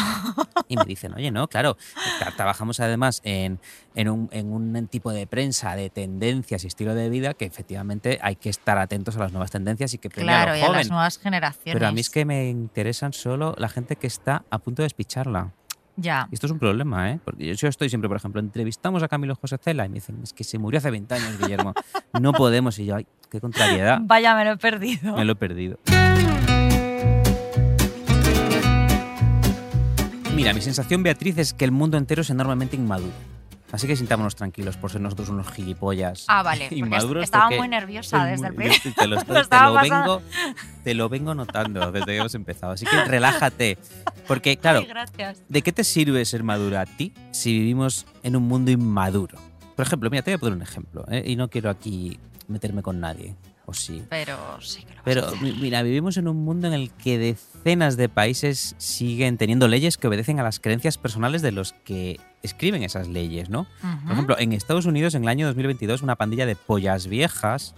Y 0.66 0.76
me 0.76 0.84
dicen, 0.86 1.12
oye, 1.12 1.30
no, 1.30 1.46
claro, 1.46 1.76
tra- 2.20 2.34
trabajamos 2.36 2.80
además 2.80 3.20
en, 3.24 3.60
en 3.94 4.08
un, 4.08 4.30
en 4.32 4.50
un 4.50 4.88
tipo 4.88 5.12
de 5.12 5.26
prensa 5.26 5.76
de 5.76 5.90
tendencias 5.90 6.64
y 6.64 6.68
estilo 6.68 6.94
de 6.94 7.10
vida 7.10 7.34
que 7.34 7.44
efectivamente 7.44 8.18
hay 8.22 8.36
que 8.36 8.48
estar 8.48 8.78
atentos 8.78 9.14
a 9.16 9.18
las 9.18 9.32
nuevas 9.32 9.50
tendencias 9.50 9.92
y 9.92 9.98
que 9.98 10.08
Claro, 10.08 10.52
a 10.52 10.58
y 10.58 10.62
a 10.62 10.70
las 10.70 10.88
nuevas 10.88 11.18
generaciones. 11.18 11.74
Pero 11.74 11.86
a 11.86 11.92
mí 11.92 12.00
es 12.00 12.08
que 12.08 12.24
me 12.24 12.48
interesan 12.48 13.12
Lolo, 13.36 13.54
la 13.58 13.68
gente 13.68 13.96
que 13.96 14.06
está 14.06 14.44
a 14.50 14.58
punto 14.58 14.82
de 14.82 14.86
despicharla. 14.86 15.52
Ya. 15.96 16.28
Y 16.30 16.34
esto 16.34 16.46
es 16.46 16.52
un 16.52 16.58
problema, 16.58 17.10
¿eh? 17.10 17.20
Porque 17.24 17.46
yo, 17.46 17.54
yo, 17.54 17.68
estoy 17.68 17.88
siempre, 17.88 18.08
por 18.08 18.16
ejemplo, 18.16 18.40
entrevistamos 18.40 19.02
a 19.02 19.08
Camilo 19.08 19.36
José 19.36 19.58
Cela 19.58 19.86
y 19.86 19.88
me 19.88 19.94
dicen, 19.96 20.20
es 20.22 20.32
que 20.32 20.42
se 20.42 20.58
murió 20.58 20.78
hace 20.78 20.90
20 20.90 21.14
años, 21.14 21.38
Guillermo. 21.38 21.74
no 22.20 22.32
podemos. 22.32 22.78
Y 22.78 22.86
yo, 22.86 22.96
ay, 22.96 23.06
qué 23.30 23.40
contrariedad. 23.40 24.00
Vaya, 24.04 24.34
me 24.34 24.44
lo 24.44 24.52
he 24.52 24.56
perdido. 24.56 25.16
Me 25.16 25.24
lo 25.24 25.32
he 25.32 25.36
perdido. 25.36 25.78
Mira, 30.34 30.52
mi 30.52 30.60
sensación, 30.60 31.02
Beatriz, 31.04 31.38
es 31.38 31.54
que 31.54 31.64
el 31.64 31.70
mundo 31.70 31.96
entero 31.96 32.22
es 32.22 32.30
enormemente 32.30 32.74
inmaduro. 32.74 33.33
Así 33.72 33.86
que 33.88 33.96
sintámonos 33.96 34.36
tranquilos 34.36 34.76
por 34.76 34.90
ser 34.90 35.00
nosotros 35.00 35.30
unos 35.30 35.50
gilipollas 35.50 36.26
Ah, 36.28 36.42
vale. 36.42 36.68
inmaduros. 36.70 37.24
estaba 37.24 37.50
muy 37.50 37.66
nerviosa 37.68 38.30
es 38.32 38.40
desde 38.40 38.48
el 38.48 38.54
principio. 38.54 38.92
Te 38.98 39.06
lo, 39.08 39.16
estoy- 39.18 39.34
Lo 39.36 39.48
te 39.48 39.56
lo 39.58 39.74
vengo, 39.80 40.22
te 40.84 40.94
lo 40.94 41.08
vengo 41.08 41.34
notando 41.34 41.90
desde 41.90 42.06
que 42.06 42.16
hemos 42.16 42.34
empezado. 42.34 42.72
Así 42.72 42.86
que 42.86 43.04
relájate. 43.04 43.78
Porque, 44.28 44.56
claro, 44.56 44.84
Ay. 45.18 45.34
¿de 45.48 45.62
qué 45.62 45.72
te 45.72 45.82
sirve 45.84 46.24
ser 46.24 46.42
madura 46.44 46.82
a 46.82 46.86
ti 46.86 47.12
si 47.32 47.52
vivimos 47.52 48.06
en 48.22 48.36
un 48.36 48.44
mundo 48.46 48.70
inmaduro? 48.70 49.38
Por 49.74 49.84
ejemplo, 49.86 50.08
mira, 50.08 50.22
te 50.22 50.30
voy 50.30 50.36
a 50.36 50.38
poner 50.38 50.54
un 50.56 50.62
ejemplo. 50.62 51.04
¿eh? 51.10 51.24
Y 51.26 51.34
no 51.36 51.48
quiero 51.48 51.68
aquí 51.68 52.18
meterme 52.46 52.82
con 52.82 53.00
nadie. 53.00 53.34
O 53.66 53.72
sí. 53.72 54.02
Pero 54.10 54.36
sí 54.60 54.82
que 54.82 54.90
lo 54.90 54.96
vas 54.96 54.98
a 55.00 55.04
Pero 55.04 55.26
hacer. 55.28 55.54
mira, 55.56 55.82
vivimos 55.82 56.16
en 56.18 56.28
un 56.28 56.36
mundo 56.44 56.66
en 56.68 56.74
el 56.74 56.90
que 56.92 57.18
decenas 57.18 57.96
de 57.96 58.08
países 58.08 58.74
siguen 58.78 59.38
teniendo 59.38 59.68
leyes 59.68 59.96
que 59.96 60.06
obedecen 60.06 60.38
a 60.38 60.42
las 60.42 60.60
creencias 60.60 60.98
personales 60.98 61.40
de 61.40 61.52
los 61.52 61.72
que 61.84 62.20
escriben 62.42 62.82
esas 62.82 63.08
leyes, 63.08 63.48
¿no? 63.48 63.66
Por 64.04 64.12
ejemplo, 64.12 64.38
en 64.38 64.52
Estados 64.52 64.84
Unidos 64.84 65.14
en 65.14 65.22
el 65.22 65.28
año 65.28 65.46
2022 65.46 66.02
una 66.02 66.16
pandilla 66.16 66.44
de 66.44 66.56
pollas 66.56 67.06
viejas 67.06 67.74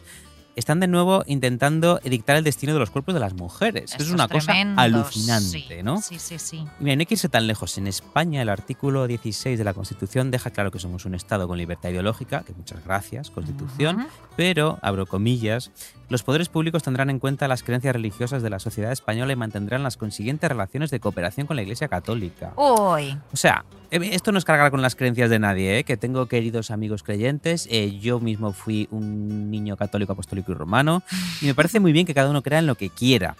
están 0.56 0.80
de 0.80 0.88
nuevo 0.88 1.22
intentando 1.26 2.00
dictar 2.02 2.36
el 2.36 2.42
destino 2.42 2.72
de 2.72 2.80
los 2.80 2.90
cuerpos 2.90 3.14
de 3.14 3.20
las 3.20 3.34
mujeres. 3.34 3.84
Eso 3.84 3.92
Esto 3.92 4.04
es 4.04 4.10
una 4.10 4.26
cosa 4.26 4.54
alucinante, 4.76 5.64
sí, 5.68 5.82
¿no? 5.84 6.00
Sí, 6.00 6.18
sí, 6.18 6.38
sí. 6.38 6.56
Y 6.80 6.84
mira, 6.84 6.96
no 6.96 7.00
hay 7.00 7.06
que 7.06 7.14
irse 7.14 7.28
tan 7.28 7.46
lejos. 7.46 7.76
En 7.76 7.86
España, 7.86 8.40
el 8.40 8.48
artículo 8.48 9.06
16 9.06 9.58
de 9.58 9.64
la 9.64 9.74
Constitución 9.74 10.30
deja 10.30 10.50
claro 10.50 10.70
que 10.70 10.78
somos 10.78 11.04
un 11.04 11.14
Estado 11.14 11.46
con 11.46 11.58
libertad 11.58 11.90
ideológica, 11.90 12.42
que 12.42 12.54
muchas 12.54 12.82
gracias, 12.84 13.30
Constitución, 13.30 14.08
pero, 14.36 14.78
abro 14.82 15.06
comillas, 15.06 15.70
los 16.08 16.22
poderes 16.22 16.48
públicos 16.48 16.82
tendrán 16.82 17.10
en 17.10 17.18
cuenta 17.18 17.48
las 17.48 17.62
creencias 17.62 17.94
religiosas 17.94 18.42
de 18.42 18.50
la 18.50 18.58
sociedad 18.58 18.92
española 18.92 19.32
y 19.32 19.36
mantendrán 19.36 19.82
las 19.82 19.96
consiguientes 19.96 20.48
relaciones 20.48 20.90
de 20.90 21.00
cooperación 21.00 21.46
con 21.46 21.56
la 21.56 21.62
Iglesia 21.62 21.88
Católica. 21.88 22.52
Uy, 22.56 23.18
O 23.32 23.36
sea, 23.36 23.64
eh, 23.90 24.10
esto 24.12 24.32
no 24.32 24.38
es 24.38 24.44
cargar 24.44 24.70
con 24.70 24.82
las 24.82 24.94
creencias 24.94 25.30
de 25.30 25.38
nadie, 25.38 25.78
¿eh? 25.78 25.84
que 25.84 25.96
tengo 25.96 26.26
queridos 26.26 26.70
amigos 26.70 27.02
creyentes, 27.02 27.66
eh, 27.70 27.98
yo 27.98 28.20
mismo 28.20 28.52
fui 28.52 28.86
un 28.90 29.50
niño 29.50 29.76
católico, 29.76 30.12
apostólico 30.12 30.52
y 30.52 30.54
romano, 30.54 31.02
y 31.40 31.46
me 31.46 31.54
parece 31.54 31.80
muy 31.80 31.92
bien 31.92 32.06
que 32.06 32.14
cada 32.14 32.30
uno 32.30 32.42
crea 32.42 32.60
en 32.60 32.66
lo 32.66 32.76
que 32.76 32.90
quiera. 32.90 33.36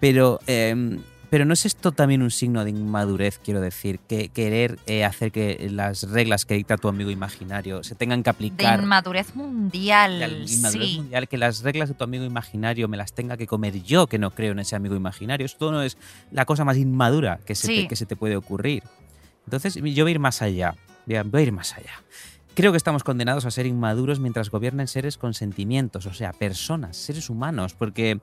Pero, 0.00 0.40
eh, 0.46 0.98
pero 1.30 1.44
¿no 1.44 1.54
es 1.54 1.64
esto 1.64 1.92
también 1.92 2.22
un 2.22 2.30
signo 2.30 2.64
de 2.64 2.70
inmadurez, 2.70 3.38
quiero 3.42 3.60
decir? 3.60 4.00
Que 4.00 4.28
querer 4.30 4.78
eh, 4.86 5.04
hacer 5.04 5.30
que 5.30 5.68
las 5.70 6.10
reglas 6.10 6.44
que 6.44 6.54
dicta 6.54 6.76
tu 6.76 6.88
amigo 6.88 7.10
imaginario 7.10 7.84
se 7.84 7.94
tengan 7.94 8.20
que 8.22 8.24
de 8.24 8.30
aplicar. 8.30 8.80
inmadurez 8.80 9.34
mundial. 9.36 10.18
de 10.18 10.52
inmadurez 10.52 10.88
sí. 10.88 10.96
mundial, 10.96 11.28
que 11.28 11.38
las 11.38 11.62
reglas 11.62 11.88
de 11.88 11.94
tu 11.94 12.02
amigo 12.04 12.24
imaginario 12.24 12.88
me 12.88 12.96
las 12.96 13.12
tenga 13.12 13.36
que 13.36 13.46
comer 13.46 13.82
yo, 13.82 14.08
que 14.08 14.18
no 14.18 14.32
creo 14.32 14.52
en 14.52 14.58
ese 14.58 14.74
amigo 14.76 14.96
imaginario. 14.96 15.46
Esto 15.46 15.70
no 15.70 15.82
es 15.82 15.96
la 16.32 16.44
cosa 16.44 16.64
más 16.64 16.76
inmadura 16.76 17.38
que 17.46 17.54
se, 17.54 17.66
Sí. 17.68 17.82
te, 17.82 17.88
que 17.88 17.96
se 17.96 18.06
te 18.06 18.16
puede 18.16 18.36
ocurrir. 18.36 18.82
Entonces, 19.46 19.74
yo 19.76 20.04
voy 20.04 20.10
a 20.10 20.14
ir 20.14 20.18
más 20.18 20.42
allá. 20.42 20.74
Voy 21.06 21.16
a, 21.16 21.22
voy 21.22 21.40
a 21.40 21.44
ir 21.44 21.52
más 21.52 21.72
allá. 21.74 22.02
Creo 22.54 22.72
que 22.72 22.76
estamos 22.76 23.04
condenados 23.04 23.46
a 23.46 23.50
ser 23.52 23.66
inmaduros 23.66 24.18
mientras 24.18 24.50
gobiernen 24.50 24.88
seres 24.88 25.16
con 25.16 25.34
sentimientos, 25.34 26.06
o 26.06 26.12
sea, 26.12 26.32
personas, 26.32 26.96
seres 26.96 27.30
humanos, 27.30 27.74
porque 27.74 28.20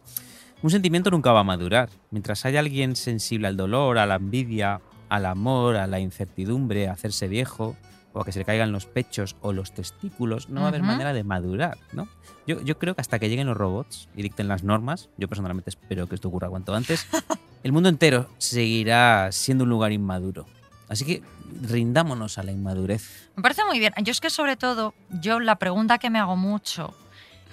un 0.62 0.70
sentimiento 0.70 1.12
nunca 1.12 1.32
va 1.32 1.42
a 1.42 1.44
madurar. 1.44 1.90
Mientras 2.12 2.46
haya 2.46 2.60
alguien 2.60 2.96
sensible 2.96 3.48
al 3.48 3.58
dolor, 3.58 3.98
a 3.98 4.06
la 4.06 4.16
envidia, 4.16 4.82
al 5.10 5.26
amor, 5.26 5.76
a 5.76 5.88
la 5.88 6.00
incertidumbre, 6.00 6.88
a 6.88 6.94
hacerse 6.94 7.28
viejo, 7.28 7.76
o 8.14 8.22
a 8.22 8.26
que 8.26 8.32
se 8.32 8.40
le 8.40 8.46
caigan 8.46 8.72
los 8.72 8.86
pechos 8.86 9.36
o 9.42 9.54
los 9.54 9.72
testículos, 9.72 10.50
no 10.50 10.62
va 10.62 10.68
a 10.68 10.70
haber 10.70 10.82
manera 10.82 11.14
de 11.14 11.24
madurar, 11.24 11.78
¿no? 11.94 12.08
Yo, 12.48 12.62
yo 12.62 12.80
creo 12.80 12.96
que 12.96 13.02
hasta 13.02 13.20
que 13.20 13.30
lleguen 13.30 13.48
los 13.48 13.58
robots 13.58 14.10
y 14.16 14.24
dicten 14.24 14.48
las 14.48 14.64
normas, 14.64 15.10
yo 15.18 15.28
personalmente 15.28 15.70
espero 15.70 16.08
que 16.08 16.16
esto 16.16 16.30
ocurra 16.30 16.50
cuanto 16.50 16.74
antes, 16.74 17.08
el 17.64 17.72
mundo 17.72 17.90
entero 17.90 18.30
seguirá 18.38 19.32
siendo 19.32 19.66
un 19.66 19.70
lugar 19.70 19.92
inmaduro. 19.92 20.46
Así 20.90 21.06
que 21.06 21.22
rindámonos 21.62 22.38
a 22.38 22.44
la 22.44 22.52
inmadurez. 22.52 23.30
Me 23.36 23.44
parece 23.44 23.66
muy 23.66 23.80
bien. 23.80 23.94
Yo 24.04 24.12
es 24.12 24.22
que 24.22 24.30
sobre 24.30 24.56
todo, 24.56 24.94
yo 25.10 25.40
la 25.40 25.58
pregunta 25.58 25.98
que 25.98 26.10
me 26.10 26.20
hago 26.20 26.38
mucho 26.38 26.94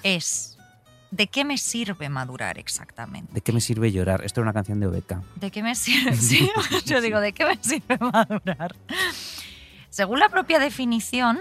es, 0.03 0.54
¿de 1.15 1.29
qué 1.29 1.45
me 1.45 1.59
sirve 1.59 2.09
madurar 2.09 2.59
exactamente? 2.59 3.33
¿De 3.33 3.41
qué 3.41 3.53
me 3.53 3.61
sirve 3.61 3.93
llorar? 3.93 4.25
Esto 4.25 4.41
era 4.41 4.47
una 4.47 4.53
canción 4.53 4.81
de 4.81 4.87
Obeca. 4.89 5.23
¿De 5.37 5.51
qué 5.53 5.63
me 5.63 5.75
sirve? 5.77 6.17
Sí, 6.21 6.51
yo 6.87 7.01
digo, 7.01 7.21
¿de 7.21 7.33
qué 7.33 7.45
me 7.45 7.57
sirve 7.63 7.99
madurar? 8.01 8.75
Según 9.91 10.19
la 10.19 10.29
propia 10.29 10.59
definición, 10.59 11.41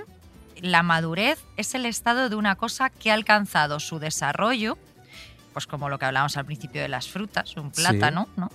la 0.61 0.84
madurez 0.84 1.43
es 1.57 1.74
el 1.74 1.86
estado 1.88 2.30
de 2.30 2.36
una 2.36 2.55
cosa 2.55 2.89
que 2.91 3.09
ha 3.09 3.15
alcanzado 3.15 3.80
su 3.80 3.97
desarrollo, 3.97 4.78
pues 5.53 5.65
como 5.65 5.89
lo 5.89 5.97
que 5.97 6.05
hablábamos 6.05 6.38
al 6.38 6.45
principio 6.45 6.82
de 6.82 6.88
las 6.89 7.09
frutas, 7.09 7.57
un 7.57 7.74
Sí. 7.74 7.82
plátano, 7.82 8.28
¿no? 8.38 8.51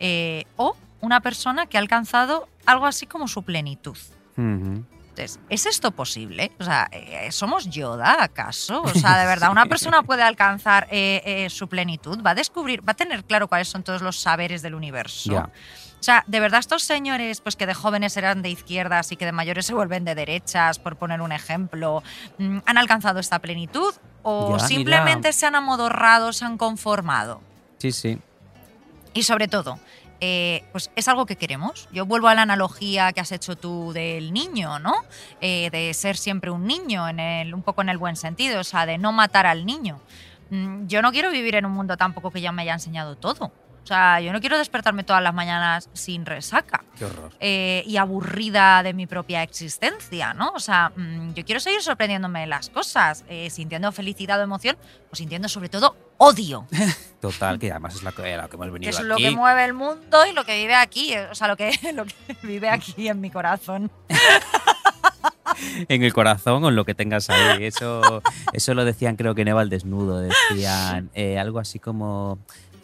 Eh, 0.00 0.44
o 0.56 0.76
una 1.00 1.20
persona 1.20 1.66
que 1.66 1.78
ha 1.78 1.80
alcanzado 1.80 2.46
algo 2.66 2.84
así 2.86 3.06
como 3.06 3.26
su 3.26 3.42
plenitud. 3.42 3.96
¿Es 5.18 5.66
esto 5.66 5.90
posible? 5.90 6.52
O 6.60 6.64
sea, 6.64 6.88
eh, 6.92 7.30
¿somos 7.32 7.68
Yoda 7.68 8.22
acaso? 8.22 8.82
O 8.82 8.88
sea, 8.88 9.18
de 9.18 9.26
verdad, 9.26 9.50
una 9.50 9.66
persona 9.66 10.02
puede 10.02 10.22
alcanzar 10.22 10.86
eh, 10.90 11.22
eh, 11.24 11.50
su 11.50 11.68
plenitud, 11.68 12.20
va 12.24 12.30
a 12.30 12.34
descubrir, 12.34 12.86
va 12.86 12.92
a 12.92 12.96
tener 12.96 13.24
claro 13.24 13.48
cuáles 13.48 13.68
son 13.68 13.82
todos 13.82 14.02
los 14.02 14.20
saberes 14.20 14.62
del 14.62 14.74
universo. 14.74 15.34
O 16.00 16.02
sea, 16.02 16.22
de 16.28 16.38
verdad 16.38 16.60
estos 16.60 16.84
señores, 16.84 17.40
pues 17.40 17.56
que 17.56 17.66
de 17.66 17.74
jóvenes 17.74 18.16
eran 18.16 18.40
de 18.40 18.50
izquierdas 18.50 19.10
y 19.10 19.16
que 19.16 19.24
de 19.24 19.32
mayores 19.32 19.66
se 19.66 19.74
vuelven 19.74 20.04
de 20.04 20.14
derechas, 20.14 20.78
por 20.78 20.96
poner 20.96 21.20
un 21.20 21.32
ejemplo, 21.32 22.04
mm, 22.38 22.58
¿han 22.66 22.78
alcanzado 22.78 23.18
esta 23.18 23.40
plenitud? 23.40 23.92
¿O 24.22 24.58
Ya, 24.58 24.64
simplemente 24.66 25.28
mira. 25.28 25.32
se 25.32 25.46
han 25.46 25.56
amodorrado, 25.56 26.32
se 26.32 26.44
han 26.44 26.56
conformado? 26.56 27.40
Sí, 27.78 27.90
sí. 27.90 28.18
Y 29.12 29.24
sobre 29.24 29.48
todo, 29.48 29.80
eh, 30.20 30.64
pues 30.72 30.90
es 30.96 31.08
algo 31.08 31.26
que 31.26 31.36
queremos. 31.36 31.88
Yo 31.92 32.06
vuelvo 32.06 32.28
a 32.28 32.34
la 32.34 32.42
analogía 32.42 33.12
que 33.12 33.20
has 33.20 33.32
hecho 33.32 33.56
tú 33.56 33.92
del 33.92 34.32
niño, 34.32 34.78
¿no? 34.78 34.94
Eh, 35.40 35.70
de 35.70 35.94
ser 35.94 36.16
siempre 36.16 36.50
un 36.50 36.66
niño, 36.66 37.08
en 37.08 37.20
el, 37.20 37.54
un 37.54 37.62
poco 37.62 37.82
en 37.82 37.88
el 37.88 37.98
buen 37.98 38.16
sentido, 38.16 38.60
o 38.60 38.64
sea, 38.64 38.86
de 38.86 38.98
no 38.98 39.12
matar 39.12 39.46
al 39.46 39.64
niño. 39.64 40.00
Mm, 40.50 40.86
Yo 40.86 41.02
no 41.02 41.12
quiero 41.12 41.30
vivir 41.30 41.54
en 41.54 41.66
un 41.66 41.72
mundo 41.72 41.96
tampoco 41.96 42.30
que 42.30 42.40
ya 42.40 42.52
me 42.52 42.62
haya 42.62 42.74
enseñado 42.74 43.16
todo. 43.16 43.52
O 43.88 43.94
sea, 43.94 44.20
yo 44.20 44.34
no 44.34 44.40
quiero 44.40 44.58
despertarme 44.58 45.02
todas 45.02 45.22
las 45.22 45.32
mañanas 45.32 45.88
sin 45.94 46.26
resaca 46.26 46.84
Qué 46.98 47.06
horror. 47.06 47.32
eh, 47.40 47.82
y 47.86 47.96
aburrida 47.96 48.82
de 48.82 48.92
mi 48.92 49.06
propia 49.06 49.42
existencia, 49.42 50.34
¿no? 50.34 50.50
O 50.50 50.60
sea, 50.60 50.92
mm, 50.94 51.32
yo 51.32 51.42
quiero 51.46 51.58
seguir 51.58 51.80
sorprendiéndome 51.80 52.40
de 52.40 52.48
las 52.48 52.68
cosas, 52.68 53.24
eh, 53.30 53.48
sintiendo 53.48 53.90
felicidad 53.90 54.38
o 54.40 54.42
emoción, 54.42 54.76
o 55.10 55.16
sintiendo 55.16 55.48
sobre 55.48 55.70
todo 55.70 55.96
odio. 56.18 56.66
Total, 57.22 57.58
que 57.58 57.70
además 57.70 57.94
es 57.94 58.02
la 58.02 58.12
que, 58.12 58.36
la 58.36 58.46
que 58.48 58.56
hemos 58.56 58.66
que 58.66 58.72
venido 58.72 58.90
es 58.90 58.98
aquí. 58.98 59.06
lo 59.06 59.16
que 59.16 59.30
mueve 59.30 59.64
el 59.64 59.72
mundo 59.72 60.26
y 60.26 60.34
lo 60.34 60.44
que 60.44 60.58
vive 60.58 60.74
aquí, 60.74 61.14
eh, 61.14 61.26
o 61.30 61.34
sea, 61.34 61.48
lo 61.48 61.56
que, 61.56 61.72
lo 61.94 62.04
que 62.04 62.14
vive 62.42 62.68
aquí 62.68 63.08
en 63.08 63.22
mi 63.22 63.30
corazón. 63.30 63.90
en 65.88 66.02
el 66.02 66.12
corazón 66.12 66.62
o 66.62 66.68
en 66.68 66.76
lo 66.76 66.84
que 66.84 66.94
tengas 66.94 67.30
ahí. 67.30 67.64
Eso, 67.64 68.22
eso 68.52 68.74
lo 68.74 68.84
decían, 68.84 69.16
creo 69.16 69.34
que 69.34 69.42
en 69.42 69.48
Eva 69.48 69.62
al 69.62 69.70
desnudo. 69.70 70.18
Decían 70.18 71.10
eh, 71.14 71.38
algo 71.38 71.58
así 71.58 71.78
como. 71.78 72.38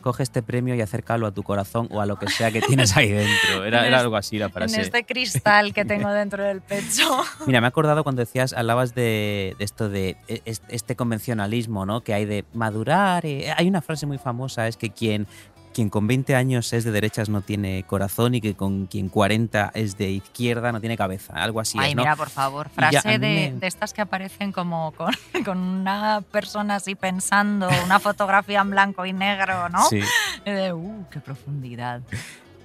Coge 0.04 0.22
este 0.22 0.42
premio 0.42 0.74
y 0.74 0.82
acércalo 0.82 1.26
a 1.26 1.30
tu 1.32 1.42
corazón 1.42 1.88
o 1.90 2.02
a 2.02 2.04
lo 2.04 2.18
que 2.18 2.28
sea 2.28 2.50
que 2.50 2.60
tienes 2.60 2.94
ahí 2.94 3.08
dentro. 3.10 3.64
Era, 3.64 3.80
En 3.80 3.86
era 3.86 4.00
algo 4.00 4.16
así 4.16 4.36
la 4.36 4.44
En 4.46 4.52
frase. 4.52 4.82
este 4.82 5.04
cristal 5.06 5.72
que 5.72 5.86
tengo 5.86 6.10
dentro 6.10 6.44
del 6.44 6.60
pecho. 6.60 7.08
Mira, 7.46 7.62
me 7.62 7.66
he 7.66 7.68
acordado 7.68 8.04
cuando 8.04 8.20
decías, 8.20 8.52
hablabas 8.52 8.94
de, 8.94 9.56
de 9.58 9.64
esto 9.64 9.88
de 9.88 10.18
e- 10.28 10.42
es- 10.44 10.60
este 10.68 10.94
convencionalismo, 10.94 11.86
¿no? 11.86 12.02
Que 12.02 12.12
hay 12.12 12.26
de 12.26 12.44
madurar. 12.52 13.24
eh, 13.24 13.50
Hay 13.56 13.66
una 13.66 13.80
frase 13.80 14.04
muy 14.04 14.18
famosa, 14.18 14.68
es 14.68 14.76
que 14.76 14.90
quien, 14.90 15.26
quien 15.74 15.90
con 15.90 16.06
20 16.06 16.34
años 16.34 16.72
es 16.72 16.84
de 16.84 16.90
derechas 16.92 17.28
no 17.28 17.42
tiene 17.42 17.82
corazón 17.86 18.34
y 18.34 18.40
que 18.40 18.54
con 18.54 18.86
quien 18.86 19.10
40 19.10 19.72
es 19.74 19.98
de 19.98 20.10
izquierda 20.10 20.72
no 20.72 20.80
tiene 20.80 20.96
cabeza. 20.96 21.34
Algo 21.34 21.60
así 21.60 21.76
Ay, 21.78 21.90
es, 21.90 21.96
¿no? 21.96 22.02
mira, 22.02 22.16
por 22.16 22.30
favor, 22.30 22.68
ya, 22.68 22.72
frase 23.02 23.18
de, 23.18 23.18
me- 23.18 23.52
de 23.52 23.66
estas 23.66 23.92
que 23.92 24.00
aparecen 24.00 24.52
como 24.52 24.92
con, 24.92 25.12
con 25.44 25.58
una 25.58 26.22
persona 26.30 26.76
así 26.76 26.94
pensando, 26.94 27.68
una 27.84 28.00
fotografía 28.00 28.60
en 28.60 28.70
blanco 28.70 29.04
y 29.04 29.12
negro, 29.12 29.68
¿no? 29.68 29.84
Sí. 29.88 30.00
De, 30.46 30.72
uh, 30.72 31.04
qué 31.10 31.20
profundidad. 31.20 32.00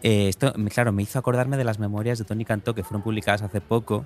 Eh, 0.04 0.30
esto, 0.30 0.54
claro, 0.74 0.92
me 0.94 1.04
hizo 1.04 1.20
acordarme 1.20 1.58
de 1.58 1.64
las 1.66 1.80
memorias 1.80 2.20
de 2.20 2.24
Tony 2.26 2.46
Cantó 2.46 2.74
que 2.74 2.84
fueron 2.84 3.02
publicadas 3.02 3.42
hace 3.42 3.60
poco 3.60 4.06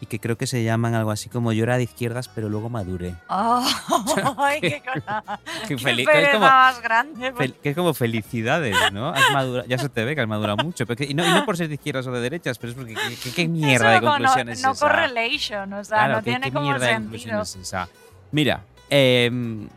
y 0.00 0.06
que 0.06 0.20
creo 0.20 0.36
que 0.36 0.46
se 0.46 0.62
llaman 0.62 0.94
algo 0.94 1.10
así 1.10 1.28
como 1.30 1.52
Yo 1.52 1.62
era 1.64 1.76
de 1.78 1.84
izquierdas, 1.84 2.28
pero 2.28 2.48
luego 2.50 2.68
maduré. 2.68 3.14
¡Ay, 3.28 4.60
qué, 4.60 4.82
cosa! 4.94 5.22
Qué 5.66 5.76
qué 5.76 5.78
feliz- 5.82 6.06
que 6.06 6.12
es 6.12 6.18
pereza 6.18 6.32
como- 6.34 6.46
más 6.46 6.82
grande! 6.82 7.32
Fel- 7.34 7.54
que 7.54 7.70
es 7.70 7.76
como 7.76 7.94
felicidades, 7.94 8.76
¿no? 8.92 9.08
Has 9.08 9.30
madura- 9.32 9.64
ya 9.66 9.78
se 9.78 9.88
te 9.88 10.04
ve 10.04 10.14
que 10.14 10.20
has 10.20 10.28
madurado 10.28 10.58
mucho. 10.62 10.86
pero 10.86 10.96
que- 10.96 11.04
y, 11.04 11.14
no, 11.14 11.24
y 11.26 11.30
no 11.30 11.44
por 11.46 11.56
ser 11.56 11.68
de 11.68 11.74
izquierdas 11.74 12.06
o 12.06 12.12
de 12.12 12.20
derechas, 12.20 12.58
pero 12.58 12.72
es 12.72 12.76
porque 12.78 12.94
qué, 13.34 13.48
mierda 13.48 13.90
de 13.90 14.00
conclusión 14.00 14.46
no, 14.46 14.52
es 14.52 14.62
no 14.62 14.72
esa. 14.72 14.86
correlation, 14.86 15.72
o 15.72 15.84
sea, 15.84 15.96
Claro, 15.98 16.14
no 16.16 16.22
tiene 16.22 16.52
como 16.52 16.66
mierda 16.66 16.86
sentido. 16.86 17.42
es 17.42 17.56
esa. 17.56 17.88
Mira, 18.32 18.64
em, 18.90 19.68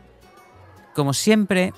como 0.94 1.14
siempre, 1.14 1.72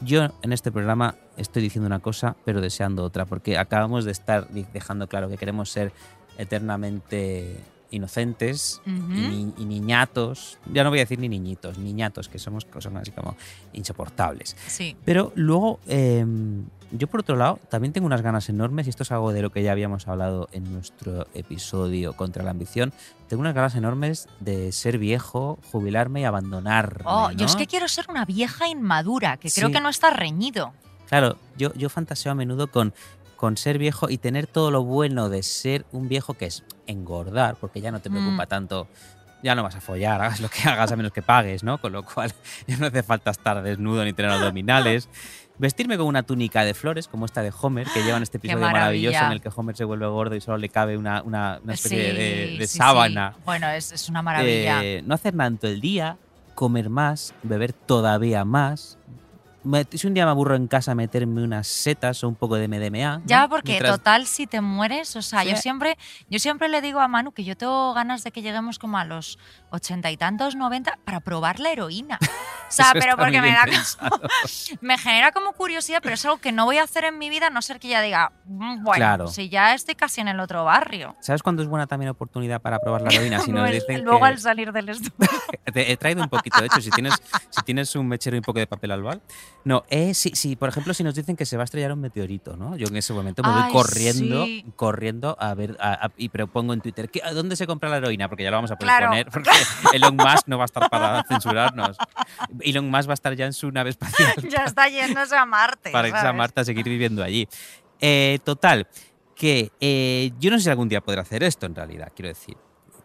yo 0.00 0.28
en 0.42 0.52
este 0.52 0.70
programa 0.70 1.14
estoy 1.36 1.62
diciendo 1.62 1.86
una 1.86 2.00
cosa, 2.00 2.36
pero 2.44 2.60
deseando 2.60 3.04
otra, 3.04 3.24
porque 3.24 3.56
acabamos 3.56 4.04
de 4.04 4.12
estar 4.12 4.46
dejando 4.48 5.06
claro 5.08 5.28
que 5.30 5.38
queremos 5.38 5.70
ser 5.70 5.92
eternamente 6.40 7.56
inocentes 7.92 8.80
y, 8.86 8.90
Ujú. 8.90 9.08
ni- 9.08 9.54
y 9.58 9.64
niñatos. 9.64 10.58
Ya 10.72 10.84
no 10.84 10.90
voy 10.90 11.00
a 11.00 11.02
decir 11.02 11.18
ni 11.18 11.28
niñitos, 11.28 11.76
niñatos, 11.78 12.28
que 12.28 12.38
somos 12.38 12.64
cosas 12.64 12.92
así 12.94 13.10
como 13.10 13.36
insoportables. 13.72 14.56
Sí. 14.68 14.96
Pero 15.04 15.32
luego 15.34 15.80
em, 15.88 16.66
yo 16.92 17.08
por 17.08 17.20
otro 17.20 17.34
lado 17.36 17.58
también 17.68 17.92
tengo 17.92 18.06
unas 18.06 18.22
ganas 18.22 18.48
enormes, 18.48 18.86
y 18.86 18.90
esto 18.90 19.02
es 19.02 19.10
algo 19.10 19.32
de 19.32 19.42
lo 19.42 19.50
que 19.50 19.62
ya 19.64 19.72
habíamos 19.72 20.06
hablado 20.06 20.48
en 20.52 20.72
nuestro 20.72 21.26
episodio 21.34 22.12
contra 22.14 22.44
la 22.44 22.52
ambición, 22.52 22.92
tengo 23.28 23.40
unas 23.40 23.54
ganas 23.54 23.74
enormes 23.74 24.28
de 24.38 24.70
ser 24.70 24.98
viejo, 24.98 25.58
jubilarme 25.72 26.20
y 26.20 26.24
abandonar. 26.24 27.02
Oh, 27.04 27.32
yo 27.32 27.46
es 27.46 27.56
que 27.56 27.66
quiero 27.66 27.88
ser 27.88 28.06
una 28.08 28.24
vieja 28.24 28.68
inmadura, 28.68 29.36
que 29.36 29.50
creo 29.50 29.66
Sí. 29.68 29.72
que 29.74 29.80
no 29.80 29.88
está 29.88 30.10
reñido. 30.10 30.72
Claro, 31.08 31.38
yo, 31.56 31.74
yo 31.74 31.88
fantaseo 31.88 32.30
a 32.30 32.34
menudo 32.36 32.70
con, 32.70 32.94
con 33.40 33.56
ser 33.56 33.78
viejo 33.78 34.10
y 34.10 34.18
tener 34.18 34.46
todo 34.46 34.70
lo 34.70 34.84
bueno 34.84 35.30
de 35.30 35.42
ser 35.42 35.86
un 35.92 36.10
viejo 36.10 36.34
que 36.34 36.44
es 36.44 36.62
engordar, 36.86 37.56
porque 37.56 37.80
ya 37.80 37.90
no 37.90 38.00
te 38.00 38.10
preocupa 38.10 38.44
Mm. 38.44 38.48
tanto, 38.48 38.86
ya 39.42 39.54
no 39.54 39.62
vas 39.62 39.76
a 39.76 39.80
follar, 39.80 40.20
hagas 40.20 40.40
lo 40.40 40.50
que 40.50 40.60
hagas 40.68 40.92
a 40.92 40.96
menos 40.96 41.10
que 41.10 41.22
pagues, 41.22 41.62
¿no? 41.64 41.78
Con 41.78 41.92
lo 41.92 42.02
cual 42.02 42.34
ya 42.66 42.76
no 42.76 42.86
hace 42.88 43.02
falta 43.02 43.30
estar 43.30 43.62
desnudo 43.62 44.04
ni 44.04 44.12
tener 44.12 44.30
abdominales. 44.30 45.08
Vestirme 45.58 45.96
con 45.96 46.06
una 46.06 46.22
túnica 46.22 46.64
de 46.64 46.74
flores, 46.74 47.08
como 47.08 47.24
esta 47.24 47.40
de 47.42 47.50
Homer, 47.58 47.86
que 47.94 48.02
llevan 48.02 48.22
este 48.22 48.36
episodio 48.42 48.60
maravilloso 48.70 49.24
en 49.24 49.32
el 49.32 49.40
que 49.40 49.48
Homer 49.56 49.74
se 49.74 49.84
vuelve 49.84 50.06
gordo 50.06 50.34
y 50.34 50.42
solo 50.42 50.58
le 50.58 50.68
cabe 50.68 50.98
una, 50.98 51.22
una- 51.22 51.60
una 51.64 51.72
especie 51.74 51.98
de- 51.98 52.12
de, 52.12 52.46
Sí, 52.52 52.58
de 52.58 52.66
sí, 52.66 52.76
sábana. 52.78 53.32
sí. 53.36 53.42
Bueno, 53.46 53.68
es, 53.70 53.90
es 53.92 54.08
una 54.10 54.20
maravilla. 54.20 54.82
Eh, 54.84 55.02
no 55.06 55.14
hacer 55.14 55.34
nada 55.34 55.48
en 55.48 55.56
todo 55.56 55.70
el 55.70 55.80
día, 55.80 56.18
comer 56.54 56.90
más, 56.90 57.32
beber 57.42 57.72
todavía 57.72 58.44
más. 58.44 58.98
Me- 59.62 59.84
Si 59.92 60.06
un 60.06 60.14
día 60.14 60.24
me 60.24 60.30
aburro 60.30 60.54
en 60.56 60.66
casa, 60.68 60.94
meterme 60.94 61.42
unas 61.42 61.66
setas 61.66 62.24
o 62.24 62.28
un 62.28 62.34
poco 62.34 62.56
de 62.56 62.66
MDMA. 62.66 63.18
¿no? 63.18 63.22
Ya, 63.26 63.46
porque 63.48 63.72
Mientras- 63.72 63.96
total, 63.98 64.26
si 64.26 64.46
te 64.46 64.60
mueres, 64.60 65.14
o 65.16 65.22
sea, 65.22 65.44
yo 65.44 65.56
Sí. 65.56 65.62
siempre, 65.62 65.98
yo 66.30 66.38
siempre 66.38 66.68
le 66.68 66.80
digo 66.80 67.00
a 67.00 67.08
Manu 67.08 67.32
que 67.32 67.44
yo 67.44 67.56
tengo 67.56 67.92
ganas 67.92 68.24
de 68.24 68.32
que 68.32 68.40
lleguemos 68.42 68.78
como 68.78 68.96
a 68.98 69.04
los 69.04 69.38
ochenta 69.70 70.10
y 70.10 70.16
tantos, 70.16 70.56
noventa, 70.56 70.98
para 71.04 71.20
probar 71.20 71.60
la 71.60 71.70
heroína. 71.72 72.18
O 72.70 72.72
sea, 72.72 72.90
pero 72.92 73.16
porque 73.16 73.40
me 73.40 73.50
da 73.50 73.64
pensado. 73.64 74.20
me 74.80 74.96
genera 74.96 75.32
como 75.32 75.52
curiosidad, 75.54 75.98
pero 76.00 76.14
es 76.14 76.24
algo 76.24 76.38
que 76.38 76.52
no 76.52 76.66
voy 76.66 76.78
a 76.78 76.84
hacer 76.84 77.02
en 77.02 77.18
mi 77.18 77.28
vida, 77.28 77.48
a 77.48 77.50
no 77.50 77.62
ser 77.62 77.80
que 77.80 77.88
ya 77.88 78.00
diga, 78.00 78.30
"Mm, 78.44 78.84
bueno, 78.84 78.96
Claro. 78.96 79.26
si 79.26 79.48
ya 79.48 79.74
estoy 79.74 79.96
casi 79.96 80.20
en 80.20 80.28
el 80.28 80.38
otro 80.38 80.64
barrio. 80.64 81.16
¿Sabes 81.18 81.42
cuándo 81.42 81.62
es 81.64 81.68
buena 81.68 81.88
también 81.88 82.10
oportunidad 82.10 82.62
para 82.62 82.78
probar 82.78 83.02
la 83.02 83.10
heroína? 83.10 83.38
Si 83.50 83.50
nos 83.50 83.62
Luego- 83.62 83.74
dicen 83.74 84.04
Luego 84.04 84.20
que- 84.20 84.24
al 84.26 84.38
salir 84.38 84.70
del 84.72 84.88
estudio. 84.88 85.28
Te 85.72 85.90
he 85.90 85.96
traído 85.96 86.22
un 86.22 86.28
poquito, 86.28 86.60
de 86.60 86.66
hecho, 86.66 86.80
si 86.80 86.90
tienes, 86.90 87.14
si 87.50 87.60
tienes 87.62 87.92
un 87.96 88.06
mechero 88.06 88.36
y 88.36 88.38
un 88.38 88.44
poco 88.44 88.60
de 88.60 88.68
papel 88.68 88.92
albal. 88.92 89.20
No, 89.62 89.84
eh, 89.90 90.14
sí, 90.14 90.30
sí, 90.34 90.56
por 90.56 90.70
ejemplo, 90.70 90.94
si 90.94 91.04
nos 91.04 91.14
dicen 91.14 91.36
que 91.36 91.44
se 91.44 91.56
va 91.58 91.62
a 91.62 91.64
estrellar 91.64 91.92
un 91.92 92.00
meteorito, 92.00 92.56
¿no? 92.56 92.76
Yo 92.76 92.86
en 92.88 92.96
ese 92.96 93.12
momento 93.12 93.42
me 93.42 93.50
voy 93.52 93.62
Ay, 93.66 93.72
corriendo, 93.72 94.44
sí. 94.46 94.64
corriendo 94.74 95.36
a 95.38 95.52
ver, 95.54 95.76
a- 95.80 96.06
a- 96.06 96.12
y 96.16 96.30
propongo 96.30 96.72
en 96.72 96.80
Twitter, 96.80 97.10
¿qué- 97.10 97.20
¿a 97.22 97.32
dónde 97.34 97.56
se 97.56 97.66
compra 97.66 97.90
la 97.90 97.98
heroína? 97.98 98.28
Porque 98.30 98.42
ya 98.44 98.50
lo 98.50 98.56
vamos 98.56 98.70
a 98.70 98.76
poder 98.76 98.88
Claro. 98.88 99.08
poner, 99.08 99.26
porque 99.30 99.50
Elon 99.94 100.16
Musk 100.16 100.46
no 100.46 100.56
va 100.56 100.64
a 100.64 100.66
estar 100.66 100.88
para 100.88 101.22
censurarnos. 101.24 101.96
Elon 102.60 102.90
Musk 102.90 103.08
va 103.08 103.12
a 103.12 103.14
estar 103.14 103.34
ya 103.34 103.44
en 103.44 103.52
su 103.52 103.70
nave 103.70 103.90
espacial 103.90 104.32
ya 104.50 104.64
está 104.64 104.88
yéndose 104.88 105.36
a 105.36 105.44
Marte. 105.44 105.90
para 105.90 106.08
irse 106.08 106.26
a. 106.26 106.32
Marte 106.32 106.62
a 106.62 106.64
seguir 106.64 106.84
viviendo 106.86 107.22
allí. 107.22 107.46
Eh, 108.00 108.38
total, 108.44 108.86
que 109.36 109.70
eh, 109.80 110.32
yo 110.40 110.50
no 110.50 110.56
sé 110.58 110.64
si 110.64 110.70
algún 110.70 110.88
día 110.88 111.02
podré 111.02 111.20
hacer 111.20 111.42
esto 111.42 111.66
en 111.66 111.74
realidad, 111.74 112.10
quiero 112.16 112.28
decir. 112.28 112.56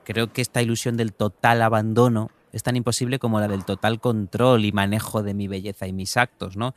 Creo 0.05 0.31
que 0.31 0.41
esta 0.41 0.61
ilusión 0.61 0.95
del 0.95 1.11
total 1.13 1.61
abandono 1.63 2.29
es 2.55 2.63
tan 2.63 2.75
imposible 2.75 3.19
como 3.19 3.39
la 3.39 3.47
del 3.47 3.65
total 3.65 3.99
control 3.99 4.65
y 4.65 4.71
manejo 4.71 5.21
de 5.23 5.33
mi 5.33 5.47
belleza 5.47 5.85
y 5.87 5.93
mis 5.93 6.17
actos, 6.17 6.57
¿no? 6.57 6.73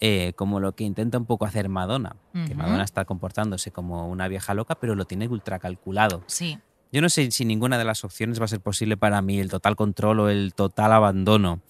Eh, 0.00 0.34
como 0.36 0.60
lo 0.60 0.72
que 0.72 0.84
intenta 0.84 1.16
un 1.18 1.24
poco 1.26 1.46
hacer 1.46 1.68
Madonna, 1.68 2.16
que. 2.46 2.54
Madonna 2.54 2.84
está 2.84 3.04
comportándose 3.06 3.70
como 3.72 4.08
una 4.08 4.28
vieja 4.28 4.52
loca, 4.54 4.74
pero 4.76 4.94
lo 4.94 5.04
tiene 5.06 5.26
ultra 5.28 5.58
calculado. 5.58 6.22
Sí. 6.26 6.58
Yo 6.92 7.00
no 7.02 7.08
sé 7.08 7.30
si 7.30 7.44
ninguna 7.44 7.78
de 7.78 7.84
las 7.84 8.04
opciones 8.04 8.38
va 8.40 8.44
a 8.44 8.48
ser 8.48 8.60
posible 8.60 8.96
para 8.96 9.20
mí, 9.22 9.38
el 9.40 9.50
total 9.50 9.74
control 9.74 10.20
o 10.20 10.28
el 10.28 10.54
total 10.54 10.92
abandono. 10.92 11.60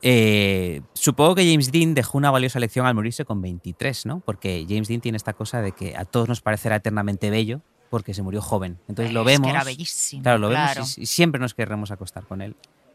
Eh, 0.00 0.82
supongo 0.94 1.34
que 1.34 1.50
James 1.50 1.72
Dean 1.72 1.94
dejó 1.94 2.18
una 2.18 2.30
valiosa 2.30 2.60
lección 2.60 2.86
al 2.86 2.94
morirse 2.94 3.24
con 3.24 3.42
23, 3.42 4.06
¿no? 4.06 4.20
Porque 4.20 4.64
James 4.68 4.86
Dean 4.88 5.00
tiene 5.00 5.16
esta 5.16 5.32
cosa 5.32 5.60
de 5.60 5.72
que 5.72 5.96
a 5.96 6.04
todos 6.04 6.28
nos 6.28 6.40
parecerá 6.40 6.76
eternamente 6.76 7.30
bello 7.30 7.60
porque 7.90 8.14
se 8.14 8.22
murió 8.22 8.40
joven. 8.40 8.78
Entonces 8.86 9.12
lo 9.12 9.22
Es 9.22 9.26
que 9.26 9.32
vemos. 9.32 9.50
era 9.50 9.64
bellísimo, 9.64 10.22
Claro, 10.22 10.38
lo 10.38 10.48
claro. 10.50 10.74
vemos 10.74 10.98
y, 10.98 11.02
y 11.02 11.06
siempre 11.06 11.40
nos 11.40 11.54
querremos 11.54 11.90
acostar 11.90 12.24
con 12.24 12.42
él 12.42 12.54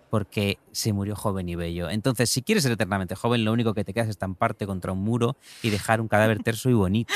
porque 0.10 0.58
se 0.72 0.94
murió 0.94 1.16
joven 1.16 1.50
y 1.50 1.56
bello. 1.56 1.90
Entonces, 1.90 2.30
si 2.30 2.42
quieres 2.42 2.64
ser 2.64 2.72
eternamente 2.74 3.16
joven, 3.16 3.46
lo 3.46 3.52
único 3.52 3.74
que 3.74 3.84
te 3.84 3.94
queda 3.94 4.04
es 4.06 4.10
estamparte 4.10 4.66
contra 4.66 4.92
un 4.92 5.00
muro 5.00 5.36
y 5.62 5.70
dejar 5.70 6.02
un 6.02 6.08
cadáver 6.08 6.40
terso 6.44 6.70
y 6.70 6.74
bonito. 6.74 7.14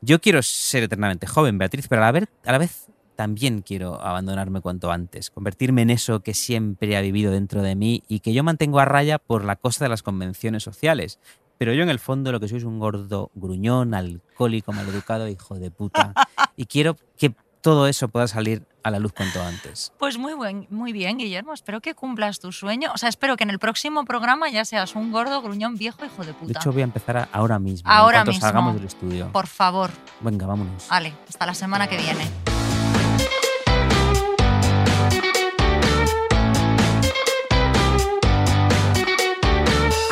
Yo 0.00 0.20
quiero 0.20 0.42
ser 0.42 0.84
eternamente 0.84 1.26
joven, 1.26 1.58
Beatriz, 1.58 1.88
pero 1.88 2.02
a 2.02 2.06
la 2.06 2.12
vez, 2.12 2.28
a 2.44 2.52
la 2.52 2.58
vez 2.58 2.86
también 3.16 3.60
quiero 3.60 4.00
abandonarme 4.00 4.62
cuanto 4.62 4.90
antes, 4.90 5.30
convertirme 5.30 5.82
en 5.82 5.90
eso 5.90 6.20
que 6.20 6.32
siempre 6.32 6.96
ha 6.96 7.02
vivido 7.02 7.30
dentro 7.30 7.60
de 7.60 7.74
mí 7.74 8.02
y 8.08 8.20
que 8.20 8.32
yo 8.32 8.42
mantengo 8.42 8.80
a 8.80 8.86
raya 8.86 9.18
por 9.18 9.44
la 9.44 9.56
costa 9.56 9.84
de 9.84 9.90
las 9.90 10.02
convenciones 10.02 10.62
sociales. 10.62 11.18
Pero 11.58 11.74
yo 11.74 11.82
en 11.82 11.90
el 11.90 11.98
fondo 11.98 12.32
lo 12.32 12.40
que 12.40 12.48
soy 12.48 12.56
es 12.56 12.64
un 12.64 12.78
gordo 12.78 13.30
gruñón, 13.34 13.92
alcohólico, 13.92 14.72
maleducado, 14.72 15.28
hijo 15.28 15.58
de 15.58 15.70
puta. 15.70 16.14
Y 16.56 16.64
quiero 16.64 16.96
que 17.18 17.34
todo 17.60 17.86
eso 17.86 18.08
pueda 18.08 18.26
salir 18.28 18.62
a 18.82 18.90
la 18.90 18.98
luz 18.98 19.12
cuanto 19.12 19.42
antes. 19.42 19.92
Pues 19.98 20.16
muy, 20.16 20.32
buen, 20.32 20.66
muy 20.70 20.92
bien, 20.92 21.18
Guillermo. 21.18 21.52
Espero 21.52 21.80
que 21.80 21.94
cumplas 21.94 22.40
tu 22.40 22.50
sueño. 22.52 22.90
O 22.94 22.98
sea, 22.98 23.08
espero 23.10 23.36
que 23.36 23.44
en 23.44 23.50
el 23.50 23.58
próximo 23.58 24.04
programa 24.04 24.48
ya 24.50 24.64
seas 24.64 24.94
un 24.96 25.12
gordo, 25.12 25.42
gruñón, 25.42 25.76
viejo, 25.76 26.04
hijo 26.04 26.22
de 26.22 26.28
De 26.28 26.34
puta. 26.34 26.58
hecho, 26.58 26.72
voy 26.72 26.80
a 26.80 26.84
empezar 26.84 27.16
a- 27.18 27.28
ahora 27.32 27.58
mismo. 27.58 27.90
Ahora 27.90 28.20
en 28.22 28.28
mismo. 28.28 28.40
salgamos 28.40 28.74
del 28.74 28.84
estudio. 28.84 29.30
Por 29.32 29.46
favor. 29.46 29.90
Venga, 30.20 30.46
vámonos. 30.46 30.86
Vale, 30.88 31.12
hasta 31.28 31.44
la 31.46 31.54
semana 31.54 31.86
que 31.88 31.98
viene. 31.98 32.24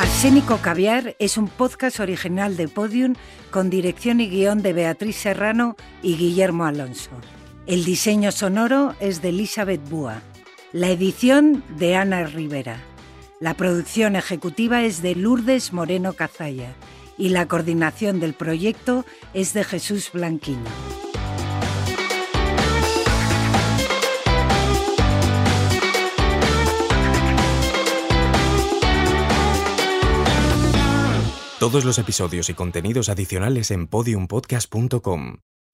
Arsénico 0.01 0.59
Caviar 0.59 1.17
es 1.19 1.37
un 1.37 1.49
podcast 1.49 2.01
original 2.01 2.57
de 2.57 2.69
Podium 2.69 3.15
con 3.51 3.71
dirección 3.71 4.21
y 4.21 4.29
guion 4.29 4.63
de 4.63 4.73
Beatriz 4.73 5.17
Serrano 5.17 5.77
y 6.03 6.17
Guillermo 6.17 6.65
Alonso. 6.65 7.11
El 7.69 7.85
diseño 7.85 8.33
sonoro 8.33 8.95
es 8.99 9.21
de 9.21 9.29
Elizabeth 9.29 9.87
Búa. 9.91 10.23
La 10.73 10.89
edición 10.89 11.63
de 11.77 11.97
Ana 11.97 12.25
Rivera. 12.25 12.81
La 13.41 13.53
producción 13.53 14.17
ejecutiva 14.17 14.85
es 14.85 15.03
de 15.03 15.15
Lourdes 15.15 15.75
Moreno 15.75 16.15
Cazalla 16.15 16.73
y 17.19 17.29
la 17.29 17.47
coordinación 17.47 18.21
del 18.21 18.33
proyecto 18.33 19.05
es 19.35 19.53
de 19.53 19.65
Jesús 19.65 20.11
Blanquiño. 20.15 20.65
Todos 31.61 31.85
los 31.85 31.99
episodios 31.99 32.49
y 32.49 32.55
contenidos 32.55 33.11
adicionales 33.11 33.71
en 33.71 33.89
podiumpodcast.com. 33.89 35.41